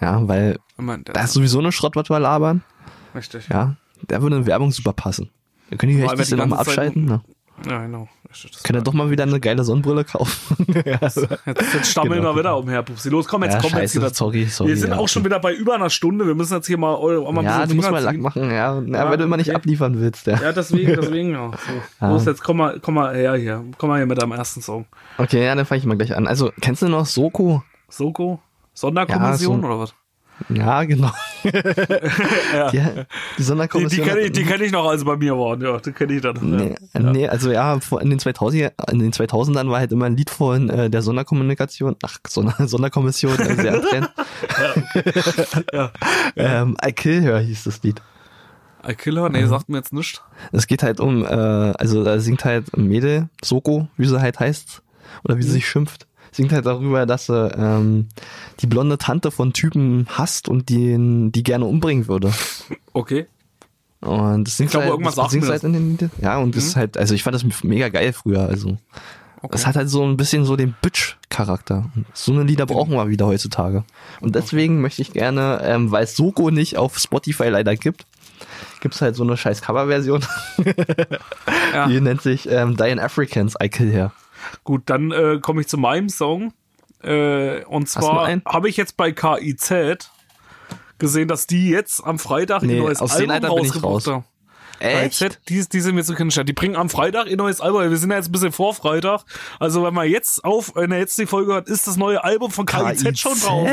Ja, 0.00 0.26
weil 0.28 0.58
da 1.04 1.22
ist 1.24 1.32
sowieso 1.32 1.58
eine 1.58 1.72
Schrott, 1.72 1.96
was 1.96 2.08
wir 2.08 2.18
labern. 2.18 2.62
richtig. 3.14 3.48
Ja, 3.48 3.76
da 4.08 4.22
würde 4.22 4.36
eine 4.36 4.46
Werbung 4.46 4.72
super 4.72 4.92
passen. 4.92 5.30
Wir 5.68 5.78
können 5.78 5.92
die 5.92 5.98
wenn 6.02 6.08
die 6.16 6.34
nochmal 6.34 6.58
ganze 6.58 6.64
Zeit- 6.64 6.68
abschalten. 6.68 7.04
Ne? 7.04 7.20
Ja, 7.68 7.82
genau. 7.82 8.08
Können 8.62 8.78
wir 8.78 8.82
doch 8.82 8.92
mal 8.92 9.10
wieder 9.10 9.24
eine 9.24 9.40
geile 9.40 9.64
Sonnenbrille 9.64 10.04
kaufen. 10.04 10.66
Jetzt, 10.84 11.16
jetzt 11.46 11.90
stammeln 11.90 12.20
Genau. 12.20 12.34
wir 12.34 12.38
wieder 12.38 12.56
umher, 12.56 12.82
Pupsi. 12.82 13.08
Los, 13.10 13.26
komm, 13.26 13.42
jetzt 13.42 13.54
Ja, 13.54 13.60
komm 13.60 13.70
jetzt 13.72 13.92
scheiße, 13.92 13.98
wieder. 13.98 14.14
sorry, 14.14 14.44
sorry, 14.46 14.70
Wir 14.70 14.76
sind 14.76 14.90
ja, 14.92 14.96
auch 14.98 15.08
schon 15.08 15.24
wieder 15.24 15.40
bei 15.40 15.52
über 15.52 15.74
einer 15.74 15.90
Stunde. 15.90 16.26
Wir 16.26 16.34
müssen 16.36 16.54
jetzt 16.54 16.66
hier 16.68 16.78
mal, 16.78 16.94
auch 16.94 17.32
mal 17.32 17.40
ein 17.40 17.44
ja, 17.44 17.66
du 17.66 17.74
musst 17.74 17.90
mal 17.90 18.08
ziehen. 18.08 18.20
machen, 18.20 18.44
ja. 18.50 18.80
ja, 18.80 19.10
wenn 19.10 19.18
du 19.18 19.24
immer 19.24 19.36
nicht 19.36 19.48
okay. 19.48 19.56
abliefern 19.56 20.00
willst, 20.00 20.26
ja. 20.28 20.40
Ja, 20.40 20.52
deswegen, 20.52 20.94
deswegen, 21.00 21.32
ja. 21.32 21.50
So. 22.00 22.06
Los, 22.06 22.24
jetzt 22.24 22.42
komm 22.42 22.58
mal, 22.58 22.78
komm 22.80 22.94
mal 22.94 23.14
her 23.14 23.34
hier. 23.34 23.64
Komm 23.78 23.90
mal 23.90 23.96
hier 23.96 24.06
mit 24.06 24.20
deinem 24.22 24.32
ersten 24.32 24.62
Song. 24.62 24.86
Okay, 25.18 25.44
ja, 25.44 25.54
dann 25.54 25.66
fange 25.66 25.80
ich 25.80 25.86
mal 25.86 25.96
gleich 25.96 26.16
an. 26.16 26.26
Also, 26.28 26.52
kennst 26.60 26.82
du 26.82 26.88
noch 26.88 27.06
Soko? 27.06 27.62
Soko? 27.88 28.40
Sonderkommission 28.74 29.60
so- 29.60 29.66
oder 29.66 29.78
was? 29.80 29.94
Ja, 30.48 30.84
genau. 30.84 31.10
die, 31.44 31.50
die 31.52 32.80
Die, 33.38 33.42
Sonderkommission. 33.42 34.04
die 34.04 34.08
kenne 34.10 34.20
ich, 34.22 34.32
die 34.32 34.44
kenn 34.44 34.62
ich 34.62 34.72
noch, 34.72 34.86
als 34.86 35.00
sie 35.00 35.04
bei 35.06 35.16
mir 35.16 35.36
waren. 35.36 35.60
Ja, 35.60 35.78
die 35.78 35.92
kenne 35.92 36.14
ich 36.14 36.22
dann. 36.22 36.38
Nee, 36.40 36.74
ja. 36.94 37.00
nee, 37.00 37.28
also 37.28 37.50
ja, 37.52 37.78
in 38.00 38.10
den 38.10 38.18
2000 38.18 38.72
in 38.90 38.98
den 38.98 39.12
2000ern 39.12 39.68
war 39.70 39.78
halt 39.80 39.92
immer 39.92 40.06
ein 40.06 40.16
Lied 40.16 40.30
von 40.30 40.70
äh, 40.70 40.90
der 40.90 41.02
Sonderkommunikation, 41.02 41.96
ach, 42.02 42.18
Sonder, 42.26 42.54
Sonderkommission, 42.66 43.38
äh, 43.38 43.54
sehr 43.56 43.82
Trend. 43.82 44.10
Ja. 45.72 45.92
ähm, 46.36 46.76
I 46.84 46.92
Kill 46.92 47.22
Her 47.22 47.38
hieß 47.40 47.64
das 47.64 47.82
Lied. 47.82 48.00
I 48.86 48.94
Killer? 48.94 49.28
Nee, 49.28 49.44
sagt 49.46 49.68
mir 49.68 49.76
jetzt 49.78 49.92
nichts. 49.92 50.22
Es 50.52 50.66
geht 50.66 50.82
halt 50.82 51.00
um, 51.00 51.24
äh, 51.24 51.28
also 51.28 52.02
da 52.02 52.18
singt 52.18 52.44
halt 52.44 52.74
ein 52.74 52.86
Mädel, 52.88 53.28
Soko, 53.44 53.88
wie 53.96 54.06
sie 54.06 54.20
halt 54.20 54.40
heißt, 54.40 54.82
oder 55.24 55.36
wie 55.36 55.42
sie 55.42 55.50
sich 55.50 55.68
schimpft, 55.68 56.06
singt 56.32 56.52
halt 56.52 56.66
darüber, 56.66 57.06
dass 57.06 57.26
sie 57.26 57.48
ähm, 57.56 58.08
die 58.60 58.66
blonde 58.66 58.98
Tante 58.98 59.30
von 59.30 59.52
Typen 59.52 60.06
hasst 60.08 60.48
und 60.48 60.68
die, 60.68 61.30
die 61.30 61.42
gerne 61.42 61.64
umbringen 61.64 62.08
würde. 62.08 62.32
Okay. 62.92 63.26
Und 64.00 64.46
das 64.46 64.56
singt 64.56 64.70
glaube, 64.70 64.84
halt, 64.84 64.92
irgendwas 64.92 65.14
das 65.14 65.30
singt 65.30 65.44
halt 65.44 65.56
das. 65.56 65.64
in 65.64 65.72
den 65.74 65.98
Lied. 65.98 66.10
Ja, 66.22 66.38
und 66.38 66.56
das 66.56 66.64
ist 66.64 66.76
halt, 66.76 66.96
also 66.96 67.14
ich 67.14 67.22
fand 67.22 67.34
das 67.34 67.44
mega 67.62 67.88
geil 67.90 68.12
früher, 68.12 68.40
also. 68.40 68.78
okay. 69.42 69.54
Es 69.54 69.66
hat 69.66 69.76
halt 69.76 69.90
so 69.90 70.02
ein 70.04 70.16
bisschen 70.16 70.44
so 70.44 70.56
den 70.56 70.74
Bitch-Charakter. 70.80 71.90
So 72.14 72.32
eine 72.32 72.44
Lieder 72.44 72.66
brauchen 72.66 72.94
wir 72.94 73.08
wieder 73.08 73.26
heutzutage. 73.26 73.84
Und 74.20 74.34
deswegen 74.34 74.80
möchte 74.80 75.02
ich 75.02 75.12
gerne, 75.12 75.60
ähm, 75.62 75.90
weil 75.90 76.04
es 76.04 76.16
Soko 76.16 76.50
nicht 76.50 76.78
auf 76.78 76.98
Spotify 76.98 77.48
leider 77.48 77.76
gibt, 77.76 78.06
gibt's 78.80 79.02
halt 79.02 79.16
so 79.16 79.22
eine 79.22 79.36
scheiß 79.36 79.62
Coverversion. 79.62 80.24
Ja. 81.72 81.86
Die 81.86 82.00
nennt 82.00 82.20
sich 82.20 82.50
ähm, 82.50 82.76
Diane 82.76 83.00
Africans, 83.00 83.54
I 83.62 83.68
Kill 83.68 83.92
Her. 83.92 84.12
Gut, 84.64 84.82
dann 84.86 85.10
äh, 85.12 85.38
komme 85.40 85.60
ich 85.60 85.68
zu 85.68 85.78
meinem 85.78 86.08
Song. 86.08 86.52
Äh, 87.02 87.64
und 87.64 87.88
zwar 87.88 88.28
habe 88.44 88.68
ich 88.68 88.76
jetzt 88.76 88.96
bei 88.96 89.12
KIZ 89.12 90.10
gesehen, 90.98 91.28
dass 91.28 91.46
die 91.46 91.70
jetzt 91.70 92.04
am 92.04 92.18
Freitag 92.18 92.62
Nee, 92.62 92.76
ihr 92.76 92.82
neues 92.82 93.00
aus 93.00 93.16
Album 93.16 93.44
rausgebracht 93.44 93.84
raus. 93.84 94.06
haben. 94.06 94.24
KIZ, 94.80 95.40
die, 95.48 95.66
die 95.68 95.80
sind 95.80 95.94
mir 95.94 96.04
zu 96.04 96.14
kennen. 96.14 96.30
Die 96.30 96.52
bringen 96.52 96.76
am 96.76 96.88
Freitag 96.88 97.26
ihr 97.26 97.36
neues 97.36 97.60
Album. 97.60 97.88
Wir 97.88 97.96
sind 97.96 98.10
ja 98.10 98.16
jetzt 98.16 98.28
ein 98.28 98.32
bisschen 98.32 98.52
vor 98.52 98.74
Freitag. 98.74 99.24
Also 99.58 99.82
wenn 99.84 99.92
man 99.94 100.08
jetzt 100.08 100.44
auf, 100.44 100.72
wenn 100.74 100.90
er 100.90 100.98
jetzt 100.98 101.18
die 101.18 101.26
Folge 101.26 101.52
hört, 101.52 101.68
ist 101.68 101.86
das 101.86 101.96
neue 101.96 102.22
Album 102.24 102.50
von 102.50 102.66
KIZ, 102.66 103.18
schon 103.18 103.38
drauf. 103.38 103.68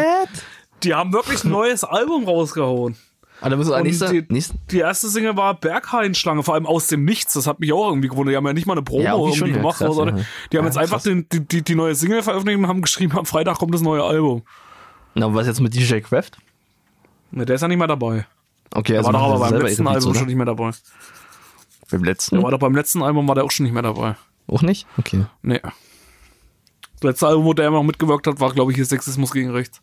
Die 0.83 0.93
haben 0.93 1.13
wirklich 1.13 1.43
ein 1.43 1.51
neues 1.51 1.83
Album 1.83 2.25
rausgehauen. 2.25 2.97
Ah, 3.39 3.49
da 3.49 3.55
müssen 3.55 3.69
wir 3.71 3.81
nächste, 3.83 4.09
die, 4.23 4.33
nächste, 4.33 4.55
die 4.71 4.79
erste 4.79 5.09
Single 5.09 5.37
war 5.37 5.53
Berghain-Schlange, 5.59 6.41
vor 6.43 6.55
allem 6.55 6.65
aus 6.65 6.87
dem 6.87 7.05
Nichts. 7.05 7.33
Das 7.33 7.45
hat 7.45 7.59
mich 7.59 7.71
auch 7.71 7.87
irgendwie 7.89 8.07
gewundert. 8.07 8.33
Die 8.33 8.37
haben 8.37 8.47
ja 8.47 8.53
nicht 8.53 8.65
mal 8.65 8.73
eine 8.73 8.81
Promo 8.81 9.03
Ja, 9.03 9.13
irgendwie 9.13 9.37
irgendwie 9.37 9.53
gemacht. 9.53 9.77
krass, 9.77 9.95
oder? 9.95 10.17
ja. 10.17 10.23
Die 10.51 10.57
haben 10.57 10.65
Ja, 10.65 10.69
jetzt 10.69 10.77
einfach 10.77 11.01
den, 11.03 11.27
die, 11.31 11.41
die, 11.47 11.61
die 11.61 11.75
neue 11.75 11.93
Single 11.93 12.23
veröffentlicht 12.23 12.57
und 12.57 12.67
haben 12.67 12.81
geschrieben, 12.81 13.15
am 13.17 13.25
Freitag 13.27 13.57
kommt 13.59 13.73
das 13.75 13.81
neue 13.81 14.03
Album. 14.03 14.41
na, 15.13 15.31
was 15.33 15.45
jetzt 15.45 15.61
mit 15.61 15.75
DJ 15.75 15.99
Craft? 15.99 16.31
Ne, 17.31 17.45
der 17.45 17.55
ist 17.57 17.61
ja 17.61 17.67
nicht 17.67 17.77
mehr 17.77 17.87
dabei. 17.87 18.25
Okay, 18.73 18.93
Der 18.93 18.99
also 18.99 19.13
war 19.13 19.19
doch 19.19 19.35
aber 19.35 19.51
beim 19.51 19.61
letzten 19.61 19.87
Album 19.87 20.09
oder? 20.11 20.19
schon 20.19 20.27
nicht 20.27 20.35
mehr 20.35 20.45
dabei. 20.45 20.71
Beim 21.91 22.03
letzten? 22.03 22.35
Der 22.35 22.43
war 22.43 22.51
doch 22.51 22.59
beim 22.59 22.75
letzten 22.75 23.03
Album 23.03 23.27
war 23.27 23.35
der 23.35 23.43
auch 23.43 23.51
schon 23.51 23.65
nicht 23.65 23.73
mehr 23.73 23.83
dabei. 23.83 24.15
Auch 24.47 24.61
nicht? 24.61 24.87
Okay. 24.97 25.25
Nee. 25.41 25.59
Das 25.61 27.03
letzte 27.03 27.27
Album, 27.27 27.45
wo 27.45 27.53
der 27.53 27.67
immer 27.67 27.77
noch 27.77 27.83
mitgewirkt 27.83 28.25
hat, 28.27 28.39
war, 28.39 28.51
glaube 28.53 28.71
ich, 28.71 28.75
hier 28.77 28.85
Sexismus 28.85 29.31
gegen 29.31 29.51
Rechts. 29.51 29.81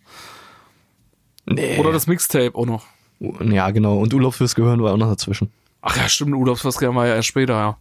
Nee. 1.47 1.79
Oder 1.79 1.93
das 1.93 2.07
Mixtape 2.07 2.55
auch 2.55 2.67
noch. 2.67 2.85
Ja, 3.21 3.71
genau. 3.71 3.99
Und 3.99 4.13
Urlaub 4.15 4.35
fürs 4.35 4.55
Gehirn 4.55 4.83
war 4.83 4.93
auch 4.93 4.97
noch 4.97 5.09
dazwischen. 5.09 5.51
Ach 5.87 5.97
ja, 5.99 6.09
stimmt, 6.09 6.35
Urlaubsverkehr 6.35 6.95
war 6.95 7.07
ja 7.07 7.15
erst 7.17 7.29
später, 7.29 7.53
ja. 7.53 7.77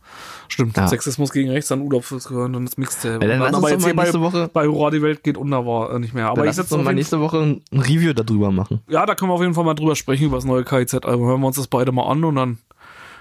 Stimmt, 0.50 0.76
Ja. 0.76 0.88
Sexismus 0.90 1.32
gegen 1.32 1.50
Rechts, 1.52 1.70
dann 1.70 1.80
Urlaub 1.80 2.04
fürs 2.04 2.28
Gehirn, 2.28 2.52
dann 2.52 2.66
das 2.66 2.76
Mixtape. 2.78 3.26
Ja, 3.26 3.38
dann 3.38 3.42
uns 3.42 3.56
aber 3.56 3.70
jetzt 3.72 3.86
hier 3.86 3.96
bei, 3.96 4.02
nächste 4.04 4.20
Woche- 4.20 4.50
bei 4.52 4.68
Hurra, 4.68 4.92
die 4.92 5.02
Welt 5.02 5.24
geht 5.24 5.38
unter, 5.38 5.66
war 5.66 5.94
äh, 5.96 6.00
nicht 6.00 6.14
mehr. 6.14 6.26
Aber 6.28 6.42
Aber 6.42 6.50
ich 6.50 6.56
setze 6.56 6.78
mal 6.78 6.94
nächste 6.94 7.22
Woche 7.22 7.38
ein 7.40 7.62
Review 7.72 8.12
darüber 8.12 8.52
machen. 8.52 8.82
Ja, 8.90 9.06
da 9.06 9.16
können 9.16 9.32
wir 9.32 9.36
auf 9.36 9.42
jeden 9.42 9.54
Fall 9.54 9.64
mal 9.64 9.74
drüber 9.74 9.96
sprechen, 9.96 10.26
über 10.26 10.36
das 10.36 10.44
neue 10.44 10.66
KIZ-Album. 10.66 11.26
Hören 11.28 11.40
wir 11.40 11.48
uns 11.48 11.56
das 11.56 11.68
beide 11.68 11.94
mal 11.94 12.04
an 12.12 12.26
und 12.26 12.36
dann 12.36 12.58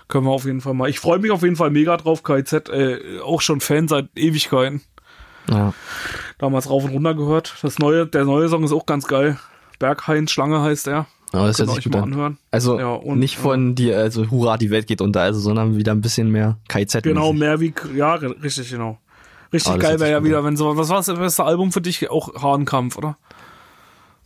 können 0.08 0.26
wir 0.26 0.32
auf 0.32 0.46
jeden 0.46 0.60
Fall 0.60 0.74
mal. 0.74 0.90
Ich 0.90 0.98
freue 0.98 1.20
mich 1.20 1.30
auf 1.30 1.42
jeden 1.44 1.54
Fall 1.56 1.70
mega 1.70 1.96
drauf. 1.96 2.24
KIZ, 2.24 2.52
äh, 2.70 3.20
auch 3.24 3.40
schon 3.40 3.60
Fan 3.60 3.86
seit 3.86 4.08
Ewigkeiten. 4.16 4.82
Ja. 5.48 5.74
Damals 6.38 6.68
rauf 6.68 6.82
und 6.82 6.90
runter 6.90 7.14
gehört. 7.14 7.54
Das 7.62 7.78
neue, 7.78 8.06
der 8.08 8.24
neue 8.24 8.48
Song 8.48 8.64
ist 8.64 8.72
auch 8.72 8.86
ganz 8.86 9.06
geil. 9.06 9.38
Berghain 9.78 10.26
Schlange 10.26 10.60
heißt 10.60 10.88
er. 10.88 11.06
Aber 11.32 11.46
das 11.46 11.58
hört 11.58 11.70
sich 11.70 11.84
gut 11.84 11.92
mal 11.94 11.98
an. 12.02 12.12
anhören. 12.12 12.38
Also 12.50 12.78
Ja, 12.78 12.92
und- 12.92 13.18
nicht 13.18 13.36
von 13.38 13.74
die, 13.74 13.92
also 13.92 14.30
Hurra, 14.30 14.56
die 14.58 14.70
Welt 14.70 14.86
geht 14.86 15.00
unter, 15.00 15.22
also, 15.22 15.40
sondern 15.40 15.76
wieder 15.76 15.92
ein 15.92 16.00
bisschen 16.00 16.30
mehr 16.30 16.58
KZ. 16.68 17.02
Genau, 17.02 17.32
mehr 17.32 17.60
wie, 17.60 17.72
ja, 17.96 18.14
richtig, 18.14 18.70
genau. 18.70 18.98
Richtig 19.52 19.78
geil 19.80 20.00
wäre 20.00 20.10
ja 20.10 20.24
wieder, 20.24 20.44
wenn 20.44 20.56
so, 20.56 20.76
was 20.76 20.88
war 20.88 20.96
das 21.02 21.06
beste 21.14 21.44
Album 21.44 21.72
für 21.72 21.80
dich? 21.82 22.10
Auch 22.10 22.42
Hahnkampf, 22.42 22.96
oder? 22.96 23.18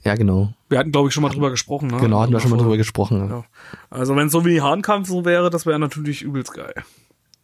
Ja, 0.05 0.15
genau. 0.15 0.53
Wir 0.69 0.79
hatten, 0.79 0.93
glaube 0.93 1.09
ich, 1.09 1.15
schon 1.15 1.23
mal 1.25 1.31
drüber 1.31 1.51
gesprochen, 1.51 1.89
ne? 1.89 1.97
Genau, 1.99 2.21
hatten 2.21 2.33
wir 2.33 2.39
schon 2.39 2.51
mal 2.53 2.59
drüber 2.59 2.77
gesprochen. 2.77 3.29
Ja. 3.29 3.45
Also 3.91 4.15
wenn 4.15 4.27
es 4.29 4.33
so 4.33 4.45
wie 4.45 4.61
Hahnkampf 4.63 5.09
so 5.09 5.25
wäre, 5.25 5.51
das 5.51 5.67
wäre 5.67 5.81
natürlich 5.81 6.23
übelst 6.23 6.55
geil. 6.55 6.75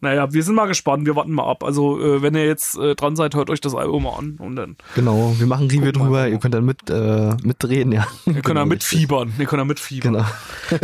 Naja, 0.03 0.33
wir 0.33 0.43
sind 0.43 0.55
mal 0.55 0.65
gespannt, 0.67 1.05
wir 1.05 1.15
warten 1.15 1.31
mal 1.31 1.49
ab. 1.49 1.63
Also 1.63 1.97
äh, 1.99 2.21
wenn 2.21 2.35
ihr 2.35 2.45
jetzt 2.45 2.77
äh, 2.77 2.93
dran 2.93 3.15
seid, 3.15 3.35
hört 3.35 3.49
euch 3.49 3.61
das 3.61 3.73
Album 3.73 4.03
mal 4.03 4.17
an 4.19 4.35
und 4.37 4.57
dann 4.57 4.75
Genau, 4.95 5.33
wir 5.39 5.47
machen 5.47 5.67
Review 5.69 5.93
drüber, 5.93 6.27
ihr 6.27 6.37
könnt 6.39 6.53
dann 6.53 6.65
mit, 6.65 6.89
äh, 6.89 7.33
mitdrehen, 7.41 7.91
ja. 7.93 8.05
ihr 8.25 8.41
könnt 8.41 8.57
da 8.57 8.65
mitfiebern. 8.65 9.31
Ihr 9.39 9.45
könnt 9.45 9.61
da 9.61 9.65
mitfiebern. 9.65 10.13
Genau. 10.13 10.25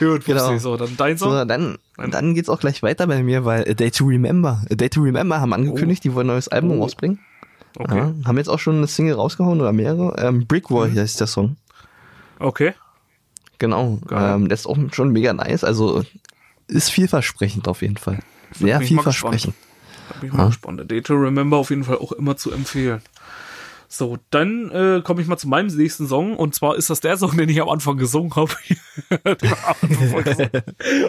Gut, 0.00 0.24
Genau. 0.24 0.48
genau. 0.48 0.58
so, 0.58 0.76
dann 0.76 0.96
dein 0.96 1.16
Song. 1.16 1.30
So, 1.32 1.44
dann, 1.44 1.78
dann 1.96 2.34
geht's 2.34 2.48
auch 2.48 2.60
gleich 2.60 2.82
weiter 2.82 3.06
bei 3.06 3.22
mir, 3.22 3.44
weil 3.44 3.62
A 3.70 3.74
Day 3.74 3.90
to 3.90 4.04
Remember, 4.04 4.62
A 4.70 4.74
Day 4.74 4.88
to 4.90 5.00
Remember 5.00 5.40
haben 5.40 5.52
angekündigt, 5.52 6.02
die 6.04 6.12
wollen 6.14 6.26
ein 6.28 6.34
neues 6.34 6.48
Album 6.48 6.78
Oh. 6.78 6.82
rausbringen. 6.82 7.20
Okay. 7.78 7.96
Ja, 7.98 8.12
haben 8.24 8.36
jetzt 8.38 8.48
auch 8.48 8.58
schon 8.58 8.78
eine 8.78 8.86
Single 8.88 9.14
rausgehauen 9.14 9.60
oder 9.60 9.72
mehrere. 9.72 10.16
Ähm, 10.18 10.46
Brick 10.46 10.70
Wall 10.70 10.88
Mhm. 10.88 10.98
heißt 10.98 11.20
der 11.20 11.26
Song. 11.28 11.56
Okay. 12.40 12.72
Genau. 13.60 14.00
Ähm, 14.10 14.48
das 14.48 14.60
ist 14.60 14.66
auch 14.66 14.76
schon 14.92 15.10
mega 15.12 15.32
nice. 15.32 15.62
Also 15.64 16.02
ist 16.68 16.90
vielversprechend 16.90 17.66
auf 17.68 17.82
jeden 17.82 17.96
Fall. 17.96 18.20
Sehr 18.52 18.80
vielversprechend. 18.80 19.54
Bin 20.20 20.30
ich 20.30 20.34
mal 20.34 20.46
gespannt. 20.46 20.90
Day 20.90 21.02
to 21.02 21.14
Remember 21.14 21.56
auf 21.56 21.70
jeden 21.70 21.84
Fall 21.84 21.98
auch 21.98 22.12
immer 22.12 22.36
zu 22.36 22.50
empfehlen. 22.52 23.02
So, 23.90 24.18
dann 24.30 24.70
äh, 24.70 25.00
komme 25.02 25.22
ich 25.22 25.28
mal 25.28 25.38
zu 25.38 25.48
meinem 25.48 25.74
nächsten 25.74 26.06
Song 26.06 26.36
und 26.36 26.54
zwar 26.54 26.76
ist 26.76 26.90
das 26.90 27.00
der 27.00 27.16
Song, 27.16 27.34
den 27.38 27.48
ich 27.48 27.60
am 27.62 27.70
Anfang 27.70 27.96
gesungen 27.96 28.34
habe. 28.36 28.52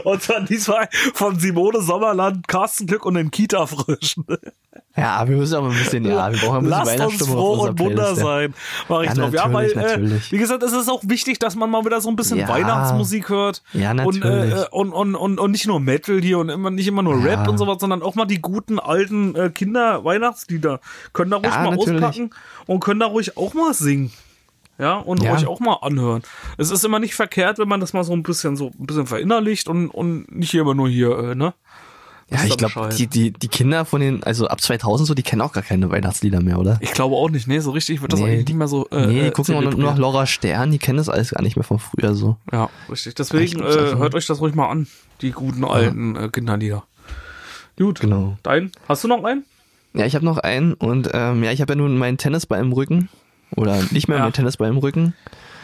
und 0.05 0.21
zwar 0.21 0.41
diesmal 0.41 0.87
von 1.13 1.39
Simone 1.39 1.81
Sommerland, 1.81 2.47
Carsten 2.47 2.87
Glück 2.87 3.05
und 3.05 3.15
den 3.15 3.31
Kita 3.31 3.65
Frisch. 3.67 4.15
Ja, 4.95 5.27
wir 5.27 5.37
müssen 5.37 5.55
aber 5.55 5.69
ein 5.69 5.77
bisschen, 5.77 6.05
ja, 6.05 6.31
wir 6.31 6.39
brauchen 6.39 6.57
ein 6.57 6.63
bisschen 6.85 6.99
Lasst 6.99 7.21
uns 7.21 7.27
froh 7.27 7.67
und 7.67 7.79
ja. 7.79 8.15
sein. 8.15 8.53
Mach 8.87 9.01
ich 9.01 9.07
Ja, 9.09 9.13
drauf. 9.15 9.33
Ja, 9.33 9.53
weil, 9.53 9.73
natürlich, 9.73 10.27
äh, 10.27 10.31
wie 10.31 10.37
gesagt, 10.37 10.63
es 10.63 10.73
ist 10.73 10.89
auch 10.89 11.01
wichtig, 11.05 11.39
dass 11.39 11.55
man 11.55 11.69
mal 11.69 11.85
wieder 11.85 12.01
so 12.01 12.09
ein 12.09 12.15
bisschen 12.15 12.39
Ja. 12.39 12.47
Weihnachtsmusik 12.49 13.29
hört. 13.29 13.63
Ja, 13.73 13.91
Und, 13.91 14.19
natürlich. 14.19 14.53
äh, 14.53 14.65
und, 14.71 14.91
und, 14.91 15.15
und, 15.15 15.39
und 15.39 15.51
nicht 15.51 15.67
nur 15.67 15.79
Metal 15.79 16.19
hier 16.21 16.37
und 16.39 16.49
immer, 16.49 16.69
nicht 16.69 16.87
immer 16.87 17.01
nur 17.01 17.23
Rap 17.23 17.45
Ja. 17.45 17.49
und 17.49 17.57
sowas, 17.57 17.77
sondern 17.79 18.01
auch 18.01 18.15
mal 18.15 18.25
die 18.25 18.41
guten 18.41 18.79
alten 18.79 19.35
äh, 19.35 19.49
Kinder-Weihnachtslieder. 19.49 20.79
Können 21.13 21.31
da 21.31 21.37
ruhig 21.37 21.53
Ja, 21.53 21.63
mal 21.63 21.75
natürlich. 21.75 22.03
auspacken 22.03 22.29
und 22.69 22.79
können 22.81 22.99
da 22.99 23.07
ruhig 23.07 23.35
auch 23.35 23.53
mal 23.55 23.73
singen. 23.73 24.11
Ja, 24.77 24.97
und 24.99 25.23
Ja. 25.23 25.31
ruhig 25.33 25.47
auch 25.47 25.59
mal 25.59 25.77
anhören. 25.81 26.21
Es 26.57 26.69
ist 26.71 26.85
immer 26.85 26.99
nicht 26.99 27.15
verkehrt, 27.15 27.57
wenn 27.57 27.67
man 27.67 27.79
das 27.79 27.93
mal 27.93 28.03
so 28.03 28.13
ein 28.13 28.23
bisschen 28.23 28.55
so 28.55 28.67
ein 28.79 28.85
bisschen 28.85 29.07
verinnerlicht 29.07 29.67
und, 29.67 29.89
und 29.89 30.31
nicht 30.33 30.53
immer 30.53 30.75
nur 30.75 30.87
hier, 30.87 31.17
äh, 31.17 31.35
ne? 31.35 31.53
Ja, 32.31 32.43
ich 32.45 32.55
glaube, 32.57 32.89
die, 32.95 33.07
die, 33.07 33.31
die 33.31 33.47
Kinder 33.47 33.85
von 33.85 34.01
den, 34.01 34.21
also 34.23 34.47
ab 34.47 34.61
2000 34.61 35.07
so, 35.07 35.15
die 35.15 35.23
kennen 35.23 35.41
auch 35.41 35.51
gar 35.51 35.63
keine 35.63 35.89
Weihnachtslieder 35.89 36.41
mehr, 36.41 36.59
oder? 36.59 36.77
Ich 36.79 36.91
glaube 36.91 37.15
auch 37.15 37.31
nicht, 37.31 37.47
nee, 37.47 37.57
so 37.57 37.71
richtig 37.71 38.03
wird 38.03 38.13
das 38.13 38.19
Nee, 38.19 38.27
eigentlich 38.27 38.47
nicht 38.49 38.55
mehr 38.57 38.67
so. 38.67 38.87
Äh, 38.91 39.07
nee, 39.07 39.13
die 39.21 39.27
äh, 39.27 39.31
gucken 39.31 39.55
nur 39.55 39.63
zelebriert. 39.63 39.89
noch 39.93 39.97
Laura 39.97 40.27
Stern, 40.27 40.69
die 40.69 40.77
kennen 40.77 40.97
das 40.99 41.09
alles 41.09 41.31
gar 41.31 41.41
nicht 41.41 41.55
mehr 41.55 41.63
von 41.63 41.79
früher 41.79 42.13
so. 42.13 42.37
Ja, 42.51 42.69
richtig. 42.87 43.15
Deswegen 43.15 43.59
äh, 43.61 43.95
hört 43.97 44.13
euch 44.13 44.27
das 44.27 44.39
ruhig 44.41 44.53
mal 44.53 44.69
an, 44.69 44.85
die 45.21 45.31
guten 45.31 45.65
alten 45.65 46.15
äh, 46.15 46.29
Kinderlieder. 46.29 46.83
Gut. 47.79 47.99
Genau. 47.99 48.37
Dein? 48.43 48.71
Hast 48.87 49.03
du 49.03 49.07
noch 49.07 49.23
einen? 49.23 49.43
Ja, 49.93 50.05
ich 50.05 50.15
habe 50.15 50.25
noch 50.25 50.37
einen 50.37 50.73
und 50.73 51.09
ähm, 51.13 51.43
ja, 51.43 51.51
ich 51.51 51.61
habe 51.61 51.73
ja 51.73 51.77
nun 51.77 51.97
meinen 51.97 52.17
Tennisball 52.17 52.59
im 52.59 52.71
Rücken. 52.71 53.09
Oder 53.55 53.81
nicht 53.91 54.07
mehr 54.07 54.17
Ja. 54.17 54.23
meinen 54.23 54.33
Tennisball 54.33 54.69
im 54.69 54.77
Rücken. 54.77 55.13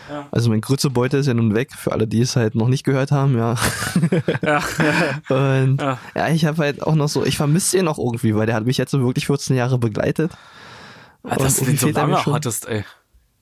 Ja. 0.09 0.27
Also 0.31 0.49
mein 0.49 0.61
Grützebeutel 0.61 1.19
ist 1.19 1.27
ja 1.27 1.33
nun 1.33 1.53
weg, 1.55 1.71
für 1.75 1.91
alle, 1.91 2.07
die 2.07 2.21
es 2.21 2.35
halt 2.35 2.53
noch 2.55 2.67
nicht 2.67 2.83
gehört 2.83 3.11
haben, 3.11 3.37
ja. 3.37 3.55
Ja. 4.43 4.61
Und 5.29 5.81
Ja. 5.81 5.97
ja, 6.15 6.27
ich 6.29 6.45
habe 6.45 6.57
halt 6.63 6.81
auch 6.83 6.95
noch 6.95 7.07
so, 7.09 7.25
ich 7.25 7.37
vermisse 7.37 7.77
den 7.77 7.85
noch 7.85 7.97
irgendwie, 7.97 8.35
weil 8.35 8.45
der 8.45 8.55
hat 8.55 8.65
mich 8.65 8.77
jetzt 8.77 8.91
so 8.91 9.03
wirklich 9.03 9.27
14 9.27 9.55
Jahre 9.55 9.77
begleitet. 9.77 10.31
Ah, 11.23 11.31
Und 11.35 11.41
dass 11.41 11.55
du 11.57 11.65
den 11.65 11.77
so 11.77 11.89
lange 11.89 12.17
schon. 12.17 12.33
hattest, 12.33 12.67
ey. 12.67 12.83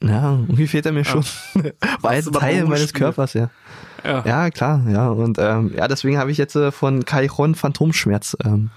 Ja, 0.01 0.31
irgendwie 0.33 0.67
fehlt 0.67 0.85
er 0.85 0.91
mir 0.91 1.05
schon. 1.05 1.23
War 2.01 2.11
mal 2.11 2.21
Teil 2.21 2.65
meines? 2.65 2.93
Körpers, 2.93 3.33
ja. 3.33 3.49
Ja. 4.03 4.23
Ja, 4.25 4.49
klar, 4.49 4.83
ja. 4.89 5.07
Und 5.09 5.37
ähm, 5.39 5.71
ja, 5.75 5.87
deswegen 5.87 6.17
habe 6.17 6.29
ich 6.31 6.37
jetzt 6.37 6.55
äh, 6.57 6.71
von 6.73 7.05
Kairon 7.05 7.55
Phantomschmerz, 7.55 8.35
ähm, 8.43 8.69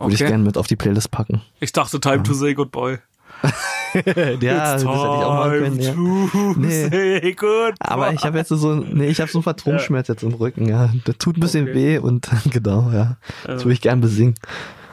würde 0.00 0.14
ich 0.14 0.20
Okay. 0.22 0.30
gerne 0.30 0.44
mit 0.44 0.56
auf 0.58 0.66
die 0.66 0.76
Playlist 0.76 1.10
packen. 1.10 1.42
Ich 1.60 1.72
dachte, 1.72 2.00
time 2.00 2.22
to 2.22 2.32
say 2.34 2.54
goodbye. 2.54 3.00
ja, 3.94 4.74
das 4.74 4.82
hätte 4.82 4.84
ich 4.84 4.88
auch 4.88 5.34
mal 5.34 5.58
können, 5.58 5.80
ja. 5.80 5.92
to 5.92 6.54
Nee. 6.56 6.88
say 6.88 7.32
goodbye. 7.32 7.74
Aber 7.80 8.12
ich 8.12 8.22
habe 8.24 8.38
jetzt 8.38 8.48
so, 8.48 8.74
nee, 8.74 9.08
ich 9.08 9.20
habe 9.20 9.30
so 9.30 9.38
einen 9.38 9.44
Phantomschmerz 9.44 10.08
jetzt 10.08 10.22
im 10.22 10.34
Rücken, 10.34 10.68
ja. 10.68 10.90
Das 11.04 11.16
tut 11.18 11.36
ein 11.36 11.40
bisschen 11.40 11.64
Okay. 11.68 11.74
weh 11.74 11.98
und 11.98 12.28
genau, 12.50 12.90
ja. 12.92 13.16
Das 13.46 13.64
würde 13.64 13.72
ich 13.74 13.80
gern 13.80 14.00
besingen. 14.00 14.34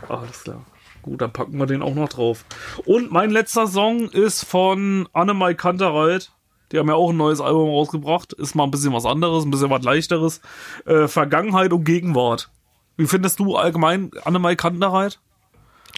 Alles 0.10 0.44
klar. 0.44 0.64
Gut, 1.02 1.22
dann 1.22 1.32
packen 1.32 1.58
wir 1.58 1.66
den 1.66 1.82
auch 1.82 1.96
noch 1.96 2.10
drauf. 2.10 2.46
Und 2.86 3.12
mein 3.12 3.30
letzter 3.30 3.68
Song 3.68 4.10
ist 4.10 4.44
von 4.46 5.08
Annemai 5.14 5.54
Kantereit. 5.54 6.32
Die 6.72 6.80
haben 6.80 6.90
ja 6.90 6.96
auch 6.96 7.12
ein 7.12 7.18
neues 7.18 7.40
Album 7.40 7.70
rausgebracht. 7.70 8.34
Ist 8.34 8.56
mal 8.56 8.66
ein 8.66 8.72
bisschen 8.72 8.92
was 8.94 9.06
anderes, 9.06 9.46
ein 9.46 9.52
bisschen 9.52 9.70
was 9.70 9.84
leichteres. 9.84 10.42
Äh, 10.86 11.08
Vergangenheit 11.08 11.72
und 11.72 11.86
Gegenwart. 11.86 12.50
Wie 12.98 13.06
findest 13.08 13.40
du 13.40 13.56
allgemein 13.56 14.12
Annemai 14.26 14.56
Kantereit? 14.56 15.20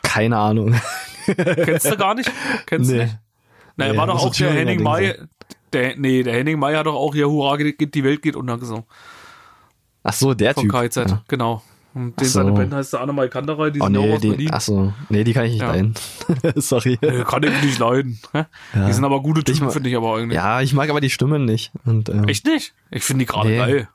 Keine 0.04 0.38
Ahnung. 0.38 0.76
Kennst 1.26 1.92
du 1.92 1.98
gar 1.98 2.14
nicht? 2.16 2.32
Kennst 2.66 2.90
du 2.92 2.96
Nee. 2.96 3.04
nicht? 3.04 3.18
Na, 3.78 3.92
Nee, 3.92 3.98
war 3.98 4.08
doch 4.08 4.24
auch 4.26 4.36
der 4.36 4.52
Henning 4.52 4.84
May. 4.84 5.16
Der, 5.74 5.96
nee, 5.98 6.24
der 6.24 6.34
Henning 6.34 6.60
May 6.60 6.76
hat 6.76 6.86
doch 6.88 6.96
auch 6.96 7.14
hier 7.14 7.30
Hurra, 7.30 7.56
geht, 7.58 7.94
die 7.96 8.04
Welt 8.04 8.22
geht 8.22 8.36
unter 8.36 8.58
gesungen. 8.58 8.84
Ach 10.04 10.14
so, 10.14 10.34
der 10.34 10.54
Von 10.54 10.64
Typ. 10.64 10.72
KZ, 10.72 10.96
Ja. 11.10 11.22
genau. 11.28 11.62
Und 11.94 12.20
den 12.20 12.26
so. 12.28 12.40
seine 12.40 12.52
Band 12.52 12.74
heißt 12.74 12.94
der 12.94 13.02
Annemai 13.02 13.28
Kantereit, 13.30 13.76
die 13.76 13.82
Oh 13.82 13.86
sind 13.86 13.96
ja 13.96 14.00
auch 14.00 14.06
nee, 14.06 14.14
aus 14.16 14.22
die, 14.22 14.30
Berlin. 14.30 14.50
ach 14.52 14.62
so, 14.62 14.94
nee, 15.10 15.24
die 15.24 15.34
kann 15.34 15.46
ich 15.46 15.54
nicht 15.54 15.62
Ja. 15.62 15.72
leiden. 15.72 15.96
Sorry. 16.56 16.98
Äh, 17.02 17.24
Kann 17.24 17.44
ich 17.44 17.62
nicht 17.64 17.80
leiden. 17.80 18.20
hä? 18.32 18.46
Die 18.88 18.94
sind 18.94 19.04
aber 19.06 19.22
gute 19.22 19.44
Typen, 19.44 19.72
finde 19.72 19.90
ich 19.90 19.96
aber 19.96 20.16
eigentlich. 20.18 20.36
Ja, 20.36 20.62
ich 20.62 20.74
mag 20.74 20.90
aber 20.90 21.02
die 21.02 21.10
Stimmen 21.10 21.46
nicht. 21.46 21.72
Und, 21.86 22.10
ähm, 22.10 22.28
Echt 22.28 22.46
nicht? 22.46 22.74
Ich 22.92 23.04
finde 23.04 23.26
die 23.26 23.32
gerade 23.32 23.50
Nee. 23.50 23.58
geil. 23.58 23.88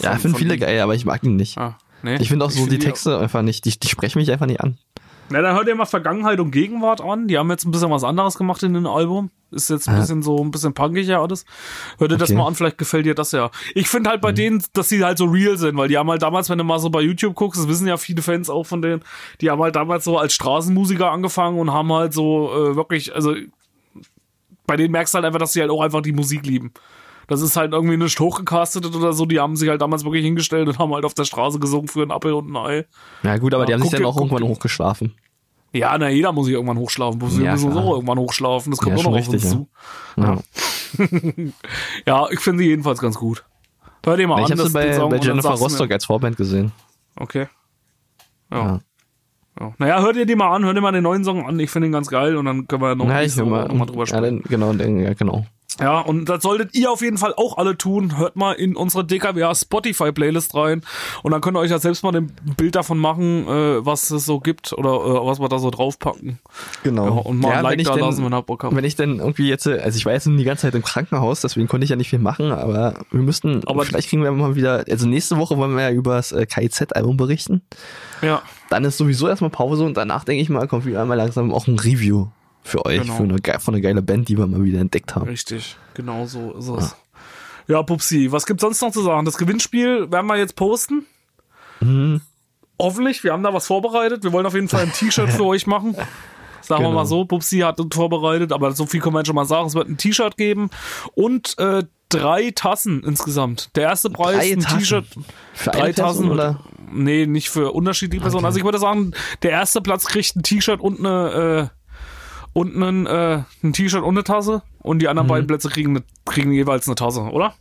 Ja, 0.00 0.08
Von- 0.10 0.16
ich 0.16 0.22
finde 0.22 0.38
von 0.38 0.38
viele 0.46 0.58
geil, 0.58 0.80
aber 0.80 0.94
ich 0.94 1.04
mag 1.04 1.20
die 1.20 1.28
nicht. 1.28 1.58
Ah, 1.58 1.76
nee. 2.04 2.16
Ich 2.20 2.28
finde 2.28 2.44
auch 2.44 2.50
so 2.50 2.60
find 2.60 2.72
die 2.72 2.78
Texte 2.78 3.18
einfach 3.18 3.42
nicht, 3.42 3.64
die, 3.64 3.78
die 3.78 3.88
sprechen 3.88 4.18
mich 4.18 4.30
einfach 4.30 4.46
nicht 4.46 4.60
an. 4.60 4.78
Na, 5.30 5.40
dann 5.40 5.56
hört 5.56 5.66
ihr 5.66 5.74
mal 5.74 5.86
Vergangenheit 5.86 6.38
und 6.38 6.50
Gegenwart 6.50 7.00
an. 7.00 7.28
Die 7.28 7.38
haben 7.38 7.50
jetzt 7.50 7.64
ein 7.64 7.70
bisschen 7.70 7.90
was 7.90 8.04
anderes 8.04 8.36
gemacht 8.36 8.62
in 8.62 8.74
dem 8.74 8.86
Album. 8.86 9.30
Ist 9.50 9.70
jetzt 9.70 9.88
ein 9.88 9.94
Ja. 9.94 10.00
bisschen 10.02 10.22
so, 10.22 10.36
ein 10.44 10.50
bisschen 10.50 10.74
punkiger 10.74 11.20
alles. 11.20 11.46
Hört 11.96 12.10
ihr 12.12 12.18
das 12.18 12.28
Okay. 12.28 12.36
mal 12.38 12.46
an, 12.46 12.54
vielleicht 12.54 12.76
gefällt 12.76 13.06
dir 13.06 13.14
das 13.14 13.32
ja. 13.32 13.50
Ich 13.74 13.88
finde 13.88 14.10
halt 14.10 14.20
bei 14.20 14.32
denen, 14.32 14.62
dass 14.74 14.90
sie 14.90 15.02
halt 15.02 15.16
so 15.16 15.24
real 15.24 15.56
sind, 15.56 15.78
weil 15.78 15.88
die 15.88 15.96
haben 15.96 16.10
halt 16.10 16.20
damals, 16.20 16.50
wenn 16.50 16.58
du 16.58 16.64
mal 16.64 16.78
so 16.78 16.90
bei 16.90 17.00
YouTube 17.00 17.34
guckst, 17.36 17.58
das 17.58 17.68
wissen 17.68 17.86
ja 17.86 17.96
viele 17.96 18.20
Fans 18.20 18.50
auch 18.50 18.64
von 18.64 18.82
denen, 18.82 19.02
die 19.40 19.50
haben 19.50 19.62
halt 19.62 19.76
damals 19.76 20.04
so 20.04 20.18
als 20.18 20.34
Straßenmusiker 20.34 21.10
angefangen 21.10 21.58
und 21.58 21.72
haben 21.72 21.90
halt 21.90 22.12
so 22.12 22.50
äh, 22.52 22.76
wirklich, 22.76 23.14
also 23.14 23.34
bei 24.66 24.76
denen 24.76 24.92
merkst 24.92 25.14
du 25.14 25.16
halt 25.16 25.24
einfach, 25.26 25.38
dass 25.40 25.52
sie 25.54 25.60
halt 25.60 25.70
auch 25.70 25.82
einfach 25.82 26.02
die 26.02 26.12
Musik 26.12 26.44
lieben. 26.46 26.72
Das 27.26 27.40
ist 27.40 27.56
halt 27.56 27.72
irgendwie 27.72 27.96
nicht 27.96 28.18
hochgecastet 28.20 28.86
oder 28.94 29.12
so. 29.12 29.26
Die 29.26 29.40
haben 29.40 29.56
sich 29.56 29.68
halt 29.68 29.80
damals 29.80 30.04
wirklich 30.04 30.24
hingestellt 30.24 30.68
und 30.68 30.78
haben 30.78 30.92
halt 30.94 31.04
auf 31.04 31.14
der 31.14 31.24
Straße 31.24 31.58
gesungen 31.58 31.88
für 31.88 32.02
einen 32.02 32.10
Apfel 32.10 32.32
und 32.32 32.50
ein 32.50 32.56
Ei. 32.56 32.86
Ja 33.22 33.36
gut, 33.38 33.54
aber 33.54 33.62
Ja, 33.64 33.66
die 33.66 33.74
haben 33.74 33.82
sich 33.82 33.90
dann 33.90 34.04
auch 34.04 34.16
irgendwann 34.16 34.44
hochgeschlafen. 34.44 35.14
Ja, 35.72 35.96
na, 35.98 36.08
jeder 36.08 36.30
muss 36.32 36.46
sich 36.46 36.54
irgendwann 36.54 36.78
hochschlafen. 36.78 37.20
Wir 37.20 37.44
Ja, 37.44 37.54
auch 37.54 37.94
irgendwann 37.94 38.18
hochschlafen. 38.18 38.70
Das 38.70 38.78
kommt 38.80 38.96
Ja, 38.96 39.00
auch 39.00 39.10
noch 39.10 39.18
auf 39.18 39.28
uns 39.28 39.34
richtig, 39.34 39.44
ja. 39.44 39.50
zu. 39.50 39.68
Ja. 40.16 40.38
Ja, 42.06 42.26
ich 42.30 42.38
finde 42.40 42.62
sie 42.62 42.68
jedenfalls 42.68 43.00
ganz 43.00 43.16
gut. 43.16 43.44
Hör 44.04 44.16
dir 44.16 44.28
mal 44.28 44.38
Ich 44.38 44.44
an, 44.44 44.50
habe 44.52 44.56
das 44.62 44.66
sie 44.68 44.72
bei, 44.72 44.98
bei 45.08 45.16
Jennifer 45.18 45.50
Rostock 45.50 45.90
als 45.90 46.04
Vorband 46.04 46.36
gesehen. 46.36 46.72
Okay. 47.16 47.46
Ja. 48.52 48.58
Ja. 48.58 48.80
ja. 49.60 49.72
Naja, 49.78 50.00
hör 50.02 50.12
dir 50.12 50.26
die 50.26 50.36
mal 50.36 50.54
an, 50.54 50.64
hör 50.64 50.74
dir 50.74 50.80
mal 50.80 50.92
den 50.92 51.02
neuen 51.02 51.24
Song 51.24 51.44
an. 51.46 51.58
Ich 51.58 51.70
finde 51.70 51.88
ihn 51.88 51.92
ganz 51.92 52.08
geil 52.08 52.36
und 52.36 52.44
dann 52.44 52.68
können 52.68 52.82
wir 52.82 52.94
noch 52.94 53.06
Na, 53.06 53.22
ich 53.22 53.34
mal, 53.36 53.66
mal 53.68 53.86
drüber 53.86 54.00
ja, 54.02 54.06
sprechen. 54.06 54.22
dann, 54.22 54.42
genau, 54.42 54.72
dann, 54.72 55.00
ja, 55.00 55.14
genau. 55.14 55.46
Ja, 55.80 56.00
und 56.00 56.28
das 56.28 56.42
solltet 56.42 56.74
ihr 56.74 56.90
auf 56.90 57.00
jeden 57.02 57.18
Fall 57.18 57.34
auch 57.36 57.58
alle 57.58 57.76
tun. 57.76 58.16
Hört 58.16 58.36
mal 58.36 58.52
in 58.52 58.76
unsere 58.76 59.04
DKWA 59.04 59.54
Spotify 59.56 60.12
Playlist 60.12 60.54
rein 60.54 60.82
und 61.24 61.32
dann 61.32 61.40
könnt 61.40 61.56
ihr 61.56 61.60
euch 61.60 61.70
ja 61.72 61.78
selbst 61.80 62.04
mal 62.04 62.14
ein 62.14 62.32
Bild 62.56 62.76
davon 62.76 62.98
machen, 62.98 63.48
äh, 63.48 63.84
was 63.84 64.10
es 64.10 64.24
so 64.24 64.38
gibt 64.38 64.72
oder 64.72 64.90
äh, 64.90 65.26
was 65.26 65.40
wir 65.40 65.48
da 65.48 65.58
so 65.58 65.70
draufpacken. 65.70 66.38
Genau. 66.84 67.04
Ja, 67.06 67.10
und 67.10 67.40
mal 67.40 67.54
ein 67.54 67.62
Like 67.64 67.72
wenn 67.72 67.78
ich 67.80 67.86
da 67.88 67.94
denn- 67.94 68.04
lassen, 68.04 68.24
wenn 68.24 68.32
ihr 68.32 68.42
Bock 68.42 68.62
habt. 68.62 68.76
Wenn 68.76 68.84
ich 68.84 68.94
dann 68.94 69.18
irgendwie 69.18 69.48
jetzt, 69.48 69.66
äh, 69.66 69.80
also 69.80 69.96
ich 69.96 70.06
war 70.06 70.12
jetzt 70.12 70.26
die 70.26 70.44
ganze 70.44 70.62
Zeit 70.62 70.74
im 70.76 70.82
Krankenhaus, 70.82 71.40
deswegen 71.40 71.66
konnte 71.66 71.84
ich 71.84 71.90
ja 71.90 71.96
nicht 71.96 72.10
viel 72.10 72.20
machen, 72.20 72.52
aber 72.52 72.94
wir 73.10 73.20
müssten, 73.22 73.66
Aber- 73.66 73.84
vielleicht 73.84 74.08
kriegen 74.10 74.22
wir 74.22 74.30
mal 74.30 74.54
wieder, 74.54 74.84
also 74.88 75.08
nächste 75.08 75.38
Woche 75.38 75.56
wollen 75.56 75.74
wir 75.74 75.82
ja 75.82 75.90
über 75.90 76.14
das 76.14 76.30
äh, 76.30 76.46
KIZ-Album 76.46 77.16
berichten. 77.16 77.62
Ja. 78.22 78.42
Dann 78.70 78.84
ist 78.84 78.96
sowieso 78.96 79.26
erstmal 79.28 79.50
Pause 79.50 79.84
und 79.84 79.96
danach 79.96 80.22
denke 80.24 80.40
ich 80.40 80.48
mal, 80.50 80.68
kommt 80.68 80.86
wieder 80.86 81.02
einmal 81.02 81.16
langsam 81.16 81.52
auch 81.52 81.66
ein 81.66 81.78
Review 81.78 82.28
für 82.64 82.84
euch, 82.84 83.02
Genau. 83.02 83.14
für 83.16 83.22
eine, 83.22 83.60
von 83.60 83.74
einer 83.74 83.80
geile 83.82 84.02
Band, 84.02 84.28
die 84.28 84.36
wir 84.36 84.46
mal 84.48 84.64
wieder 84.64 84.80
entdeckt 84.80 85.14
haben. 85.14 85.28
Richtig, 85.28 85.76
genau 85.94 86.26
so 86.26 86.52
ist 86.54 86.68
es. 86.68 86.96
Ja, 87.68 87.82
Pupsi, 87.82 88.32
was 88.32 88.44
gibt's 88.46 88.62
sonst 88.62 88.82
noch 88.82 88.90
zu 88.90 89.02
sagen? 89.02 89.24
Das 89.24 89.36
Gewinnspiel 89.38 90.10
werden 90.10 90.26
wir 90.26 90.36
jetzt 90.36 90.56
posten. 90.56 91.06
Mhm. 91.80 92.20
Hoffentlich, 92.80 93.22
wir 93.22 93.32
haben 93.32 93.42
da 93.42 93.54
was 93.54 93.66
vorbereitet. 93.68 94.24
Wir 94.24 94.32
wollen 94.32 94.46
auf 94.46 94.54
jeden 94.54 94.68
Fall 94.68 94.82
ein 94.82 94.92
T-Shirt 94.92 95.30
für 95.30 95.44
euch 95.46 95.66
machen. 95.66 95.94
Sagen 96.60 96.82
wir 96.82 96.88
Genau. 96.88 96.92
mal 96.92 97.06
so, 97.06 97.24
Pupsi 97.24 97.58
hat 97.60 97.78
uns 97.78 97.94
vorbereitet, 97.94 98.52
aber 98.52 98.72
so 98.72 98.86
viel 98.86 99.00
können 99.00 99.14
wir 99.14 99.24
schon 99.24 99.34
mal 99.34 99.44
sagen. 99.44 99.66
Es 99.68 99.74
wird 99.74 99.88
ein 99.88 99.96
T-Shirt 99.96 100.36
geben 100.36 100.70
und 101.14 101.56
äh, 101.58 101.84
drei 102.08 102.50
Tassen 102.54 103.02
insgesamt. 103.04 103.70
Der 103.76 103.84
erste 103.84 104.10
Preis, 104.10 104.36
Drei 104.38 104.52
ein? 104.52 104.60
T-Shirt, 104.60 105.06
Für 105.52 105.70
drei 105.70 105.82
eine 105.84 105.94
Tassen 105.94 106.30
oder? 106.30 106.60
Nee, 106.90 107.26
nicht 107.26 107.48
für 107.50 107.72
unterschiedliche 107.72 108.22
Personen. 108.22 108.44
Also 108.44 108.58
ich 108.58 108.64
würde 108.64 108.78
sagen, 108.78 109.12
der 109.42 109.50
erste 109.52 109.80
Platz 109.80 110.06
kriegt 110.06 110.36
ein 110.36 110.42
T-Shirt 110.42 110.80
und 110.80 110.98
eine 111.00 111.70
äh, 111.70 111.83
und 112.54 112.74
einen, 112.74 113.06
äh, 113.06 113.42
ein 113.62 113.72
T-Shirt 113.74 114.02
und 114.02 114.14
eine 114.14 114.24
Tasse 114.24 114.62
und 114.78 115.00
die 115.00 115.04
Mhm. 115.04 115.10
anderen 115.10 115.28
beiden 115.28 115.46
Plätze 115.46 115.68
kriegen, 115.68 115.90
eine, 115.90 116.04
kriegen 116.24 116.52
jeweils 116.52 116.88
eine 116.88 116.94
Tasse, 116.94 117.20
oder? 117.20 117.52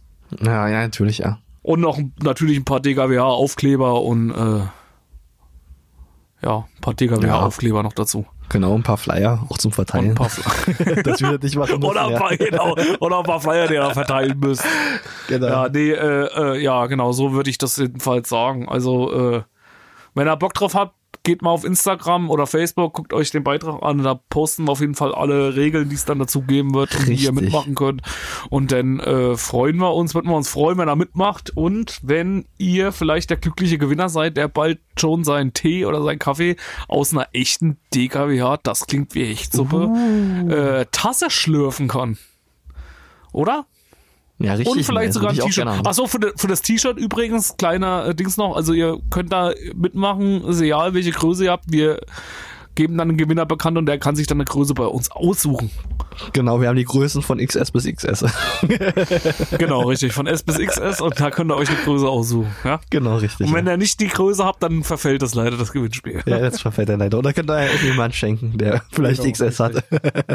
Ja, 0.42 0.68
ja, 0.70 0.82
natürlich, 0.82 1.18
ja. 1.18 1.40
Und 1.62 1.82
noch 1.82 2.00
natürlich 2.22 2.58
ein 2.58 2.66
paar 2.66 2.80
DKWH-Aufkleber 2.80 4.02
und 4.02 4.32
äh, 4.32 4.62
ja, 6.46 6.58
ein 6.76 6.82
paar 6.82 6.94
DKWH-Aufkleber 6.94 7.84
noch 7.84 7.94
dazu. 7.94 8.26
Genau, 8.50 8.76
ein 8.76 8.84
paar 8.84 8.98
Flyer 8.98 9.46
auch 9.50 9.58
zum 9.58 9.70
Und 9.70 9.76
Verteilen. 9.76 10.10
ein 10.10 10.16
paar, 10.16 10.28
das 11.04 11.22
wir 11.22 11.40
nicht 11.40 11.56
machen 11.56 11.80
müssen, 11.80 11.84
oder, 11.90 12.06
ein 12.08 12.12
ja. 12.12 12.20
paar, 12.20 12.36
genau, 12.38 12.76
oder 13.00 13.20
ein 13.20 13.24
paar 13.24 13.40
Flyer, 13.40 13.68
die 13.68 13.76
ihr 13.76 13.90
verteilen 13.92 14.38
müsst. 14.40 14.64
Genau. 15.28 15.48
Ja, 15.48 15.70
nee, 15.70 15.92
äh, 15.92 16.26
äh, 16.58 16.62
ja, 16.62 16.86
genau, 16.88 17.14
so 17.14 17.32
würde 17.32 17.50
ich 17.50 17.58
das 17.58 17.78
jedenfalls 17.78 18.28
sagen. 18.30 18.68
Also, 18.68 19.12
äh, 19.38 19.44
wenn 20.14 20.28
ihr 20.28 20.36
Bock 20.36 20.54
drauf 20.54 20.76
habt, 20.76 20.96
geht 21.24 21.42
mal 21.42 21.52
auf 21.52 21.64
Instagram 21.64 22.30
oder 22.30 22.46
Facebook, 22.46 22.94
guckt 22.94 23.14
euch 23.14 23.32
den 23.32 23.44
Beitrag 23.44 23.82
an. 23.82 24.04
Da 24.04 24.16
posten 24.30 24.66
wir 24.66 24.72
auf 24.72 24.82
jeden 24.82 24.96
Fall 24.96 25.16
alle 25.16 25.56
Regeln, 25.56 25.90
die 25.90 25.96
es 25.96 26.06
dann 26.06 26.20
dazu 26.20 26.42
geben 26.42 26.74
wird 26.74 26.94
und 26.96 27.08
wie 27.08 27.14
ihr 27.14 27.30
Richtig. 27.30 27.34
mitmachen 27.34 27.76
könnt. 27.76 28.02
Und 28.50 28.72
dann 28.72 29.00
äh, 29.00 29.38
freuen 29.38 29.78
wir 29.78 29.94
uns, 29.94 30.14
würden 30.14 30.30
wir 30.30 30.36
uns 30.36 30.50
freuen, 30.50 30.78
wenn 30.78 30.90
er 30.90 30.98
mitmacht. 30.98 31.56
Und 31.56 32.00
wenn 32.04 32.46
ihr 32.58 32.92
vielleicht 32.92 33.30
der 33.30 33.38
glückliche 33.38 33.78
Gewinner 33.78 34.10
seid, 34.10 34.36
der 34.36 34.50
bald 34.50 34.80
schon 34.98 35.24
seinen 35.24 35.54
Tee 35.54 35.86
oder 35.86 36.04
seinen 36.04 36.20
Kaffee 36.20 36.58
aus 36.88 37.14
einer 37.14 37.28
echten 37.32 37.78
DKWH, 37.94 38.58
das 38.64 38.86
klingt 38.86 39.16
wie 39.16 39.24
Hechtsuppe, 39.24 39.90
äh, 40.50 40.86
Tasse 40.92 41.30
schlürfen 41.30 41.88
kann. 41.88 42.18
Oder? 43.32 43.66
Ja, 44.44 44.56
richtig. 44.56 44.76
Und 44.76 44.84
vielleicht 44.84 45.10
das 45.10 45.16
sogar 45.16 45.32
ein 45.32 45.38
T-Shirt. 45.38 45.68
Achso, 45.68 46.06
für, 46.06 46.20
de, 46.20 46.34
für 46.36 46.48
das 46.48 46.62
T-Shirt 46.62 46.98
übrigens, 46.98 47.56
kleiner 47.56 48.08
äh, 48.08 48.16
Dings 48.16 48.36
noch, 48.36 48.58
also 48.58 48.74
ihr 48.74 49.00
könnt 49.10 49.32
da 49.32 49.54
mitmachen, 49.74 50.44
ist 50.44 50.60
egal 50.60 50.94
welche 50.94 51.12
Größe 51.12 51.46
ihr 51.46 51.52
habt, 51.52 51.72
wir 51.72 52.02
geben 52.76 52.98
dann 52.98 53.10
einen 53.10 53.18
Gewinner 53.18 53.46
bekannt 53.46 53.78
und 53.78 53.86
der 53.86 53.98
kann 54.00 54.16
sich 54.16 54.28
dann 54.28 54.38
eine 54.38 54.46
Größe 54.46 54.74
bei 54.74 54.86
uns 54.86 55.12
aussuchen. 55.12 55.72
Genau, 56.34 56.62
wir 56.62 56.68
haben 56.68 56.76
die 56.76 56.86
Größen 56.86 57.22
von 57.22 57.40
XS 57.40 57.72
bis 57.72 57.86
XS. 57.86 58.26
Genau, 59.58 59.82
richtig, 59.82 60.14
von 60.14 60.28
S 60.28 60.44
bis 60.44 60.58
XS 60.58 61.02
und 61.02 61.20
da 61.20 61.32
könnt 61.32 61.52
ihr 61.52 61.56
euch 61.56 61.70
eine 61.70 61.78
Größe 61.80 62.08
aussuchen. 62.08 62.54
Ja? 62.64 62.80
genau, 62.90 63.18
richtig. 63.18 63.48
Und 63.48 63.54
wenn 63.54 63.66
ja. 63.66 63.74
ihr 63.74 63.78
nicht 63.78 64.00
die 64.00 64.08
Größe 64.08 64.44
habt, 64.44 64.62
dann 64.64 64.84
verfällt 64.84 65.22
das 65.22 65.36
leider 65.36 65.58
das 65.58 65.72
Gewinnspiel. 65.72 66.22
ja, 66.26 66.38
jetzt 66.38 66.62
verfällt 66.62 66.90
er 66.90 66.98
leider. 66.98 67.18
Oder 67.20 67.34
könnt 67.34 67.50
ihr 67.50 67.64
ja 67.64 67.72
jemand 67.84 68.16
schenken, 68.16 68.58
der 68.58 68.84
vielleicht 68.92 69.24
Genau, 69.24 69.32
XS 69.32 69.60
hat. 69.60 69.84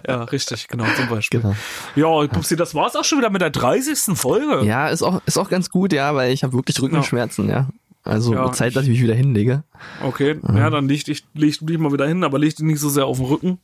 Ja, 0.07 0.25
richtig, 0.25 0.69
genau, 0.69 0.85
zum 0.97 1.09
Beispiel. 1.09 1.41
genau. 1.41 1.55
Ja, 1.97 2.27
Pupsi, 2.29 2.57
das 2.57 2.75
war's 2.75 2.97
auch 2.97 3.05
schon 3.05 3.19
wieder 3.19 3.31
mit 3.31 3.43
der 3.43 3.51
30. 3.51 4.17
Folge. 4.17 4.65
Ja, 4.65 4.89
ist 4.89 5.03
auch, 5.03 5.21
ist 5.27 5.39
auch 5.39 5.49
ganz 5.49 5.71
gut, 5.71 5.93
ja, 5.93 6.15
weil 6.15 6.33
ich 6.33 6.43
habe 6.43 6.53
wirklich 6.53 6.81
Rückenschmerzen, 6.81 7.49
ja. 7.49 7.69
Also 8.09 8.33
Ja, 8.35 8.51
Zeit, 8.53 8.75
dass 8.75 8.85
ich 8.85 8.91
mich 8.91 9.03
wieder 9.03 9.15
hinlege. 9.15 9.65
Okay, 10.03 10.37
ja, 10.55 10.71
dann 10.71 10.89
leg, 10.89 11.05
dich, 11.05 11.25
leg 11.35 11.59
du 11.59 11.67
dich 11.67 11.79
mal 11.79 11.93
wieder 11.93 12.07
hin, 12.09 12.25
aber 12.25 12.39
leg 12.39 12.57
dich 12.57 12.65
nicht 12.65 12.81
so 12.81 12.89
sehr 12.89 13.07
auf 13.07 13.19
den 13.19 13.27
Rücken. 13.27 13.59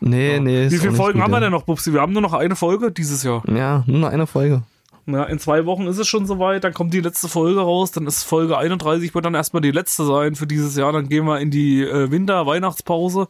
Nee, 0.00 0.38
nee. 0.40 0.66
ist 0.66 0.72
Wie 0.72 0.78
viele 0.78 0.92
Folgen 0.92 1.22
haben 1.22 1.30
wir 1.30 1.36
ja. 1.36 1.44
denn 1.44 1.52
noch, 1.52 1.64
Pupsi? 1.64 1.92
Wir 1.92 2.00
haben 2.00 2.12
nur 2.12 2.22
noch 2.22 2.32
eine 2.34 2.54
Folge 2.56 2.92
dieses 2.92 3.22
Jahr. 3.22 3.42
Ja, 3.48 3.82
nur 3.86 4.00
noch 4.00 4.08
eine 4.08 4.26
Folge. 4.26 4.62
Ja, 5.06 5.24
in 5.24 5.40
zwei 5.40 5.66
Wochen 5.66 5.88
ist 5.88 5.98
es 5.98 6.06
schon 6.06 6.26
soweit, 6.26 6.62
dann 6.62 6.74
kommt 6.74 6.94
die 6.94 7.00
letzte 7.00 7.26
Folge 7.28 7.60
raus, 7.60 7.90
dann 7.90 8.06
ist 8.06 8.22
Folge 8.22 8.56
31, 8.56 9.12
wird 9.14 9.24
dann 9.24 9.34
erstmal 9.34 9.60
die 9.60 9.72
letzte 9.72 10.04
sein 10.04 10.36
für 10.36 10.46
dieses 10.46 10.76
Jahr, 10.76 10.92
dann 10.92 11.08
gehen 11.08 11.24
wir 11.24 11.40
in 11.40 11.50
die 11.50 11.82
äh, 11.82 12.10
Winter-Weihnachtspause 12.12 13.26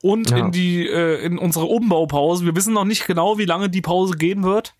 und 0.00 0.30
Ja. 0.30 0.38
in 0.38 0.50
die, 0.50 0.86
äh, 0.88 1.22
in 1.22 1.36
unsere 1.36 1.66
Umbaupause. 1.66 2.46
Wir 2.46 2.56
wissen 2.56 2.72
noch 2.72 2.86
nicht 2.86 3.06
genau, 3.06 3.36
wie 3.36 3.44
lange 3.44 3.68
die 3.68 3.82
Pause 3.82 4.16
gehen 4.16 4.44
wird. 4.44 4.74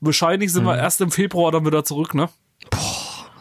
Wahrscheinlich 0.00 0.52
sind 0.52 0.64
wir 0.64 0.76
erst 0.78 1.00
im 1.02 1.10
Februar 1.10 1.52
dann 1.52 1.66
wieder 1.66 1.84
zurück, 1.84 2.14
ne? 2.14 2.30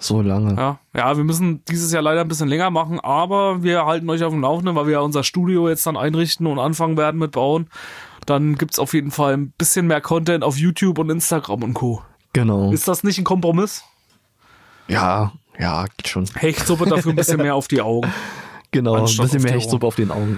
So 0.02 0.24
lange. 0.24 0.56
Ja, 0.56 0.80
ja, 0.96 1.16
wir 1.16 1.24
müssen 1.24 1.64
dieses 1.66 1.92
Jahr 1.94 2.02
leider 2.02 2.22
ein 2.22 2.28
bisschen 2.28 2.48
länger 2.48 2.72
machen, 2.72 3.00
aber 3.00 3.62
wir 3.62 3.86
halten 3.86 4.10
euch 4.10 4.24
auf 4.24 4.34
dem 4.34 4.42
Laufenden, 4.42 4.76
weil 4.76 4.88
wir 4.88 4.94
ja 4.94 5.00
unser 5.00 5.24
Studio 5.24 5.70
jetzt 5.70 5.86
dann 5.86 5.96
einrichten 5.96 6.48
und 6.48 6.58
anfangen 6.58 6.98
werden 6.98 7.20
mit 7.20 7.34
bauen. 7.34 7.68
Dann 8.26 8.56
gibt's 8.56 8.80
auf 8.80 8.96
jeden 8.96 9.12
Fall 9.12 9.34
ein 9.34 9.52
bisschen 9.52 9.86
mehr 9.86 10.02
Content 10.02 10.44
auf 10.44 10.58
YouTube 10.58 10.98
und 10.98 11.12
Instagram 11.12 11.62
und 11.62 11.74
Co. 11.76 12.02
Genau. 12.34 12.72
Ist 12.72 12.88
das 12.88 13.04
nicht 13.04 13.20
ein 13.20 13.24
Kompromiss? 13.24 13.84
Ja, 14.88 15.34
ja, 15.60 15.86
geht 15.98 16.08
schon. 16.08 16.26
Hechtsuppe 16.36 16.88
dafür 16.88 17.12
ein 17.12 17.16
bisschen 17.16 17.38
mehr 17.38 17.54
auf 17.56 17.68
die 17.68 17.82
Augen. 17.82 18.12
Genau, 18.74 18.96
ein 18.96 19.04
bisschen 19.04 19.42
mehr 19.42 19.52
Hechtsuppe 19.52 19.86
auf 19.86 19.96
den 19.96 20.12
Augen. 20.12 20.38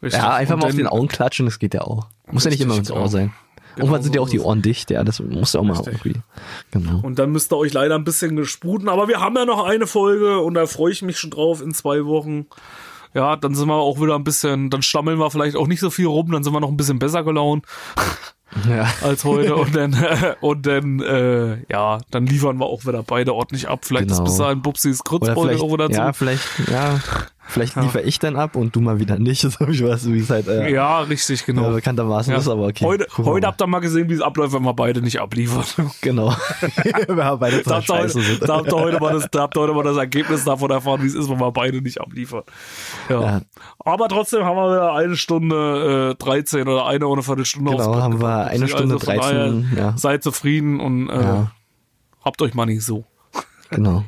Ja, 0.00 0.08
ja 0.08 0.34
einfach 0.36 0.54
Und 0.54 0.60
mal 0.60 0.68
auf 0.68 0.74
den 0.74 0.86
Augen 0.86 1.06
klatschen, 1.06 1.44
das 1.44 1.58
geht 1.58 1.74
ja 1.74 1.82
auch. 1.82 2.06
Muss 2.32 2.44
ja 2.44 2.50
nicht 2.50 2.62
immer 2.62 2.78
ins 2.78 2.88
genau. 2.88 3.02
Ohr 3.02 3.08
sein. 3.10 3.34
Genau 3.74 3.86
Irgendwann 3.86 4.02
sind 4.02 4.14
ja 4.14 4.20
so 4.20 4.24
auch 4.26 4.30
die. 4.30 4.40
Ohren 4.40 4.62
dicht, 4.62 4.90
ja, 4.90 5.04
das 5.04 5.20
muss 5.20 5.52
ja 5.52 5.60
auch 5.60 5.64
mal 5.64 5.80
irgendwie. 5.84 6.14
Genau. 6.70 7.00
Und 7.02 7.18
dann 7.18 7.30
müsst 7.32 7.52
ihr 7.52 7.56
euch 7.56 7.72
leider 7.72 7.94
ein 7.94 8.04
bisschen 8.04 8.36
gespruten, 8.36 8.88
aber 8.88 9.08
wir 9.08 9.20
haben 9.20 9.36
ja 9.36 9.44
noch 9.44 9.64
eine 9.64 9.86
Folge 9.86 10.40
und 10.40 10.54
da 10.54 10.66
freue 10.66 10.92
ich 10.92 11.02
mich 11.02 11.18
schon 11.18 11.30
drauf 11.30 11.60
in 11.62 11.74
zwei 11.74 12.04
Wochen. 12.06 12.46
Ja, 13.14 13.36
dann 13.36 13.54
sind 13.54 13.68
wir 13.68 13.74
auch 13.74 14.00
wieder 14.00 14.16
ein 14.16 14.24
bisschen, 14.24 14.70
dann 14.70 14.82
stammeln 14.82 15.18
wir 15.18 15.30
vielleicht 15.30 15.56
auch 15.56 15.68
nicht 15.68 15.80
so 15.80 15.90
viel 15.90 16.06
rum, 16.06 16.32
dann 16.32 16.42
sind 16.42 16.52
wir 16.52 16.60
noch 16.60 16.68
ein 16.70 16.76
bisschen 16.76 16.98
besser 16.98 17.22
gelaunt 17.22 17.64
Ja. 18.68 18.86
als 19.02 19.24
heute 19.24 19.56
und 19.56 19.74
dann, 19.74 19.96
und 20.40 20.64
dann, 20.66 21.00
äh, 21.00 21.56
ja, 21.72 21.98
dann 22.10 22.26
liefern 22.26 22.58
wir 22.58 22.66
auch 22.66 22.86
wieder 22.86 23.02
beide 23.02 23.34
ordentlich 23.34 23.68
ab. 23.68 23.84
Vielleicht 23.84 24.08
Genau. 24.08 24.22
ist 24.22 24.24
bis 24.24 24.36
dahin 24.36 24.62
Bubsis 24.62 25.00
Oder 25.00 25.08
Grützbeute 25.10 25.40
vielleicht, 25.40 25.62
auch 25.62 25.72
wieder 25.72 25.90
zu. 25.90 26.72
ja, 26.72 27.00
vielleicht, 27.54 27.76
ja, 27.76 27.82
liefere 27.82 28.02
ich 28.02 28.18
dann 28.18 28.36
ab 28.36 28.56
und 28.56 28.74
du 28.76 28.80
mal 28.80 28.98
wieder 29.00 29.18
nicht. 29.18 29.44
Das 29.54 29.60
habe 29.60 29.72
ich 29.72 29.82
was, 29.84 30.10
wie 30.10 30.18
es 30.18 30.30
halt 30.30 30.48
äh, 30.48 30.70
Ja, 30.72 31.00
richtig, 31.00 31.46
genau. 31.46 31.62
ja, 31.62 31.70
bekanntermaßen 31.70 32.32
Ja. 32.32 32.38
ist, 32.38 32.48
aber 32.48 32.66
okay. 32.66 32.84
Heute, 32.84 33.06
heute 33.16 33.46
habt 33.46 33.62
ihr 33.62 33.66
mal 33.66 33.78
gesehen, 33.80 34.08
wie 34.10 34.14
es 34.14 34.20
abläuft, 34.20 34.52
wenn 34.52 34.62
wir 34.62 34.74
beide 34.74 35.00
nicht 35.00 35.20
abliefern. 35.20 35.64
Genau. 36.00 36.28
wir 37.08 37.24
haben 37.24 37.38
beide 37.38 37.62
Da 37.62 37.76
habt, 37.76 37.88
heute, 37.88 38.08
sind. 38.08 38.46
da, 38.46 38.56
habt 38.56 38.72
ihr 38.72 38.78
heute 38.78 38.98
mal 39.00 39.12
das, 39.14 39.28
da 39.30 39.42
habt 39.42 39.56
ihr 39.56 39.60
heute 39.62 39.72
mal 39.74 39.84
das 39.84 39.96
Ergebnis 39.96 40.44
davon 40.44 40.70
erfahren, 40.70 41.02
wie 41.02 41.06
es 41.06 41.14
ist, 41.14 41.30
wenn 41.30 41.38
wir 41.40 41.52
beide 41.52 41.80
nicht 41.80 42.00
abliefern. 42.00 42.42
Ja. 43.08 43.20
Ja. 43.22 43.40
Aber 43.78 44.08
trotzdem 44.08 44.44
haben 44.44 44.56
wir 44.56 44.70
wieder 44.72 44.92
eine 44.94 45.16
Stunde 45.16 46.10
äh, 46.12 46.22
13 46.22 46.66
oder 46.68 46.86
eine 46.86 47.06
ohne 47.06 47.22
Viertelstunde 47.22 47.70
Genau, 47.70 47.94
haben 47.96 48.20
wir 48.20 48.46
eine 48.46 48.68
Stunde 48.68 48.98
von 48.98 49.14
13, 49.16 49.72
ja. 49.76 49.96
Seid 49.96 50.22
zufrieden 50.22 50.80
und 50.80 51.08
äh, 51.08 51.44
habt 52.24 52.42
euch 52.42 52.54
mal 52.54 52.66
nicht 52.66 52.82
so. 52.84 53.04
Genau. 53.70 54.04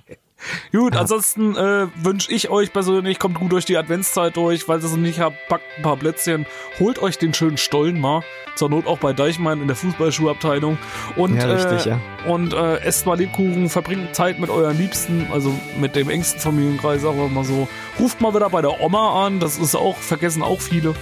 Gut, 0.72 0.96
ansonsten 0.96 1.56
äh, 1.56 1.86
wünsche 1.96 2.32
ich 2.32 2.50
euch 2.50 2.72
persönlich, 2.72 3.18
kommt 3.18 3.38
gut 3.38 3.52
durch 3.52 3.64
die 3.64 3.76
Adventszeit 3.76 4.36
durch, 4.36 4.64
falls 4.64 4.84
ihr 4.84 4.88
es 4.88 4.92
noch 4.92 5.02
nicht 5.02 5.20
habt, 5.20 5.36
packt 5.48 5.64
ein 5.76 5.82
paar 5.82 5.96
Plätzchen, 5.96 6.46
holt 6.78 7.00
euch 7.00 7.18
den 7.18 7.34
schönen 7.34 7.56
Stollen 7.56 8.00
mal, 8.00 8.22
zur 8.54 8.70
Not 8.70 8.86
auch 8.86 8.98
bei 8.98 9.12
Deichmann 9.12 9.60
in 9.60 9.66
der 9.66 9.76
Fußballschuhabteilung 9.76 10.78
und, 11.16 11.36
Ja, 11.36 11.46
richtig, 11.46 11.86
äh, 11.86 11.90
ja. 11.90 12.00
und 12.26 12.52
äh, 12.52 12.78
esst 12.80 13.06
mal 13.06 13.16
Lebkuchen, 13.16 13.68
verbringt 13.68 14.14
Zeit 14.14 14.38
mit 14.38 14.50
euren 14.50 14.76
Liebsten, 14.76 15.26
also 15.32 15.52
mit 15.78 15.96
dem 15.96 16.10
engsten 16.10 16.40
Familienkreis, 16.40 17.02
sagen 17.02 17.18
wir 17.18 17.28
mal 17.28 17.44
so. 17.44 17.68
Ruft 17.98 18.20
mal 18.20 18.34
wieder 18.34 18.50
bei 18.50 18.62
der 18.62 18.80
Oma 18.80 19.26
an, 19.26 19.40
das 19.40 19.58
ist 19.58 19.74
auch, 19.74 19.96
vergessen 19.96 20.42
auch 20.42 20.60
viele. 20.60 20.94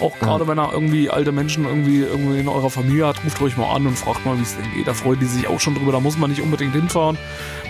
Auch 0.00 0.18
gerade 0.18 0.46
wenn 0.48 0.58
er 0.58 0.72
irgendwie 0.72 1.10
alte 1.10 1.32
Menschen 1.32 1.64
irgendwie, 1.64 2.00
irgendwie 2.00 2.38
in 2.40 2.48
eurer 2.48 2.70
Familie 2.70 3.06
hat, 3.06 3.22
ruft 3.24 3.40
euch 3.42 3.56
mal 3.56 3.74
an 3.74 3.86
und 3.86 3.96
fragt 3.98 4.24
mal, 4.24 4.36
wie 4.38 4.42
es 4.42 4.56
denn 4.56 4.64
geht. 4.74 4.86
Da 4.86 4.94
freuen 4.94 5.20
die 5.20 5.26
sich 5.26 5.46
auch 5.48 5.60
schon 5.60 5.74
drüber. 5.74 5.92
Da 5.92 6.00
muss 6.00 6.16
man 6.16 6.30
nicht 6.30 6.40
unbedingt 6.42 6.72
hinfahren 6.72 7.18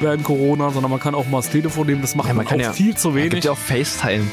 während 0.01 0.23
Corona, 0.25 0.71
sondern 0.71 0.91
man 0.91 1.01
kann 1.01 1.15
auch 1.15 1.27
mal 1.29 1.39
das 1.39 1.51
Telefon 1.51 1.87
nehmen. 1.87 2.01
Das 2.03 2.15
macht 2.15 2.29
Ja, 2.29 2.35
man, 2.35 2.45
man 2.45 2.51
kann 2.51 2.61
auch 2.61 2.65
ja- 2.65 2.73
viel 2.73 2.97
zu 2.97 3.15
wenig 3.15 3.31
gibt 3.31 3.45
ja 3.45 3.53
auch 3.53 3.59
FaceTime. 3.59 4.25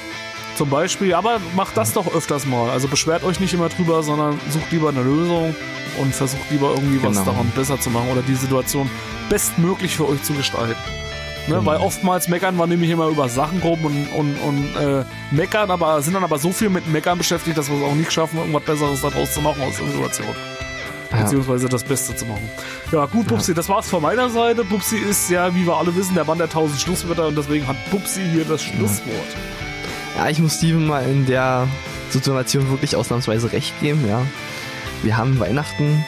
zum 0.56 0.69
Beispiel. 0.69 1.14
Aber 1.14 1.40
macht 1.56 1.76
das 1.78 1.94
doch 1.94 2.14
öfters 2.14 2.45
mal. 2.45 2.69
Also 2.69 2.88
beschwert 2.88 3.24
euch 3.24 3.40
nicht 3.40 3.53
immer 3.53 3.69
drüber, 3.69 4.03
sondern 4.03 4.40
sucht 4.49 4.72
lieber 4.72 4.90
eine 4.90 5.02
Lösung 5.03 5.56
und 5.99 6.14
versucht 6.15 6.49
lieber 6.52 6.72
irgendwie 6.76 7.02
was 7.03 7.11
Genau. 7.18 7.32
daran 7.32 7.52
besser 7.56 7.80
zu 7.80 7.90
machen 7.90 8.10
oder 8.11 8.22
die 8.22 8.36
Situation 8.36 8.90
bestmöglich 9.30 9.95
für 9.95 10.07
euch 10.07 10.22
zu 10.24 10.34
gestalten. 10.34 10.76
Ne. 11.48 11.65
Weil 11.65 11.78
oftmals 11.78 12.28
meckern 12.28 12.57
wir 12.57 12.68
nämlich 12.68 12.90
immer 12.90 13.07
über 13.07 13.30
Sachen 13.30 13.60
rum 13.61 13.86
und, 13.86 14.07
und, 14.07 14.36
und 14.38 14.76
äh, 14.76 15.06
meckern, 15.32 15.72
aber 15.72 16.02
sind 16.02 16.14
dann 16.14 16.24
aber 16.24 16.38
so 16.40 16.52
viel 16.52 16.69
mit 16.69 16.88
Meckern 16.88 17.18
beschäftigt, 17.18 17.57
dass 17.57 17.69
wir 17.69 17.78
es 17.78 17.84
auch 17.84 17.95
nicht 17.95 18.11
schaffen, 18.11 18.38
irgendwas 18.38 18.64
Besseres 18.64 19.02
daraus 19.02 19.34
zu 19.34 19.41
machen 19.41 19.61
aus 19.61 19.78
der 19.78 19.88
Situation. 19.88 20.36
Ja. 21.11 21.22
Beziehungsweise 21.24 21.69
das 21.69 21.84
Beste 21.84 22.15
zu 22.15 22.26
machen. 22.26 22.49
Ja, 22.91 23.06
gut, 23.06 23.28
Pupsi, 23.28 23.53
das 23.53 23.69
war's 23.69 23.90
von 23.90 24.02
meiner 24.02 24.30
Seite. 24.30 24.65
Pupsi 24.65 24.98
ist 24.98 25.30
ja, 25.30 25.56
wie 25.56 25.65
wir 25.65 25.78
alle 25.78 25.95
wissen, 25.95 26.15
der 26.15 26.26
Mann 26.26 26.38
der 26.38 26.49
tausend 26.49 26.82
Schlusswörter 26.82 27.28
und 27.28 27.38
deswegen 27.38 27.65
hat 27.65 27.78
Pupsi 27.91 28.22
hier 28.34 28.44
das 28.44 28.61
Schlusswort. 28.61 29.36
Ja, 30.18 30.28
ich 30.28 30.40
muss 30.40 30.56
Steven 30.56 30.86
mal 30.86 31.03
in 31.03 31.26
der 31.26 31.68
Situation 32.10 32.69
wirklich 32.69 32.95
ausnahmsweise 32.95 33.53
recht 33.53 33.80
geben, 33.80 34.06
ja. 34.07 34.22
Wir 35.03 35.15
haben 35.15 35.40
Weihnachten, 35.40 36.03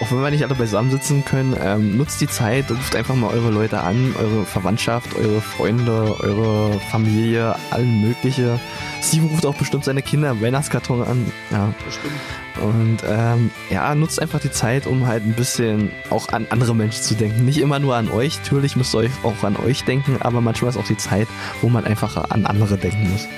auch 0.00 0.10
wenn 0.10 0.22
wir 0.22 0.30
nicht 0.30 0.44
alle 0.44 0.54
beisammen 0.54 0.90
sitzen 0.90 1.24
können, 1.24 1.56
ähm, 1.60 1.96
nutzt 1.96 2.20
die 2.20 2.26
Zeit, 2.26 2.70
ruft 2.70 2.94
einfach 2.94 3.14
mal 3.14 3.32
eure 3.32 3.50
Leute 3.50 3.80
an, 3.80 4.14
eure 4.18 4.44
Verwandtschaft, 4.44 5.16
eure 5.16 5.40
Freunde, 5.40 6.16
eure 6.20 6.78
Familie, 6.90 7.56
allen 7.70 8.02
mögliche. 8.02 8.60
Steven 9.02 9.28
ruft 9.28 9.46
auch 9.46 9.54
bestimmt 9.54 9.84
seine 9.84 10.02
Kinder 10.02 10.30
im 10.30 10.42
Weihnachtskarton 10.42 11.02
an, 11.02 11.32
ja. 11.50 11.72
Bestimmt. 11.84 12.14
Und 12.62 12.98
ähm, 13.06 13.50
ja, 13.70 13.94
nutzt 13.94 14.20
einfach 14.20 14.40
die 14.40 14.50
Zeit, 14.50 14.86
um 14.86 15.06
halt 15.06 15.24
ein 15.24 15.34
bisschen 15.34 15.90
auch 16.10 16.28
an 16.28 16.46
andere 16.50 16.74
Menschen 16.74 17.02
zu 17.02 17.14
denken. 17.14 17.44
Nicht 17.44 17.58
immer 17.58 17.78
nur 17.78 17.96
an 17.96 18.10
euch, 18.10 18.38
natürlich 18.38 18.76
müsst 18.76 18.94
ihr 18.94 18.98
euch 18.98 19.10
auch 19.22 19.42
an 19.44 19.56
euch 19.56 19.84
denken, 19.84 20.18
aber 20.20 20.40
manchmal 20.40 20.70
ist 20.70 20.76
auch 20.76 20.86
die 20.86 20.96
Zeit, 20.96 21.28
wo 21.60 21.68
man 21.68 21.84
einfach 21.84 22.30
an 22.30 22.46
andere 22.46 22.76
denken 22.76 23.10
muss. 23.10 23.28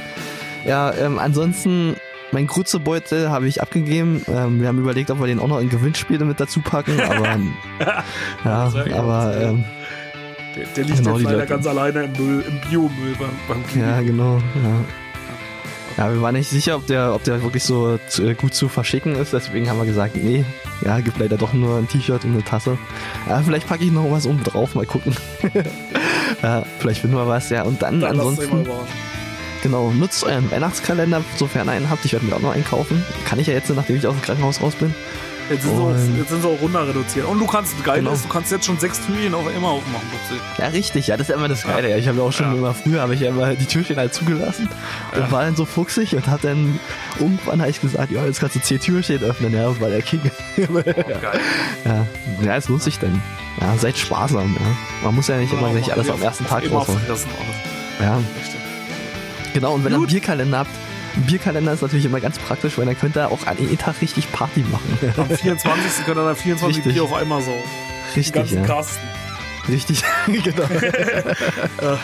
Ja, 0.65 0.93
ähm, 0.95 1.19
ansonsten, 1.19 1.97
mein 2.33 2.47
Grützebeutel 2.47 3.31
habe 3.31 3.49
ich 3.49 3.63
abgegeben. 3.63 4.23
Ähm, 4.29 4.61
wir 4.61 4.69
haben 4.69 4.79
überlegt, 4.79 5.11
ob 5.11 5.21
wir 5.21 5.27
den 5.27 5.39
auch 5.39 5.49
noch 5.49 5.61
in 5.61 5.69
Gewinnspiele 5.69 6.25
mit 6.25 6.41
dazu 6.41 6.61
packen, 6.61 7.01
aber 7.09 7.39
ja, 8.45 8.71
sehr 8.71 8.85
gut. 8.85 8.93
aber 8.93 9.37
ähm, 9.41 9.65
Der, 10.57 10.67
der 10.77 10.85
liegt 10.85 10.99
Genau, 10.99 11.17
jetzt 11.19 11.25
leider 11.25 11.47
ganz 11.47 11.67
alleine 11.67 12.05
im 12.05 12.13
Müll, 12.13 12.45
im 12.47 12.61
Biomüll 12.69 13.17
beim, 13.19 13.31
beim 13.49 13.81
ja, 13.81 14.01
genau, 14.01 14.37
ja. 14.37 14.85
Ja, 15.97 16.13
wir 16.13 16.23
waren 16.23 16.37
nicht 16.37 16.49
sicher, 16.49 16.77
ob 16.77 16.87
der, 16.87 17.13
ob 17.13 17.25
der 17.25 17.43
wirklich 17.43 17.65
so 17.65 17.99
zu, 18.07 18.25
äh, 18.25 18.35
gut 18.35 18.55
zu 18.55 18.69
verschicken 18.69 19.17
ist, 19.17 19.33
deswegen 19.33 19.69
haben 19.69 19.79
wir 19.81 19.85
gesagt, 19.85 20.15
nee, 20.15 20.45
ja, 20.85 21.01
gibt 21.01 21.19
leider 21.19 21.37
doch 21.37 21.53
nur 21.53 21.77
ein 21.77 21.89
T-Shirt 21.89 22.25
und 22.25 22.35
eine 22.35 22.45
Tasse. 22.45 22.79
Ja, 23.29 23.41
vielleicht 23.43 23.67
packe 23.67 23.83
ich 23.83 23.91
noch 23.91 24.09
was 24.09 24.25
oben 24.25 24.45
drauf, 24.45 24.77
mal 24.77 24.87
gucken. 24.87 25.17
ja, 26.43 26.63
vielleicht 26.79 27.01
finden 27.01 27.17
wir 27.17 27.27
was, 27.27 27.51
ja. 27.51 27.65
Und 27.65 27.83
dann, 27.83 28.01
Dann 28.01 28.13
ansonsten. 28.13 28.65
Genau, 29.63 29.91
nutzt 29.91 30.25
euren 30.25 30.51
Weihnachtskalender, 30.51 31.23
sofern 31.37 31.69
ihr 31.69 31.73
einen 31.73 31.91
habt. 31.91 32.05
Ich 32.05 32.13
werde 32.13 32.27
mir 32.27 32.37
auch 32.37 32.41
noch 32.41 32.53
einen 32.53 32.65
kaufen. 32.65 33.05
Kann 33.27 33.39
ich 33.39 33.47
ja 33.47 33.55
jetzt, 33.55 33.71
nachdem 33.71 33.97
ich 33.97 34.07
aus 34.07 34.15
dem 34.15 34.23
Krankenhaus 34.23 34.61
raus 34.61 34.75
bin. 34.75 34.95
Jetzt 35.51 35.63
sind, 35.63 35.77
sie 35.77 35.83
auch, 35.83 35.95
jetzt 36.19 36.29
sind 36.29 36.43
sie 36.43 36.47
auch 36.49 36.61
runter 36.61 36.87
reduziert. 36.87 37.27
Und 37.27 37.39
du 37.39 37.47
kannst, 37.47 37.83
geil 37.83 38.01
Genau. 38.01 38.13
ist, 38.13 38.23
du 38.23 38.29
kannst 38.29 38.53
jetzt 38.53 38.67
schon 38.67 38.79
sechs 38.79 39.01
Türchen 39.07 39.33
auf 39.33 39.47
einmal 39.47 39.71
aufmachen, 39.73 40.07
Bubsi. 40.11 40.39
Ja, 40.59 40.67
richtig, 40.67 41.07
ja, 41.07 41.17
das 41.17 41.31
ist 41.31 41.35
immer 41.35 41.49
das 41.49 41.63
Geile. 41.63 41.89
Ja. 41.89 41.97
Ich 41.97 42.07
habe 42.07 42.19
ja 42.19 42.25
auch 42.25 42.33
schon 42.33 42.53
Ja. 42.53 42.59
immer 42.59 42.75
früher, 42.75 43.01
habe 43.01 43.15
ich 43.15 43.21
ja 43.21 43.31
immer 43.31 43.55
die 43.55 43.65
Türchen 43.65 43.97
halt 43.97 44.13
zugelassen 44.13 44.69
und 45.17 45.33
war 45.33 45.45
dann 45.45 45.57
so 45.57 45.65
fuchsig 45.65 46.15
und 46.15 46.27
hat 46.27 46.45
dann 46.45 46.79
irgendwann 47.19 47.63
habe 47.63 47.71
ich 47.71 47.81
gesagt, 47.81 48.13
ja, 48.13 48.27
jetzt 48.27 48.41
kannst 48.41 48.57
du 48.57 48.61
zehn 48.61 48.79
Türchen 48.79 49.23
öffnen, 49.23 49.55
ja, 49.55 49.81
war 49.81 49.89
der 49.89 50.03
King. 50.03 50.21
Geil. 50.57 50.85
ja, 51.87 52.07
ja, 52.43 52.57
es 52.57 52.69
lohnt 52.69 52.83
sich 52.83 52.99
denn. 52.99 53.19
Ja, 53.59 53.75
seid 53.79 53.97
sparsam, 53.97 54.55
ja. 54.55 54.67
Man 55.07 55.15
muss 55.15 55.29
ja 55.29 55.39
nicht 55.39 55.55
immer 55.55 55.71
gleich 55.71 55.91
alles 55.91 56.11
am 56.11 56.21
ersten 56.21 56.47
Tag 56.47 56.65
Immer 56.65 56.81
rausholen. 56.81 57.01
Ja, 58.01 58.19
Richtig. 58.39 58.58
Genau. 59.61 59.75
Und 59.75 59.85
wenn 59.85 59.93
ihr 59.93 59.97
einen 59.97 60.05
Gut. 60.05 60.11
Bierkalender 60.13 60.59
habt, 60.59 60.71
ein 61.17 61.23
Bierkalender 61.27 61.73
ist 61.73 61.83
natürlich 61.83 62.05
immer 62.05 62.21
ganz 62.21 62.39
praktisch, 62.39 62.79
weil 62.79 62.87
dann 62.87 62.99
könnt 62.99 63.17
ihr 63.17 63.31
auch 63.31 63.47
an 63.47 63.57
jedem 63.59 63.79
Tag 63.79 64.01
richtig 64.01 64.31
Party 64.33 64.61
machen. 64.71 64.99
Am 65.17 65.29
24. 65.29 66.05
können 66.05 66.25
dann 66.25 66.37
24 66.37 66.77
Richtig. 66.79 66.95
Bier 66.95 67.03
auf 67.05 67.13
einmal 67.15 67.43
so. 67.43 67.53
Richtig, 68.17 68.33
ganzen 68.35 68.59
ja. 68.59 68.67
Kasten. 68.67 69.07
Richtig, 69.69 70.03
genau. 70.27 70.63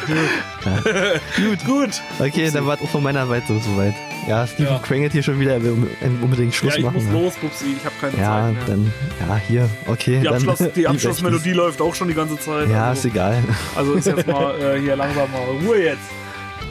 Gut, 1.36 1.64
gut. 1.66 2.02
Okay, 2.18 2.51
dann 2.52 2.66
war 2.66 2.74
es 2.76 2.82
auch 2.82 2.89
von 2.90 3.02
meiner 3.02 3.26
Seite 3.26 3.59
soweit. 3.59 3.94
Ja, 4.28 4.47
Stephen 4.47 4.72
Ja. 4.74 4.78
quengelt 4.81 5.12
hier 5.12 5.22
schon 5.22 5.39
wieder, 5.40 5.52
er 5.52 5.62
will 5.62 5.89
unbedingt 6.22 6.55
Schluss 6.55 6.74
Ja, 6.74 6.78
ich 6.78 6.85
machen. 6.85 6.97
muss 6.97 7.05
ja. 7.06 7.12
los, 7.12 7.35
Pupsi. 7.36 7.76
Ich 7.78 7.85
habe 7.85 7.94
keine 8.01 8.16
Ja, 8.22 8.43
Zeit 8.47 8.55
mehr. 8.55 8.64
dann, 8.66 8.93
ja, 9.28 9.40
hier, 9.48 9.70
okay. 9.86 10.18
Die, 10.18 10.24
dann, 10.24 10.35
Abschluss, 10.35 10.72
die 10.74 10.86
Abschlussmelodie 10.86 11.52
läuft 11.52 11.81
auch 11.81 11.94
schon 11.94 12.09
die 12.09 12.14
ganze 12.14 12.39
Zeit. 12.39 12.68
Ja, 12.68 12.89
also, 12.89 13.01
ist 13.01 13.05
egal. 13.14 13.43
also 13.76 13.93
ist 13.94 14.06
jetzt 14.06 14.26
mal 14.26 14.60
äh, 14.60 14.81
hier 14.81 14.97
langsam 14.97 15.31
mal 15.32 15.40
Ruhe 15.66 15.82
jetzt. 15.85 16.01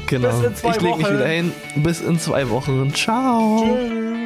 Genau. 0.08 0.42
Ich 0.42 0.82
leg 0.82 0.98
mich 0.98 1.10
wieder 1.10 1.28
hin. 1.28 1.52
Bis 1.76 2.02
in 2.02 2.20
zwei 2.20 2.50
Wochen. 2.50 2.94
Ciao. 2.94 3.64
Tschüss. 3.64 4.23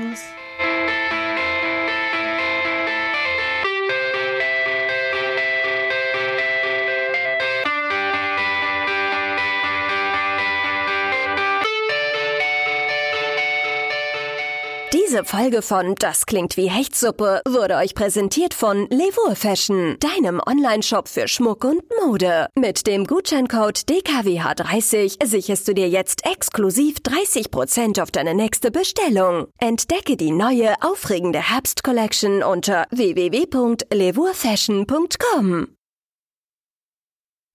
Diese 15.17 15.25
Folge 15.25 15.63
von 15.63 15.95
Das 15.95 16.27
klingt 16.27 16.57
wie 16.57 16.69
Hechtsuppe 16.69 17.41
wurde 17.47 17.77
euch 17.77 17.95
präsentiert 17.95 18.53
von 18.53 18.85
Levour 18.91 19.35
Fashion, 19.35 19.97
deinem 19.99 20.39
Online-Shop 20.45 21.07
für 21.07 21.27
Schmuck 21.27 21.63
und 21.63 21.81
Mode. 22.05 22.49
Mit 22.53 22.85
dem 22.85 23.05
Gutscheincode 23.05 23.79
DKWH30 23.89 25.25
sicherst 25.25 25.67
du 25.67 25.73
dir 25.73 25.89
jetzt 25.89 26.23
exklusiv 26.23 26.97
30% 26.97 27.99
auf 27.99 28.11
deine 28.11 28.35
nächste 28.35 28.69
Bestellung. 28.69 29.47
Entdecke 29.57 30.17
die 30.17 30.29
neue, 30.29 30.75
aufregende 30.83 31.49
Herbst-Collection 31.49 32.43
unter 32.43 32.85
www.levourfashion.com. 32.91 35.76